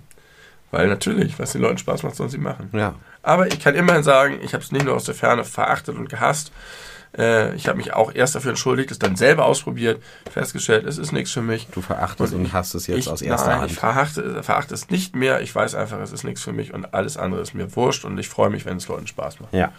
Weil 0.72 0.88
natürlich, 0.88 1.38
was 1.38 1.51
den 1.51 1.62
Leuten 1.62 1.78
Spaß 1.78 2.03
macht, 2.03 2.16
sollen 2.16 2.30
sie 2.30 2.38
machen. 2.38 2.70
Ja. 2.72 2.95
Aber 3.22 3.47
ich 3.47 3.59
kann 3.59 3.76
immerhin 3.76 4.03
sagen, 4.03 4.39
ich 4.41 4.53
habe 4.53 4.64
es 4.64 4.72
nicht 4.72 4.86
nur 4.86 4.95
aus 4.95 5.03
der 5.03 5.16
Ferne 5.16 5.43
verachtet 5.43 5.97
und 5.97 6.09
gehasst. 6.09 6.51
Äh, 7.18 7.55
ich 7.55 7.68
habe 7.68 7.78
mich 7.78 7.93
auch 7.93 8.14
erst 8.14 8.36
dafür 8.36 8.51
entschuldigt, 8.51 8.91
es 8.91 8.99
dann 8.99 9.16
selber 9.16 9.45
ausprobiert, 9.45 10.01
festgestellt, 10.32 10.86
es 10.86 10.97
ist 10.97 11.12
nichts 11.12 11.32
für 11.32 11.41
mich. 11.41 11.68
Du 11.72 11.82
verachtest 11.82 12.34
Und 12.34 12.45
und, 12.45 12.53
hast 12.53 12.74
es 12.74 12.88
jetzt 12.88 12.99
ich, 12.99 13.09
aus 13.09 13.22
erster 13.22 13.49
nein, 13.49 13.62
Hand. 13.62 13.72
ich 13.72 13.78
verachte, 13.78 14.43
verachte 14.43 14.74
es 14.74 14.89
nicht 14.89 15.16
mehr. 15.16 15.41
Ich 15.41 15.53
weiß 15.53 15.76
einfach, 15.76 15.99
es 15.99 16.12
ist 16.12 16.24
nichts 16.24 16.41
für 16.41 16.53
mich 16.53 16.74
und 16.74 16.93
alles 16.93 17.18
andere 17.18 17.41
ist 17.41 17.53
mir 17.53 17.76
wurscht 17.76 18.05
und 18.05 18.18
ich 18.18 18.30
freue 18.30 18.49
mich, 18.49 18.66
wenn 18.66 18.78
es 18.78 18.88
Leuten 18.88 19.07
Spaß 19.07 19.39
macht. 19.41 19.53
Ja. 19.53 19.72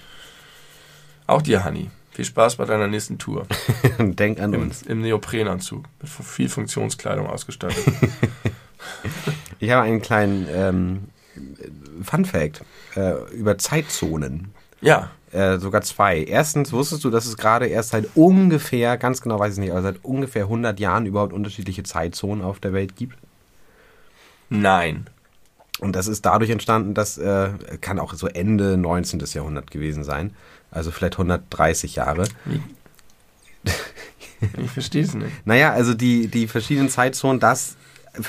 Auch 1.26 1.42
dir, 1.42 1.64
Hanni. 1.64 1.90
Viel 2.10 2.26
Spaß 2.26 2.56
bei 2.56 2.66
deiner 2.66 2.88
nächsten 2.88 3.16
Tour. 3.16 3.46
Denk 3.98 4.38
an 4.38 4.52
Im, 4.52 4.62
uns. 4.62 4.82
Im 4.82 5.00
Neoprenanzug. 5.00 5.84
Mit 6.00 6.10
viel 6.10 6.48
Funktionskleidung 6.50 7.26
ausgestattet. 7.26 7.84
Ich 9.60 9.70
habe 9.70 9.82
einen 9.82 10.02
kleinen 10.02 10.48
ähm, 10.50 11.08
Fun 12.02 12.24
Fact 12.24 12.62
äh, 12.96 13.12
über 13.32 13.56
Zeitzonen. 13.56 14.52
ja. 14.80 15.10
Äh, 15.32 15.58
sogar 15.58 15.80
zwei. 15.80 16.22
Erstens 16.22 16.72
wusstest 16.72 17.04
du, 17.04 17.10
dass 17.10 17.24
es 17.24 17.38
gerade 17.38 17.66
erst 17.66 17.90
seit 17.90 18.06
ungefähr, 18.14 18.98
ganz 18.98 19.22
genau 19.22 19.38
weiß 19.38 19.54
ich 19.54 19.60
nicht, 19.60 19.70
aber 19.70 19.80
seit 19.80 20.04
ungefähr 20.04 20.44
100 20.44 20.78
Jahren 20.78 21.06
überhaupt 21.06 21.32
unterschiedliche 21.32 21.82
Zeitzonen 21.84 22.44
auf 22.44 22.60
der 22.60 22.74
Welt 22.74 22.96
gibt. 22.96 23.16
Nein. 24.50 25.06
Und 25.80 25.96
das 25.96 26.06
ist 26.06 26.26
dadurch 26.26 26.50
entstanden, 26.50 26.92
dass, 26.92 27.16
äh, 27.16 27.50
kann 27.80 27.98
auch 27.98 28.12
so 28.12 28.26
Ende 28.28 28.76
19. 28.76 29.20
Jahrhundert 29.32 29.70
gewesen 29.70 30.04
sein. 30.04 30.34
Also 30.70 30.90
vielleicht 30.90 31.14
130 31.14 31.96
Jahre. 31.96 32.24
Ich 34.58 34.70
verstehe 34.70 35.02
es 35.02 35.14
nicht. 35.14 35.32
Naja, 35.46 35.72
also 35.72 35.94
die, 35.94 36.28
die 36.28 36.46
verschiedenen 36.46 36.90
Zeitzonen, 36.90 37.40
das 37.40 37.76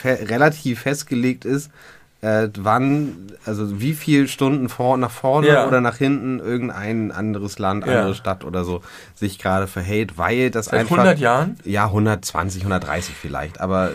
relativ 0.06 0.82
festgelegt 0.82 1.44
ist, 1.44 1.70
äh, 2.24 2.48
wann, 2.58 3.28
also 3.46 3.82
wie 3.82 3.94
viele 3.94 4.28
Stunden 4.30 4.70
vor, 4.70 4.98
nach 4.98 5.12
vorne 5.12 5.48
Ja. 5.48 5.68
oder 5.68 5.82
nach 5.82 5.98
hinten 5.98 6.40
irgendein 6.40 7.12
anderes 7.12 7.60
Land, 7.60 7.86
Ja. 7.86 8.00
andere 8.00 8.16
Stadt 8.16 8.46
oder 8.46 8.64
so 8.64 8.82
sich 9.14 9.38
gerade 9.40 9.68
verhält, 9.68 10.18
weil 10.18 10.50
das 10.50 10.68
Seit 10.68 10.80
einfach... 10.82 10.98
100 11.00 11.20
Jahren? 11.20 11.58
Ja, 11.66 11.86
120, 11.88 12.62
130 12.62 13.14
vielleicht, 13.14 13.60
aber 13.60 13.92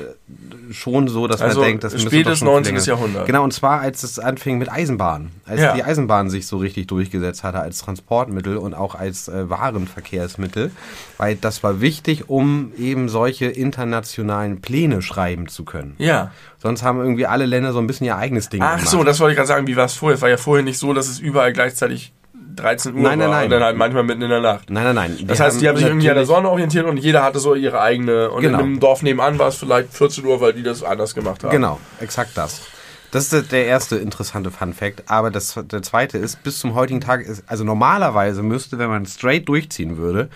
schon 0.70 1.08
so, 1.08 1.26
dass 1.26 1.40
Also 1.40 1.60
man 1.60 1.68
denkt, 1.68 1.84
das 1.84 1.92
doch 1.94 2.00
schon 2.10 2.46
19. 2.46 2.74
länger- 2.74 2.86
Jahrhundert. 2.86 3.26
Genau, 3.26 3.42
und 3.44 3.52
zwar 3.52 3.80
als 3.80 4.02
es 4.02 4.18
anfing 4.18 4.58
mit 4.58 4.70
Eisenbahn. 4.70 5.30
Als 5.46 5.60
Ja. 5.62 5.72
die 5.74 5.82
Eisenbahn 5.82 6.28
sich 6.28 6.46
so 6.46 6.58
richtig 6.58 6.86
durchgesetzt 6.88 7.42
hatte 7.42 7.60
als 7.60 7.78
Transportmittel 7.78 8.58
und 8.58 8.74
auch 8.74 8.94
als 8.94 9.28
äh, 9.28 9.48
Warenverkehrsmittel, 9.48 10.70
weil 11.16 11.36
das 11.36 11.62
war 11.62 11.80
wichtig, 11.80 12.28
um 12.28 12.72
eben 12.78 13.08
solche 13.08 13.46
internationalen 13.46 14.60
Pläne 14.60 15.00
schreiben 15.02 15.48
zu 15.48 15.64
können. 15.64 15.94
Ja. 15.98 16.32
Sonst 16.58 16.82
haben 16.82 16.98
irgendwie 17.00 17.26
alle 17.26 17.46
Länder 17.46 17.72
so 17.72 17.78
ein 17.78 17.86
bisschen 17.86 18.06
ihr 18.06 18.16
eigenes 18.16 18.48
Ding 18.48 18.60
Ach 18.62 18.76
gemacht. 18.76 18.88
so, 18.90 19.04
das 19.04 19.20
wollte 19.20 19.32
ich 19.32 19.36
gerade 19.36 19.48
sagen. 19.48 19.66
Wie 19.66 19.76
war 19.76 19.86
es 19.86 19.94
vorher? 19.94 20.16
Es 20.16 20.22
war 20.22 20.28
ja 20.28 20.36
vorher 20.36 20.64
nicht 20.64 20.78
so, 20.78 20.92
dass 20.92 21.08
es 21.08 21.18
überall 21.18 21.52
gleichzeitig 21.52 22.12
13 22.58 22.94
Uhr 22.94 23.00
Nein, 23.02 23.18
nein, 23.18 23.30
nein. 23.30 23.44
Und 23.44 23.50
dann 23.50 23.62
halt 23.64 23.76
manchmal 23.76 24.02
mitten 24.04 24.22
in 24.22 24.28
der 24.30 24.40
Nacht. 24.40 24.70
Nein, 24.70 24.84
nein, 24.84 24.94
nein. 24.94 25.18
Das 25.26 25.40
heißt, 25.40 25.60
die 25.60 25.68
haben 25.68 25.76
sich 25.76 25.86
irgendwie 25.86 26.08
an 26.10 26.16
der 26.16 26.26
Sonne 26.26 26.48
orientiert 26.50 26.86
und 26.86 26.96
jeder 26.98 27.22
hatte 27.22 27.38
so 27.38 27.54
ihre 27.54 27.80
eigene. 27.80 28.30
Und 28.30 28.42
Genau. 28.42 28.58
in 28.58 28.64
einem 28.64 28.80
Dorf 28.80 29.02
nebenan 29.02 29.38
war 29.38 29.48
es 29.48 29.56
vielleicht 29.56 29.92
14 29.94 30.24
Uhr, 30.24 30.40
weil 30.40 30.52
die 30.52 30.62
das 30.62 30.82
anders 30.82 31.14
gemacht 31.14 31.44
haben. 31.44 31.50
Genau, 31.50 31.78
exakt 32.00 32.30
das. 32.34 32.62
Das 33.10 33.24
ist 33.24 33.32
der- 33.32 33.42
der 33.42 33.66
erste 33.66 33.96
interessante 33.96 34.50
Fun 34.50 34.74
Fact. 34.74 35.04
Aber 35.06 35.30
das, 35.30 35.58
der 35.70 35.82
zweite 35.82 36.18
ist, 36.18 36.42
bis 36.42 36.58
zum 36.58 36.74
heutigen 36.74 37.00
Tag 37.00 37.22
ist, 37.22 37.42
also 37.46 37.64
normalerweise 37.64 38.42
müsste, 38.42 38.78
wenn 38.78 38.88
man 38.90 39.06
straight 39.06 39.48
durchziehen 39.48 39.96
würde, 39.96 40.28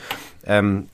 ähm, 0.46 0.88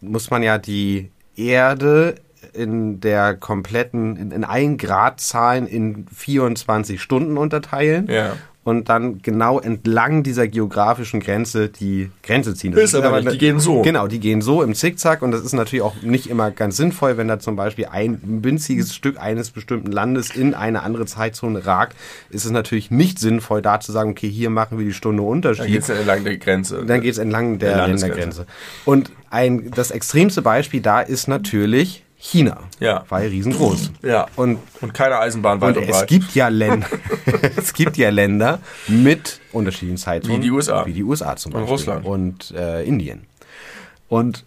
muss 0.00 0.30
man 0.30 0.42
ja 0.42 0.58
die 0.58 1.10
Erde 1.36 2.16
in 2.52 3.00
der 3.00 3.36
kompletten, 3.36 4.16
in, 4.16 4.30
in 4.32 4.44
allen 4.44 4.76
Gradzahlen 4.76 5.68
in 5.68 6.06
24 6.12 7.00
Stunden 7.00 7.36
unterteilen. 7.38 8.08
Ja. 8.10 8.32
Und 8.70 8.88
dann 8.88 9.20
genau 9.20 9.58
entlang 9.58 10.22
dieser 10.22 10.46
geografischen 10.46 11.18
Grenze 11.20 11.68
die 11.68 12.10
Grenze 12.22 12.54
ziehen. 12.54 12.72
Das 12.72 12.84
Ist 12.84 12.94
aber 12.94 13.08
nicht, 13.16 13.22
eine- 13.26 13.30
die 13.32 13.38
gehen 13.38 13.58
so. 13.58 13.82
Genau, 13.82 14.06
die 14.06 14.20
gehen 14.20 14.40
so 14.42 14.62
im 14.62 14.74
Zickzack 14.74 15.22
und 15.22 15.32
das 15.32 15.40
ist 15.42 15.52
natürlich 15.54 15.82
auch 15.82 16.00
nicht 16.02 16.28
immer 16.30 16.52
ganz 16.52 16.76
sinnvoll, 16.76 17.16
wenn 17.16 17.26
da 17.26 17.40
zum 17.40 17.56
Beispiel 17.56 17.86
ein 17.90 18.20
winziges 18.22 18.94
Stück 18.94 19.18
eines 19.20 19.50
bestimmten 19.50 19.90
Landes 19.90 20.30
in 20.30 20.54
eine 20.54 20.82
andere 20.82 21.04
Zeitzone 21.06 21.66
ragt, 21.66 21.96
ist 22.30 22.44
es 22.44 22.50
natürlich 22.52 22.90
nicht 22.92 23.18
sinnvoll, 23.18 23.60
da 23.60 23.80
zu 23.80 23.90
sagen, 23.90 24.10
okay, 24.10 24.30
hier 24.30 24.50
machen 24.50 24.78
wir 24.78 24.84
die 24.86 24.92
Stunde 24.92 25.22
Dann 25.22 25.30
Unterschied. 25.32 25.66
geht 25.66 25.82
es 25.82 25.88
entlang 25.88 26.22
der 26.24 26.36
Grenze. 26.38 26.84
Dann 26.86 27.00
geht 27.00 27.12
es 27.12 27.18
entlang 27.18 27.58
der, 27.58 27.74
Der. 27.76 27.88
Ländergrenze. 27.88 28.46
Und 28.84 29.10
ein, 29.30 29.70
das 29.74 29.90
extremste 29.90 30.42
Beispiel 30.42 30.80
da 30.80 31.00
ist 31.00 31.26
natürlich 31.26 32.04
China. 32.22 32.58
Ja. 32.80 33.04
Weil 33.08 33.28
riesengroß. 33.28 33.92
Ja. 34.02 34.26
Und, 34.36 34.58
Und 34.82 34.92
keine 34.92 35.18
Eisenbahn 35.18 35.60
weit 35.62 35.76
und 35.76 35.84
und 35.84 35.88
es 35.90 35.96
breit. 35.98 36.08
gibt 36.08 36.34
ja 36.34 36.48
Länder, 36.48 36.86
es 37.56 37.72
gibt 37.72 37.96
ja 37.96 38.10
Länder 38.10 38.60
mit 38.88 39.40
unterschiedlichen 39.52 39.96
Zeitzonen. 39.96 40.36
Wie 40.38 40.42
die 40.44 40.50
USA. 40.50 40.84
Wie 40.84 40.92
die 40.92 41.02
USA 41.02 41.36
zum 41.36 41.52
Und 41.54 41.60
Beispiel. 41.60 41.72
Russland. 41.72 42.04
Und 42.06 42.50
äh, 42.50 42.84
Indien. 42.84 43.26
Und 44.08 44.44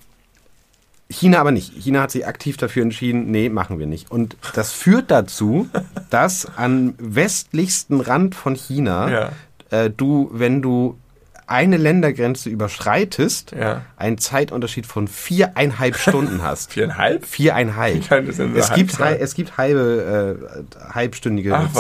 China 1.10 1.40
aber 1.40 1.52
nicht. 1.52 1.74
China 1.74 2.02
hat 2.04 2.12
sich 2.12 2.26
aktiv 2.28 2.58
dafür 2.58 2.84
entschieden, 2.84 3.30
nee, 3.32 3.50
machen 3.50 3.80
wir 3.80 3.86
nicht. 3.88 4.10
Und 4.12 4.38
das 4.56 4.72
führt 4.72 5.10
dazu, 5.12 5.68
dass 6.10 6.48
am 6.56 6.94
westlichsten 7.00 8.02
Rand 8.02 8.36
von 8.36 8.56
China 8.56 9.10
Ja. 9.10 9.32
äh, 9.72 9.90
du, 9.90 10.30
wenn 10.32 10.62
du 10.62 10.98
eine 11.48 11.78
Ländergrenze 11.78 12.50
überschreitest, 12.50 13.52
Ja. 13.52 13.82
einen 13.98 14.18
Zeitunterschied 14.18 14.86
von 14.86 15.08
viereinhalb 15.08 15.96
Stunden 15.98 16.42
hast. 16.42 16.72
Viereinhalb? 16.74 17.26
Viereinhalb. 17.26 17.96
Wie 17.96 18.00
kann 18.08 18.26
das 18.28 18.38
denn 18.38 18.56
es, 18.56 18.68
sein? 18.68 18.76
gibt, 18.78 19.00
hei- 19.00 19.18
es 19.18 19.36
gibt 19.36 19.58
halbe, 19.58 20.66
äh, 20.80 20.94
halbstündige 20.94 21.56
Ach 21.56 21.64
ach, 21.66 21.74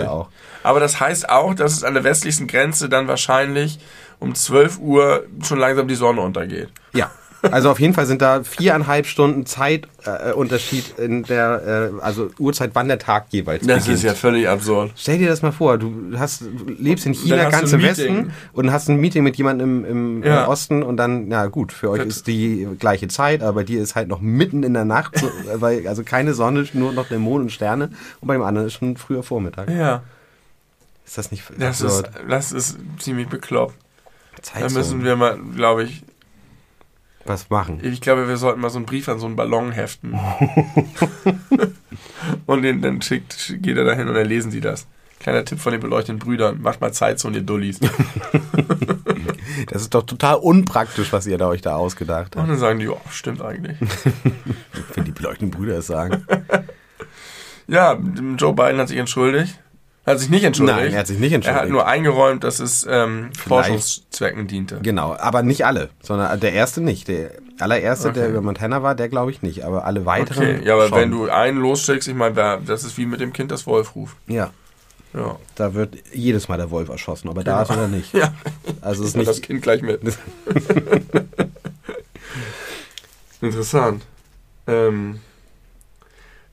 nicht. 0.00 0.08
auch. 0.08 0.28
Aber 0.62 0.80
das 0.80 1.00
heißt 1.00 1.28
auch, 1.28 1.54
dass 1.54 1.72
es 1.72 1.84
an 1.84 1.94
der 1.94 2.04
westlichsten 2.04 2.46
Grenze 2.46 2.88
dann 2.88 3.08
wahrscheinlich 3.08 3.78
um 4.18 4.34
12 4.34 4.78
Uhr 4.78 5.24
schon 5.42 5.58
langsam 5.58 5.86
die 5.88 5.94
Sonne 5.94 6.20
untergeht. 6.20 6.68
Ja. 6.92 7.10
Also 7.42 7.70
auf 7.70 7.78
jeden 7.78 7.94
Fall 7.94 8.06
sind 8.06 8.20
da 8.20 8.42
viereinhalb 8.42 9.06
Stunden 9.06 9.46
Zeitunterschied 9.46 10.98
äh, 10.98 11.04
in 11.04 11.22
der, 11.22 11.90
äh, 11.96 12.02
also 12.02 12.30
Uhrzeit, 12.38 12.70
wann 12.74 12.88
der 12.88 12.98
Tag 12.98 13.26
jeweils 13.30 13.66
Das 13.66 13.84
beginnt. 13.84 13.94
ist 13.98 14.02
ja 14.02 14.14
völlig 14.14 14.48
absurd. 14.48 14.90
Stell 14.96 15.18
dir 15.18 15.28
das 15.28 15.42
mal 15.42 15.52
vor, 15.52 15.78
du 15.78 16.12
hast, 16.18 16.42
du 16.42 16.48
lebst 16.78 17.06
in 17.06 17.14
China 17.14 17.48
ganz 17.50 17.72
im 17.72 17.82
Westen 17.82 18.32
und 18.52 18.72
hast 18.72 18.88
ein 18.88 18.96
Meeting 18.96 19.22
mit 19.22 19.36
jemandem 19.36 19.84
im, 19.84 20.22
im 20.22 20.22
Ja. 20.24 20.48
Osten 20.48 20.82
und 20.82 20.96
dann, 20.96 21.30
ja 21.30 21.46
gut, 21.46 21.72
für 21.72 21.90
euch 21.90 21.98
Das- 22.04 22.08
ist 22.18 22.26
die 22.26 22.66
gleiche 22.78 23.08
Zeit, 23.08 23.42
aber 23.42 23.52
bei 23.60 23.64
dir 23.64 23.80
ist 23.82 23.94
halt 23.94 24.08
noch 24.08 24.20
mitten 24.20 24.62
in 24.62 24.74
der 24.74 24.84
Nacht, 24.84 25.18
so, 25.18 25.30
weil, 25.54 25.86
also 25.86 26.02
keine 26.02 26.34
Sonne, 26.34 26.66
nur 26.72 26.92
noch 26.92 27.08
der 27.08 27.18
Mond 27.18 27.42
und 27.44 27.50
Sterne 27.50 27.90
und 28.20 28.28
bei 28.28 28.34
dem 28.34 28.42
anderen 28.42 28.66
ist 28.66 28.74
schon 28.74 28.96
früher 28.96 29.22
Vormittag. 29.22 29.70
Ja. 29.70 30.02
Ist 31.06 31.16
das 31.18 31.30
nicht 31.30 31.44
Das 31.58 31.80
ist, 31.80 32.04
das 32.28 32.52
ist 32.52 32.78
ziemlich 32.98 33.28
bekloppt. 33.28 33.74
Da 34.36 34.42
Zeitzonen? 34.42 34.74
müssen 34.74 35.04
wir 35.04 35.16
mal, 35.16 35.38
glaube 35.56 35.84
ich, 35.84 36.02
was 37.28 37.50
machen? 37.50 37.80
ich 37.82 38.00
glaube, 38.00 38.28
wir 38.28 38.36
sollten 38.36 38.60
mal 38.60 38.70
so 38.70 38.78
einen 38.78 38.86
Brief 38.86 39.08
an 39.08 39.18
so 39.18 39.26
einen 39.26 39.36
Ballon 39.36 39.72
heften. 39.72 40.14
und 42.46 42.62
den 42.62 42.82
dann 42.82 43.02
schickt, 43.02 43.56
geht 43.62 43.76
er 43.76 43.84
dahin 43.84 44.08
und 44.08 44.14
dann 44.14 44.26
lesen 44.26 44.50
sie 44.50 44.60
das. 44.60 44.86
Kleiner 45.20 45.44
Tipp 45.44 45.58
von 45.58 45.72
den 45.72 45.80
beleuchteten 45.80 46.20
Brüdern. 46.20 46.62
Macht 46.62 46.80
mal 46.80 46.92
Zeit 46.92 47.18
so, 47.18 47.28
ihr 47.30 47.42
Dullis. 47.42 47.80
Das 49.66 49.82
ist 49.82 49.92
doch 49.94 50.04
total 50.04 50.36
unpraktisch, 50.36 51.12
was 51.12 51.26
ihr 51.26 51.36
da 51.36 51.48
euch 51.48 51.62
da 51.62 51.74
ausgedacht 51.74 52.36
Und 52.36 52.42
habt. 52.42 52.50
dann 52.52 52.58
sagen 52.58 52.78
die, 52.78 52.84
ja, 52.86 52.92
stimmt 53.10 53.42
eigentlich. 53.42 53.76
Wenn 54.94 55.04
die 55.04 55.10
beleuchteten 55.10 55.50
Brüder 55.50 55.78
es 55.78 55.88
sagen. 55.88 56.24
Ja, 57.66 57.98
Joe 58.38 58.54
Biden 58.54 58.78
hat 58.78 58.88
sich 58.88 58.98
entschuldigt. 58.98 59.58
Hat 60.08 60.18
sich 60.20 60.28
nicht 60.30 60.44
entschuldigt. 60.44 60.78
Nein, 60.78 60.92
er 60.92 61.00
hat 61.00 61.06
sich 61.06 61.18
nicht 61.18 61.32
Er 61.32 61.38
hat 61.38 61.44
entschuldigt. 61.46 61.72
nur 61.72 61.86
eingeräumt, 61.86 62.44
dass 62.44 62.60
es 62.60 62.86
ähm, 62.88 63.30
Vielleicht. 63.32 63.48
Forschungszwecken 63.48 64.46
diente. 64.46 64.80
Genau, 64.82 65.14
aber 65.16 65.42
nicht 65.42 65.64
alle, 65.66 65.90
sondern 66.02 66.38
der 66.40 66.52
erste 66.52 66.80
nicht. 66.80 67.08
Der 67.08 67.30
allererste, 67.60 68.12
der 68.12 68.24
Okay. 68.24 68.32
über 68.32 68.40
Montana 68.42 68.82
war, 68.82 68.94
der 68.94 69.08
glaube 69.08 69.30
ich 69.30 69.42
nicht, 69.42 69.64
aber 69.64 69.84
alle 69.84 70.06
weiteren. 70.06 70.42
Okay, 70.42 70.60
ja, 70.64 70.74
aber 70.74 70.88
schon. 70.88 70.98
wenn 70.98 71.10
du 71.10 71.28
einen 71.28 71.58
losschickst, 71.60 72.08
ich 72.08 72.14
meine, 72.14 72.60
das 72.64 72.84
ist 72.84 72.96
wie 72.98 73.06
mit 73.06 73.20
dem 73.20 73.32
Kind, 73.32 73.50
das 73.50 73.66
Wolf 73.66 73.94
ruft. 73.96 74.16
Ja, 74.26 74.50
Ja. 75.14 75.36
da 75.56 75.74
wird 75.74 75.96
jedes 76.12 76.48
Mal 76.48 76.56
der 76.56 76.70
Wolf 76.70 76.88
erschossen, 76.88 77.28
aber 77.28 77.42
da 77.44 77.62
ist 77.62 77.70
er 77.70 77.88
nicht. 77.88 78.12
Ja, 78.14 78.32
Also 78.80 79.04
ist 79.04 79.14
und 79.16 79.26
das 79.26 79.36
nicht. 79.36 79.46
Kind 79.46 79.62
gleich 79.62 79.82
mit. 79.82 80.00
Interessant. 83.40 84.04
Ähm, 84.66 85.20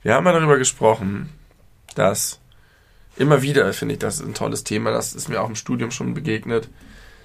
wir 0.02 0.14
haben 0.14 0.24
ja 0.26 0.32
darüber 0.32 0.56
gesprochen, 0.58 1.30
dass 1.94 2.38
immer 3.16 3.42
wieder, 3.42 3.72
finde 3.72 3.94
ich, 3.94 3.98
das 3.98 4.16
ist 4.16 4.26
ein 4.26 4.34
tolles 4.34 4.64
Thema, 4.64 4.90
das 4.90 5.14
ist 5.14 5.28
mir 5.28 5.40
auch 5.40 5.48
im 5.48 5.56
Studium 5.56 5.90
schon 5.90 6.14
begegnet, 6.14 6.68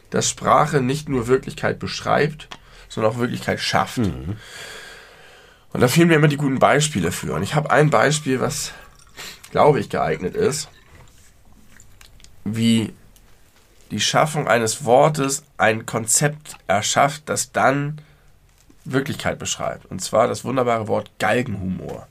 dass 0.10 0.30
Sprache 0.30 0.82
nicht 0.82 1.10
nur 1.10 1.28
Wirklichkeit 1.28 1.80
beschreibt, 1.80 2.48
sondern 2.90 3.14
auch 3.14 3.20
Wirklichkeit 3.20 3.60
schafft. 3.60 3.98
Und 3.98 4.38
da 5.74 5.88
fehlen 5.88 6.10
mir 6.10 6.16
immer 6.16 6.28
die 6.28 6.38
guten 6.38 6.60
Beispiele 6.60 7.12
für. 7.12 7.34
Und 7.34 7.44
ich 7.44 7.56
habe 7.56 7.72
ein 7.72 7.90
Beispiel, 7.90 8.42
was, 8.42 8.74
glaube 9.52 9.80
ich, 9.80 9.90
geeignet 9.90 10.36
ist, 10.36 10.70
wie 12.44 12.94
die 13.92 14.02
Schaffung 14.02 14.48
eines 14.48 14.86
Wortes 14.86 15.44
ein 15.58 15.86
Konzept 15.86 16.56
erschafft, 16.68 17.24
das 17.28 17.52
dann 17.52 18.02
Wirklichkeit 18.84 19.38
beschreibt. 19.38 19.86
Und 19.86 20.02
zwar 20.02 20.28
das 20.28 20.44
wunderbare 20.44 20.88
Wort 20.88 21.12
Galgenhumor. 21.20 22.08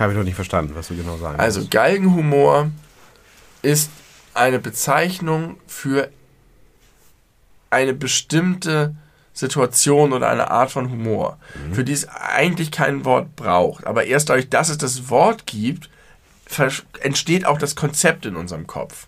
Habe 0.00 0.12
ich 0.12 0.18
noch 0.18 0.24
nicht 0.24 0.34
verstanden, 0.34 0.74
was 0.74 0.88
du 0.88 0.96
genau 0.96 1.18
sagen 1.18 1.38
Also 1.38 1.60
willst. 1.60 1.70
Galgenhumor 1.70 2.70
ist 3.62 3.90
eine 4.32 4.58
Bezeichnung 4.58 5.58
für 5.66 6.08
eine 7.68 7.92
bestimmte 7.92 8.94
Situation 9.34 10.12
oder 10.12 10.28
eine 10.28 10.50
Art 10.50 10.70
von 10.70 10.90
Humor, 10.90 11.38
für 11.72 11.84
die 11.84 11.92
es 11.92 12.08
eigentlich 12.08 12.70
kein 12.70 13.04
Wort 13.04 13.36
braucht. 13.36 13.86
Aber 13.86 14.04
erst 14.04 14.28
dadurch, 14.28 14.48
dass 14.48 14.70
es 14.70 14.78
das 14.78 15.08
Wort 15.10 15.46
gibt, 15.46 15.88
entsteht 17.00 17.46
auch 17.46 17.58
das 17.58 17.76
Konzept 17.76 18.26
in 18.26 18.36
unserem 18.36 18.66
Kopf. 18.66 19.06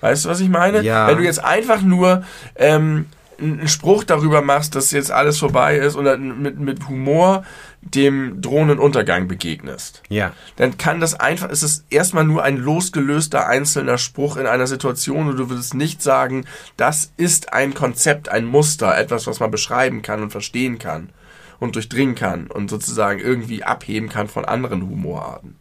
Weißt 0.00 0.24
du, 0.24 0.28
was 0.28 0.40
ich 0.40 0.48
meine? 0.48 0.82
Ja. 0.82 1.06
Wenn 1.06 1.18
du 1.18 1.24
jetzt 1.24 1.42
einfach 1.42 1.80
nur 1.82 2.24
ähm, 2.56 3.06
einen 3.42 3.68
Spruch 3.68 4.04
darüber 4.04 4.42
machst, 4.42 4.74
dass 4.74 4.90
jetzt 4.90 5.10
alles 5.10 5.38
vorbei 5.38 5.76
ist 5.76 5.96
oder 5.96 6.16
mit, 6.16 6.58
mit 6.58 6.88
Humor 6.88 7.44
dem 7.80 8.40
drohenden 8.40 8.78
Untergang 8.78 9.26
begegnest, 9.26 10.02
Ja, 10.08 10.32
dann 10.56 10.78
kann 10.78 11.00
das 11.00 11.18
einfach, 11.18 11.50
es 11.50 11.62
ist 11.64 11.84
erstmal 11.90 12.24
nur 12.24 12.44
ein 12.44 12.56
losgelöster 12.56 13.48
einzelner 13.48 13.98
Spruch 13.98 14.36
in 14.36 14.46
einer 14.46 14.68
Situation 14.68 15.28
und 15.28 15.36
du 15.36 15.50
würdest 15.50 15.74
nicht 15.74 16.00
sagen, 16.00 16.44
das 16.76 17.12
ist 17.16 17.52
ein 17.52 17.74
Konzept, 17.74 18.28
ein 18.28 18.44
Muster, 18.44 18.96
etwas, 18.96 19.26
was 19.26 19.40
man 19.40 19.50
beschreiben 19.50 20.02
kann 20.02 20.22
und 20.22 20.30
verstehen 20.30 20.78
kann 20.78 21.10
und 21.58 21.74
durchdringen 21.74 22.14
kann 22.14 22.46
und 22.46 22.70
sozusagen 22.70 23.18
irgendwie 23.18 23.64
abheben 23.64 24.08
kann 24.08 24.28
von 24.28 24.44
anderen 24.44 24.88
Humorarten. 24.88 25.56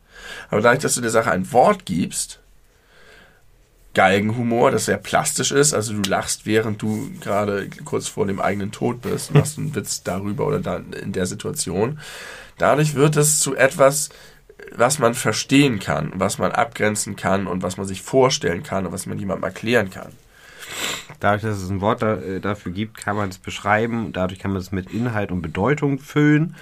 Aber 0.50 0.62
dadurch, 0.62 0.82
dass 0.82 0.96
du 0.96 1.02
der 1.02 1.10
Sache 1.10 1.32
ein 1.32 1.52
Wort 1.52 1.86
gibst, 1.86 2.41
Galgenhumor, 3.94 4.72
das 4.72 4.86
sehr 4.86 4.98
plastisch 4.98 5.52
ist, 5.52 5.74
also 5.74 5.94
du 5.94 6.10
lachst, 6.10 6.46
während 6.46 6.82
du 6.82 7.12
gerade 7.20 7.70
kurz 7.84 8.08
vor 8.08 8.26
dem 8.26 8.40
eigenen 8.40 8.72
Tod 8.72 9.02
bist, 9.02 9.34
machst 9.34 9.58
einen 9.58 9.76
Witz 9.76 10.04
darüber 10.04 10.48
oder 10.48 10.60
da 10.60 10.78
in 10.78 11.12
der 11.12 11.26
Situation. 11.26 12.00
Dadurch 12.58 12.96
wird 12.96 13.18
es 13.18 13.40
zu 13.40 13.56
etwas, 13.56 14.10
was 14.74 15.00
man 15.00 15.14
verstehen 15.14 15.80
kann, 15.80 16.12
was 16.16 16.38
man 16.38 16.52
abgrenzen 16.52 17.16
kann 17.16 17.48
und 17.48 17.64
was 17.64 17.78
man 17.78 17.86
sich 17.86 18.02
vorstellen 18.02 18.64
kann 18.64 18.86
und 18.86 18.94
was 18.94 19.06
man 19.06 19.20
jemandem 19.20 19.44
erklären 19.44 19.90
kann. 19.90 20.14
dadurch, 21.20 21.42
dass 21.44 21.62
es 21.62 21.70
ein 21.70 21.82
Wort 21.82 22.02
da, 22.02 22.16
äh, 22.16 22.40
dafür 22.40 22.72
gibt, 22.72 22.98
kann 22.98 23.16
man 23.16 23.30
es 23.30 23.38
beschreiben. 23.38 24.14
Dadurch 24.14 24.40
kann 24.40 24.52
man 24.52 24.62
es 24.62 24.72
mit 24.72 24.92
Inhalt 24.92 25.32
und 25.32 25.42
Bedeutung 25.42 26.00
füllen. 26.00 26.56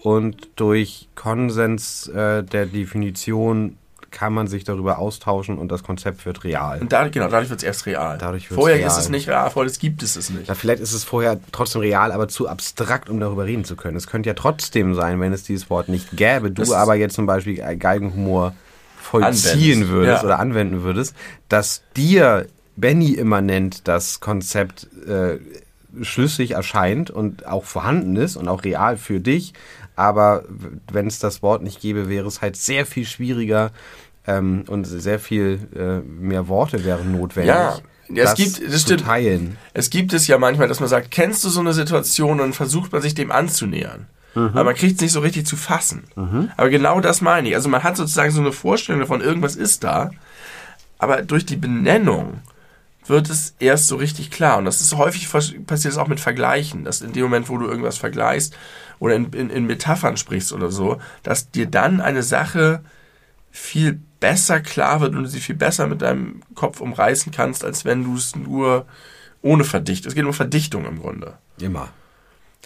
Und 0.00 0.48
durch 0.56 1.08
Konsens 1.16 2.06
äh, 2.08 2.44
der 2.44 2.66
Definition 2.66 3.76
kann 4.10 4.32
man 4.32 4.46
sich 4.46 4.64
darüber 4.64 4.98
austauschen 4.98 5.58
und 5.58 5.70
das 5.70 5.82
Konzept 5.82 6.24
wird 6.26 6.44
real. 6.44 6.80
Und 6.80 6.92
dadurch, 6.92 7.12
genau, 7.12 7.28
dadurch 7.28 7.50
wird 7.50 7.60
es 7.60 7.64
erst 7.64 7.86
real. 7.86 8.18
Dadurch 8.18 8.48
Vorher 8.48 8.78
real. 8.78 8.88
ist 8.88 8.96
es 8.96 9.08
nicht 9.08 9.28
real, 9.28 9.50
vorher 9.50 9.72
gibt 9.72 10.02
es 10.02 10.16
es 10.16 10.30
nicht. 10.30 10.48
Ja, 10.48 10.54
vielleicht 10.54 10.80
ist 10.80 10.92
es 10.92 11.04
vorher 11.04 11.38
trotzdem 11.52 11.82
real, 11.82 12.12
aber 12.12 12.28
zu 12.28 12.48
abstrakt, 12.48 13.10
um 13.10 13.20
darüber 13.20 13.44
reden 13.44 13.64
zu 13.64 13.76
können. 13.76 13.96
Es 13.96 14.06
könnte 14.06 14.28
ja 14.28 14.34
trotzdem 14.34 14.94
sein, 14.94 15.20
wenn 15.20 15.32
es 15.32 15.42
dieses 15.42 15.70
Wort 15.70 15.88
nicht 15.88 16.16
gäbe, 16.16 16.50
du 16.50 16.62
Das 16.62 16.72
aber 16.72 16.94
jetzt 16.94 17.14
zum 17.14 17.26
Beispiel 17.26 17.56
Galgenhumor 17.76 18.54
vollziehen 18.98 19.82
Anwendest, 19.82 19.90
würdest 19.90 20.22
ja. 20.22 20.24
oder 20.24 20.38
anwenden 20.38 20.82
würdest, 20.82 21.14
dass 21.48 21.82
dir 21.96 22.46
Benny 22.76 23.12
immanent 23.12 23.88
das 23.88 24.20
Konzept 24.20 24.88
äh, 25.06 25.38
schlüssig 26.02 26.52
erscheint 26.52 27.10
und 27.10 27.46
auch 27.46 27.64
vorhanden 27.64 28.16
ist 28.16 28.36
und 28.36 28.48
auch 28.48 28.64
real 28.64 28.96
für 28.96 29.20
dich, 29.20 29.54
aber 29.96 30.44
wenn 30.92 31.06
es 31.06 31.18
das 31.18 31.42
Wort 31.42 31.62
nicht 31.62 31.80
gäbe, 31.80 32.08
wäre 32.08 32.26
es 32.28 32.40
halt 32.42 32.56
sehr 32.56 32.86
viel 32.86 33.04
schwieriger 33.06 33.72
ähm, 34.26 34.64
und 34.68 34.84
sehr 34.84 35.18
viel 35.18 35.58
äh, 35.74 35.98
mehr 36.08 36.46
Worte 36.48 36.84
wären 36.84 37.12
notwendig. 37.12 37.48
Ja, 37.54 37.78
ja, 38.08 38.24
es 38.24 38.34
gibt- 38.34 38.62
das 38.62 38.72
zu 38.72 38.78
stimmt. 38.78 39.04
teilen. 39.06 39.56
Es 39.74 39.90
gibt 39.90 40.12
es 40.12 40.26
ja 40.28 40.38
manchmal, 40.38 40.68
dass 40.68 40.78
man 40.80 40.88
sagt, 40.88 41.10
kennst 41.10 41.42
du 41.44 41.48
so 41.48 41.60
eine 41.60 41.72
Situation 41.72 42.40
und 42.40 42.54
versucht 42.54 42.92
man 42.92 43.02
sich 43.02 43.14
dem 43.14 43.32
anzunähern. 43.32 44.06
Mhm. 44.34 44.48
Aber 44.48 44.64
man 44.64 44.74
kriegt 44.74 44.96
es 44.96 45.00
nicht 45.00 45.12
so 45.12 45.20
richtig 45.20 45.46
zu 45.46 45.56
fassen. 45.56 46.04
Aber 46.56 46.68
genau 46.68 47.00
das 47.00 47.20
meine 47.22 47.48
ich. 47.48 47.54
Also 47.54 47.68
man 47.70 47.82
hat 47.82 47.96
sozusagen 47.96 48.30
so 48.30 48.40
eine 48.40 48.52
Vorstellung 48.52 49.00
davon, 49.00 49.22
irgendwas 49.22 49.56
ist 49.56 49.82
da, 49.82 50.10
aber 50.98 51.22
durch 51.22 51.46
die 51.46 51.56
Benennung 51.56 52.40
wird 53.06 53.30
es 53.30 53.54
erst 53.60 53.86
so 53.88 53.96
richtig 53.96 54.30
klar. 54.30 54.58
Und 54.58 54.64
das 54.66 54.80
ist 54.80 54.96
häufig 54.96 55.28
passiert 55.30 55.92
es 55.92 55.96
auch 55.98 56.08
mit 56.08 56.20
Vergleichen, 56.20 56.84
dass 56.84 57.00
in 57.02 57.12
dem 57.12 57.22
Moment, 57.24 57.48
wo 57.48 57.56
du 57.56 57.66
irgendwas 57.66 57.98
vergleichst 57.98 58.54
oder 58.98 59.14
in, 59.14 59.32
in, 59.32 59.50
in 59.50 59.66
Metaphern 59.66 60.16
sprichst 60.16 60.52
oder 60.52 60.70
so, 60.70 61.00
dass 61.22 61.50
dir 61.50 61.66
dann 61.66 62.00
eine 62.00 62.22
Sache 62.22 62.82
viel 63.50 64.00
besser 64.20 64.60
klar 64.60 65.00
wird 65.00 65.14
und 65.14 65.24
du 65.24 65.28
sie 65.28 65.40
viel 65.40 65.54
besser 65.54 65.86
mit 65.86 66.02
deinem 66.02 66.42
Kopf 66.54 66.80
umreißen 66.80 67.32
kannst, 67.32 67.64
als 67.64 67.84
wenn 67.84 68.04
du 68.04 68.16
es 68.16 68.36
nur 68.36 68.86
ohne 69.42 69.64
Verdichtung. 69.64 70.08
Es 70.08 70.14
geht 70.14 70.24
um 70.24 70.32
Verdichtung 70.32 70.84
im 70.86 71.00
Grunde. 71.00 71.38
Immer. 71.60 71.88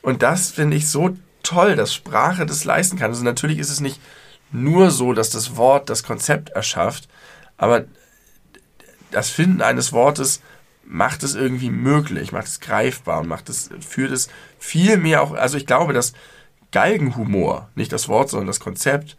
Und 0.03 0.23
das 0.23 0.51
finde 0.51 0.77
ich 0.77 0.89
so 0.89 1.17
toll, 1.43 1.77
dass 1.77 1.95
Sprache 1.95 2.47
das 2.47 2.65
leisten 2.65 2.99
kann. 2.99 3.11
Also 3.11 3.25
natürlich 3.25 3.59
ist 3.59 3.71
es 3.71 3.81
nicht 3.81 4.01
nur 4.53 4.91
so, 4.91 5.13
dass 5.13 5.31
das 5.31 5.57
Wort 5.57 5.91
das 5.91 6.03
Konzept 6.03 6.51
erschafft, 6.51 7.09
aber 7.57 7.85
das 9.11 9.31
Finden 9.31 9.63
eines 9.63 9.93
Wortes 9.93 10.41
macht 10.91 11.23
es 11.23 11.35
irgendwie 11.35 11.71
möglich, 11.71 12.33
macht 12.33 12.49
es 12.49 12.61
greifbar 12.61 13.21
und 13.21 13.29
macht 13.29 13.49
es, 13.49 13.71
führt 13.81 14.11
es 14.11 14.29
viel 14.59 14.97
mehr 14.97 15.23
auch, 15.23 15.33
also 15.33 15.57
ich 15.57 15.67
glaube, 15.67 15.93
dass 15.93 16.13
Galgenhumor, 16.73 17.69
nicht 17.75 17.93
das 17.93 18.09
Wort, 18.09 18.31
sondern 18.31 18.49
das 18.49 18.61
Konzept, 18.61 19.17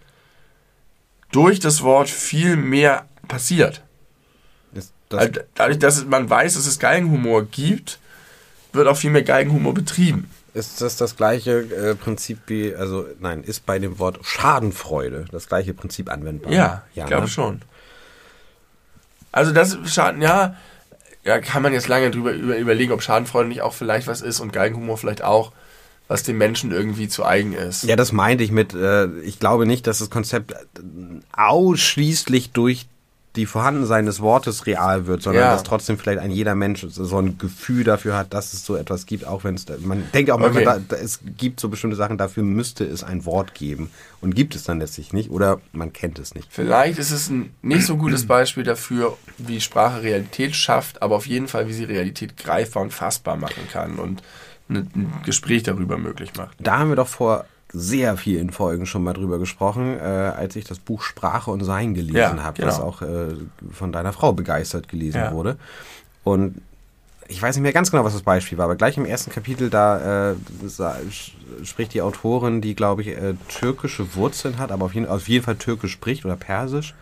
durch 1.31 1.59
das 1.59 1.81
Wort 1.81 2.09
viel 2.09 2.57
mehr 2.57 3.05
passiert. 3.27 3.83
Das, 4.73 4.91
das, 5.09 5.19
Also 5.19 5.39
dadurch, 5.55 5.79
dass 5.79 6.05
man 6.05 6.29
weiß, 6.29 6.55
dass 6.55 6.65
es 6.65 6.77
Galgenhumor 6.77 7.45
gibt, 7.45 7.99
wird 8.73 8.87
auch 8.87 8.97
viel 8.97 9.11
mehr 9.11 9.23
Galgenhumor 9.23 9.73
betrieben. 9.73 10.29
Ist 10.53 10.81
das 10.81 10.97
das 10.97 11.15
gleiche 11.15 11.59
äh, 11.59 11.95
Prinzip 11.95 12.39
wie, 12.47 12.75
also 12.75 13.05
nein, 13.21 13.43
ist 13.43 13.65
bei 13.65 13.79
dem 13.79 13.99
Wort 13.99 14.19
Schadenfreude 14.23 15.25
das 15.31 15.47
gleiche 15.47 15.73
Prinzip 15.73 16.11
anwendbar? 16.11 16.51
Ja, 16.51 16.83
ich 16.93 17.05
glaube 17.05 17.23
ne? 17.23 17.29
schon. 17.29 17.61
Also 19.31 19.53
das 19.53 19.77
Schaden, 19.85 20.21
ja, 20.21 20.57
ja, 21.23 21.39
kann 21.39 21.61
man 21.61 21.73
jetzt 21.73 21.87
lange 21.87 22.11
drüber 22.11 22.33
über, 22.33 22.57
überlegen, 22.57 22.91
ob 22.91 23.01
Schadenfreude 23.01 23.49
nicht 23.49 23.61
auch 23.61 23.73
vielleicht 23.73 24.07
was 24.07 24.21
ist 24.21 24.39
und 24.39 24.53
Galgenhumor 24.53 24.97
vielleicht 24.97 25.23
auch, 25.23 25.51
was 26.07 26.23
dem 26.23 26.37
Menschen 26.37 26.71
irgendwie 26.71 27.07
zu 27.07 27.23
eigen 27.25 27.53
ist. 27.53 27.83
Ja, 27.83 27.95
das 27.95 28.11
meinte 28.11 28.43
ich 28.43 28.51
mit, 28.51 28.73
äh, 28.73 29.07
ich 29.21 29.39
glaube 29.39 29.65
nicht, 29.65 29.87
dass 29.87 29.99
das 29.99 30.09
Konzept 30.09 30.51
äh, 30.51 30.55
ausschließlich 31.31 32.51
durch 32.51 32.87
die 33.37 33.45
Vorhandensein 33.45 34.05
des 34.05 34.19
Wortes 34.19 34.65
real 34.65 35.07
wird, 35.07 35.21
sondern 35.21 35.43
Ja. 35.45 35.51
dass 35.53 35.63
trotzdem 35.63 35.97
vielleicht 35.97 36.19
ein 36.19 36.31
jeder 36.31 36.53
Mensch 36.53 36.85
so 36.89 37.17
ein 37.17 37.37
Gefühl 37.37 37.85
dafür 37.85 38.17
hat, 38.17 38.33
dass 38.33 38.53
es 38.53 38.65
so 38.65 38.75
etwas 38.75 39.05
gibt, 39.05 39.25
auch 39.25 39.45
wenn 39.45 39.55
es, 39.55 39.65
man 39.79 40.03
denkt 40.13 40.31
auch 40.31 40.37
manchmal, 40.37 40.67
Okay. 40.67 40.81
da, 40.89 40.95
es 40.97 41.21
gibt 41.37 41.61
so 41.61 41.69
bestimmte 41.69 41.95
Sachen, 41.95 42.17
dafür 42.17 42.43
müsste 42.43 42.83
es 42.83 43.03
ein 43.05 43.23
Wort 43.25 43.53
geben 43.53 43.89
und 44.19 44.35
gibt 44.35 44.53
es 44.55 44.63
dann 44.65 44.79
letztlich 44.79 45.13
nicht 45.13 45.29
oder 45.31 45.61
man 45.71 45.93
kennt 45.93 46.19
es 46.19 46.35
nicht. 46.35 46.47
Vielleicht 46.51 46.99
ist 46.99 47.11
es 47.11 47.29
ein 47.29 47.53
nicht 47.61 47.85
so 47.85 47.95
gutes 47.95 48.27
Beispiel 48.27 48.63
dafür, 48.63 49.17
wie 49.37 49.61
Sprache 49.61 50.01
Realität 50.03 50.53
schafft, 50.55 51.01
aber 51.01 51.15
auf 51.15 51.25
jeden 51.25 51.47
Fall, 51.47 51.69
wie 51.69 51.73
sie 51.73 51.85
Realität 51.85 52.35
greifbar 52.35 52.83
und 52.83 52.91
fassbar 52.93 53.37
machen 53.37 53.63
kann 53.71 53.95
und 53.97 54.21
ein 54.69 55.11
Gespräch 55.25 55.63
darüber 55.63 55.97
möglich 55.97 56.31
macht. 56.37 56.55
Da 56.59 56.79
haben 56.79 56.89
wir 56.89 56.95
doch 56.97 57.07
vor 57.07 57.45
sehr 57.73 58.17
vielen 58.17 58.51
Folgen 58.51 58.85
schon 58.85 59.03
mal 59.03 59.13
drüber 59.13 59.39
gesprochen, 59.39 59.97
äh, 59.97 60.01
als 60.01 60.55
ich 60.55 60.65
das 60.65 60.79
Buch 60.79 61.03
Sprache 61.03 61.51
und 61.51 61.63
Sein 61.63 61.93
gelesen 61.93 62.17
Ja, 62.17 62.43
habe, 62.43 62.57
genau. 62.57 62.67
das 62.67 62.79
auch 62.79 63.01
äh, 63.01 63.29
von 63.71 63.91
deiner 63.91 64.13
Frau 64.13 64.33
begeistert 64.33 64.87
gelesen 64.89 65.21
Ja. 65.21 65.31
wurde. 65.31 65.57
Und 66.23 66.61
ich 67.27 67.41
weiß 67.41 67.55
nicht 67.55 67.63
mehr 67.63 67.71
ganz 67.71 67.89
genau, 67.91 68.03
was 68.03 68.11
das 68.13 68.23
Beispiel 68.23 68.57
war, 68.57 68.65
aber 68.65 68.75
gleich 68.75 68.97
im 68.97 69.05
ersten 69.05 69.31
Kapitel, 69.31 69.69
da 69.69 70.31
äh, 70.31 70.35
spricht 71.63 71.93
die 71.93 72.01
Autorin, 72.01 72.59
die, 72.61 72.75
glaube 72.75 73.03
ich, 73.03 73.07
äh, 73.09 73.35
türkische 73.47 74.15
Wurzeln 74.15 74.57
hat, 74.59 74.71
aber 74.71 74.85
auf 74.85 74.93
jeden, 74.93 75.07
auf 75.07 75.27
jeden 75.29 75.45
Fall 75.45 75.55
türkisch 75.55 75.93
spricht 75.93 76.25
oder 76.25 76.35
persisch, 76.35 76.93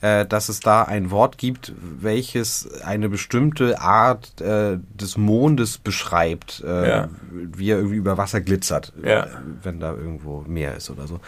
dass 0.00 0.48
es 0.50 0.60
da 0.60 0.82
ein 0.82 1.10
Wort 1.10 1.38
gibt, 1.38 1.72
welches 1.80 2.68
eine 2.82 3.08
bestimmte 3.08 3.80
Art 3.80 4.40
äh, 4.40 4.78
des 4.94 5.16
Mondes 5.16 5.78
beschreibt, 5.78 6.62
äh, 6.66 6.88
Ja. 6.88 7.08
wie 7.32 7.70
er 7.70 7.76
irgendwie 7.78 7.96
über 7.96 8.18
Wasser 8.18 8.40
glitzert, 8.42 8.92
Ja. 9.02 9.24
äh, 9.24 9.28
wenn 9.62 9.80
da 9.80 9.92
irgendwo 9.92 10.42
Meer 10.46 10.76
ist 10.76 10.90
oder 10.90 11.06
so. 11.06 11.20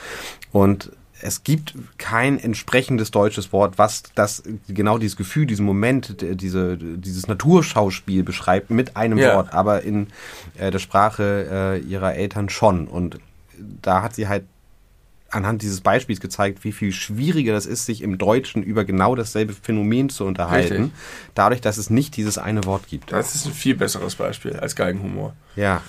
Und 0.53 0.93
es 1.23 1.43
gibt 1.45 1.73
kein 1.97 2.39
entsprechendes 2.39 3.11
deutsches 3.11 3.51
Wort, 3.51 3.79
was 3.79 4.03
das 4.15 4.43
genau 4.69 4.99
dieses 4.99 5.17
Gefühl, 5.17 5.47
diesen 5.47 5.65
Moment, 5.65 6.17
diese, 6.21 6.77
dieses 6.77 7.27
Naturschauspiel 7.27 8.23
beschreibt 8.23 8.69
mit 8.71 8.97
einem 8.99 9.17
Ja. 9.17 9.37
Wort, 9.37 9.55
aber 9.55 9.83
in 9.85 10.09
äh, 10.59 10.71
der 10.71 10.79
Sprache 10.81 11.47
äh, 11.51 11.79
ihrer 11.81 12.15
Eltern 12.15 12.51
schon. 12.51 12.87
Und 12.89 13.19
da 13.81 14.03
hat 14.03 14.15
sie 14.15 14.29
halt 14.29 14.45
anhand 15.31 15.63
dieses 15.63 15.81
Beispiels 15.81 16.21
gezeigt, 16.21 16.65
wie 16.65 16.73
viel 16.73 16.93
schwieriger 16.93 17.53
das 17.53 17.67
ist, 17.67 17.87
sich 17.87 18.03
im 18.03 18.19
Deutschen 18.19 18.63
über 18.63 18.85
genau 18.85 19.15
dasselbe 19.15 19.55
Phänomen 19.55 20.09
zu 20.09 20.25
unterhalten, 20.25 20.75
Richtig. 20.75 20.93
dadurch, 21.35 21.61
dass 21.61 21.79
es 21.79 21.91
nicht 21.91 22.17
dieses 22.17 22.39
eine 22.39 22.65
Wort 22.65 22.87
gibt. 22.89 23.13
Das 23.13 23.35
ist 23.35 23.47
ein 23.47 23.53
viel 23.53 23.75
besseres 23.75 24.15
Beispiel 24.15 24.55
als 24.57 24.77
Galgenhumor. 24.77 25.35
Ja. 25.57 25.83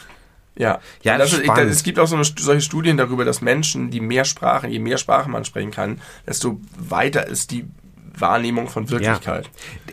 Ja, 0.57 0.79
Ja, 1.03 1.19
das 1.19 1.29
das 1.29 1.39
ist, 1.39 1.71
es 1.71 1.83
gibt 1.83 1.99
auch 1.99 2.07
so 2.07 2.15
eine, 2.15 2.25
solche 2.25 2.61
Studien 2.61 2.97
darüber, 2.97 3.25
dass 3.25 3.41
Menschen, 3.41 3.91
die 3.91 3.99
mehr 3.99 4.25
Sprachen, 4.25 4.71
je 4.71 4.79
mehr 4.79 4.97
Sprachen 4.97 5.31
man 5.31 5.45
sprechen 5.45 5.69
kann, 5.69 6.01
desto 6.25 6.59
weiter 6.75 7.27
ist 7.27 7.51
die 7.51 7.65
Wahrnehmung 8.19 8.67
von 8.67 8.89
Wirklichkeit. 8.89 9.49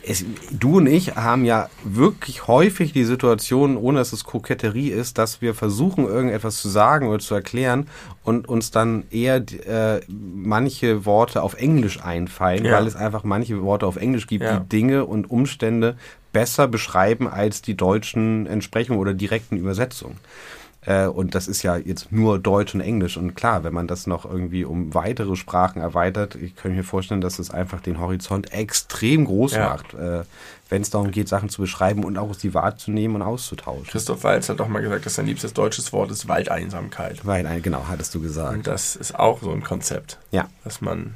Es, 0.06 0.24
du 0.50 0.76
und 0.78 0.86
ich 0.86 1.16
haben 1.16 1.44
ja 1.44 1.68
wirklich 1.84 2.46
häufig 2.46 2.92
die 2.92 3.04
Situation, 3.04 3.76
ohne 3.76 3.98
dass 3.98 4.12
es 4.12 4.24
Koketterie 4.24 4.90
ist, 4.90 5.18
dass 5.18 5.40
wir 5.40 5.54
versuchen, 5.54 6.04
irgendetwas 6.06 6.56
zu 6.58 6.68
sagen 6.68 7.08
oder 7.08 7.18
zu 7.20 7.34
erklären 7.34 7.88
und 8.22 8.48
uns 8.48 8.70
dann 8.70 9.04
eher 9.10 9.36
äh, 9.36 10.00
manche 10.08 11.04
Worte 11.06 11.42
auf 11.42 11.54
Englisch 11.54 12.02
einfallen, 12.02 12.64
Ja. 12.64 12.72
weil 12.72 12.86
es 12.86 12.96
einfach 12.96 13.24
manche 13.24 13.62
Worte 13.62 13.86
auf 13.86 13.96
Englisch 13.96 14.26
gibt, 14.26 14.44
Ja. 14.44 14.58
die 14.60 14.68
Dinge 14.68 15.04
und 15.04 15.30
Umstände 15.30 15.96
besser 16.32 16.66
beschreiben 16.66 17.28
als 17.28 17.62
die 17.62 17.76
deutschen 17.76 18.46
Entsprechungen 18.46 18.98
oder 18.98 19.14
direkten 19.14 19.56
Übersetzungen. 19.56 20.16
Äh, 20.86 21.06
und 21.06 21.34
das 21.34 21.48
ist 21.48 21.62
ja 21.62 21.76
jetzt 21.76 22.12
nur 22.12 22.38
Deutsch 22.38 22.74
und 22.74 22.80
Englisch. 22.80 23.16
Und 23.16 23.34
klar, 23.34 23.64
wenn 23.64 23.72
man 23.72 23.86
das 23.86 24.06
noch 24.06 24.24
irgendwie 24.24 24.64
um 24.64 24.92
weitere 24.94 25.34
Sprachen 25.36 25.80
erweitert, 25.80 26.34
ich 26.34 26.54
kann 26.56 26.74
mir 26.74 26.84
vorstellen, 26.84 27.20
dass 27.20 27.38
es 27.38 27.50
einfach 27.50 27.80
den 27.80 27.98
Horizont 28.00 28.52
extrem 28.52 29.24
groß 29.24 29.52
Ja. 29.54 29.68
macht, 29.70 29.94
äh, 29.94 30.24
wenn 30.68 30.82
es 30.82 30.90
darum 30.90 31.10
geht, 31.10 31.28
Sachen 31.28 31.48
zu 31.48 31.62
beschreiben 31.62 32.04
und 32.04 32.18
auch 32.18 32.34
sie 32.34 32.52
wahrzunehmen 32.54 33.16
und 33.16 33.22
auszutauschen. 33.22 33.86
Christoph 33.86 34.24
Walz 34.24 34.48
hat 34.48 34.60
doch 34.60 34.68
mal 34.68 34.80
gesagt, 34.82 35.06
dass 35.06 35.14
sein 35.14 35.26
liebstes 35.26 35.52
deutsches 35.52 35.92
Wort 35.92 36.10
ist 36.10 36.26
Waldeinsamkeit. 36.28 37.24
Weil, 37.24 37.46
ein- 37.46 37.62
genau, 37.62 37.84
hattest 37.88 38.14
du 38.14 38.20
gesagt. 38.20 38.54
Und 38.54 38.66
das 38.66 38.96
ist 38.96 39.18
auch 39.18 39.40
so 39.42 39.50
ein 39.52 39.62
Konzept, 39.62 40.18
Ja. 40.32 40.48
dass 40.64 40.80
man 40.80 41.14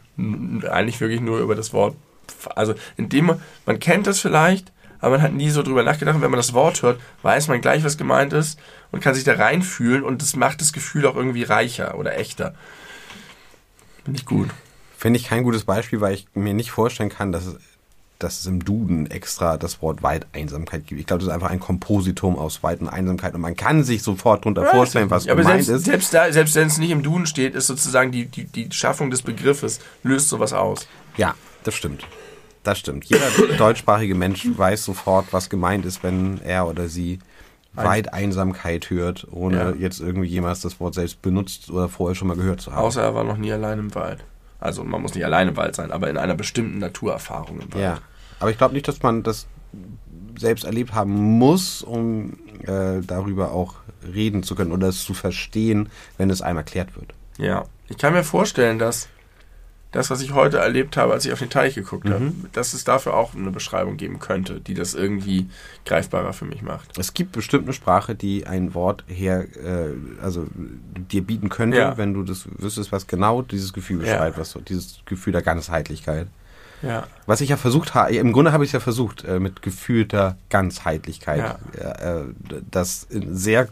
eigentlich 0.70 1.00
wirklich 1.00 1.20
nur 1.20 1.40
über 1.40 1.54
das 1.54 1.72
Wort, 1.72 1.96
also 2.54 2.74
indem 2.96 3.26
man, 3.26 3.42
man 3.66 3.78
kennt 3.78 4.06
das 4.06 4.20
vielleicht, 4.20 4.72
aber 5.00 5.16
man 5.16 5.22
hat 5.22 5.32
nie 5.32 5.50
so 5.50 5.62
drüber 5.62 5.82
nachgedacht. 5.82 6.16
Und 6.16 6.22
wenn 6.22 6.30
man 6.30 6.38
das 6.38 6.52
Wort 6.54 6.82
hört, 6.82 7.00
weiß 7.22 7.48
man 7.48 7.60
gleich, 7.60 7.84
was 7.84 7.96
gemeint 7.98 8.32
ist 8.32 8.58
und 8.90 9.02
kann 9.02 9.14
sich 9.14 9.24
da 9.24 9.34
reinfühlen 9.34 10.02
und 10.02 10.22
das 10.22 10.36
macht 10.36 10.60
das 10.60 10.72
Gefühl 10.72 11.06
auch 11.06 11.16
irgendwie 11.16 11.42
reicher 11.44 11.96
oder 11.98 12.16
echter. 12.18 12.54
Finde 14.04 14.20
ich 14.20 14.26
gut. 14.26 14.48
Finde 14.96 15.18
ich 15.18 15.26
kein 15.26 15.44
gutes 15.44 15.64
Beispiel, 15.64 16.00
weil 16.00 16.14
ich 16.14 16.26
mir 16.34 16.54
nicht 16.54 16.70
vorstellen 16.70 17.10
kann, 17.10 17.30
dass 17.30 17.46
es, 17.46 17.56
dass 18.18 18.40
es 18.40 18.46
im 18.46 18.64
Duden 18.64 19.08
extra 19.08 19.56
das 19.56 19.80
Wort 19.80 20.02
Waldeinsamkeit 20.02 20.86
gibt. 20.88 21.00
Ich 21.00 21.06
glaube, 21.06 21.20
das 21.20 21.28
ist 21.28 21.34
einfach 21.34 21.50
ein 21.50 21.60
Kompositum 21.60 22.36
aus 22.36 22.64
Wald 22.64 22.80
und 22.80 22.88
Einsamkeit 22.88 23.32
und 23.34 23.40
man 23.40 23.54
kann 23.54 23.84
sich 23.84 24.02
sofort 24.02 24.44
darunter 24.44 24.64
vorstellen, 24.66 25.08
was 25.10 25.26
Ja, 25.26 25.34
aber 25.34 25.42
gemeint 25.42 25.64
selbst, 25.64 25.82
ist. 25.82 25.84
selbst, 25.84 26.14
da, 26.14 26.32
selbst 26.32 26.56
wenn 26.56 26.66
es 26.66 26.78
nicht 26.78 26.90
im 26.90 27.04
Duden 27.04 27.26
steht, 27.26 27.54
ist 27.54 27.68
sozusagen 27.68 28.10
die, 28.10 28.26
die, 28.26 28.44
die 28.44 28.72
Schaffung 28.72 29.10
des 29.12 29.22
Begriffes, 29.22 29.78
löst 30.02 30.30
sowas 30.30 30.52
aus. 30.52 30.88
Ja, 31.16 31.36
das 31.62 31.74
stimmt. 31.74 32.04
Das 32.64 32.78
stimmt. 32.78 33.04
Jeder 33.06 33.26
deutschsprachige 33.56 34.14
Mensch 34.14 34.46
weiß 34.56 34.84
sofort, 34.84 35.26
was 35.32 35.48
gemeint 35.48 35.84
ist, 35.86 36.02
wenn 36.02 36.40
er 36.42 36.66
oder 36.66 36.88
sie 36.88 37.18
Waldeinsamkeit 37.74 38.90
hört, 38.90 39.26
ohne 39.30 39.56
Ja. 39.56 39.70
jetzt 39.72 40.00
irgendwie 40.00 40.28
jemals 40.28 40.60
das 40.60 40.80
Wort 40.80 40.94
selbst 40.94 41.22
benutzt 41.22 41.70
oder 41.70 41.88
vorher 41.88 42.14
schon 42.14 42.28
mal 42.28 42.36
gehört 42.36 42.60
zu 42.60 42.72
haben. 42.72 42.82
Außer 42.84 43.02
er 43.02 43.14
war 43.14 43.24
noch 43.24 43.36
nie 43.36 43.52
allein 43.52 43.78
im 43.78 43.94
Wald. 43.94 44.24
Also 44.60 44.82
man 44.84 45.00
muss 45.02 45.14
nicht 45.14 45.24
allein 45.24 45.48
im 45.48 45.56
Wald 45.56 45.76
sein, 45.76 45.92
aber 45.92 46.10
in 46.10 46.16
einer 46.16 46.34
bestimmten 46.34 46.78
Naturerfahrung 46.78 47.60
im 47.60 47.72
Wald. 47.72 47.82
ja. 47.82 47.98
Aber 48.40 48.50
ich 48.50 48.58
glaube 48.58 48.74
nicht, 48.74 48.86
dass 48.86 49.02
man 49.02 49.22
das 49.24 49.46
selbst 50.38 50.64
erlebt 50.64 50.94
haben 50.94 51.12
muss, 51.12 51.82
um 51.82 52.34
äh, 52.66 53.00
darüber 53.04 53.50
auch 53.52 53.74
reden 54.14 54.44
zu 54.44 54.54
können 54.54 54.70
oder 54.70 54.88
es 54.88 55.04
zu 55.04 55.12
verstehen, 55.14 55.88
wenn 56.18 56.30
es 56.30 56.40
einem 56.42 56.58
erklärt 56.58 56.94
wird. 56.96 57.14
Ja. 57.38 57.64
Ich 57.88 57.98
kann 57.98 58.12
mir 58.12 58.22
vorstellen, 58.22 58.78
dass 58.78 59.08
das, 59.92 60.10
was 60.10 60.20
ich 60.20 60.32
heute 60.34 60.58
erlebt 60.58 60.96
habe, 60.98 61.12
als 61.14 61.24
ich 61.24 61.32
auf 61.32 61.38
den 61.38 61.48
Teich 61.50 61.74
geguckt 61.74 62.04
Mhm. 62.04 62.12
habe, 62.12 62.32
dass 62.52 62.74
es 62.74 62.84
dafür 62.84 63.14
auch 63.14 63.34
eine 63.34 63.50
Beschreibung 63.50 63.96
geben 63.96 64.18
könnte, 64.18 64.60
die 64.60 64.74
das 64.74 64.94
irgendwie 64.94 65.48
greifbarer 65.86 66.34
für 66.34 66.44
mich 66.44 66.60
macht. 66.62 66.98
Es 66.98 67.14
gibt 67.14 67.32
bestimmt 67.32 67.64
eine 67.64 67.72
Sprache, 67.72 68.14
die 68.14 68.46
ein 68.46 68.74
Wort 68.74 69.04
her, 69.06 69.46
äh, 69.56 69.94
also 70.22 70.46
dir 71.10 71.22
bieten 71.22 71.48
könnte, 71.48 71.78
Ja. 71.78 71.96
wenn 71.96 72.12
du 72.12 72.22
das 72.22 72.46
wüsstest, 72.58 72.92
was 72.92 73.06
genau 73.06 73.40
dieses 73.42 73.72
Gefühl 73.72 73.98
Ja. 74.04 74.12
beschreibt, 74.12 74.38
was 74.38 74.50
so, 74.50 74.60
dieses 74.60 74.98
Gefühl 75.06 75.32
der 75.32 75.42
Ganzheitlichkeit. 75.42 76.26
Ja. 76.82 77.06
Was 77.26 77.40
ich 77.40 77.48
ja 77.48 77.56
versucht 77.56 77.94
habe, 77.94 78.14
im 78.14 78.32
Grunde 78.32 78.52
habe 78.52 78.62
ich 78.64 78.68
es 78.68 78.72
ja 78.74 78.80
versucht, 78.80 79.24
äh, 79.24 79.40
mit 79.40 79.62
gefühlter 79.62 80.36
Ganzheitlichkeit, 80.48 81.56
Ja. 81.80 82.02
äh, 82.04 82.20
äh, 82.20 82.24
das 82.70 83.04
in 83.10 83.34
sehr 83.34 83.68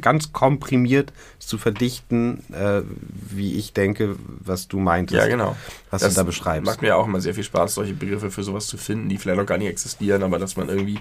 ganz 0.00 0.32
komprimiert 0.32 1.12
zu 1.38 1.58
verdichten, 1.58 2.42
äh, 2.52 2.82
wie 3.30 3.54
ich 3.54 3.72
denke, 3.72 4.16
was 4.40 4.68
du 4.68 4.78
meintest, 4.78 5.20
Ja, 5.22 5.28
genau. 5.28 5.56
was 5.90 6.02
Das 6.02 6.14
du 6.14 6.20
da 6.20 6.24
beschreibst. 6.24 6.66
Macht 6.66 6.82
mir 6.82 6.96
auch 6.96 7.06
immer 7.06 7.20
sehr 7.20 7.34
viel 7.34 7.44
Spaß, 7.44 7.74
solche 7.74 7.94
Begriffe 7.94 8.30
für 8.30 8.42
sowas 8.42 8.66
zu 8.66 8.76
finden, 8.76 9.08
die 9.08 9.18
vielleicht 9.18 9.38
noch 9.38 9.46
gar 9.46 9.58
nicht 9.58 9.68
existieren, 9.68 10.22
aber 10.22 10.38
dass 10.38 10.56
man 10.56 10.68
irgendwie 10.68 10.98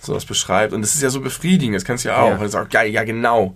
sowas 0.00 0.24
beschreibt. 0.24 0.72
Und 0.72 0.82
das 0.82 0.94
ist 0.94 1.02
ja 1.02 1.10
so 1.10 1.20
befriedigend, 1.20 1.76
das 1.76 1.84
kannst 1.84 2.04
du 2.04 2.08
ja 2.10 2.18
auch. 2.18 2.30
Ja. 2.30 2.36
Das 2.38 2.48
ist 2.48 2.54
auch 2.56 2.68
geil, 2.68 2.90
ja 2.90 3.04
genau. 3.04 3.54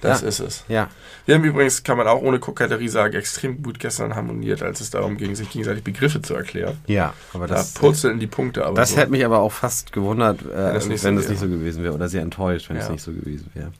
Das 0.00 0.20
Ja. 0.22 0.28
ist 0.28 0.40
es. 0.40 0.64
Ja, 0.68 0.88
Wir 1.24 1.36
haben 1.36 1.44
übrigens, 1.44 1.82
kann 1.82 1.96
man 1.96 2.06
auch 2.06 2.20
ohne 2.20 2.38
Koketterie 2.38 2.88
sagen, 2.88 3.14
extrem 3.14 3.62
gut 3.62 3.78
gestern 3.78 4.14
harmoniert, 4.14 4.62
als 4.62 4.80
es 4.82 4.90
darum 4.90 5.16
ging, 5.16 5.34
sich 5.34 5.48
gegenseitig 5.50 5.82
Begriffe 5.82 6.20
zu 6.20 6.34
erklären. 6.34 6.76
ja, 6.86 7.14
aber 7.32 7.46
Da 7.46 7.54
das, 7.56 7.72
purzeln 7.72 8.18
die 8.20 8.26
Punkte 8.26 8.66
aber 8.66 8.74
das 8.76 8.90
so. 8.90 8.96
hätte 8.98 9.10
mich 9.10 9.24
aber 9.24 9.38
auch 9.38 9.52
fast 9.52 9.92
gewundert, 9.92 10.42
äh, 10.42 10.46
wenn 10.48 10.74
das 10.74 10.84
es 10.84 10.88
nicht 10.90 11.04
nicht, 11.04 11.22
so 11.24 11.28
wäre. 11.30 11.36
so 11.38 11.48
gewesen 11.48 11.82
wäre 11.82 11.94
oder 11.94 12.08
sehr 12.08 12.20
enttäuscht, 12.22 12.68
wenn 12.68 12.76
es 12.76 12.86
Ja. 12.86 12.92
nicht 12.92 13.02
so 13.02 13.12
gewesen 13.12 13.48
wäre. 13.54 13.72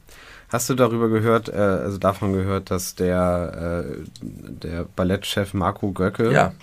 Hast 0.49 0.69
du 0.69 0.73
darüber 0.75 1.09
gehört, 1.09 1.49
äh, 1.49 1.53
also 1.57 1.97
davon 1.99 2.33
gehört, 2.33 2.71
dass 2.71 2.95
der, 2.95 3.85
äh, 3.91 4.23
der 4.23 4.85
Ballettchef 4.95 5.53
Marco 5.53 5.91
Göcke 5.91 6.31
Ja, 6.31 6.53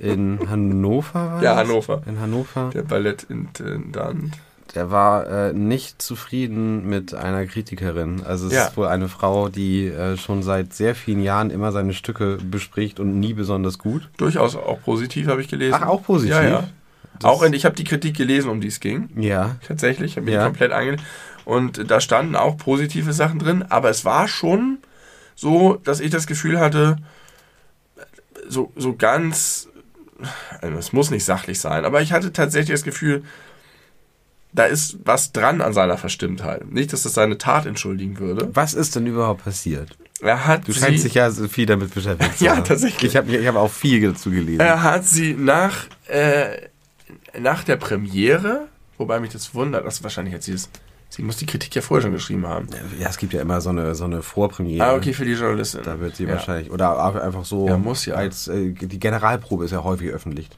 in 0.00 0.38
Hannover 0.48 1.14
war? 1.14 1.42
Ja, 1.42 1.54
das? 1.56 1.68
Hannover. 1.68 2.02
In 2.06 2.20
Hannover. 2.20 2.70
der 2.72 2.82
Ballettintendant. 4.74 4.76
Der 4.76 4.90
war 4.90 5.26
äh, 5.26 5.52
nicht 5.52 6.02
zufrieden 6.02 6.88
mit 6.88 7.14
einer 7.14 7.46
Kritikerin. 7.46 8.22
Also 8.24 8.46
es 8.48 8.52
Ja. 8.52 8.66
ist 8.66 8.76
wohl 8.76 8.86
eine 8.88 9.08
Frau, 9.08 9.48
die 9.48 9.86
äh, 9.86 10.16
schon 10.16 10.42
seit 10.42 10.72
sehr 10.74 10.94
vielen 10.94 11.22
Jahren 11.22 11.50
immer 11.50 11.72
seine 11.72 11.94
Stücke 11.94 12.38
bespricht 12.42 13.00
und 13.00 13.18
nie 13.20 13.34
besonders 13.34 13.78
gut. 13.78 14.08
Durchaus 14.16 14.56
auch 14.56 14.80
positiv, 14.82 15.28
habe 15.28 15.40
ich 15.40 15.48
gelesen. 15.48 15.78
Ach, 15.80 15.86
auch 15.86 16.02
positiv? 16.02 16.34
Ja, 16.34 16.42
ja. 16.42 16.68
Das- 17.20 17.30
Auch 17.30 17.42
ich 17.44 17.64
habe 17.64 17.76
die 17.76 17.84
Kritik 17.84 18.16
gelesen, 18.16 18.50
um 18.50 18.60
die 18.60 18.68
es 18.68 18.80
ging. 18.80 19.08
Ja. 19.16 19.56
Tatsächlich, 19.66 20.12
ich 20.12 20.16
habe 20.16 20.26
mich 20.26 20.34
Ja. 20.34 20.44
komplett 20.44 20.72
ange... 20.72 20.96
Und 21.46 21.90
da 21.90 22.00
standen 22.00 22.36
auch 22.36 22.56
positive 22.56 23.12
Sachen 23.12 23.38
drin, 23.38 23.66
aber 23.68 23.90
es 23.90 24.06
war 24.06 24.28
schon 24.28 24.78
so, 25.34 25.74
dass 25.84 26.00
ich 26.00 26.10
das 26.10 26.26
Gefühl 26.26 26.58
hatte, 26.58 26.96
so, 28.48 28.72
so 28.76 28.94
ganz, 28.96 29.68
also 30.62 30.78
es 30.78 30.94
muss 30.94 31.10
nicht 31.10 31.24
sachlich 31.26 31.60
sein, 31.60 31.84
aber 31.84 32.00
ich 32.00 32.12
hatte 32.14 32.32
tatsächlich 32.32 32.70
das 32.74 32.82
Gefühl, 32.82 33.24
da 34.54 34.64
ist 34.64 34.98
was 35.04 35.32
dran 35.32 35.60
an 35.60 35.72
seiner 35.72 35.98
Verstimmtheit. 35.98 36.70
Nicht, 36.72 36.92
dass 36.92 37.02
das 37.02 37.12
seine 37.14 37.36
Tat 37.38 37.66
entschuldigen 37.66 38.18
würde. 38.18 38.48
Was 38.54 38.72
ist 38.72 38.94
denn 38.96 39.06
überhaupt 39.06 39.44
passiert? 39.44 39.90
Er 40.22 40.46
hat 40.46 40.66
Du 40.66 40.72
scheinst 40.72 41.04
dich 41.04 41.14
ja 41.14 41.30
viel 41.30 41.66
damit 41.66 41.92
beschäftigt 41.92 42.38
zu 42.38 42.44
Ja, 42.44 42.56
haben. 42.56 42.64
tatsächlich. 42.64 43.10
Ich 43.10 43.16
habe 43.16 43.30
ich 43.36 43.46
hab 43.46 43.56
auch 43.56 43.70
viel 43.70 44.00
dazu 44.00 44.30
gelesen. 44.30 44.60
er 44.60 44.82
hat 44.82 45.04
sie 45.06 45.34
nach, 45.34 45.86
äh, 46.06 46.68
nach 47.38 47.64
der 47.64 47.76
Premiere, 47.76 48.68
wobei 48.96 49.18
mich 49.20 49.32
das 49.32 49.54
wundert, 49.54 49.84
dass 49.84 50.02
wahrscheinlich 50.04 50.34
hat 50.34 50.44
sie 50.44 50.52
es, 50.52 50.70
sie 51.08 51.22
muss 51.22 51.36
die 51.36 51.46
Kritik 51.46 51.74
ja 51.74 51.82
vorher 51.82 52.02
schon 52.02 52.12
geschrieben 52.12 52.46
haben. 52.46 52.68
Ja, 52.98 53.08
es 53.08 53.18
gibt 53.18 53.32
ja 53.32 53.40
immer 53.42 53.60
so 53.60 53.70
eine, 53.70 53.94
so 53.96 54.04
eine 54.04 54.22
Vorpremiere. 54.22 54.84
Ah, 54.86 54.94
okay, 54.94 55.12
für 55.12 55.24
die 55.24 55.32
Journalistin. 55.32 55.80
Da 55.84 55.98
wird 55.98 56.14
sie 56.16 56.24
Ja. 56.24 56.30
wahrscheinlich, 56.34 56.70
oder 56.70 56.96
einfach 57.22 57.44
so, 57.44 57.66
Ja, 57.68 57.76
muss 57.76 58.06
ja. 58.06 58.14
als 58.14 58.46
äh, 58.48 58.70
die 58.70 59.00
Generalprobe 59.00 59.64
ist 59.64 59.72
ja 59.72 59.82
häufig 59.82 60.10
öffentlich. 60.10 60.48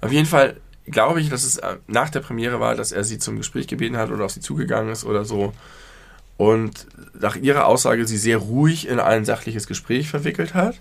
Auf 0.00 0.12
jeden 0.12 0.26
Fall 0.26 0.56
glaube 0.86 1.20
ich, 1.20 1.30
dass 1.30 1.44
es 1.44 1.58
äh, 1.58 1.76
nach 1.86 2.10
der 2.10 2.20
Premiere 2.20 2.60
war, 2.60 2.74
dass 2.74 2.92
er 2.92 3.04
sie 3.04 3.18
zum 3.18 3.36
Gespräch 3.36 3.66
gebeten 3.66 3.96
hat 3.96 4.10
oder 4.10 4.24
auf 4.24 4.32
sie 4.32 4.40
zugegangen 4.40 4.92
ist 4.92 5.04
oder 5.04 5.24
so. 5.24 5.52
und 6.36 6.86
nach 7.18 7.36
ihrer 7.36 7.66
Aussage 7.66 8.06
sie 8.06 8.16
sehr 8.16 8.38
ruhig 8.38 8.88
in 8.88 8.98
ein 8.98 9.24
sachliches 9.24 9.66
Gespräch 9.66 10.08
verwickelt 10.08 10.54
hat 10.54 10.80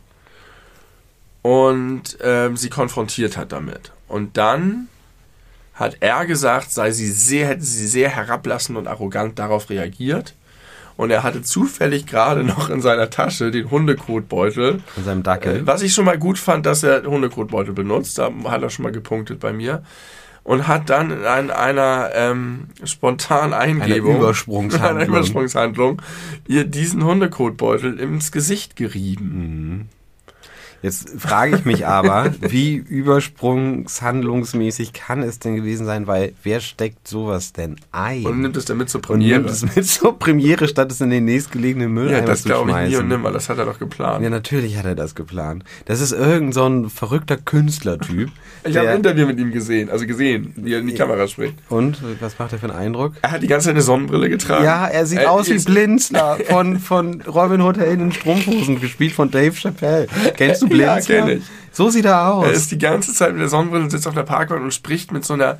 und 1.41 2.17
ähm, 2.21 2.57
sie 2.57 2.69
konfrontiert 2.69 3.37
hat 3.37 3.51
damit. 3.51 3.91
Und 4.07 4.37
dann 4.37 4.87
hat 5.73 5.97
er 5.99 6.25
gesagt, 6.25 6.71
sei 6.71 6.91
sie 6.91 7.11
sehr, 7.11 7.47
hätte 7.47 7.63
sie 7.63 7.87
sehr 7.87 8.09
herablassend 8.09 8.77
und 8.77 8.87
arrogant 8.87 9.39
darauf 9.39 9.69
reagiert. 9.69 10.35
Und 10.97 11.09
er 11.11 11.23
hatte 11.23 11.41
zufällig 11.41 12.05
gerade 12.05 12.43
noch 12.43 12.69
in 12.69 12.81
seiner 12.81 13.09
Tasche 13.09 13.49
den 13.51 13.71
Hundekotbeutel. 13.71 14.81
Von 14.93 15.03
seinem 15.03 15.23
Dackel. 15.23 15.57
Äh, 15.57 15.67
Was 15.67 15.81
ich 15.81 15.93
schon 15.93 16.05
mal 16.05 16.17
gut 16.17 16.37
fand, 16.37 16.65
dass 16.65 16.83
er 16.83 17.03
Hundekotbeutel 17.03 17.73
benutzt. 17.73 18.17
Da 18.17 18.29
hat 18.45 18.61
er 18.61 18.69
schon 18.69 18.83
mal 18.83 18.91
gepunktet 18.91 19.39
bei 19.39 19.53
mir. 19.53 19.83
Und 20.43 20.67
hat 20.67 20.89
dann 20.89 21.11
in 21.11 21.23
ein- 21.25 21.51
einer 21.51 22.09
ähm, 22.15 22.67
spontanen 22.83 23.53
Eingebung, 23.53 24.17
Übersprungshandlung. 24.17 24.89
einer 24.97 25.07
Übersprungshandlung, 25.07 26.01
ihr 26.47 26.63
diesen 26.65 27.03
Hundekotbeutel 27.03 27.99
ins 27.99 28.31
Gesicht 28.31 28.75
gerieben. 28.75 29.87
Jetzt 30.81 31.09
frage 31.19 31.55
ich 31.55 31.65
mich 31.65 31.85
aber, 31.87 32.33
wie 32.41 32.75
übersprungshandlungsmäßig 32.75 34.93
kann 34.93 35.21
es 35.23 35.39
denn 35.39 35.55
gewesen 35.55 35.85
sein, 35.85 36.07
weil 36.07 36.33
wer 36.43 36.59
steckt 36.59 37.07
sowas 37.07 37.53
denn 37.53 37.75
ein? 37.91 38.25
Und 38.25 38.41
nimmt 38.41 38.57
es 38.57 38.65
dann 38.65 38.77
mit 38.77 38.89
zur 38.89 38.99
Und 38.99 39.05
Premiere. 39.07 39.39
nimmt 39.39 39.49
es 39.51 39.75
mit 39.75 39.85
zur 39.85 40.17
Premiere, 40.17 40.67
statt 40.67 40.91
es 40.91 41.01
in 41.01 41.09
den 41.09 41.25
nächstgelegenen 41.25 41.91
Mülleimer 41.91 42.19
ja, 42.19 42.25
das 42.25 42.41
zu 42.43 42.49
glaube 42.49 42.69
ich 42.69 42.75
schmeißen. 42.75 42.91
nie 42.91 42.97
und 43.03 43.07
nimmer. 43.09 43.31
Das 43.31 43.49
hat 43.49 43.57
er 43.57 43.65
doch 43.65 43.79
geplant. 43.79 44.23
Ja, 44.23 44.29
natürlich 44.29 44.77
hat 44.77 44.85
er 44.85 44.95
das 44.95 45.15
geplant. 45.15 45.63
Das 45.85 46.01
ist 46.01 46.11
irgend 46.11 46.53
so 46.53 46.65
ein 46.65 46.89
verrückter 46.89 47.37
Künstlertyp. 47.37 48.29
Ich 48.63 48.77
habe 48.77 48.89
ein 48.89 48.97
Interview 48.97 49.25
mit 49.27 49.39
ihm 49.39 49.51
gesehen, 49.51 49.89
also 49.89 50.05
gesehen, 50.05 50.53
wie 50.55 50.73
er 50.73 50.79
in 50.79 50.87
die 50.87 50.93
Kamera 50.93 51.27
spricht. 51.27 51.55
Und, 51.69 52.01
was 52.19 52.37
macht 52.37 52.53
er 52.53 52.59
für 52.59 52.67
einen 52.69 52.77
Eindruck? 52.77 53.13
Er 53.21 53.31
hat 53.31 53.43
die 53.43 53.47
ganze 53.47 53.65
Zeit 53.65 53.75
eine 53.75 53.81
Sonnenbrille 53.81 54.29
getragen. 54.29 54.63
Ja, 54.63 54.87
er 54.87 55.05
sieht 55.05 55.19
Äh, 55.19 55.25
aus 55.25 55.49
wie 55.49 55.57
Blinzler 55.57 56.37
von, 56.49 56.79
von 56.79 57.21
Robin 57.21 57.61
Hood 57.61 57.77
in 57.77 57.99
den 57.99 58.11
Strumpfhosen, 58.11 58.79
gespielt 58.79 59.13
von 59.13 59.31
Dave 59.31 59.53
Chappelle. 59.55 60.07
Kennst 60.37 60.61
du 60.61 60.67
Ja, 60.75 60.93
Blinzler? 60.93 61.25
kenn 61.25 61.37
ich. 61.37 61.43
So 61.71 61.89
sieht 61.89 62.05
er 62.05 62.27
aus. 62.27 62.45
Er 62.45 62.51
ist 62.51 62.71
die 62.71 62.77
ganze 62.77 63.13
Zeit 63.13 63.31
mit 63.31 63.41
der 63.41 63.49
Sonnenbrille 63.49 63.83
und 63.83 63.89
sitzt 63.89 64.07
auf 64.07 64.13
der 64.13 64.23
Parkbank 64.23 64.61
und 64.61 64.73
spricht 64.73 65.11
mit 65.11 65.25
so 65.25 65.33
einer 65.33 65.59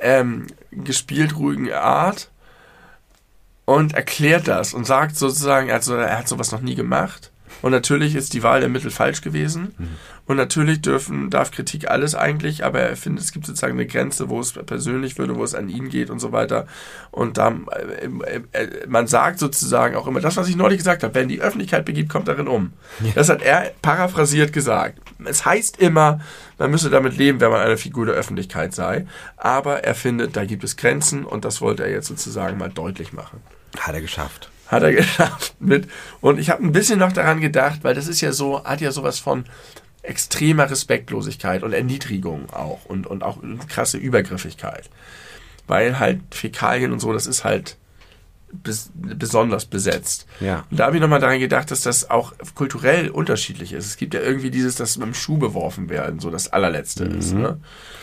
ähm, 0.00 0.46
gespielt 0.72 1.36
ruhigen 1.36 1.72
Art 1.72 2.30
und 3.64 3.94
erklärt 3.94 4.48
das 4.48 4.74
und 4.74 4.84
sagt 4.84 5.16
sozusagen, 5.16 5.70
also 5.70 5.94
er 5.94 6.18
hat 6.18 6.28
sowas 6.28 6.50
noch 6.50 6.60
nie 6.60 6.74
gemacht. 6.74 7.30
Und 7.62 7.72
natürlich 7.72 8.14
ist 8.14 8.32
die 8.32 8.42
Wahl 8.42 8.60
der 8.60 8.68
Mittel 8.68 8.90
falsch 8.90 9.20
gewesen. 9.20 9.74
Und 10.26 10.36
natürlich 10.36 10.80
dürfen, 10.80 11.28
darf 11.28 11.50
Kritik 11.50 11.90
alles 11.90 12.14
eigentlich, 12.14 12.64
aber 12.64 12.80
er 12.80 12.96
findet, 12.96 13.24
es 13.24 13.32
gibt 13.32 13.46
sozusagen 13.46 13.72
eine 13.72 13.86
Grenze, 13.86 14.28
wo 14.28 14.38
es 14.38 14.52
persönlich 14.52 15.18
würde, 15.18 15.34
wo 15.34 15.42
es 15.42 15.56
an 15.56 15.68
ihn 15.68 15.88
geht 15.88 16.08
und 16.08 16.20
so 16.20 16.30
weiter. 16.30 16.68
Und 17.10 17.36
da, 17.36 17.48
äh, 17.48 18.06
äh, 18.06 18.42
äh, 18.52 18.86
man 18.86 19.08
sagt 19.08 19.40
sozusagen 19.40 19.96
auch 19.96 20.06
immer, 20.06 20.20
das, 20.20 20.36
was 20.36 20.48
ich 20.48 20.54
neulich 20.54 20.78
gesagt 20.78 21.02
habe, 21.02 21.14
wenn 21.14 21.28
die 21.28 21.40
Öffentlichkeit 21.40 21.84
begibt, 21.84 22.10
kommt 22.10 22.28
darin 22.28 22.46
um. 22.46 22.72
Das 23.16 23.28
hat 23.28 23.42
er 23.42 23.72
paraphrasiert 23.82 24.52
gesagt. 24.52 25.00
Es 25.24 25.44
heißt 25.44 25.80
immer, 25.80 26.20
man 26.58 26.70
müsse 26.70 26.90
damit 26.90 27.16
leben, 27.16 27.40
wenn 27.40 27.50
man 27.50 27.60
eine 27.60 27.76
Figur 27.76 28.06
der 28.06 28.14
Öffentlichkeit 28.14 28.72
sei. 28.74 29.06
Aber 29.36 29.82
er 29.82 29.96
findet, 29.96 30.36
da 30.36 30.44
gibt 30.44 30.62
es 30.62 30.76
Grenzen 30.76 31.24
und 31.24 31.44
das 31.44 31.60
wollte 31.60 31.82
er 31.82 31.90
jetzt 31.90 32.06
sozusagen 32.06 32.56
mal 32.56 32.70
deutlich 32.70 33.12
machen. 33.12 33.40
Hat 33.78 33.94
er 33.94 34.00
geschafft. 34.00 34.50
Hat 34.70 34.82
er 34.82 34.92
geschafft 34.94 35.54
mit. 35.60 35.88
Und 36.20 36.38
ich 36.38 36.50
habe 36.50 36.64
ein 36.64 36.72
bisschen 36.72 36.98
noch 36.98 37.12
daran 37.12 37.40
gedacht, 37.40 37.80
weil 37.82 37.94
das 37.94 38.06
ist 38.06 38.20
ja 38.20 38.32
so, 38.32 38.64
hat 38.64 38.80
ja 38.80 38.92
sowas 38.92 39.18
von 39.18 39.44
extremer 40.02 40.70
Respektlosigkeit 40.70 41.62
und 41.62 41.72
Erniedrigung 41.72 42.50
auch 42.50 42.86
und, 42.86 43.06
und 43.06 43.22
auch 43.22 43.38
krasse 43.68 43.98
Übergriffigkeit. 43.98 44.88
Weil 45.66 45.98
halt 45.98 46.20
Fäkalien 46.30 46.92
und 46.92 47.00
so, 47.00 47.12
das 47.12 47.26
ist 47.26 47.44
halt 47.44 47.76
bes 48.52 48.90
besonders 48.94 49.66
besetzt. 49.66 50.26
Ja. 50.40 50.64
Und 50.70 50.80
da 50.80 50.86
habe 50.86 50.96
ich 50.96 51.02
nochmal 51.02 51.20
daran 51.20 51.38
gedacht, 51.38 51.70
dass 51.70 51.82
das 51.82 52.10
auch 52.10 52.32
kulturell 52.54 53.10
unterschiedlich 53.10 53.72
ist. 53.72 53.86
Es 53.86 53.96
gibt 53.96 54.14
ja 54.14 54.20
irgendwie 54.20 54.50
dieses, 54.50 54.76
dass 54.76 54.96
mit 54.98 55.06
dem 55.06 55.14
Schuh 55.14 55.38
beworfen 55.38 55.88
werden, 55.88 56.20
so 56.20 56.30
das 56.30 56.48
allerletzte 56.48 57.04
ist. 57.04 57.32
Ne? 57.32 57.60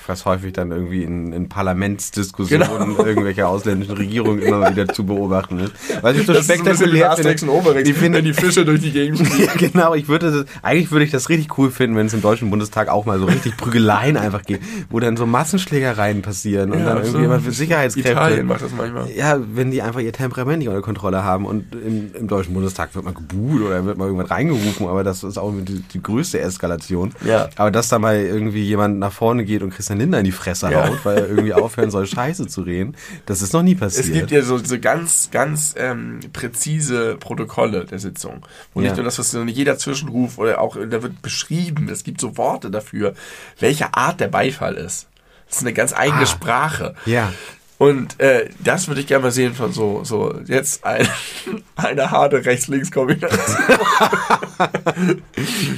Was 0.08 0.26
häufig 0.26 0.54
dann 0.54 0.72
irgendwie 0.72 1.04
in, 1.04 1.34
in 1.34 1.50
Parlamentsdiskussionen 1.50 2.68
Genau. 2.68 3.04
irgendwelcher 3.06 3.48
ausländischen 3.50 3.96
Regierungen 3.98 4.42
immer 4.42 4.70
wieder 4.70 4.88
zu 4.88 5.06
beobachten 5.06 5.60
ist. 5.60 5.74
Was 6.02 6.16
ich 6.18 6.26
so 6.26 6.34
Das 6.34 6.44
ist 6.44 6.52
ein 6.52 6.60
spektakulär 6.60 7.12
Asterix 7.12 7.44
und 7.44 7.50
finde. 7.50 7.70
Obelix, 7.70 7.90
Ich 7.90 7.96
finde- 7.96 8.18
wenn 8.20 8.26
die 8.26 8.34
Fische 8.34 8.66
durch 8.66 8.82
die 8.82 8.92
Gegend 8.92 9.20
fliegen. 9.28 9.72
Genau, 9.72 9.94
ich 9.96 10.08
würde 10.08 10.32
das, 10.32 10.46
eigentlich 10.64 10.92
würde 10.92 11.06
ich 11.06 11.12
das 11.12 11.30
richtig 11.30 11.58
cool 11.58 11.72
finden, 11.72 11.96
wenn 11.98 12.08
es 12.08 12.14
im 12.14 12.22
Deutschen 12.22 12.50
Bundestag 12.50 12.88
auch 12.90 13.06
mal 13.06 13.20
so 13.20 13.26
richtig 13.26 13.58
Prügeleien 13.58 14.18
einfach 14.18 14.44
geht, 14.44 14.62
wo 14.90 15.00
dann 15.00 15.18
so 15.18 15.26
Massenschlägereien 15.26 16.22
passieren 16.22 16.72
und 16.72 16.80
Ja, 16.80 16.86
dann 16.96 17.04
irgendwie 17.04 17.26
immer 17.26 17.40
für 17.40 17.52
Sicherheitskräfte. 17.52 18.12
Italien 18.12 18.46
macht 18.48 18.62
das 18.62 18.72
manchmal. 18.78 19.10
Ja, 19.12 19.40
wenn 19.54 19.72
die 19.72 19.82
einfach 19.82 20.00
ihr 20.00 20.14
Temperament 20.14 20.60
nicht 20.60 20.68
unter 20.70 20.82
Kontrolle 20.82 21.24
haben 21.24 21.46
und 21.46 21.66
im, 21.76 22.12
im 22.14 22.28
Deutschen 22.28 22.54
Bundestag 22.54 22.94
wird 22.96 23.06
mal 23.06 23.14
gebuht 23.14 23.62
oder 23.62 23.86
wird 23.86 23.98
mal 23.98 24.06
irgendwann 24.06 24.28
reingerufen, 24.28 24.88
aber 24.88 25.04
das 25.04 25.24
ist 25.24 25.38
auch 25.38 25.54
die, 25.66 25.82
die 25.82 26.02
größte 26.02 26.40
Eskalation. 26.40 27.14
Ja. 27.26 27.50
Aber 27.56 27.72
dass 27.72 27.90
da 27.90 28.00
mal 28.00 28.18
irgendwie 28.18 28.64
jemand 28.64 29.00
nach 29.00 29.12
vorne 29.12 29.44
geht 29.46 29.62
und 29.64 29.72
Christian 29.72 29.97
Lindner 29.98 30.20
in 30.20 30.26
die 30.26 30.32
Fresse 30.32 30.70
Ja. 30.72 30.88
haut, 30.88 31.04
weil 31.04 31.18
er 31.18 31.28
irgendwie 31.28 31.54
aufhören 31.54 31.92
soll, 31.92 32.06
Scheiße 32.08 32.48
zu 32.48 32.62
reden, 32.62 32.96
das 33.26 33.42
ist 33.42 33.54
noch 33.54 33.64
nie 33.64 33.76
passiert. 33.76 34.06
Es 34.08 34.12
gibt 34.14 34.32
ja 34.32 34.42
so, 34.42 34.58
so 34.58 34.80
ganz, 34.80 35.30
ganz 35.32 35.76
ähm, 35.78 36.20
präzise 36.34 37.16
Protokolle 37.20 37.86
der 37.86 38.00
Sitzung. 38.00 38.46
Wo 38.74 38.80
Ja. 38.82 38.88
nicht 38.88 38.96
nur 38.96 39.06
das, 39.06 39.20
was 39.20 39.36
jeder 39.48 39.78
Zwischenruf 39.78 40.38
oder 40.38 40.62
auch, 40.62 40.76
da 40.76 41.02
wird 41.04 41.22
beschrieben, 41.22 41.90
es 41.90 42.04
gibt 42.04 42.22
so 42.22 42.38
Worte 42.38 42.72
dafür, 42.72 43.14
welche 43.60 43.94
Art 43.94 44.20
der 44.20 44.28
Beifall 44.30 44.76
ist. 44.76 45.08
Das 45.48 45.58
ist 45.58 45.64
eine 45.64 45.74
ganz 45.74 45.94
eigene 45.94 46.24
Ah. 46.24 46.26
Sprache. 46.26 46.96
ja. 47.06 47.32
Und 47.80 48.20
äh, 48.20 48.50
das 48.64 48.88
würde 48.88 49.02
ich 49.02 49.08
gerne 49.08 49.24
mal 49.24 49.32
sehen 49.32 49.54
von 49.54 49.72
so, 49.72 50.04
so 50.04 50.34
jetzt 50.48 50.84
ein, 50.84 51.08
eine 51.76 52.10
harte 52.10 52.44
Rechts-Links-Kombination. 52.44 53.78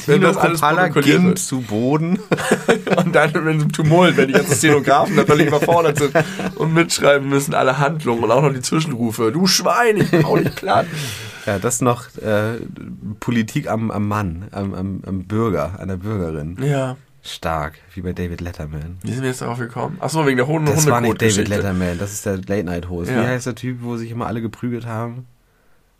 Wenn 0.06 0.22
das 0.22 0.38
alles 0.38 0.62
ging 1.04 1.28
wird. 1.28 1.40
zu 1.40 1.60
Boden. 1.62 2.20
Und 2.96 3.14
dann, 3.14 3.34
wenn 3.34 3.60
im 3.62 3.72
Tumult, 3.72 4.16
wenn 4.16 4.28
die 4.28 4.34
ganzen 4.34 4.56
Szenografen 4.56 5.18
da 5.18 5.26
völlig 5.26 5.48
überfordert 5.48 5.98
sind 5.98 6.14
und 6.56 6.74
mitschreiben 6.74 7.28
müssen, 7.28 7.54
alle 7.54 7.78
Handlungen 7.78 8.24
und 8.24 8.32
auch 8.32 8.42
noch 8.42 8.54
die 8.54 8.62
Zwischenrufe. 8.62 9.32
Du 9.32 9.46
Schwein, 9.46 9.98
ich 9.98 10.24
hau 10.24 10.38
dich 10.38 10.56
platt. 10.56 10.88
Ja, 11.46 11.60
das 11.60 11.82
noch 11.82 12.06
äh, 12.18 12.60
Politik 13.20 13.70
am, 13.70 13.92
am 13.92 14.08
Mann, 14.08 14.48
am, 14.52 14.74
am, 14.74 15.02
am 15.06 15.24
Bürger, 15.24 15.80
an 15.80 15.90
der 15.90 15.98
Bürgerin. 15.98 16.58
Ja. 16.62 16.96
Stark, 17.22 17.80
wie 17.94 18.02
bei 18.02 18.14
David 18.14 18.42
Letterman. 18.42 18.98
Wie 19.04 19.12
sind 19.12 19.22
wir 19.22 19.30
jetzt 19.30 19.42
darauf 19.42 19.60
gekommen? 19.60 19.98
Achso, 20.00 20.26
wegen 20.26 20.38
der 20.38 20.48
Hunde 20.48 20.72
Das 20.74 20.88
war 20.88 21.02
nicht 21.02 21.22
David. 21.22 21.48
Letterman, 21.50 21.98
das 22.00 22.14
ist 22.14 22.26
der 22.26 22.38
Late-Night-Host. 22.38 23.12
Ja. 23.12 23.22
Wie 23.22 23.28
heißt 23.28 23.46
der 23.46 23.56
Typ, 23.56 23.80
wo 23.82 23.98
sich 23.98 24.10
immer 24.12 24.28
alle 24.28 24.42
geprügelt 24.42 24.86
haben? 24.86 25.26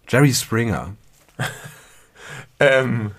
Jerry 0.08 0.34
Springer. 0.34 0.94
Ähm, 2.62 3.12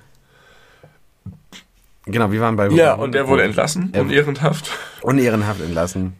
Genau, 2.06 2.32
wir 2.32 2.40
waren 2.40 2.56
bei... 2.56 2.68
ja, 2.68 2.94
und 2.94 3.12
der 3.14 3.28
wurde 3.28 3.43
entlassen, 3.44 3.90
Er- 3.93 4.02
unehrenhaft. 4.02 4.70
Unehrenhaft 5.02 5.60
entlassen. 5.60 6.14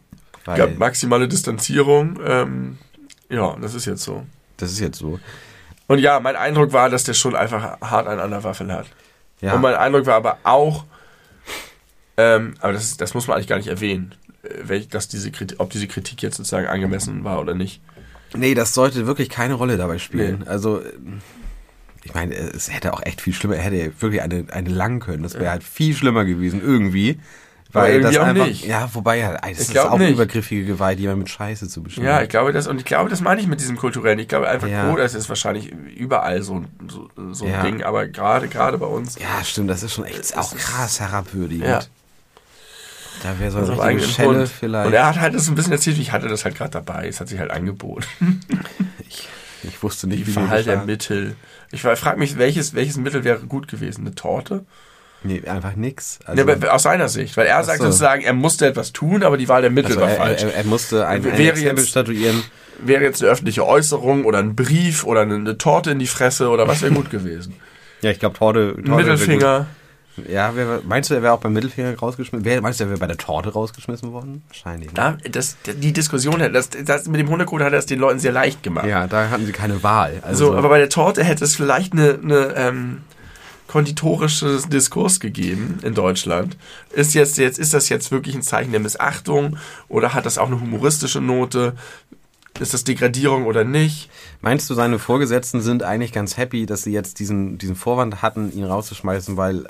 Gab 0.45 0.77
maximale 0.77 1.27
Distanzierung. 1.27 2.19
Ähm, 2.25 2.77
ja, 3.29 3.55
das 3.61 3.73
ist 3.75 3.85
jetzt 3.85 4.03
so. 4.03 4.25
das 4.57 4.71
ist 4.71 4.79
jetzt 4.79 4.97
so. 4.97 5.19
Und 5.87 5.99
ja, 5.99 6.19
mein 6.19 6.35
Eindruck 6.35 6.71
war, 6.73 6.89
dass 6.89 7.03
der 7.03 7.13
schon 7.13 7.35
einfach 7.35 7.79
hart 7.81 8.07
an 8.07 8.31
der 8.31 8.43
Waffel 8.43 8.71
hat. 8.71 8.87
Ja, 9.41 9.53
Und 9.53 9.61
mein 9.61 9.75
Eindruck 9.75 10.05
war 10.05 10.15
aber 10.15 10.37
auch, 10.43 10.85
ähm, 12.17 12.53
aber 12.59 12.73
das, 12.73 12.97
das 12.97 13.13
muss 13.13 13.27
man 13.27 13.35
eigentlich 13.35 13.47
gar 13.47 13.57
nicht 13.57 13.67
erwähnen, 13.69 14.15
äh, 14.43 14.49
welch, 14.63 14.87
dass 14.89 15.07
diese 15.07 15.31
Kritik, 15.31 15.59
ob 15.59 15.69
diese 15.69 15.87
Kritik 15.87 16.21
jetzt 16.21 16.37
sozusagen 16.37 16.67
angemessen 16.67 17.23
war 17.23 17.39
oder 17.39 17.53
nicht. 17.53 17.81
nee, 18.35 18.53
das 18.53 18.73
sollte 18.73 19.07
wirklich 19.07 19.29
keine 19.29 19.53
Rolle 19.55 19.77
dabei 19.77 19.97
spielen. 19.97 20.47
Also, 20.47 20.81
ich 22.03 22.13
meine, 22.13 22.33
es 22.35 22.71
hätte 22.73 22.93
auch 22.93 23.01
echt 23.03 23.21
viel 23.21 23.33
schlimmer, 23.33 23.55
er 23.55 23.63
hätte 23.63 23.93
wirklich 24.01 24.21
eine, 24.21 24.45
eine 24.51 24.69
lang 24.69 24.99
können. 24.99 25.23
Das 25.23 25.35
wäre 25.35 25.51
halt 25.51 25.63
viel 25.63 25.95
schlimmer 25.95 26.25
gewesen, 26.25 26.61
irgendwie. 26.61 27.19
Weil 27.73 28.01
das 28.01 28.17
einfach, 28.17 28.47
nicht. 28.47 28.65
ja, 28.65 28.89
wobei 28.93 29.19
ja, 29.19 29.37
das 29.37 29.59
ist 29.59 29.77
auch 29.79 29.97
nicht. 29.97 30.11
übergriffige 30.11 30.65
Gewalt, 30.65 30.99
jemand 30.99 31.19
mit 31.19 31.29
Scheiße 31.29 31.69
zu 31.69 31.81
bestimmen. 31.81 32.05
Ja, 32.05 32.21
ich 32.21 32.27
glaube 32.27 32.51
das, 32.51 32.67
und 32.67 32.79
ich 32.79 32.83
glaube, 32.85 33.09
das 33.09 33.21
meine 33.21 33.39
ich 33.39 33.47
mit 33.47 33.61
diesem 33.61 33.77
kulturellen. 33.77 34.19
Ich 34.19 34.27
glaube 34.27 34.49
einfach, 34.49 34.67
Ja. 34.67 34.91
oh, 34.91 34.97
das 34.97 35.13
ist 35.13 35.29
wahrscheinlich 35.29 35.71
überall 35.95 36.41
so, 36.41 36.55
ein- 36.55 36.67
so, 36.89 37.07
so 37.31 37.45
ein 37.45 37.51
Ja. 37.51 37.61
Ding, 37.63 37.81
aber 37.81 38.07
gerade, 38.07 38.49
gerade 38.49 38.77
bei 38.77 38.87
uns. 38.87 39.17
Ja, 39.17 39.41
stimmt, 39.45 39.69
das 39.69 39.83
ist 39.83 39.93
schon 39.93 40.03
echt 40.03 40.35
auch 40.37 40.53
krass 40.53 40.99
herabwürdigend. 40.99 41.65
Ja. 41.65 41.79
Da 43.23 43.37
wäre 43.39 43.51
so 43.51 43.59
Also 43.59 43.73
eine 43.73 43.81
richtige 43.81 44.03
eigenen 44.03 44.09
Schelle 44.09 44.47
vielleicht. 44.47 44.87
Und 44.87 44.93
er 44.93 45.05
hat 45.05 45.19
halt 45.19 45.35
das 45.35 45.47
ein 45.47 45.55
bisschen 45.55 45.73
erzählt, 45.73 45.97
ich 45.99 46.11
hatte 46.11 46.27
das 46.27 46.43
halt 46.45 46.55
gerade 46.55 46.71
dabei. 46.71 47.07
Es 47.07 47.19
hat 47.19 47.27
sich 47.27 47.39
halt 47.39 47.51
angeboten. 47.51 48.05
ich, 49.07 49.27
ich 49.63 49.83
wusste 49.83 50.07
nicht, 50.07 50.21
Die 50.21 50.27
wie 50.27 50.31
Verhalt 50.31 50.65
der. 50.65 50.83
Mittel. 50.85 51.35
Ich 51.71 51.81
frage 51.81 52.17
mich, 52.19 52.37
welches, 52.37 52.73
welches 52.73 52.97
Mittel 52.97 53.23
wäre 53.23 53.39
gut 53.39 53.67
gewesen? 53.67 54.01
Eine 54.05 54.15
Torte? 54.15 54.65
Nee, 55.23 55.43
einfach 55.47 55.75
nix. 55.75 56.19
Also, 56.25 56.41
aber 56.41 56.73
aus 56.73 56.83
seiner 56.83 57.07
Sicht. 57.07 57.37
Weil 57.37 57.45
er 57.45 57.63
sagt 57.63 57.77
so. 57.77 57.85
sozusagen, 57.85 58.23
er 58.23 58.33
musste 58.33 58.65
etwas 58.65 58.91
tun, 58.91 59.21
aber 59.23 59.37
die 59.37 59.47
Wahl 59.47 59.61
der 59.61 59.69
Mittel 59.69 59.91
also 59.91 60.01
war 60.01 60.09
er, 60.09 60.15
falsch. 60.17 60.43
er, 60.43 60.55
er 60.55 60.63
musste 60.63 61.05
ein, 61.07 61.23
ein 61.23 61.37
Wäre 61.37 61.51
Exempel 61.51 61.83
jetzt- 61.83 61.89
statuieren. 61.91 62.43
wäre 62.79 63.03
jetzt 63.03 63.21
eine 63.21 63.31
öffentliche 63.31 63.65
Äußerung 63.67 64.25
oder 64.25 64.39
ein 64.39 64.55
Brief 64.55 65.03
oder 65.03 65.21
eine, 65.21 65.35
eine 65.35 65.57
Torte 65.59 65.91
in 65.91 65.99
die 65.99 66.07
Fresse 66.07 66.49
oder 66.49 66.67
was 66.67 66.81
wäre 66.81 66.93
gut 66.93 67.09
gewesen. 67.11 67.53
Ja, 68.01 68.09
ich 68.09 68.17
glaube, 68.17 68.35
Torte, 68.35 68.73
Torte 68.77 68.89
Ein 68.91 68.95
Mittelfinger. 68.97 69.67
Ja, 70.29 70.51
wer, 70.55 70.81
meinst 70.85 71.09
du, 71.09 71.13
er 71.13 71.21
wäre 71.21 71.33
auch 71.33 71.39
beim 71.39 71.53
Mittelfinger 71.53 71.97
rausgeschmissen? 71.97 72.45
Wer, 72.45 72.61
meinst 72.61 72.79
du, 72.79 72.85
er 72.85 72.89
wäre 72.89 72.99
bei 72.99 73.07
der 73.07 73.17
Torte 73.17 73.53
rausgeschmissen 73.53 74.11
worden? 74.11 74.43
Wahrscheinlich. 74.47 74.89
Ne? 74.89 74.93
Da, 74.95 75.17
das, 75.29 75.57
die 75.65 75.93
Diskussion, 75.93 76.39
das, 76.53 76.69
das, 76.69 77.07
mit 77.07 77.19
dem 77.19 77.29
Hundekoter 77.29 77.65
hat 77.65 77.73
er 77.73 77.79
es 77.79 77.85
den 77.85 77.99
Leuten 77.99 78.19
sehr 78.19 78.31
leicht 78.31 78.63
gemacht. 78.63 78.85
Ja, 78.85 79.07
da 79.07 79.29
hatten 79.29 79.45
sie 79.45 79.51
keine 79.51 79.83
Wahl. 79.83 80.21
Also, 80.23 80.47
so, 80.47 80.55
aber 80.55 80.69
bei 80.69 80.79
der 80.79 80.89
Torte 80.89 81.23
hätte 81.23 81.43
es 81.43 81.55
vielleicht 81.55 81.93
eine, 81.93 82.19
eine 82.21 82.53
ähm, 82.55 82.97
konditorisches 83.71 84.67
Diskurs 84.67 85.21
gegeben 85.21 85.79
in 85.81 85.93
Deutschland. 85.93 86.57
Ist 86.91 87.13
jetzt, 87.13 87.37
jetzt, 87.37 87.57
ist 87.57 87.73
das 87.73 87.87
jetzt 87.87 88.11
wirklich 88.11 88.35
ein 88.35 88.41
Zeichen 88.41 88.71
der 88.71 88.81
Missachtung 88.81 89.55
oder 89.87 90.13
hat 90.13 90.25
das 90.25 90.37
auch 90.37 90.47
eine 90.47 90.59
humoristische 90.59 91.21
Note? 91.21 91.73
Ist 92.59 92.73
das 92.73 92.83
Degradierung 92.83 93.45
oder 93.45 93.63
nicht? 93.63 94.09
Meinst 94.41 94.69
du, 94.69 94.73
seine 94.73 94.99
Vorgesetzten 94.99 95.61
sind 95.61 95.83
eigentlich 95.83 96.11
ganz 96.11 96.35
happy, 96.35 96.65
dass 96.65 96.83
sie 96.83 96.91
jetzt 96.91 97.19
diesen, 97.19 97.57
diesen 97.57 97.77
Vorwand 97.77 98.21
hatten, 98.21 98.51
ihn 98.51 98.65
rauszuschmeißen, 98.65 99.37
weil 99.37 99.65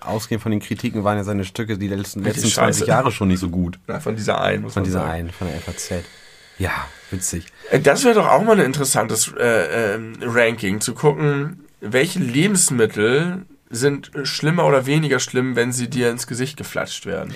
ausgehend 0.00 0.42
von 0.42 0.50
den 0.52 0.60
Kritiken 0.60 1.04
waren 1.04 1.16
ja 1.16 1.24
seine 1.24 1.44
Stücke 1.44 1.78
die 1.78 1.88
letzten, 1.88 2.22
letzten 2.22 2.48
20 2.48 2.86
Jahre 2.86 3.10
schon 3.12 3.28
nicht 3.28 3.40
so 3.40 3.48
gut. 3.48 3.78
Ja, 3.88 4.00
von 4.00 4.16
dieser 4.16 4.40
einen, 4.40 4.62
muss 4.62 4.74
Von 4.74 4.84
dieser 4.84 5.00
sagen. 5.00 5.10
einen, 5.12 5.30
von 5.30 5.48
der 5.48 5.60
FAZ. 5.60 6.04
Ja, 6.58 6.70
witzig. 7.10 7.46
Äh, 7.70 7.80
Das 7.80 8.04
wäre 8.04 8.14
doch 8.14 8.28
auch 8.28 8.42
mal 8.42 8.58
ein 8.58 8.64
interessantes 8.64 9.32
äh, 9.38 9.94
ähm, 9.94 10.14
Ranking, 10.22 10.80
zu 10.80 10.94
gucken, 10.94 11.64
welche 11.80 12.18
Lebensmittel 12.18 13.44
sind 13.68 14.10
schlimmer 14.24 14.64
oder 14.66 14.86
weniger 14.86 15.18
schlimm, 15.18 15.56
wenn 15.56 15.72
sie 15.72 15.88
dir 15.90 16.10
ins 16.10 16.26
Gesicht 16.26 16.56
geflatscht 16.56 17.04
werden. 17.06 17.34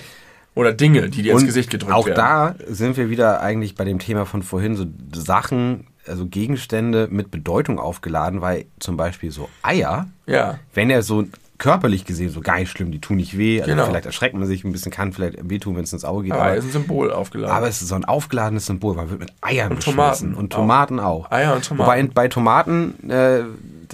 Oder 0.55 0.73
Dinge, 0.73 1.09
die 1.09 1.21
dir 1.21 1.33
ins 1.33 1.41
Und 1.41 1.47
Gesicht 1.47 1.69
gedrückt 1.69 1.93
auch 1.93 2.05
werden. 2.07 2.17
da 2.17 2.55
sind 2.67 2.97
wir 2.97 3.09
wieder 3.09 3.41
eigentlich 3.41 3.75
bei 3.75 3.85
dem 3.85 3.99
Thema 3.99 4.25
von 4.25 4.41
vorhin, 4.43 4.75
so 4.75 4.85
Sachen, 5.13 5.87
also 6.07 6.25
Gegenstände 6.25 7.07
mit 7.11 7.31
Bedeutung 7.31 7.79
aufgeladen, 7.79 8.41
weil 8.41 8.65
zum 8.79 8.97
Beispiel 8.97 9.31
so 9.31 9.49
Eier, 9.61 10.07
Ja. 10.25 10.59
wenn 10.73 10.89
er 10.89 11.03
so 11.03 11.25
körperlich 11.61 12.05
gesehen 12.05 12.29
so 12.31 12.41
gar 12.41 12.57
nicht 12.57 12.69
schlimm, 12.71 12.91
die 12.91 12.99
tun 12.99 13.17
nicht 13.17 13.37
weh, 13.37 13.61
also 13.61 13.71
Genau. 13.71 13.85
vielleicht 13.85 14.07
erschreckt 14.07 14.35
man 14.35 14.45
sich 14.47 14.63
ein 14.63 14.71
bisschen, 14.71 14.91
kann 14.91 15.13
vielleicht 15.13 15.37
wehtun, 15.49 15.75
wenn 15.75 15.83
es 15.83 15.93
ins 15.93 16.03
Auge 16.03 16.23
geht, 16.23 16.33
Aber 16.33 16.41
aber, 16.41 16.55
ist 16.55 16.65
ein 16.65 16.71
Symbol 16.71 17.11
aufgeladen. 17.13 17.55
aber 17.55 17.67
es 17.67 17.81
ist 17.81 17.89
so 17.89 17.95
ein 17.95 18.03
aufgeladenes 18.03 18.65
Symbol, 18.65 18.95
man 18.95 19.09
wird 19.09 19.19
mit 19.19 19.31
Eiern 19.41 19.69
Und 19.71 19.75
beschmissen. 19.77 19.95
Tomaten 19.95 20.33
und 20.35 20.53
auch. 20.53 20.57
Tomaten 20.57 20.99
auch. 20.99 21.31
Eier 21.31 21.55
und 21.55 21.63
Tomaten. 21.65 21.87
Wobei 21.87 22.03
bei 22.13 22.27
Tomaten, 22.27 23.09
äh, 23.09 23.43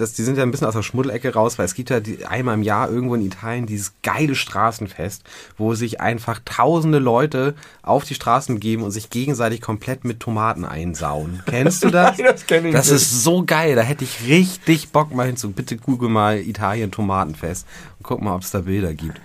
das, 0.00 0.12
die 0.12 0.22
sind 0.22 0.36
ja 0.38 0.42
ein 0.44 0.50
bisschen 0.50 0.66
aus 0.66 0.74
der 0.74 0.82
Schmuddelecke 0.82 1.32
raus, 1.34 1.58
weil 1.58 1.64
es 1.66 1.74
gibt 1.74 1.90
ja 1.90 2.00
die, 2.00 2.24
einmal 2.24 2.54
im 2.54 2.62
Jahr 2.62 2.88
irgendwo 2.90 3.14
in 3.14 3.22
Italien 3.26 3.66
dieses 3.66 3.92
geile 4.02 4.34
Straßenfest, 4.34 5.24
wo 5.56 5.74
sich 5.74 6.00
einfach 6.00 6.40
tausende 6.44 6.98
Leute 6.98 7.54
auf 7.82 8.04
die 8.04 8.14
Straßen 8.14 8.60
geben 8.60 8.82
und 8.82 8.90
sich 8.92 9.10
gegenseitig 9.10 9.60
komplett 9.60 10.04
mit 10.04 10.20
Tomaten 10.20 10.64
einsauen. 10.64 11.42
Kennst 11.46 11.84
du 11.84 11.90
das? 11.90 12.16
Nein, 12.18 12.26
das 12.32 12.46
kenn 12.46 12.66
ich 12.66 12.72
Das 12.72 12.86
nicht. 12.90 12.96
ist 13.02 13.24
so 13.24 13.44
geil, 13.44 13.74
da 13.74 13.82
hätte 13.82 14.04
ich 14.04 14.26
richtig 14.28 14.90
Bock 14.90 15.14
mal 15.14 15.26
hinzu. 15.26 15.50
Bitte 15.50 15.76
google 15.76 16.08
mal 16.08 16.38
Italien 16.38 16.90
Tomatenfest 16.90 17.66
und 17.98 18.04
guck 18.04 18.22
mal, 18.22 18.34
ob 18.34 18.42
es 18.42 18.50
da 18.50 18.60
Bilder 18.60 18.94
gibt. 18.94 19.20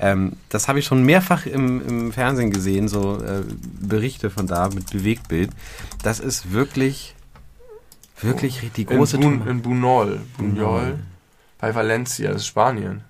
Ähm, 0.00 0.32
das 0.48 0.68
habe 0.68 0.78
ich 0.80 0.84
schon 0.84 1.04
mehrfach 1.04 1.46
im, 1.46 1.86
im 1.86 2.12
Fernsehen 2.12 2.50
gesehen, 2.50 2.88
so 2.88 3.18
äh, 3.22 3.42
Berichte 3.80 4.30
von 4.30 4.46
da 4.46 4.68
mit 4.68 4.90
Bewegtbild. 4.90 5.50
Das 6.02 6.18
ist 6.18 6.52
wirklich, 6.52 7.14
wirklich 8.20 8.70
die 8.76 8.84
große 8.86 9.16
in, 9.16 9.22
Bun, 9.40 9.48
in 9.48 9.62
Bunol. 9.62 10.20
Bunol. 10.38 10.98
Bei 11.58 11.74
Valencia, 11.74 12.28
das 12.32 12.42
ist 12.42 12.46
Spanien. 12.48 13.04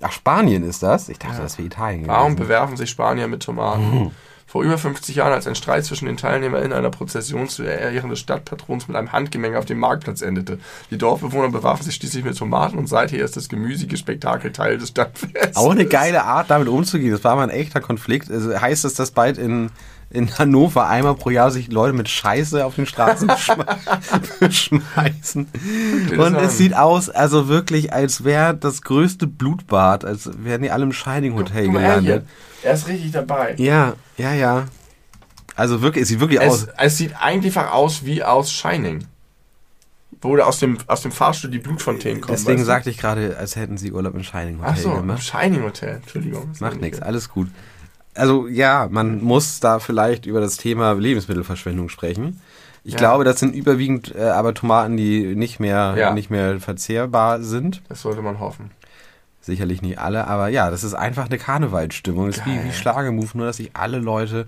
Ach, 0.00 0.12
Spanien 0.12 0.62
ist 0.68 0.82
das? 0.82 1.08
Ich 1.08 1.18
dachte, 1.18 1.36
Ja. 1.36 1.42
das 1.42 1.56
wäre 1.58 1.66
Italien 1.66 2.06
Warum 2.06 2.32
gewesen. 2.32 2.48
bewerfen 2.48 2.76
sich 2.76 2.90
Spanier 2.90 3.26
mit 3.28 3.42
Tomaten? 3.42 4.10
Vor 4.46 4.62
über 4.62 4.76
50 4.78 5.16
Jahren, 5.16 5.32
als 5.32 5.46
ein 5.48 5.54
Streit 5.56 5.84
zwischen 5.84 6.04
den 6.06 6.16
Teilnehmern 6.16 6.62
in 6.62 6.72
einer 6.72 6.90
Prozession 6.90 7.48
zu 7.48 7.62
Ehren 7.64 8.10
des 8.10 8.20
Stadtpatrons 8.20 8.86
mit 8.86 8.96
einem 8.96 9.10
Handgemenge 9.10 9.58
auf 9.58 9.64
dem 9.64 9.78
Marktplatz 9.78 10.20
endete. 10.22 10.58
Die 10.90 10.98
Dorfbewohner 10.98 11.50
bewarfen 11.50 11.82
sich 11.82 11.94
schließlich 11.96 12.24
mit 12.24 12.36
Tomaten 12.38 12.78
und 12.78 12.86
seither 12.86 13.24
ist 13.24 13.36
das 13.36 13.48
gemüsige 13.48 13.96
Spektakel 13.96 14.52
Teil 14.52 14.78
des 14.78 14.90
Stadtfests. 14.90 15.56
Auch 15.56 15.70
eine 15.72 15.86
geile 15.86 16.24
Art, 16.24 16.50
damit 16.50 16.68
umzugehen. 16.68 17.10
Das 17.10 17.24
war 17.24 17.34
mal 17.36 17.44
ein 17.44 17.50
echter 17.50 17.80
Konflikt. 17.80 18.30
Also 18.30 18.60
heißt 18.60 18.84
es, 18.84 18.94
dass 18.94 19.10
bald 19.10 19.38
in, 19.38 19.70
in 20.14 20.38
Hannover 20.38 20.86
einmal 20.86 21.14
pro 21.16 21.30
Jahr 21.30 21.50
sich 21.50 21.70
Leute 21.70 21.92
mit 21.92 22.08
Scheiße 22.08 22.64
auf 22.64 22.76
den 22.76 22.86
Straßen 22.86 23.26
beschme 23.28 23.66
beschmeißen. 24.40 25.48
Und 26.16 26.34
es 26.36 26.56
sieht 26.58 26.74
aus, 26.74 27.10
also 27.10 27.48
wirklich, 27.48 27.92
als 27.92 28.24
wäre 28.24 28.54
das 28.56 28.82
größte 28.82 29.26
Blutbad, 29.26 30.04
als 30.04 30.30
wären 30.42 30.62
die 30.62 30.70
alle 30.70 30.84
im 30.84 30.92
Shining 30.92 31.34
Hotel 31.34 31.66
er, 31.66 31.72
gelandet. 31.72 32.26
er 32.62 32.74
ist 32.74 32.88
richtig 32.88 33.10
dabei. 33.12 33.54
Ja, 33.58 33.94
ja, 34.16 34.32
ja. 34.32 34.64
Also 35.56 35.82
wirklich, 35.82 36.02
es 36.02 36.08
sieht 36.08 36.20
wirklich 36.20 36.40
Es, 36.40 36.48
aus. 36.48 36.66
es 36.78 36.96
sieht 36.96 37.14
einfach 37.20 37.72
aus 37.72 38.04
wie 38.04 38.22
aus 38.22 38.50
Shining. 38.52 39.04
Wo 40.20 40.38
aus 40.38 40.58
dem, 40.58 40.78
aus 40.86 41.02
dem 41.02 41.12
Fahrstuhl 41.12 41.50
die 41.50 41.58
Blutfontänen 41.58 42.20
kommen. 42.22 42.34
Deswegen 42.36 42.58
weißt 42.58 42.62
du? 42.62 42.66
sagte 42.66 42.90
ich 42.90 42.96
gerade, 42.98 43.36
als 43.36 43.56
hätten 43.56 43.76
sie 43.76 43.92
Urlaub 43.92 44.14
im 44.14 44.22
Shining 44.24 44.58
Hotel 44.58 44.72
Ach 44.72 44.78
so, 44.78 44.90
im 44.92 44.96
gemacht. 45.00 45.22
Shining 45.22 45.62
Hotel. 45.62 45.96
Entschuldigung. 45.96 46.50
Macht 46.60 46.80
nichts, 46.80 46.98
nicht- 46.98 47.02
alles 47.06 47.28
gut. 47.28 47.48
Also 48.14 48.46
ja, 48.46 48.88
man 48.90 49.22
muss 49.22 49.60
da 49.60 49.78
vielleicht 49.80 50.26
über 50.26 50.40
das 50.40 50.56
Thema 50.56 50.92
Lebensmittelverschwendung 50.92 51.88
sprechen. 51.88 52.40
Ich 52.84 52.92
Ja. 52.92 52.98
glaube, 52.98 53.24
das 53.24 53.40
sind 53.40 53.54
überwiegend 53.54 54.14
äh, 54.14 54.22
aber 54.24 54.54
Tomaten, 54.54 54.96
die 54.96 55.34
nicht 55.34 55.58
mehr, 55.58 55.94
Ja. 55.96 56.12
nicht 56.14 56.30
mehr 56.30 56.60
verzehrbar 56.60 57.42
sind. 57.42 57.82
Das 57.88 58.02
sollte 58.02 58.22
man 58.22 58.38
hoffen. 58.40 58.70
Sicherlich 59.40 59.82
nicht 59.82 59.98
alle, 59.98 60.26
aber 60.26 60.48
ja, 60.48 60.70
das 60.70 60.84
ist 60.84 60.94
einfach 60.94 61.26
eine 61.26 61.38
Karnevalsstimmung. 61.38 62.26
Das 62.28 62.38
ist 62.38 62.46
wie, 62.46 62.64
wie 62.64 62.72
Schlagemove, 62.72 63.36
nur 63.36 63.46
dass 63.46 63.56
sich 63.58 63.70
alle 63.74 63.98
Leute 63.98 64.46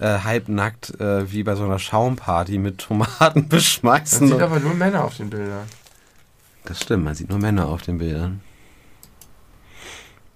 äh, 0.00 0.18
halbnackt 0.20 0.98
äh, 1.00 1.30
wie 1.30 1.42
bei 1.42 1.54
so 1.54 1.64
einer 1.64 1.78
Schaumparty 1.78 2.58
mit 2.58 2.78
Tomaten 2.78 3.40
Man 3.40 3.48
beschmeißen. 3.48 4.26
sieht 4.28 4.40
aber 4.40 4.58
nur 4.58 4.74
Männer 4.74 5.04
auf 5.04 5.16
den 5.16 5.28
Bildern. 5.30 5.66
das 6.64 6.80
stimmt, 6.80 7.04
man 7.04 7.14
sieht 7.14 7.28
nur 7.28 7.38
Männer 7.38 7.66
auf 7.68 7.82
den 7.82 7.98
Bildern. 7.98 8.40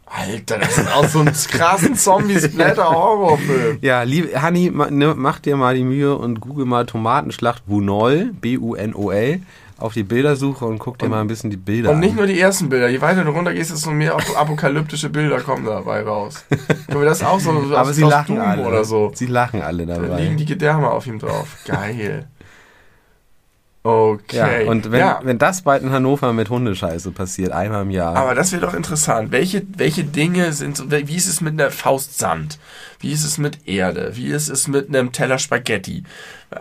Alter, 0.07 0.59
das 0.59 0.78
ist 0.78 0.93
auch 0.95 1.05
so 1.07 1.19
ein 1.19 1.33
krassen 1.33 1.95
Zombie-Splatter-Horrorfilm. 1.97 3.78
Ja, 3.83 4.03
liebe 4.03 4.41
Hanni, 4.41 4.70
ma, 4.70 4.91
ne, 4.91 5.15
mach 5.16 5.41
dir 5.41 5.57
mal 5.57 5.74
die 5.74 5.85
Mühe 5.85 6.16
und 6.16 6.41
google 6.41 6.65
mal 6.65 6.87
Tomatenschlacht 6.87 7.66
Bunol, 7.66 8.31
B-U-N-O-L, 8.41 9.41
auf 9.78 9.93
die 9.93 10.05
Bildersuche 10.05 10.65
und 10.65 10.78
guck 10.78 10.99
dir 10.99 11.09
mal 11.09 11.20
ein 11.20 11.27
bisschen 11.27 11.51
die 11.51 11.57
Bilder 11.59 11.91
Und 11.91 12.01
nicht 12.01 12.12
an. 12.12 12.16
nur 12.16 12.27
die 12.27 12.41
ersten 12.41 12.69
Bilder. 12.69 12.89
Je 12.89 13.01
weiter 13.01 13.24
du 13.24 13.31
runter 13.31 13.53
gehst, 13.53 13.70
desto 13.73 13.91
mehr 13.91 14.15
ap- 14.15 14.41
apokalyptische 14.41 15.11
Bilder 15.11 15.41
kommen 15.41 15.66
dabei 15.66 16.03
raus. 16.03 16.45
Können 16.87 17.01
wir 17.01 17.05
das 17.05 17.23
auch 17.23 17.39
so 17.41 17.51
aus, 17.51 17.73
Aber 17.73 17.93
sie 17.93 18.05
aus 18.05 18.11
lachen 18.11 18.37
Doom 18.37 18.45
alle. 18.47 18.62
oder 18.66 18.85
so? 18.85 19.11
Sie 19.15 19.27
lachen 19.27 19.61
alle 19.61 19.85
Da 19.85 19.99
dabei. 19.99 20.20
liegen 20.23 20.37
die 20.39 20.47
Gedärme 20.47 20.91
auf 20.91 21.07
ihm 21.07 21.19
drauf. 21.19 21.57
Geil. 21.66 22.27
Okay. 23.89 24.65
Ja, 24.65 24.69
und 24.69 24.91
wenn, 24.91 24.99
Ja, 24.99 25.21
wenn 25.23 25.39
das 25.39 25.63
bald 25.63 25.85
in 25.85 25.93
Hannover 25.93 26.33
mit 26.33 26.51
Hundescheiße 26.51 27.13
passiert, 27.13 27.53
einmal 27.53 27.83
im 27.83 27.93
Jahr. 27.93 28.17
aber 28.17 28.35
das 28.35 28.51
wäre 28.51 28.63
doch 28.63 28.75
interessant. 28.75 29.31
Welche, 29.31 29.63
welche 29.77 30.03
Dinge 30.03 30.53
sind 30.53 30.77
so, 30.77 30.91
wie 30.91 31.15
ist 31.15 31.29
es 31.29 31.41
mit 31.41 31.53
einer 31.53 31.71
Faust 31.71 32.19
Sand? 32.19 32.59
Wie 32.99 33.13
ist 33.13 33.23
es 33.23 33.39
mit 33.39 33.69
Erde? 33.69 34.17
Wie 34.17 34.27
ist 34.27 34.49
es 34.49 34.67
mit 34.67 34.89
einem 34.89 35.13
Teller 35.13 35.39
Spaghetti? 35.39 36.03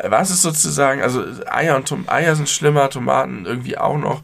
Was 0.04 0.30
ist 0.30 0.44
sozusagen, 0.44 1.02
also 1.02 1.24
Eier 1.48 1.76
und 1.78 1.88
Tom 1.88 2.04
Eier 2.08 2.36
sind 2.36 2.48
schlimmer, 2.48 2.92
Tomaten 2.92 3.48
irgendwie 3.48 3.80
auch 3.80 3.98
noch, 3.98 4.22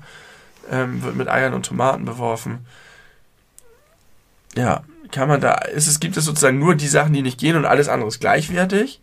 ähm, 0.71 1.01
wird 1.01 1.15
mit 1.15 1.27
Eiern 1.27 1.55
und 1.55 1.65
Tomaten 1.65 2.05
beworfen. 2.05 2.67
Ja, 4.55 4.83
kann 5.11 5.27
man 5.27 5.41
da, 5.41 5.53
ist 5.55 5.87
es, 5.87 5.99
gibt 5.99 6.17
es 6.17 6.25
sozusagen 6.25 6.59
nur 6.59 6.75
die 6.75 6.87
Sachen, 6.87 7.13
die 7.13 7.23
nicht 7.23 7.39
gehen 7.39 7.55
und 7.55 7.65
alles 7.65 7.89
andere 7.89 8.09
ist 8.09 8.19
gleichwertig? 8.19 9.01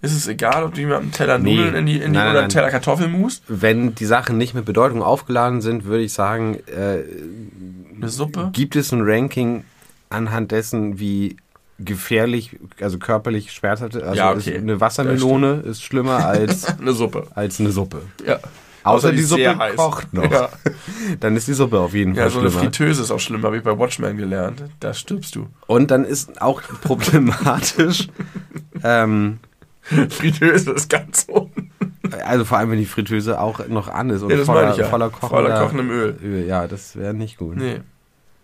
Ist 0.00 0.12
es 0.12 0.28
egal, 0.28 0.62
ob 0.64 0.74
du 0.74 0.80
jemandem 0.80 1.04
einen 1.06 1.12
Teller 1.12 1.38
Nee. 1.38 1.56
Nudeln 1.56 1.74
in 1.74 1.86
die, 1.86 1.96
in 2.00 2.12
die 2.12 2.18
Nein, 2.18 2.30
oder 2.30 2.40
einen 2.40 2.48
Teller 2.50 2.70
Kartoffelmus? 2.70 3.42
wenn 3.48 3.94
die 3.94 4.04
Sachen 4.04 4.38
nicht 4.38 4.54
mit 4.54 4.64
Bedeutung 4.64 5.02
aufgeladen 5.02 5.60
sind, 5.60 5.84
würde 5.84 6.04
ich 6.04 6.12
sagen, 6.12 6.58
äh, 6.66 7.02
Eine 7.96 8.08
Suppe? 8.08 8.50
gibt 8.52 8.76
es 8.76 8.92
ein 8.92 9.00
Ranking 9.02 9.64
anhand 10.10 10.52
dessen, 10.52 10.98
wie 11.00 11.36
gefährlich, 11.80 12.56
also 12.80 12.98
körperlich 12.98 13.52
schmerzhaft, 13.52 13.96
also 13.96 14.14
Ja, 14.16 14.30
okay. 14.30 14.38
ist 14.38 14.56
eine 14.62 14.80
Wassermelone 14.80 15.62
ist 15.66 15.82
schlimmer 15.82 16.26
als, 16.26 16.64
Eine 16.80 16.92
Suppe. 16.92 17.26
als 17.34 17.60
eine 17.60 17.70
Suppe. 17.70 18.02
Ja. 18.26 18.38
Außer, 18.84 19.12
die, 19.12 19.18
ist 19.18 19.28
sehr 19.30 19.52
Suppe 19.52 19.74
kocht 19.76 20.14
noch. 20.14 20.30
Ja, 20.30 20.48
Dann 21.20 21.36
ist 21.36 21.46
die 21.48 21.52
Suppe 21.52 21.78
auf 21.78 21.92
jeden 21.92 22.14
ja 22.14 22.22
Fall 22.22 22.30
so 22.30 22.38
eine 22.40 22.50
schlimmer. 22.50 22.64
Fritteuse 22.64 23.02
ist 23.02 23.10
auch 23.10 23.20
schlimm, 23.20 23.42
habe 23.42 23.56
ich 23.58 23.62
bei 23.62 23.76
Watchmen 23.78 24.16
gelernt. 24.16 24.62
Da 24.80 24.94
stirbst 24.94 25.34
du. 25.34 25.46
Und 25.66 25.90
dann 25.90 26.04
ist 26.04 26.40
auch 26.40 26.62
problematisch, 26.82 28.08
ähm, 28.82 29.38
Fritteuse 30.10 30.72
ist 30.72 30.88
ganz 30.90 31.26
unten. 31.28 31.70
also 32.24 32.44
vor 32.44 32.58
allem 32.58 32.70
wenn 32.70 32.78
die 32.78 32.86
Fritteuse 32.86 33.40
auch 33.40 33.66
noch 33.68 33.88
an 33.88 34.10
ist 34.10 34.22
und 34.22 34.30
Ja, 34.30 34.36
das 34.36 34.46
voller, 34.46 34.76
ja. 34.76 34.84
voller, 34.86 35.10
kochender, 35.10 35.28
Voller 35.42 35.60
kochendem 35.62 35.90
Öl. 35.90 36.16
Öl. 36.22 36.46
Ja, 36.46 36.66
das 36.66 36.96
wäre 36.96 37.14
nicht 37.14 37.38
gut. 37.38 37.56
Nee, 37.56 37.80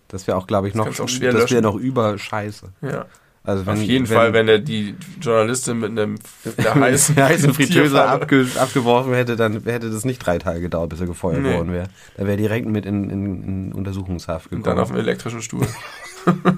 Das 0.08 0.26
wäre 0.26 0.36
auch, 0.36 0.46
glaube 0.46 0.68
ich, 0.68 0.74
noch, 0.74 0.86
das 0.94 1.20
wäre 1.20 1.38
löschen. 1.38 1.62
noch 1.62 1.76
über 1.76 2.18
Scheiße. 2.18 2.66
ja. 2.82 3.06
Also 3.46 3.66
wenn, 3.66 3.74
Auf 3.74 3.82
jeden 3.82 4.08
wenn, 4.08 4.16
Fall, 4.16 4.32
wenn 4.32 4.48
er 4.48 4.58
die 4.58 4.94
Journalistin 5.20 5.78
mit 5.78 5.90
einem 5.90 6.14
der 6.56 6.74
heißen, 6.76 7.14
heißen 7.22 7.52
Fritteuse 7.52 8.02
abge, 8.02 8.46
abgeworfen 8.58 9.12
hätte, 9.12 9.36
dann 9.36 9.62
hätte 9.64 9.90
das 9.90 10.06
nicht 10.06 10.20
drei 10.20 10.38
Tage 10.38 10.62
gedauert, 10.62 10.88
bis 10.88 11.00
er 11.00 11.06
gefeuert 11.06 11.42
Nee. 11.42 11.52
worden 11.52 11.70
wäre. 11.70 11.88
Da 12.16 12.26
wäre 12.26 12.38
direkt 12.38 12.66
mit 12.66 12.86
in, 12.86 13.10
in, 13.10 13.44
in 13.44 13.72
Untersuchungshaft 13.74 14.44
gekommen. 14.48 14.62
Und 14.62 14.66
dann 14.66 14.78
auf 14.78 14.88
dem 14.88 14.96
elektrischen 14.96 15.42
Stuhl. 15.42 15.66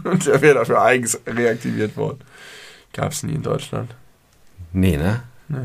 Und 0.05 0.27
der 0.27 0.41
wäre 0.43 0.55
dafür 0.55 0.81
eigens 0.81 1.21
reaktiviert 1.27 1.97
worden. 1.97 2.21
Gab's 2.93 3.25
nie 3.25 3.35
in 3.35 3.43
Deutschland. 3.43 3.93
Nee, 4.77 4.97
ne? 4.97 5.23
Nee. 5.49 5.59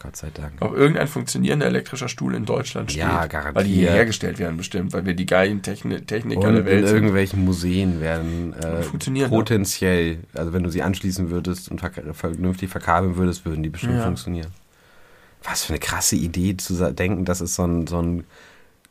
Gott 0.00 0.16
sei 0.16 0.30
Dank. 0.34 0.54
Ob 0.60 0.74
irgendein 0.74 1.06
funktionierender 1.06 1.66
elektrischer 1.66 2.08
Stuhl 2.08 2.34
in 2.34 2.44
Deutschland 2.44 2.90
steht. 2.90 3.02
Ja, 3.04 3.26
garantiert. 3.26 3.54
Weil 3.54 3.64
die 3.66 3.74
hier 3.74 3.92
hergestellt 3.92 4.40
werden 4.40 4.56
bestimmt, 4.56 4.92
weil 4.92 5.06
wir 5.06 5.14
die 5.14 5.26
geilen 5.26 5.62
Techni 5.62 6.00
Techniker 6.00 6.40
Und 6.40 6.54
der 6.54 6.60
in 6.62 6.66
Welt 6.66 6.86
sind. 6.88 6.96
irgendwelchen 6.96 7.44
Museen 7.44 8.00
werden 8.00 8.52
äh, 8.54 8.82
Funktionieren 8.82 9.30
potenziell, 9.30 10.18
also 10.34 10.52
wenn 10.52 10.64
du 10.64 10.70
sie 10.70 10.82
anschließen 10.82 11.30
würdest 11.30 11.70
und 11.70 11.80
vernünftig 12.14 12.68
verkabeln 12.68 13.16
würdest, 13.16 13.44
würden 13.44 13.62
die 13.62 13.68
bestimmt 13.68 13.94
Ja. 13.98 14.02
funktionieren. 14.02 14.48
Was 15.44 15.62
für 15.62 15.74
eine 15.74 15.78
krasse 15.78 16.16
Idee 16.16 16.56
zu 16.56 16.74
denken, 16.92 17.24
das 17.24 17.40
ist 17.40 17.54
so 17.54 17.64
ein, 17.64 17.86
so 17.86 18.02
ein, 18.02 18.24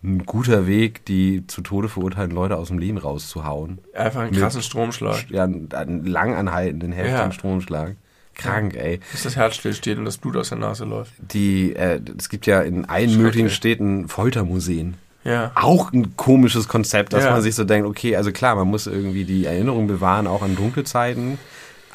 ein 0.02 0.26
guter 0.26 0.66
Weg, 0.66 1.04
die 1.06 1.46
zu 1.48 1.60
Tode 1.62 1.90
verurteilten 1.90 2.34
Leute 2.34 2.56
aus 2.56 2.70
dem 2.70 2.80
Leben 2.80 2.98
rauszuhauen. 3.00 3.80
Einfach 3.94 4.22
einen 4.22 4.30
Mit- 4.32 4.40
krassen 4.40 4.62
Stromschlag. 4.62 5.30
Ja, 5.30 5.44
einen, 5.44 5.70
einen 5.74 6.06
lang 6.06 6.36
anhaltenden, 6.36 6.94
heftigen 6.94 7.18
Ja. 7.18 7.32
Stromschlag. 7.34 7.96
Krank, 8.36 8.76
ey. 8.76 9.00
Bis 9.12 9.24
das 9.24 9.36
Herz 9.36 9.56
stillsteht 9.56 9.98
und 9.98 10.06
das 10.06 10.18
Blut 10.18 10.36
aus 10.38 10.50
der 10.50 10.58
Nase 10.58 10.86
läuft. 10.86 11.14
Die, 11.18 11.76
äh, 11.76 12.00
es 12.18 12.30
gibt 12.30 12.46
ja 12.46 12.62
in 12.62 12.86
allen 12.86 13.18
möglichen 13.18 13.50
Städten 13.50 14.08
Foltermuseen. 14.08 14.96
Ja. 15.24 15.52
auch 15.56 15.92
ein 15.92 16.16
komisches 16.18 16.68
Konzept, 16.68 17.12
dass 17.14 17.24
Ja. 17.24 17.32
man 17.32 17.42
sich 17.42 17.56
so 17.56 17.64
denkt, 17.64 17.88
okay, 17.88 18.16
also 18.16 18.32
klar, 18.32 18.56
man 18.56 18.68
muss 18.68 18.86
irgendwie 18.86 19.24
die 19.26 19.46
Erinnerung 19.46 19.88
bewahren, 19.88 20.28
auch 20.28 20.44
an 20.44 20.56
dunkle 20.56 20.84
Zeiten, 20.84 21.40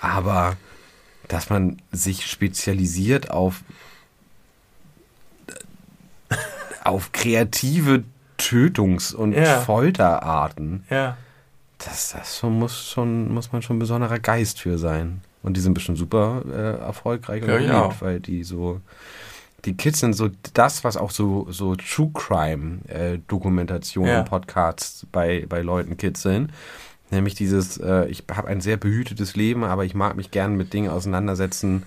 aber 0.00 0.56
dass 1.28 1.48
man 1.48 1.76
sich 1.92 2.26
spezialisiert 2.26 3.30
auf 3.30 3.62
auf 6.82 7.12
kreative 7.12 8.02
Tötungs- 8.38 9.14
und 9.14 9.32
Ja. 9.34 9.60
Folterarten, 9.60 10.84
Ja. 10.90 11.16
das, 11.78 12.10
das 12.12 12.42
muss 12.42 12.90
schon 12.90 13.32
muss 13.32 13.52
man 13.52 13.62
schon 13.62 13.76
ein 13.76 13.80
besonderer 13.80 14.18
Geist 14.18 14.60
für 14.60 14.78
sein. 14.78 15.20
Und 15.42 15.56
die 15.56 15.60
sind 15.60 15.74
bestimmt 15.74 15.98
super 15.98 16.42
äh, 16.50 16.80
erfolgreich 16.80 17.42
und 17.42 17.48
Ja, 17.48 17.56
beliebt, 17.56 17.74
auch. 17.74 18.00
weil 18.00 18.20
die 18.20 18.44
so 18.44 18.80
die 19.66 19.74
Kids 19.74 20.00
sind 20.00 20.14
so 20.14 20.30
das, 20.54 20.84
was 20.84 20.96
auch 20.96 21.10
so, 21.10 21.46
so 21.50 21.76
True 21.76 22.10
Crime 22.14 22.78
äh, 22.88 23.18
Ja. 24.08 24.22
Podcasts 24.22 25.06
bei, 25.12 25.44
bei 25.48 25.60
Leuten 25.60 25.96
Kids 25.98 26.22
sind. 26.22 26.50
Nämlich 27.10 27.34
dieses, 27.34 27.76
äh, 27.76 28.06
ich 28.06 28.24
habe 28.34 28.48
ein 28.48 28.60
sehr 28.62 28.76
behütetes 28.78 29.36
Leben, 29.36 29.64
aber 29.64 29.84
ich 29.84 29.94
mag 29.94 30.16
mich 30.16 30.30
gern 30.30 30.56
mit 30.56 30.72
Dingen 30.72 30.90
auseinandersetzen, 30.90 31.82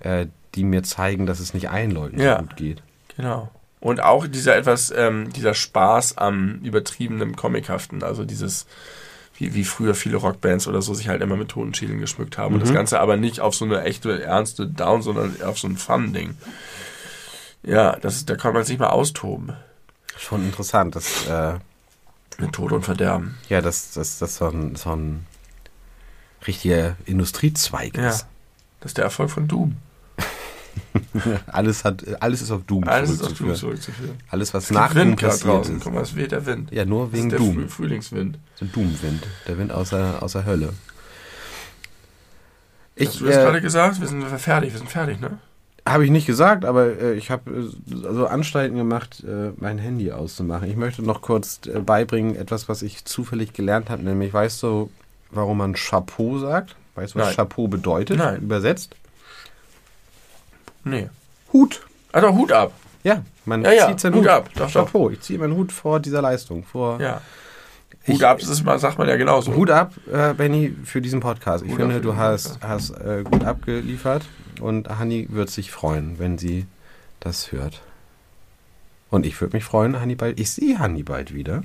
äh, 0.00 0.26
die 0.54 0.64
mir 0.64 0.82
zeigen, 0.84 1.26
dass 1.26 1.40
es 1.40 1.52
nicht 1.52 1.68
allen 1.68 1.90
Leuten 1.90 2.18
Ja. 2.18 2.36
so 2.38 2.42
gut 2.44 2.56
geht. 2.56 2.82
Genau. 3.16 3.50
Und 3.80 4.02
auch 4.02 4.26
dieser 4.26 4.56
etwas, 4.56 4.90
ähm, 4.96 5.30
dieser 5.32 5.52
Spaß 5.54 6.16
am 6.16 6.60
übertriebenen 6.62 7.36
Comichaften, 7.36 8.02
also 8.02 8.24
dieses, 8.24 8.66
wie, 9.38 9.54
wie 9.54 9.64
früher 9.64 9.94
viele 9.94 10.16
Rockbands 10.18 10.66
oder 10.68 10.82
so 10.82 10.92
sich 10.94 11.08
halt 11.08 11.22
immer 11.22 11.36
mit 11.36 11.48
Totenschädeln 11.48 12.00
geschmückt 12.00 12.36
haben. 12.38 12.54
Und 12.54 12.60
das 12.60 12.70
Mhm. 12.70 12.74
Ganze 12.74 13.00
aber 13.00 13.16
nicht 13.16 13.40
auf 13.40 13.54
so 13.54 13.64
eine 13.64 13.82
echte, 13.82 14.22
ernste 14.22 14.66
Down, 14.66 15.02
sondern 15.02 15.40
auf 15.42 15.58
so 15.58 15.66
ein 15.68 15.76
Fun-Ding. 15.76 16.36
Ja, 17.62 17.96
das, 17.96 18.24
da 18.26 18.36
kann 18.36 18.54
man 18.54 18.64
sich 18.64 18.78
mal 18.78 18.88
austoben. 18.90 19.52
Schon 20.16 20.44
interessant, 20.44 20.96
dass, 20.96 21.26
äh, 21.26 21.54
Mit 22.38 22.52
Tod 22.52 22.72
und 22.72 22.84
Verderben. 22.84 23.36
ja, 23.48 23.60
dass 23.60 23.92
das, 23.92 24.18
das 24.18 24.36
so, 24.36 24.46
ein, 24.48 24.74
so 24.76 24.90
ein 24.90 25.26
richtiger 26.46 26.96
Industriezweig 27.04 27.96
Ja. 27.96 28.08
ist. 28.08 28.26
Das 28.80 28.90
ist 28.90 28.96
der 28.98 29.04
Erfolg 29.04 29.30
von 29.30 29.48
Doom. 29.48 29.76
Alles, 31.46 31.84
hat, 31.84 32.04
alles 32.22 32.42
ist 32.42 32.50
auf 32.50 32.62
Doom 32.64 32.84
Alles 32.84 33.10
ist 33.10 33.22
auf 33.22 33.32
Doom 33.34 33.54
zurückzuführen. 33.54 34.16
Alles, 34.30 34.52
was 34.54 34.64
Es 34.64 34.70
nach 34.70 34.92
Doom 34.92 35.02
Wind 35.02 35.20
passiert 35.20 35.54
draußen. 35.54 35.76
ist. 35.76 35.84
Guck 35.84 35.94
mal, 35.94 36.02
es 36.02 36.14
weht 36.16 36.32
der 36.32 36.46
Wind. 36.46 36.70
Ja, 36.72 36.84
nur 36.84 37.06
Das 37.06 37.12
wegen 37.14 37.26
ist 37.26 37.32
der 37.32 37.38
Doom. 37.38 37.54
Früh 37.54 37.68
Frühlingswind. 37.68 38.38
Der 38.60 38.68
Doomwind. 38.68 39.26
Der 39.46 39.58
Wind 39.58 39.72
aus 39.72 39.90
der, 39.90 40.22
aus 40.22 40.32
der 40.32 40.44
Hölle. 40.44 40.66
Hast 40.66 40.74
Ich 42.96 43.18
du 43.18 43.26
das 43.26 43.36
äh, 43.36 43.40
gerade 43.42 43.60
gesagt? 43.60 44.00
Wir 44.00 44.08
sind 44.08 44.24
fertig, 44.38 44.72
wir 44.72 44.78
sind 44.78 44.90
fertig, 44.90 45.20
ne? 45.20 45.38
habe 45.88 46.04
ich 46.04 46.10
nicht 46.10 46.26
gesagt, 46.26 46.66
aber 46.66 47.00
äh, 47.00 47.14
ich 47.14 47.30
habe 47.30 47.50
äh, 47.50 48.06
also 48.06 48.26
Anstalten 48.26 48.76
gemacht, 48.76 49.24
äh, 49.26 49.52
mein 49.56 49.78
Handy 49.78 50.12
auszumachen. 50.12 50.68
Ich 50.68 50.76
möchte 50.76 51.02
noch 51.02 51.22
kurz 51.22 51.60
äh, 51.66 51.78
beibringen, 51.80 52.36
etwas, 52.36 52.68
was 52.68 52.82
ich 52.82 53.06
zufällig 53.06 53.54
gelernt 53.54 53.88
habe, 53.88 54.02
nämlich 54.02 54.32
weißt 54.32 54.62
du, 54.62 54.90
warum 55.30 55.58
man 55.58 55.74
Chapeau 55.74 56.38
sagt? 56.38 56.76
Weißt 56.94 57.14
du, 57.14 57.20
was 57.20 57.28
Nein. 57.28 57.36
Chapeau 57.36 57.68
bedeutet? 57.68 58.18
Nein. 58.18 58.42
Übersetzt? 58.42 58.96
Nee. 60.88 61.08
Hut. 61.52 61.80
Also 62.12 62.34
Hut 62.34 62.52
ab. 62.52 62.72
Ja, 63.04 63.22
man 63.44 63.62
Ja, 63.62 63.72
ja, 63.72 63.88
zieht 63.88 64.00
seinen 64.00 64.14
Hut 64.14 64.22
Hut, 64.22 64.28
ab. 64.28 64.50
Doch, 64.54 64.66
doch. 64.66 64.72
Chapeau. 64.86 65.10
Ich 65.10 65.20
ziehe 65.20 65.38
meinen 65.38 65.54
Hut 65.54 65.72
vor 65.72 66.00
dieser 66.00 66.20
Leistung. 66.22 66.64
Vor 66.64 67.00
Ja. 67.00 67.20
Ich- 68.04 68.14
Hut 68.14 68.24
ab, 68.24 68.38
das 68.40 68.48
ist, 68.48 68.64
mal- 68.64 68.78
sagt 68.78 68.98
man 68.98 69.08
ja 69.08 69.16
genauso. 69.16 69.54
Hut 69.54 69.70
ab, 69.70 69.92
äh, 70.12 70.32
Benny, 70.34 70.74
für 70.84 71.00
diesen 71.00 71.20
Podcast. 71.20 71.64
Ich 71.64 71.70
Hut 71.70 71.78
finde, 71.78 72.00
du 72.00 72.16
hast, 72.16 72.58
hast 72.62 72.90
äh, 72.90 73.22
gut 73.22 73.44
abgeliefert 73.44 74.24
und 74.60 74.88
Hanni 74.98 75.26
wird 75.30 75.50
sich 75.50 75.70
freuen, 75.70 76.18
wenn 76.18 76.38
sie 76.38 76.66
das 77.20 77.52
hört. 77.52 77.82
Und 79.10 79.26
ich 79.26 79.40
würde 79.40 79.56
mich 79.56 79.64
freuen, 79.64 80.00
Hanni 80.00 80.14
bald. 80.14 80.38
Ich 80.40 80.50
sehe 80.50 80.78
Hanni 80.78 81.02
bald 81.02 81.34
wieder. 81.34 81.62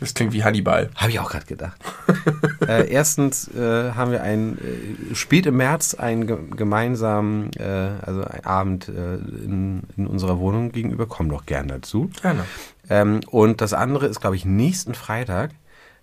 Das 0.00 0.14
klingt 0.14 0.32
wie 0.32 0.44
Hannibal. 0.44 0.90
Habe 0.94 1.10
ich 1.10 1.18
auch 1.18 1.30
gerade 1.30 1.46
gedacht. 1.46 1.80
äh, 2.68 2.88
erstens 2.88 3.48
äh, 3.48 3.92
haben 3.92 4.12
wir 4.12 4.22
ein 4.22 4.58
äh, 4.58 5.14
spät 5.14 5.46
im 5.46 5.56
März 5.56 5.94
einen 5.94 6.26
ge 6.26 6.38
gemeinsamen, 6.56 7.50
äh, 7.54 7.62
also 8.02 8.22
einen 8.22 8.44
Abend 8.44 8.88
äh, 8.88 9.14
in, 9.16 9.82
in 9.96 10.06
unserer 10.06 10.38
Wohnung 10.38 10.70
gegenüber. 10.70 11.06
Komm 11.06 11.28
doch 11.28 11.46
gern 11.46 11.66
dazu. 11.66 12.10
Gerne. 12.22 12.44
Ähm, 12.88 13.20
und 13.30 13.60
das 13.60 13.72
andere 13.72 14.06
ist, 14.06 14.20
glaube 14.20 14.36
ich, 14.36 14.44
nächsten 14.44 14.94
Freitag. 14.94 15.50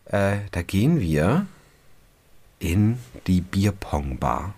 Äh, 0.05 0.37
da 0.51 0.61
gehen 0.61 0.99
wir 0.99 1.45
in 2.59 2.99
die 3.27 3.41
Bierpong-Bar. 3.41 4.53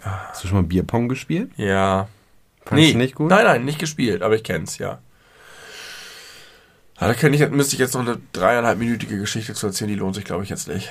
Hast 0.00 0.44
du 0.44 0.48
schon 0.48 0.58
mal 0.58 0.64
Bierpong 0.64 1.08
gespielt? 1.08 1.50
Ja. 1.56 2.08
Fandest 2.64 2.94
du 2.94 2.98
nicht 2.98 3.14
gut? 3.14 3.30
Nein, 3.30 3.44
nein, 3.44 3.64
nicht 3.64 3.78
gespielt, 3.78 4.22
aber 4.22 4.34
ich 4.36 4.42
kenn's, 4.42 4.78
ja. 4.78 4.98
Ah, 6.96 7.08
da 7.08 7.14
könnte 7.14 7.42
ich, 7.42 7.50
müsste 7.50 7.74
ich 7.74 7.80
jetzt 7.80 7.94
noch 7.94 8.02
eine 8.02 8.18
dreieinhalbminütige 8.32 9.18
Geschichte 9.18 9.54
zu 9.54 9.66
erzählen, 9.66 9.88
die 9.88 9.96
lohnt 9.96 10.14
sich, 10.14 10.24
glaube 10.24 10.44
ich, 10.44 10.50
jetzt 10.50 10.68
nicht. 10.68 10.90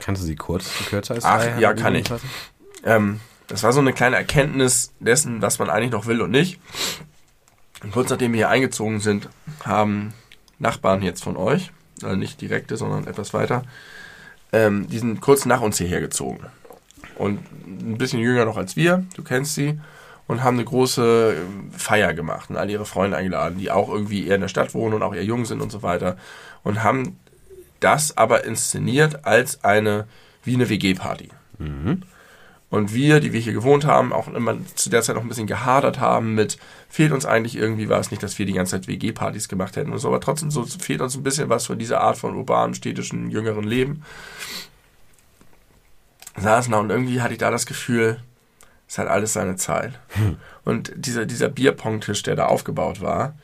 Kannst 0.00 0.22
du 0.22 0.26
sie 0.26 0.34
kurz, 0.34 0.68
kürzer 0.88 1.14
als 1.14 1.24
Ach, 1.24 1.58
ja, 1.58 1.72
kann 1.74 1.94
ich. 1.94 2.06
Ähm, 2.84 3.20
das 3.46 3.62
war 3.62 3.72
so 3.72 3.80
eine 3.80 3.92
kleine 3.92 4.16
Erkenntnis 4.16 4.92
dessen, 4.98 5.42
was 5.42 5.58
man 5.58 5.70
eigentlich 5.70 5.92
noch 5.92 6.06
will 6.06 6.22
und 6.22 6.30
nicht. 6.30 6.58
Und 7.82 7.92
kurz 7.92 8.10
nachdem 8.10 8.32
wir 8.32 8.38
hier 8.38 8.48
eingezogen 8.48 9.00
sind, 9.00 9.28
haben 9.64 10.12
Nachbarn 10.58 11.02
jetzt 11.02 11.22
von 11.22 11.36
euch, 11.36 11.70
also 12.02 12.16
nicht 12.16 12.40
direkte, 12.40 12.76
sondern 12.76 13.06
etwas 13.06 13.34
weiter, 13.34 13.64
ähm, 14.52 14.88
die 14.88 14.98
sind 14.98 15.20
kurz 15.20 15.44
nach 15.44 15.60
uns 15.60 15.78
hierher 15.78 16.00
gezogen. 16.00 16.46
Und 17.16 17.40
ein 17.66 17.98
bisschen 17.98 18.18
jünger 18.18 18.44
noch 18.44 18.56
als 18.56 18.74
wir, 18.76 19.04
du 19.14 19.22
kennst 19.22 19.54
sie, 19.54 19.78
und 20.26 20.42
haben 20.42 20.56
eine 20.56 20.64
große 20.64 21.36
ähm, 21.36 21.70
Feier 21.72 22.14
gemacht 22.14 22.50
und 22.50 22.56
all 22.56 22.70
ihre 22.70 22.86
Freunde 22.86 23.16
eingeladen, 23.16 23.58
die 23.58 23.70
auch 23.70 23.88
irgendwie 23.88 24.26
eher 24.26 24.36
in 24.36 24.40
der 24.40 24.48
Stadt 24.48 24.74
wohnen 24.74 24.94
und 24.94 25.02
auch 25.02 25.14
eher 25.14 25.24
jung 25.24 25.44
sind 25.44 25.60
und 25.60 25.70
so 25.70 25.82
weiter. 25.82 26.16
Und 26.62 26.82
haben 26.82 27.18
das 27.80 28.16
aber 28.16 28.44
inszeniert 28.44 29.26
als 29.26 29.62
eine, 29.64 30.06
wie 30.42 30.54
eine 30.54 30.68
WG-Party. 30.68 31.28
Und 32.70 32.92
wir, 32.92 33.20
die 33.20 33.32
wir 33.32 33.40
hier 33.40 33.52
gewohnt 33.52 33.84
haben, 33.84 34.12
auch 34.12 34.26
immer 34.26 34.56
zu 34.74 34.90
der 34.90 35.02
Zeit 35.02 35.14
noch 35.14 35.22
ein 35.22 35.28
bisschen 35.28 35.46
gehadert 35.46 36.00
haben 36.00 36.34
mit, 36.34 36.56
fehlt 36.88 37.12
uns 37.12 37.26
eigentlich 37.26 37.56
irgendwie 37.56 37.88
was, 37.88 38.10
nicht, 38.10 38.22
dass 38.22 38.38
wir 38.38 38.46
die 38.46 38.52
ganze 38.52 38.72
Zeit 38.72 38.88
WG-Partys 38.88 39.48
gemacht 39.48 39.76
hätten 39.76 39.92
und 39.92 39.98
so, 39.98 40.08
aber 40.08 40.20
trotzdem 40.20 40.50
so 40.50 40.64
fehlt 40.64 41.00
uns 41.00 41.14
ein 41.14 41.22
bisschen 41.22 41.48
was 41.50 41.66
von 41.66 41.78
dieser 41.78 42.00
Art 42.00 42.16
von 42.18 42.34
urbanen, 42.34 42.74
städtischen, 42.74 43.30
jüngeren 43.30 43.64
Leben. 43.64 44.02
Saßen 46.36 46.72
da 46.72 46.80
und 46.80 46.90
irgendwie 46.90 47.20
hatte 47.20 47.34
ich 47.34 47.38
da 47.38 47.52
das 47.52 47.66
Gefühl, 47.66 48.20
es 48.94 48.98
hat 48.98 49.08
alles 49.08 49.32
seine 49.32 49.56
Zeit. 49.56 49.98
Und 50.64 50.92
dieser, 50.94 51.26
dieser 51.26 51.48
Bierpong-Tisch, 51.48 52.22
der 52.22 52.36
da 52.36 52.46
aufgebaut 52.46 53.00
war, 53.00 53.34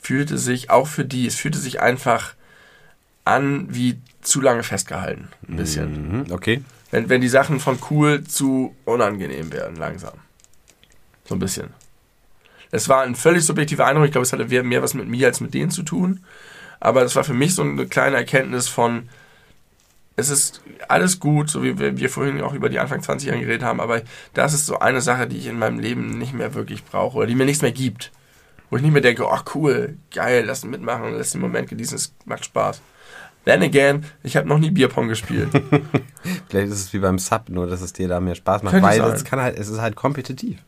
fühlte 0.00 0.38
sich 0.38 0.70
auch 0.70 0.86
für 0.86 1.04
die, 1.04 1.26
es 1.26 1.34
fühlte 1.34 1.58
sich 1.58 1.82
einfach 1.82 2.32
an 3.26 3.66
wie 3.68 4.00
zu 4.22 4.40
lange 4.40 4.62
festgehalten. 4.62 5.28
Ein 5.46 5.56
bisschen 5.56 6.24
Mhm, 6.24 6.32
okay. 6.32 6.62
wenn, 6.90 7.10
wenn 7.10 7.20
die 7.20 7.28
Sachen 7.28 7.60
von 7.60 7.78
cool 7.90 8.24
zu 8.24 8.74
unangenehm 8.86 9.52
werden, 9.52 9.76
langsam. 9.76 10.14
So 11.26 11.34
ein 11.34 11.38
bisschen. 11.38 11.74
Es 12.70 12.88
war 12.88 13.02
ein 13.02 13.14
völlig 13.14 13.44
subjektiver 13.44 13.84
Eindruck. 13.84 14.06
Ich 14.06 14.12
glaube, 14.12 14.24
es 14.24 14.32
hatte 14.32 14.46
mehr 14.46 14.62
mehr 14.64 14.82
was 14.82 14.94
mit 14.94 15.06
mir 15.06 15.26
als 15.26 15.40
mit 15.40 15.52
denen 15.52 15.70
zu 15.70 15.82
tun. 15.82 16.24
Aber 16.80 17.02
es 17.02 17.14
war 17.14 17.24
für 17.24 17.34
mich 17.34 17.54
so 17.54 17.60
eine 17.60 17.86
kleine 17.86 18.16
Erkenntnis 18.16 18.68
von, 18.68 19.10
es 20.16 20.30
ist 20.30 20.62
alles 20.88 21.18
gut, 21.18 21.50
so 21.50 21.62
wie 21.62 21.78
wir, 21.78 21.98
wir 21.98 22.08
vorhin 22.08 22.40
auch 22.40 22.54
über 22.54 22.68
die 22.68 22.78
Anfang 22.78 23.00
20-Jährigen 23.00 23.46
geredet 23.46 23.64
haben, 23.64 23.80
aber 23.80 24.02
das 24.32 24.54
ist 24.54 24.66
so 24.66 24.78
eine 24.78 25.00
Sache, 25.00 25.26
die 25.26 25.38
ich 25.38 25.46
in 25.46 25.58
meinem 25.58 25.78
Leben 25.78 26.18
nicht 26.18 26.34
mehr 26.34 26.54
wirklich 26.54 26.84
brauche 26.84 27.18
oder 27.18 27.26
die 27.26 27.34
mir 27.34 27.46
nichts 27.46 27.62
mehr 27.62 27.72
gibt. 27.72 28.12
Wo 28.70 28.76
ich 28.76 28.82
nicht 28.82 28.92
mehr 28.92 29.02
denke, 29.02 29.26
oh 29.26 29.38
cool, 29.54 29.98
geil, 30.12 30.44
lass 30.46 30.64
mitmachen, 30.64 31.14
lass 31.16 31.32
den 31.32 31.40
Moment 31.40 31.68
genießen, 31.68 31.96
es 31.96 32.14
macht 32.24 32.44
Spaß. 32.44 32.80
Then 33.44 33.62
again, 33.62 34.06
ich 34.22 34.36
habe 34.36 34.48
noch 34.48 34.58
nie 34.58 34.70
Bierpong 34.70 35.08
gespielt. 35.08 35.50
Vielleicht 36.48 36.72
ist 36.72 36.80
es 36.80 36.92
wie 36.92 36.98
beim 36.98 37.18
Sub, 37.18 37.50
nur 37.50 37.66
dass 37.66 37.82
es 37.82 37.92
dir 37.92 38.08
da 38.08 38.20
mehr 38.20 38.34
Spaß 38.34 38.62
macht, 38.62 38.72
Könnte 38.72 38.88
weil 38.88 39.00
es 39.12 39.24
kann 39.24 39.40
halt, 39.40 39.58
es 39.58 39.68
ist 39.68 39.80
halt 39.80 39.96
kompetitiv. 39.96 40.58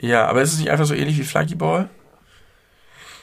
Ja, 0.00 0.26
aber 0.26 0.42
ist 0.42 0.54
es 0.54 0.58
nicht 0.58 0.70
einfach 0.70 0.86
so 0.86 0.94
ähnlich 0.94 1.18
wie 1.18 1.24
Flunkyball? 1.24 1.88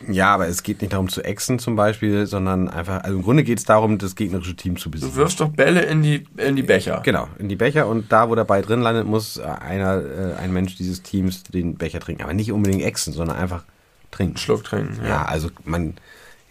Ja, 0.08 0.34
aber 0.34 0.48
es 0.48 0.64
geht 0.64 0.82
nicht 0.82 0.94
darum 0.94 1.10
zu 1.10 1.22
exen 1.24 1.60
zum 1.60 1.76
Beispiel, 1.76 2.26
sondern 2.26 2.70
einfach, 2.70 3.04
also 3.04 3.18
im 3.18 3.24
Grunde 3.24 3.44
geht 3.44 3.60
es 3.60 3.66
darum, 3.66 3.98
das 3.98 4.16
gegnerische 4.16 4.56
Team 4.56 4.78
zu 4.78 4.90
Du 4.90 4.92
besiegen. 4.92 5.16
wirfst 5.16 5.40
doch 5.40 5.50
Bälle 5.50 5.82
in 5.82 6.02
die, 6.02 6.26
in 6.38 6.56
die 6.56 6.64
Becher. 6.64 7.02
Genau, 7.04 7.28
in 7.38 7.50
die 7.50 7.56
Becher 7.56 7.88
und 7.88 8.12
da, 8.12 8.30
wo 8.30 8.36
der 8.36 8.46
Ball 8.46 8.62
drin 8.62 8.82
landet, 8.82 9.06
muss 9.06 9.38
äh, 9.38 9.44
einer, 9.44 10.02
äh, 10.02 10.34
ein 10.42 10.54
Mensch 10.54 10.76
dieses 10.76 11.04
Teams 11.04 11.44
den 11.44 11.76
Becher 11.76 12.00
trinken. 12.00 12.24
Aber 12.24 12.34
nicht 12.34 12.52
unbedingt 12.52 12.84
exen, 12.84 13.14
sondern 13.14 13.38
einfach 13.38 13.64
trinken. 14.12 14.38
Schluck 14.38 14.64
trinken. 14.64 15.00
Ja, 15.06 15.26
also 15.26 15.50
man, 15.66 15.96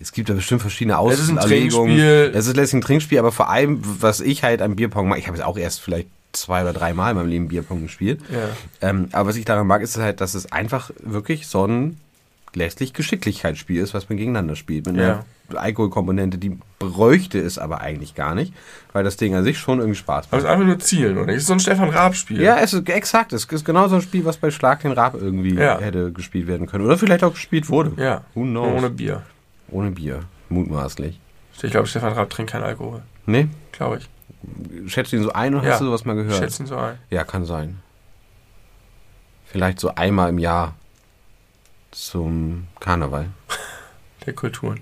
es 0.01 0.13
gibt 0.13 0.29
da 0.29 0.35
bestimmt 0.35 0.61
verschiedene 0.61 0.99
Es 1.11 1.19
ist 1.19 1.29
ein 1.31 1.39
Auslegungen. 1.39 1.97
Trinkspiel. 1.97 2.33
Es 2.35 2.47
ist 2.47 2.57
letztlich 2.57 2.79
ein 2.81 2.83
Trinkspiel, 2.83 3.19
aber 3.19 3.33
vor 3.33 3.51
allem, 3.51 3.81
was 3.83 4.21
ich 4.21 4.43
halt 4.43 4.63
am 4.63 4.77
Bierpong 4.77 5.09
mag, 5.09 5.19
ich 5.19 5.27
habe 5.27 5.37
es 5.37 5.43
auch 5.43 5.57
erst 5.57 5.81
vielleicht 5.81 6.09
zwei 6.33 6.63
oder 6.63 6.73
drei 6.75 6.93
Mal 6.93 7.11
in 7.13 7.17
meinem 7.17 7.29
Leben 7.29 7.49
Bierpong 7.49 7.83
gespielt. 7.83 8.21
Ja. 8.31 8.89
Ähm, 8.89 9.09
aber 9.13 9.31
was 9.31 9.37
ich 9.37 9.45
daran 9.45 9.67
mag, 9.67 9.83
ist 9.83 9.97
halt, 9.97 10.21
dass 10.21 10.35
es 10.35 10.53
einfach 10.53 10.91
wirklich 11.03 11.47
so 11.47 11.67
ein 11.67 11.97
letztlich 12.59 12.93
Geschicklichkeitsspiel 12.93 13.81
ist, 13.81 13.95
was 13.95 14.09
man 14.09 14.19
gegeneinander 14.19 14.57
spielt. 14.57 14.87
Mit 14.87 14.99
einer 15.01 15.25
Alkoholkomponente, 15.55 16.37
die 16.37 16.59
bräuchte 16.79 17.39
es 17.41 17.59
aber 17.59 17.81
eigentlich 17.81 18.15
gar 18.15 18.35
nicht, 18.35 18.53
weil 18.93 19.05
das 19.05 19.17
Ding 19.17 19.35
an 19.35 19.45
sich 19.45 19.59
schon 19.59 19.79
irgendwie 19.79 19.97
Spaß 19.99 20.27
Aber 20.27 20.37
macht. 20.37 20.39
es 20.41 20.45
ist 20.45 20.51
einfach 20.51 20.67
nur 20.67 20.79
Zielen, 20.79 21.17
oder? 21.19 21.33
Es 21.33 21.39
ist 21.43 21.47
so 21.47 21.55
ein 21.55 21.61
Stefan 21.61 21.89
Raab-Spiel. 21.89 22.41
Ja, 22.43 22.59
es 22.59 22.75
ist 22.75 22.89
exakt. 22.91 23.33
Es 23.33 23.45
ist 23.45 23.65
genau 23.65 23.89
so 23.89 23.95
ein 23.97 24.03
Spiel, 24.03 24.25
was 24.27 24.37
bei 24.37 24.51
Schlag 24.51 24.83
den 24.83 24.93
Rab 24.93 25.15
irgendwie 25.15 25.55
Ja. 25.55 25.79
hätte 25.79 26.13
gespielt 26.13 26.47
werden 26.49 26.67
können. 26.67 26.85
Oder 26.85 26.99
vielleicht 26.99 27.25
auch 27.25 27.33
gespielt 27.33 27.71
wurde. 27.71 27.93
Ja. 28.03 28.23
Who 28.35 28.43
knows? 28.43 28.77
Ohne 28.77 28.91
Bier. 28.91 29.23
Ohne 29.71 29.91
Bier. 29.91 30.21
Mutmaßlich. 30.51 31.19
Ich 31.63 31.71
glaube, 31.71 31.87
Stefan 31.87 32.13
Raab 32.13 32.29
trinkt 32.31 32.53
keinen 32.53 32.65
Alkohol. 32.65 33.03
Nee? 33.27 33.49
Glaube 33.73 33.99
ich. 33.99 34.91
Schätzt 34.93 35.13
ihn 35.13 35.23
so 35.23 35.33
ein 35.33 35.55
oder 35.55 35.65
Ja. 35.65 35.73
hast 35.73 35.81
du 35.81 35.87
sowas 35.87 36.05
mal 36.05 36.15
gehört? 36.15 36.37
schätze 36.37 36.63
ihn 36.63 36.67
so 36.67 36.77
ein. 36.77 36.97
Ja, 37.11 37.25
kann 37.25 37.45
sein. 37.45 37.79
Vielleicht 39.47 39.81
so 39.81 39.95
einmal 39.95 40.29
im 40.29 40.39
Jahr 40.39 40.75
zum 41.91 42.65
Karneval. 42.81 43.27
Der 44.27 44.35
Kulturen. 44.35 44.81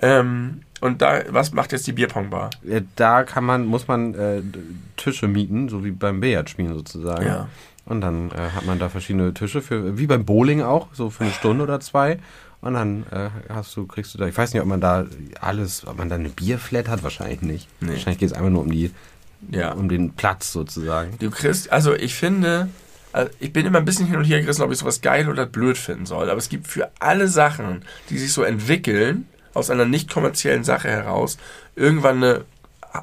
Ähm, 0.00 0.62
und 0.80 1.00
da, 1.00 1.22
was 1.28 1.52
macht 1.52 1.70
jetzt 1.72 1.86
die 1.86 1.92
Bierpongbar? 1.92 2.50
Da 2.96 3.22
kann 3.22 3.44
man, 3.44 3.66
muss 3.66 3.86
man 3.86 4.14
äh, 4.14 4.42
Tische 4.96 5.28
mieten, 5.28 5.68
so 5.68 5.84
wie 5.84 5.92
beim 5.92 6.20
Billardspielen 6.20 6.74
sozusagen. 6.74 7.24
Ja. 7.24 7.48
Und 7.84 8.00
dann 8.00 8.30
äh, 8.32 8.50
hat 8.54 8.66
man 8.66 8.78
da 8.80 8.88
verschiedene 8.88 9.32
Tische 9.34 9.62
für, 9.62 9.98
wie 9.98 10.06
beim 10.06 10.24
Bowling 10.24 10.62
auch, 10.62 10.88
so 10.92 11.10
für 11.10 11.24
eine 11.24 11.32
Stunde 11.32 11.62
oder 11.62 11.78
zwei. 11.80 12.18
Und 12.60 12.74
dann 12.74 13.04
äh, 13.10 13.30
hast 13.48 13.76
du, 13.76 13.86
kriegst 13.86 14.14
du 14.14 14.18
da, 14.18 14.26
ich 14.26 14.36
weiß 14.36 14.52
nicht, 14.52 14.62
ob 14.62 14.68
man 14.68 14.80
da 14.80 15.06
alles, 15.40 15.86
ob 15.86 15.98
man 15.98 16.08
da 16.08 16.14
eine 16.16 16.28
Bierflat 16.28 16.88
hat, 16.88 17.02
wahrscheinlich 17.04 17.42
nicht. 17.42 17.68
Nee. 17.80 17.90
Wahrscheinlich 17.90 18.18
geht 18.18 18.30
es 18.30 18.36
einfach 18.36 18.50
nur 18.50 18.62
um 18.62 18.70
die, 18.70 18.92
Ja. 19.50 19.72
um 19.72 19.88
den 19.88 20.12
Platz 20.14 20.52
sozusagen. 20.52 21.16
Du 21.18 21.30
kriegst, 21.30 21.70
also 21.72 21.92
ich 21.94 22.14
finde, 22.14 22.68
also 23.12 23.30
ich 23.40 23.52
bin 23.52 23.66
immer 23.66 23.78
ein 23.78 23.84
bisschen 23.84 24.06
hin 24.06 24.16
und 24.16 24.24
her 24.24 24.40
gerissen, 24.40 24.62
ob 24.62 24.72
ich 24.72 24.78
sowas 24.78 25.00
geil 25.00 25.28
oder 25.28 25.46
blöd 25.46 25.76
finden 25.76 26.06
soll. 26.06 26.30
Aber 26.30 26.38
es 26.38 26.48
gibt 26.48 26.66
für 26.66 26.90
alle 26.98 27.28
Sachen, 27.28 27.84
die 28.10 28.18
sich 28.18 28.32
so 28.32 28.42
entwickeln, 28.42 29.28
aus 29.54 29.70
einer 29.70 29.84
nicht 29.84 30.10
kommerziellen 30.10 30.64
Sache 30.64 30.88
heraus, 30.88 31.36
irgendwann 31.76 32.16
eine 32.16 32.44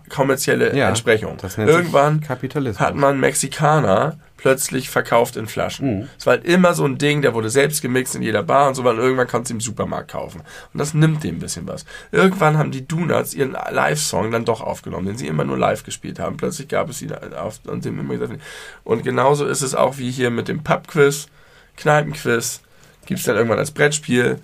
kommerzielle 0.09 0.75
Ja, 0.75 0.89
Entsprechung. 0.89 1.37
Irgendwann 1.57 2.21
hat 2.27 2.95
man 2.95 3.19
Mexikaner 3.19 4.17
plötzlich 4.37 4.89
verkauft 4.89 5.35
in 5.35 5.47
Flaschen. 5.47 6.09
Es 6.17 6.25
war 6.25 6.35
halt 6.35 6.45
immer 6.45 6.73
so 6.73 6.85
ein 6.85 6.97
Ding, 6.97 7.21
der 7.21 7.33
wurde 7.33 7.49
selbst 7.49 7.81
gemixt 7.81 8.15
in 8.15 8.21
jeder 8.21 8.41
Bar 8.41 8.69
und 8.69 8.75
so, 8.75 8.83
weil 8.83 8.97
irgendwann 8.97 9.27
kannst 9.27 9.49
du 9.49 9.55
im 9.55 9.59
Supermarkt 9.59 10.11
kaufen. 10.11 10.41
Und 10.73 10.77
das 10.79 10.93
nimmt 10.93 11.23
dem 11.23 11.35
ein 11.35 11.39
bisschen 11.39 11.67
was. 11.67 11.85
Irgendwann 12.11 12.57
haben 12.57 12.71
die 12.71 12.87
Donuts 12.87 13.33
ihren 13.33 13.51
Live-Song 13.51 14.31
dann 14.31 14.45
doch 14.45 14.61
aufgenommen, 14.61 15.07
den 15.07 15.17
sie 15.17 15.27
immer 15.27 15.43
nur 15.43 15.57
live 15.57 15.83
gespielt 15.83 16.19
haben. 16.19 16.37
Plötzlich 16.37 16.69
gab 16.69 16.89
es 16.89 16.99
sie 16.99 17.09
auf 17.37 17.59
und 17.67 17.83
dem 17.83 17.99
immer 17.99 18.13
gesagt. 18.15 18.39
Und 18.83 19.03
genauso 19.03 19.45
ist 19.45 19.61
es 19.61 19.75
auch 19.75 19.97
wie 19.97 20.09
hier 20.09 20.29
mit 20.29 20.47
dem 20.47 20.63
Pub-Quiz, 20.63 21.27
Kneipenquiz, 21.75 22.61
gibt 23.05 23.19
es 23.19 23.25
dann 23.25 23.35
irgendwann 23.35 23.59
als 23.59 23.71
Brettspiel. 23.71 24.39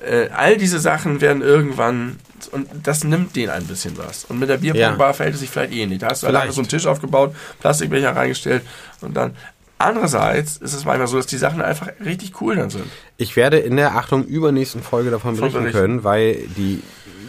Äh, 0.00 0.28
all 0.30 0.56
diese 0.56 0.78
Sachen 0.78 1.20
werden 1.20 1.42
irgendwann 1.42 2.18
und 2.52 2.68
das 2.84 3.04
nimmt 3.04 3.34
denen 3.34 3.50
ein 3.50 3.66
bisschen 3.66 3.98
was. 3.98 4.24
Und 4.24 4.38
mit 4.38 4.48
der 4.48 4.58
Bierpongbar 4.58 5.14
verhält 5.14 5.34
es 5.34 5.40
sich 5.40 5.50
vielleicht 5.50 5.72
ähnlich. 5.72 5.98
Da 5.98 6.10
hast 6.10 6.22
du 6.22 6.28
einfach 6.28 6.52
so 6.52 6.60
einen 6.60 6.68
Tisch 6.68 6.86
aufgebaut, 6.86 7.34
Plastikbecher 7.60 8.14
reingestellt 8.14 8.62
und 9.00 9.16
dann. 9.16 9.34
Andererseits 9.80 10.56
ist 10.56 10.72
es 10.74 10.84
manchmal 10.84 11.06
so, 11.06 11.18
dass 11.18 11.26
die 11.26 11.36
Sachen 11.36 11.62
einfach 11.62 11.88
richtig 12.04 12.40
cool 12.40 12.56
dann 12.56 12.68
sind. 12.68 12.86
Ich 13.16 13.36
werde 13.36 13.58
in 13.58 13.76
der 13.76 13.94
Achtung 13.94 14.24
übernächsten 14.24 14.82
Folge 14.82 15.10
davon 15.12 15.36
Von 15.36 15.40
berichten 15.40 15.60
berichten. 15.60 15.80
können, 15.80 16.04
weil 16.04 16.34
die 16.56 16.82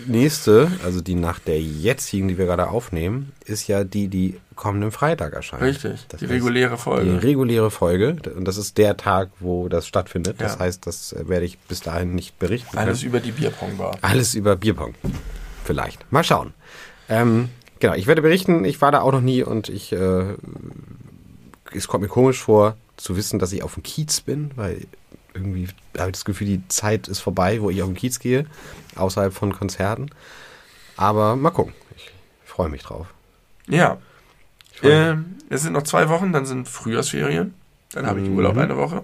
nächste, 0.08 0.72
also 0.84 1.00
die 1.00 1.14
nach 1.14 1.38
der 1.38 1.62
jetzigen, 1.62 2.28
die 2.28 2.40
wir 2.40 2.48
gerade 2.48 2.70
aufnehmen, 2.70 3.34
ist 3.46 3.68
ja 3.68 3.84
die, 3.84 4.08
die 4.08 4.40
kommenden 4.60 4.92
Freitag 4.92 5.34
erscheint. 5.34 5.64
Richtig. 5.64 6.06
Das 6.10 6.20
die 6.20 6.26
heißt, 6.26 6.34
reguläre 6.36 6.76
Die 6.76 6.82
Folge. 6.82 7.24
reguläre 7.24 7.72
Folge. 7.72 8.18
Und 8.36 8.46
das 8.46 8.58
ist 8.58 8.78
der 8.78 8.98
Tag, 8.98 9.30
wo 9.40 9.70
das 9.70 9.88
stattfindet. 9.88 10.42
Das 10.42 10.56
Ja. 10.56 10.60
heißt, 10.60 10.86
das 10.86 11.14
äh, 11.14 11.28
werde 11.30 11.46
ich 11.46 11.58
bis 11.60 11.80
dahin 11.80 12.14
nicht 12.14 12.38
berichten 12.40 12.70
können. 12.72 12.84
Alles 12.88 13.04
über 13.04 13.20
die 13.22 13.32
Bierpongbar. 13.32 13.98
Alles 14.02 14.36
über 14.36 14.56
Bierpong. 14.58 14.94
Vielleicht. 15.64 16.12
Mal 16.12 16.24
schauen. 16.24 16.54
Ähm, 17.08 17.50
genau, 17.80 17.94
ich 17.96 18.06
werde 18.08 18.22
berichten. 18.22 18.66
Ich 18.66 18.82
war 18.82 18.92
da 18.92 19.02
auch 19.02 19.12
noch 19.14 19.22
nie 19.22 19.44
und 19.44 19.70
ich, 19.70 19.94
äh, 19.94 20.36
es 21.74 21.88
kommt 21.88 22.04
mir 22.04 22.10
komisch 22.10 22.42
vor, 22.42 22.76
zu 22.98 23.16
wissen, 23.16 23.40
dass 23.40 23.54
ich 23.54 23.64
auf 23.64 23.76
dem 23.76 23.84
Kiez 23.84 24.22
bin, 24.22 24.52
weil 24.56 24.86
irgendwie 25.34 25.68
habe 25.98 26.10
ich 26.10 26.14
das 26.18 26.26
Gefühl, 26.26 26.48
die 26.48 26.68
Zeit 26.68 27.08
ist 27.08 27.20
vorbei, 27.20 27.62
wo 27.62 27.70
ich 27.70 27.82
auf 27.82 27.88
den 27.88 27.96
Kiez 27.96 28.20
gehe, 28.20 28.46
außerhalb 28.96 29.34
von 29.34 29.54
Konzerten. 29.54 30.10
Aber 30.98 31.36
mal 31.38 31.52
gucken. 31.52 31.74
Ich 31.96 32.12
freue 32.46 32.68
mich 32.70 32.84
drauf. 32.84 33.08
Ja. 33.68 33.98
Ähm, 34.84 35.36
es 35.50 35.64
sind 35.64 35.74
noch 35.74 35.84
zwei 35.84 36.10
Wochen, 36.10 36.32
dann 36.32 36.46
sind 36.46 36.68
Frühjahrsferien. 36.70 37.54
Dann 37.94 38.06
habe 38.06 38.22
ich 38.22 38.30
Mhm. 38.30 38.38
Urlaub 38.38 38.58
eine 38.58 38.78
Woche. 38.78 39.04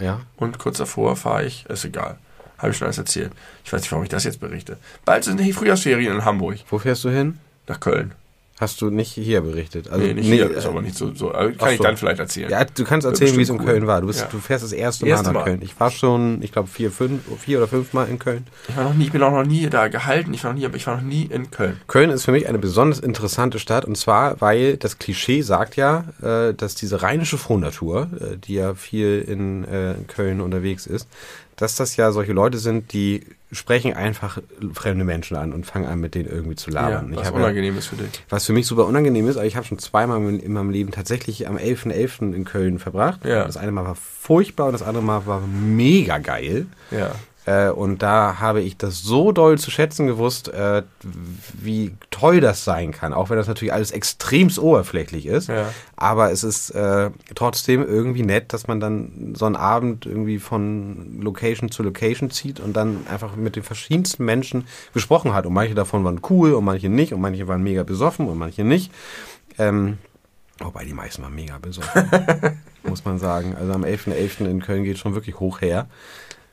Ja. 0.00 0.20
Und 0.36 0.58
kurz 0.58 0.78
davor 0.78 1.16
fahre 1.16 1.44
ich, 1.44 1.66
ist 1.66 1.84
egal. 1.84 2.18
Habe 2.58 2.70
ich 2.72 2.76
schon 2.78 2.86
alles 2.86 2.98
erzählt. 2.98 3.32
Ich 3.64 3.72
weiß 3.72 3.80
nicht, 3.82 3.90
warum 3.90 4.04
ich 4.04 4.10
das 4.10 4.24
jetzt 4.24 4.40
berichte. 4.40 4.78
Bald 5.04 5.24
sind 5.24 5.40
die 5.40 5.52
Frühjahrsferien 5.52 6.14
in 6.14 6.24
Hamburg. 6.24 6.58
Wo 6.70 6.78
fährst 6.78 7.04
du 7.04 7.10
hin? 7.10 7.38
Nach 7.66 7.80
Köln. 7.80 8.12
Hast 8.62 8.80
du 8.80 8.90
nicht 8.90 9.10
hier 9.14 9.40
berichtet? 9.40 9.90
Also, 9.90 10.06
nee, 10.06 10.14
nicht 10.14 10.26
hier, 10.26 10.48
ist 10.48 10.66
äh, 10.66 10.68
aber 10.68 10.82
nicht 10.82 10.94
so. 10.94 11.12
so 11.12 11.34
ach 11.34 11.50
kann 11.58 11.72
ich 11.72 11.78
so. 11.78 11.82
dann 11.82 11.96
vielleicht 11.96 12.20
erzählen. 12.20 12.48
Ja, 12.48 12.64
du 12.64 12.84
kannst 12.84 13.04
erzählen, 13.04 13.36
wie 13.36 13.42
es 13.42 13.48
in 13.48 13.58
cool. 13.58 13.66
Köln 13.66 13.88
war. 13.88 14.00
Du, 14.00 14.06
bist, 14.06 14.20
Ja. 14.20 14.28
du 14.30 14.38
fährst 14.38 14.62
das 14.62 14.70
erste, 14.70 15.04
Erste 15.04 15.24
Mal 15.26 15.32
nach 15.32 15.40
Mal. 15.40 15.44
Köln. 15.46 15.62
Ich 15.62 15.80
war 15.80 15.90
schon, 15.90 16.40
ich 16.42 16.52
glaube, 16.52 16.68
vier, 16.68 16.92
fünf, 16.92 17.22
vier 17.40 17.58
oder 17.58 17.66
fünf 17.66 17.92
Mal 17.92 18.08
in 18.08 18.20
Köln. 18.20 18.46
Ich, 18.68 18.76
war 18.76 18.84
noch 18.84 18.94
nie, 18.94 19.02
ich 19.06 19.10
bin 19.10 19.20
auch 19.24 19.32
noch 19.32 19.44
nie 19.44 19.68
da 19.68 19.88
gehalten. 19.88 20.32
Ich 20.32 20.44
war 20.44 20.52
noch 20.52 20.60
nie, 20.60 20.64
aber 20.64 20.76
ich 20.76 20.86
war 20.86 20.94
noch 20.94 21.02
nie 21.02 21.24
in 21.24 21.50
Köln. 21.50 21.80
Köln 21.88 22.10
ist 22.10 22.24
für 22.24 22.30
mich 22.30 22.48
eine 22.48 22.60
besonders 22.60 23.00
interessante 23.00 23.58
Stadt 23.58 23.84
und 23.84 23.96
zwar, 23.96 24.40
weil 24.40 24.76
das 24.76 25.00
Klischee 25.00 25.42
sagt 25.42 25.74
ja, 25.74 26.04
äh, 26.22 26.54
dass 26.54 26.76
diese 26.76 27.02
rheinische 27.02 27.38
Frohnatur, 27.38 28.10
äh, 28.20 28.36
die 28.36 28.54
ja 28.54 28.76
viel 28.76 29.24
in 29.26 29.66
Köln 30.06 30.40
unterwegs 30.40 30.86
ist, 30.86 31.08
dass 31.56 31.74
das 31.74 31.96
ja 31.96 32.12
solche 32.12 32.32
Leute 32.32 32.58
sind, 32.58 32.92
die 32.92 33.24
sprechen 33.52 33.92
einfach 33.92 34.38
fremde 34.72 35.04
Menschen 35.04 35.36
an 35.36 35.52
und 35.52 35.66
fangen 35.66 35.86
an, 35.86 36.00
mit 36.00 36.14
denen 36.14 36.28
irgendwie 36.28 36.56
zu 36.56 36.70
labern. 36.70 37.12
Ja, 37.12 37.18
was 37.18 37.28
ja, 37.28 37.34
unangenehm 37.34 37.78
ist 37.78 37.86
für 37.86 37.96
dich. 37.96 38.24
was 38.28 38.46
für 38.46 38.52
mich 38.52 38.66
super 38.66 38.86
unangenehm 38.86 39.28
ist, 39.28 39.36
aber 39.36 39.46
ich 39.46 39.56
habe 39.56 39.66
schon 39.66 39.78
zweimal 39.78 40.18
in 40.18 40.40
in 40.40 40.52
meinem 40.52 40.70
Leben 40.70 40.90
tatsächlich 40.90 41.46
am 41.46 41.56
11.11. 41.56 42.34
in 42.34 42.44
Köln 42.44 42.78
verbracht. 42.78 43.24
Ja. 43.24 43.44
Das 43.44 43.56
eine 43.56 43.72
Mal 43.72 43.84
war 43.84 43.94
furchtbar 43.94 44.66
und 44.66 44.72
das 44.72 44.82
andere 44.82 45.04
Mal 45.04 45.26
war 45.26 45.40
mega 45.40 46.18
geil. 46.18 46.66
Ja. 46.90 47.12
Äh, 47.44 47.70
und 47.70 48.02
da 48.02 48.38
habe 48.38 48.60
ich 48.60 48.76
das 48.76 49.02
so 49.02 49.32
doll 49.32 49.58
zu 49.58 49.70
schätzen 49.70 50.06
gewusst, 50.06 50.48
äh, 50.48 50.82
wie 51.54 51.94
toll 52.10 52.40
das 52.40 52.64
sein 52.64 52.92
kann. 52.92 53.12
Auch 53.12 53.30
wenn 53.30 53.36
das 53.36 53.48
natürlich 53.48 53.72
alles 53.72 53.90
extremst 53.90 54.58
oberflächlich 54.58 55.26
ist. 55.26 55.48
Ja. 55.48 55.70
Aber 55.96 56.30
es 56.30 56.44
ist 56.44 56.70
äh, 56.70 57.10
trotzdem 57.34 57.84
irgendwie 57.84 58.22
nett, 58.22 58.52
dass 58.52 58.68
man 58.68 58.78
dann 58.78 59.34
so 59.36 59.46
einen 59.46 59.56
Abend 59.56 60.06
irgendwie 60.06 60.38
von 60.38 61.20
Location 61.20 61.70
zu 61.70 61.82
Location 61.82 62.30
zieht 62.30 62.60
und 62.60 62.76
dann 62.76 63.06
einfach 63.10 63.34
mit 63.34 63.56
den 63.56 63.64
verschiedensten 63.64 64.24
Menschen 64.24 64.66
gesprochen 64.94 65.34
hat. 65.34 65.44
Und 65.44 65.52
manche 65.52 65.74
davon 65.74 66.04
waren 66.04 66.20
cool 66.30 66.52
und 66.52 66.64
manche 66.64 66.88
nicht. 66.88 67.12
Und 67.12 67.20
manche 67.20 67.48
waren 67.48 67.62
mega 67.62 67.82
besoffen 67.82 68.28
und 68.28 68.38
manche 68.38 68.62
nicht. 68.62 68.92
Ähm, 69.58 69.98
wobei 70.60 70.84
die 70.84 70.94
meisten 70.94 71.22
waren 71.22 71.34
mega 71.34 71.58
besoffen, 71.58 72.08
muss 72.84 73.04
man 73.04 73.18
sagen. 73.18 73.56
Also 73.58 73.72
am 73.72 73.82
11.11. 73.82 74.48
in 74.48 74.62
Köln 74.62 74.84
geht 74.84 74.98
schon 74.98 75.14
wirklich 75.14 75.40
hoch 75.40 75.60
her. 75.60 75.88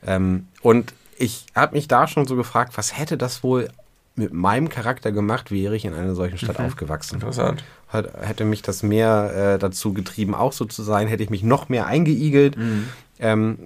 Ähm, 0.06 0.46
und 0.62 0.94
ich 1.16 1.46
habe 1.54 1.74
mich 1.74 1.88
da 1.88 2.08
schon 2.08 2.26
so 2.26 2.36
gefragt, 2.36 2.76
was 2.76 2.96
hätte 2.96 3.18
das 3.18 3.42
wohl 3.42 3.68
mit 4.16 4.32
meinem 4.32 4.68
Charakter 4.68 5.12
gemacht, 5.12 5.50
wäre 5.50 5.76
ich 5.76 5.84
in 5.84 5.94
einer 5.94 6.14
solchen 6.14 6.38
Stadt 6.38 6.60
aufgewachsen. 6.60 7.16
Interessant. 7.16 7.64
Hat, 7.88 8.12
hätte 8.20 8.44
mich 8.44 8.62
das 8.62 8.82
mehr 8.82 9.54
äh, 9.54 9.58
dazu 9.58 9.92
getrieben, 9.92 10.34
auch 10.34 10.52
so 10.52 10.64
zu 10.64 10.82
sein, 10.82 11.08
hätte 11.08 11.22
ich 11.22 11.30
mich 11.30 11.42
noch 11.42 11.68
mehr 11.68 11.86
eingeigelt. 11.86 12.56
Ähm, 13.18 13.58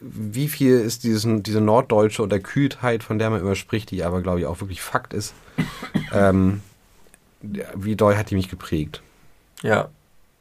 wie 0.00 0.48
viel 0.48 0.78
ist 0.78 1.04
diesen, 1.04 1.42
diese 1.42 1.60
norddeutsche 1.60 2.22
Unterkühltheit, 2.22 3.02
von 3.02 3.18
der 3.18 3.30
man 3.30 3.40
immer 3.40 3.54
spricht, 3.54 3.90
die 3.90 4.04
aber, 4.04 4.22
glaube 4.22 4.40
ich, 4.40 4.46
auch 4.46 4.60
wirklich 4.60 4.80
Fakt 4.80 5.12
ist, 5.12 5.34
ähm, 6.12 6.60
wie 7.40 7.96
doll 7.96 8.16
hat 8.16 8.30
die 8.30 8.34
mich 8.36 8.48
geprägt? 8.48 9.02
Ja. 9.62 9.88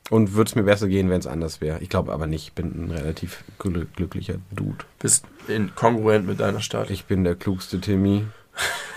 Und 0.10 0.34
würde 0.36 0.48
es 0.50 0.56
mir 0.56 0.64
besser 0.64 0.88
gehen, 0.88 1.10
wenn 1.10 1.20
es 1.20 1.28
anders 1.28 1.60
wäre? 1.60 1.80
Ich 1.82 1.90
glaube 1.90 2.14
aber 2.14 2.28
nicht. 2.28 2.48
Ich 2.48 2.54
bin 2.54 2.86
ein 2.86 2.92
relativ 2.92 3.44
gl 3.60 3.88
glücklicher 3.96 4.36
Dude. 4.52 4.86
Bist 5.00 5.26
in, 5.50 5.76
kongruent 5.76 6.26
mit 6.26 6.40
deiner 6.40 6.62
Stadt. 6.62 6.90
Ich 6.90 7.06
bin 7.06 7.24
der 7.26 7.36
klugste 7.36 7.82
Timmy, 7.82 8.24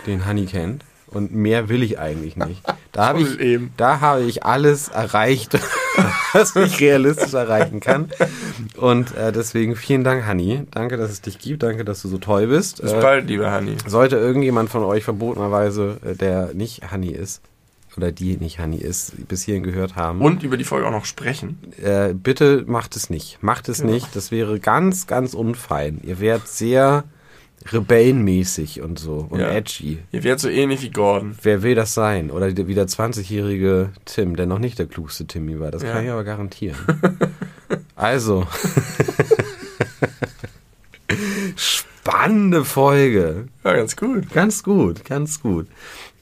den 0.06 0.26
Honey 0.26 0.46
kennt. 0.46 0.84
Und 1.08 1.34
mehr 1.34 1.68
will 1.68 1.82
ich 1.82 1.98
eigentlich 1.98 2.36
nicht. 2.36 2.62
Da 2.92 3.08
habe 3.08 3.20
ich, 3.22 3.40
eben. 3.40 3.72
da 3.76 3.98
habe 4.00 4.22
ich 4.22 4.44
alles 4.44 4.86
erreicht, 4.90 5.58
was 6.32 6.54
ich 6.54 6.78
realistisch 6.78 7.34
erreichen 7.34 7.80
kann. 7.80 8.10
Und 8.76 9.12
äh, 9.16 9.32
deswegen 9.32 9.74
vielen 9.74 10.04
Dank, 10.04 10.24
Hanni. 10.24 10.68
Danke, 10.70 10.96
dass 10.96 11.10
es 11.10 11.20
dich 11.20 11.40
gibt. 11.40 11.64
Danke, 11.64 11.84
dass 11.84 12.02
du 12.02 12.06
so 12.08 12.18
toll 12.18 12.46
bist. 12.46 12.80
Bis 12.80 12.92
Äh, 12.92 13.00
bald, 13.00 13.26
lieber 13.26 13.50
Hanni. 13.50 13.76
sollte 13.88 14.14
irgendjemand 14.18 14.70
von 14.70 14.84
euch 14.84 15.02
verbotenerweise, 15.02 15.96
äh, 16.04 16.14
der 16.14 16.54
nicht 16.54 16.92
Hanni 16.92 17.10
ist, 17.10 17.42
oder 17.96 18.12
die 18.12 18.36
nicht 18.36 18.58
Hanni 18.58 18.76
ist, 18.78 19.26
bis 19.28 19.42
hierhin 19.42 19.62
gehört 19.62 19.96
haben, 19.96 20.20
Und 20.20 20.42
über 20.42 20.56
die 20.56 20.64
Folge 20.64 20.86
auch 20.86 20.90
noch 20.92 21.04
sprechen. 21.04 21.58
äh, 21.82 22.14
bitte 22.14 22.64
macht 22.66 22.94
es 22.96 23.10
nicht. 23.10 23.42
Macht 23.42 23.68
es 23.68 23.82
nicht. 23.82 24.14
Das 24.14 24.30
wäre 24.30 24.60
ganz, 24.60 25.06
ganz 25.06 25.34
unfein. 25.34 26.00
Ihr 26.04 26.20
wärt 26.20 26.46
sehr 26.48 27.04
rebellenmäßig 27.66 28.80
und 28.80 28.98
so 28.98 29.26
und 29.28 29.40
Ja. 29.40 29.50
edgy. 29.50 29.98
Ihr 30.12 30.24
werdet 30.24 30.40
so 30.40 30.48
ähnlich 30.48 30.80
wie 30.82 30.90
Gordon. 30.90 31.36
Wer 31.42 31.62
will 31.62 31.74
das 31.74 31.92
sein? 31.92 32.30
Oder 32.30 32.52
der- 32.52 32.68
wie 32.68 32.74
der 32.74 32.86
20-jährige 32.86 33.90
Tim, 34.06 34.34
der 34.36 34.46
noch 34.46 34.58
nicht 34.58 34.78
der 34.78 34.86
klugste 34.86 35.26
Timmy 35.26 35.60
war. 35.60 35.70
Das 35.70 35.82
Ja. 35.82 35.92
kann 35.92 36.04
ich 36.04 36.10
aber 36.10 36.24
garantieren. 36.24 36.78
also. 37.96 38.46
Spannende 41.56 42.64
Folge. 42.64 43.48
Ja, 43.64 43.74
ganz 43.74 43.96
gut. 43.96 44.30
Ganz 44.32 44.62
gut, 44.62 45.04
ganz 45.04 45.40
gut. 45.42 45.66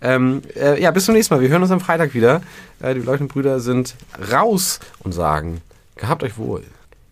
Ähm, 0.01 0.43
äh, 0.55 0.81
ja, 0.81 0.91
bis 0.91 1.07
zum 1.07 1.15
nächsten 1.15 1.35
Mal. 1.35 1.41
Wir 1.41 1.49
hören 1.49 1.63
uns 1.63 1.71
am 1.71 1.81
Freitag 1.81 2.15
wieder. 2.15 2.43
Äh, 2.81 2.95
die 2.95 3.01
Leuchtenbrüder 3.01 3.61
sind 3.61 3.97
raus 4.33 4.81
und 5.01 5.13
sagen, 5.13 5.61
gehabt 5.97 6.23
euch 6.23 6.39
wohl. 6.39 6.63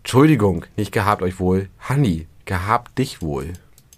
Entschuldigung, 0.02 0.64
nicht 0.76 0.92
gehabt 0.92 1.22
euch 1.22 1.40
wohl. 1.40 1.68
Hanni, 1.80 2.26
gehabt 2.44 2.98
dich 2.98 3.22
wohl. 3.22 3.52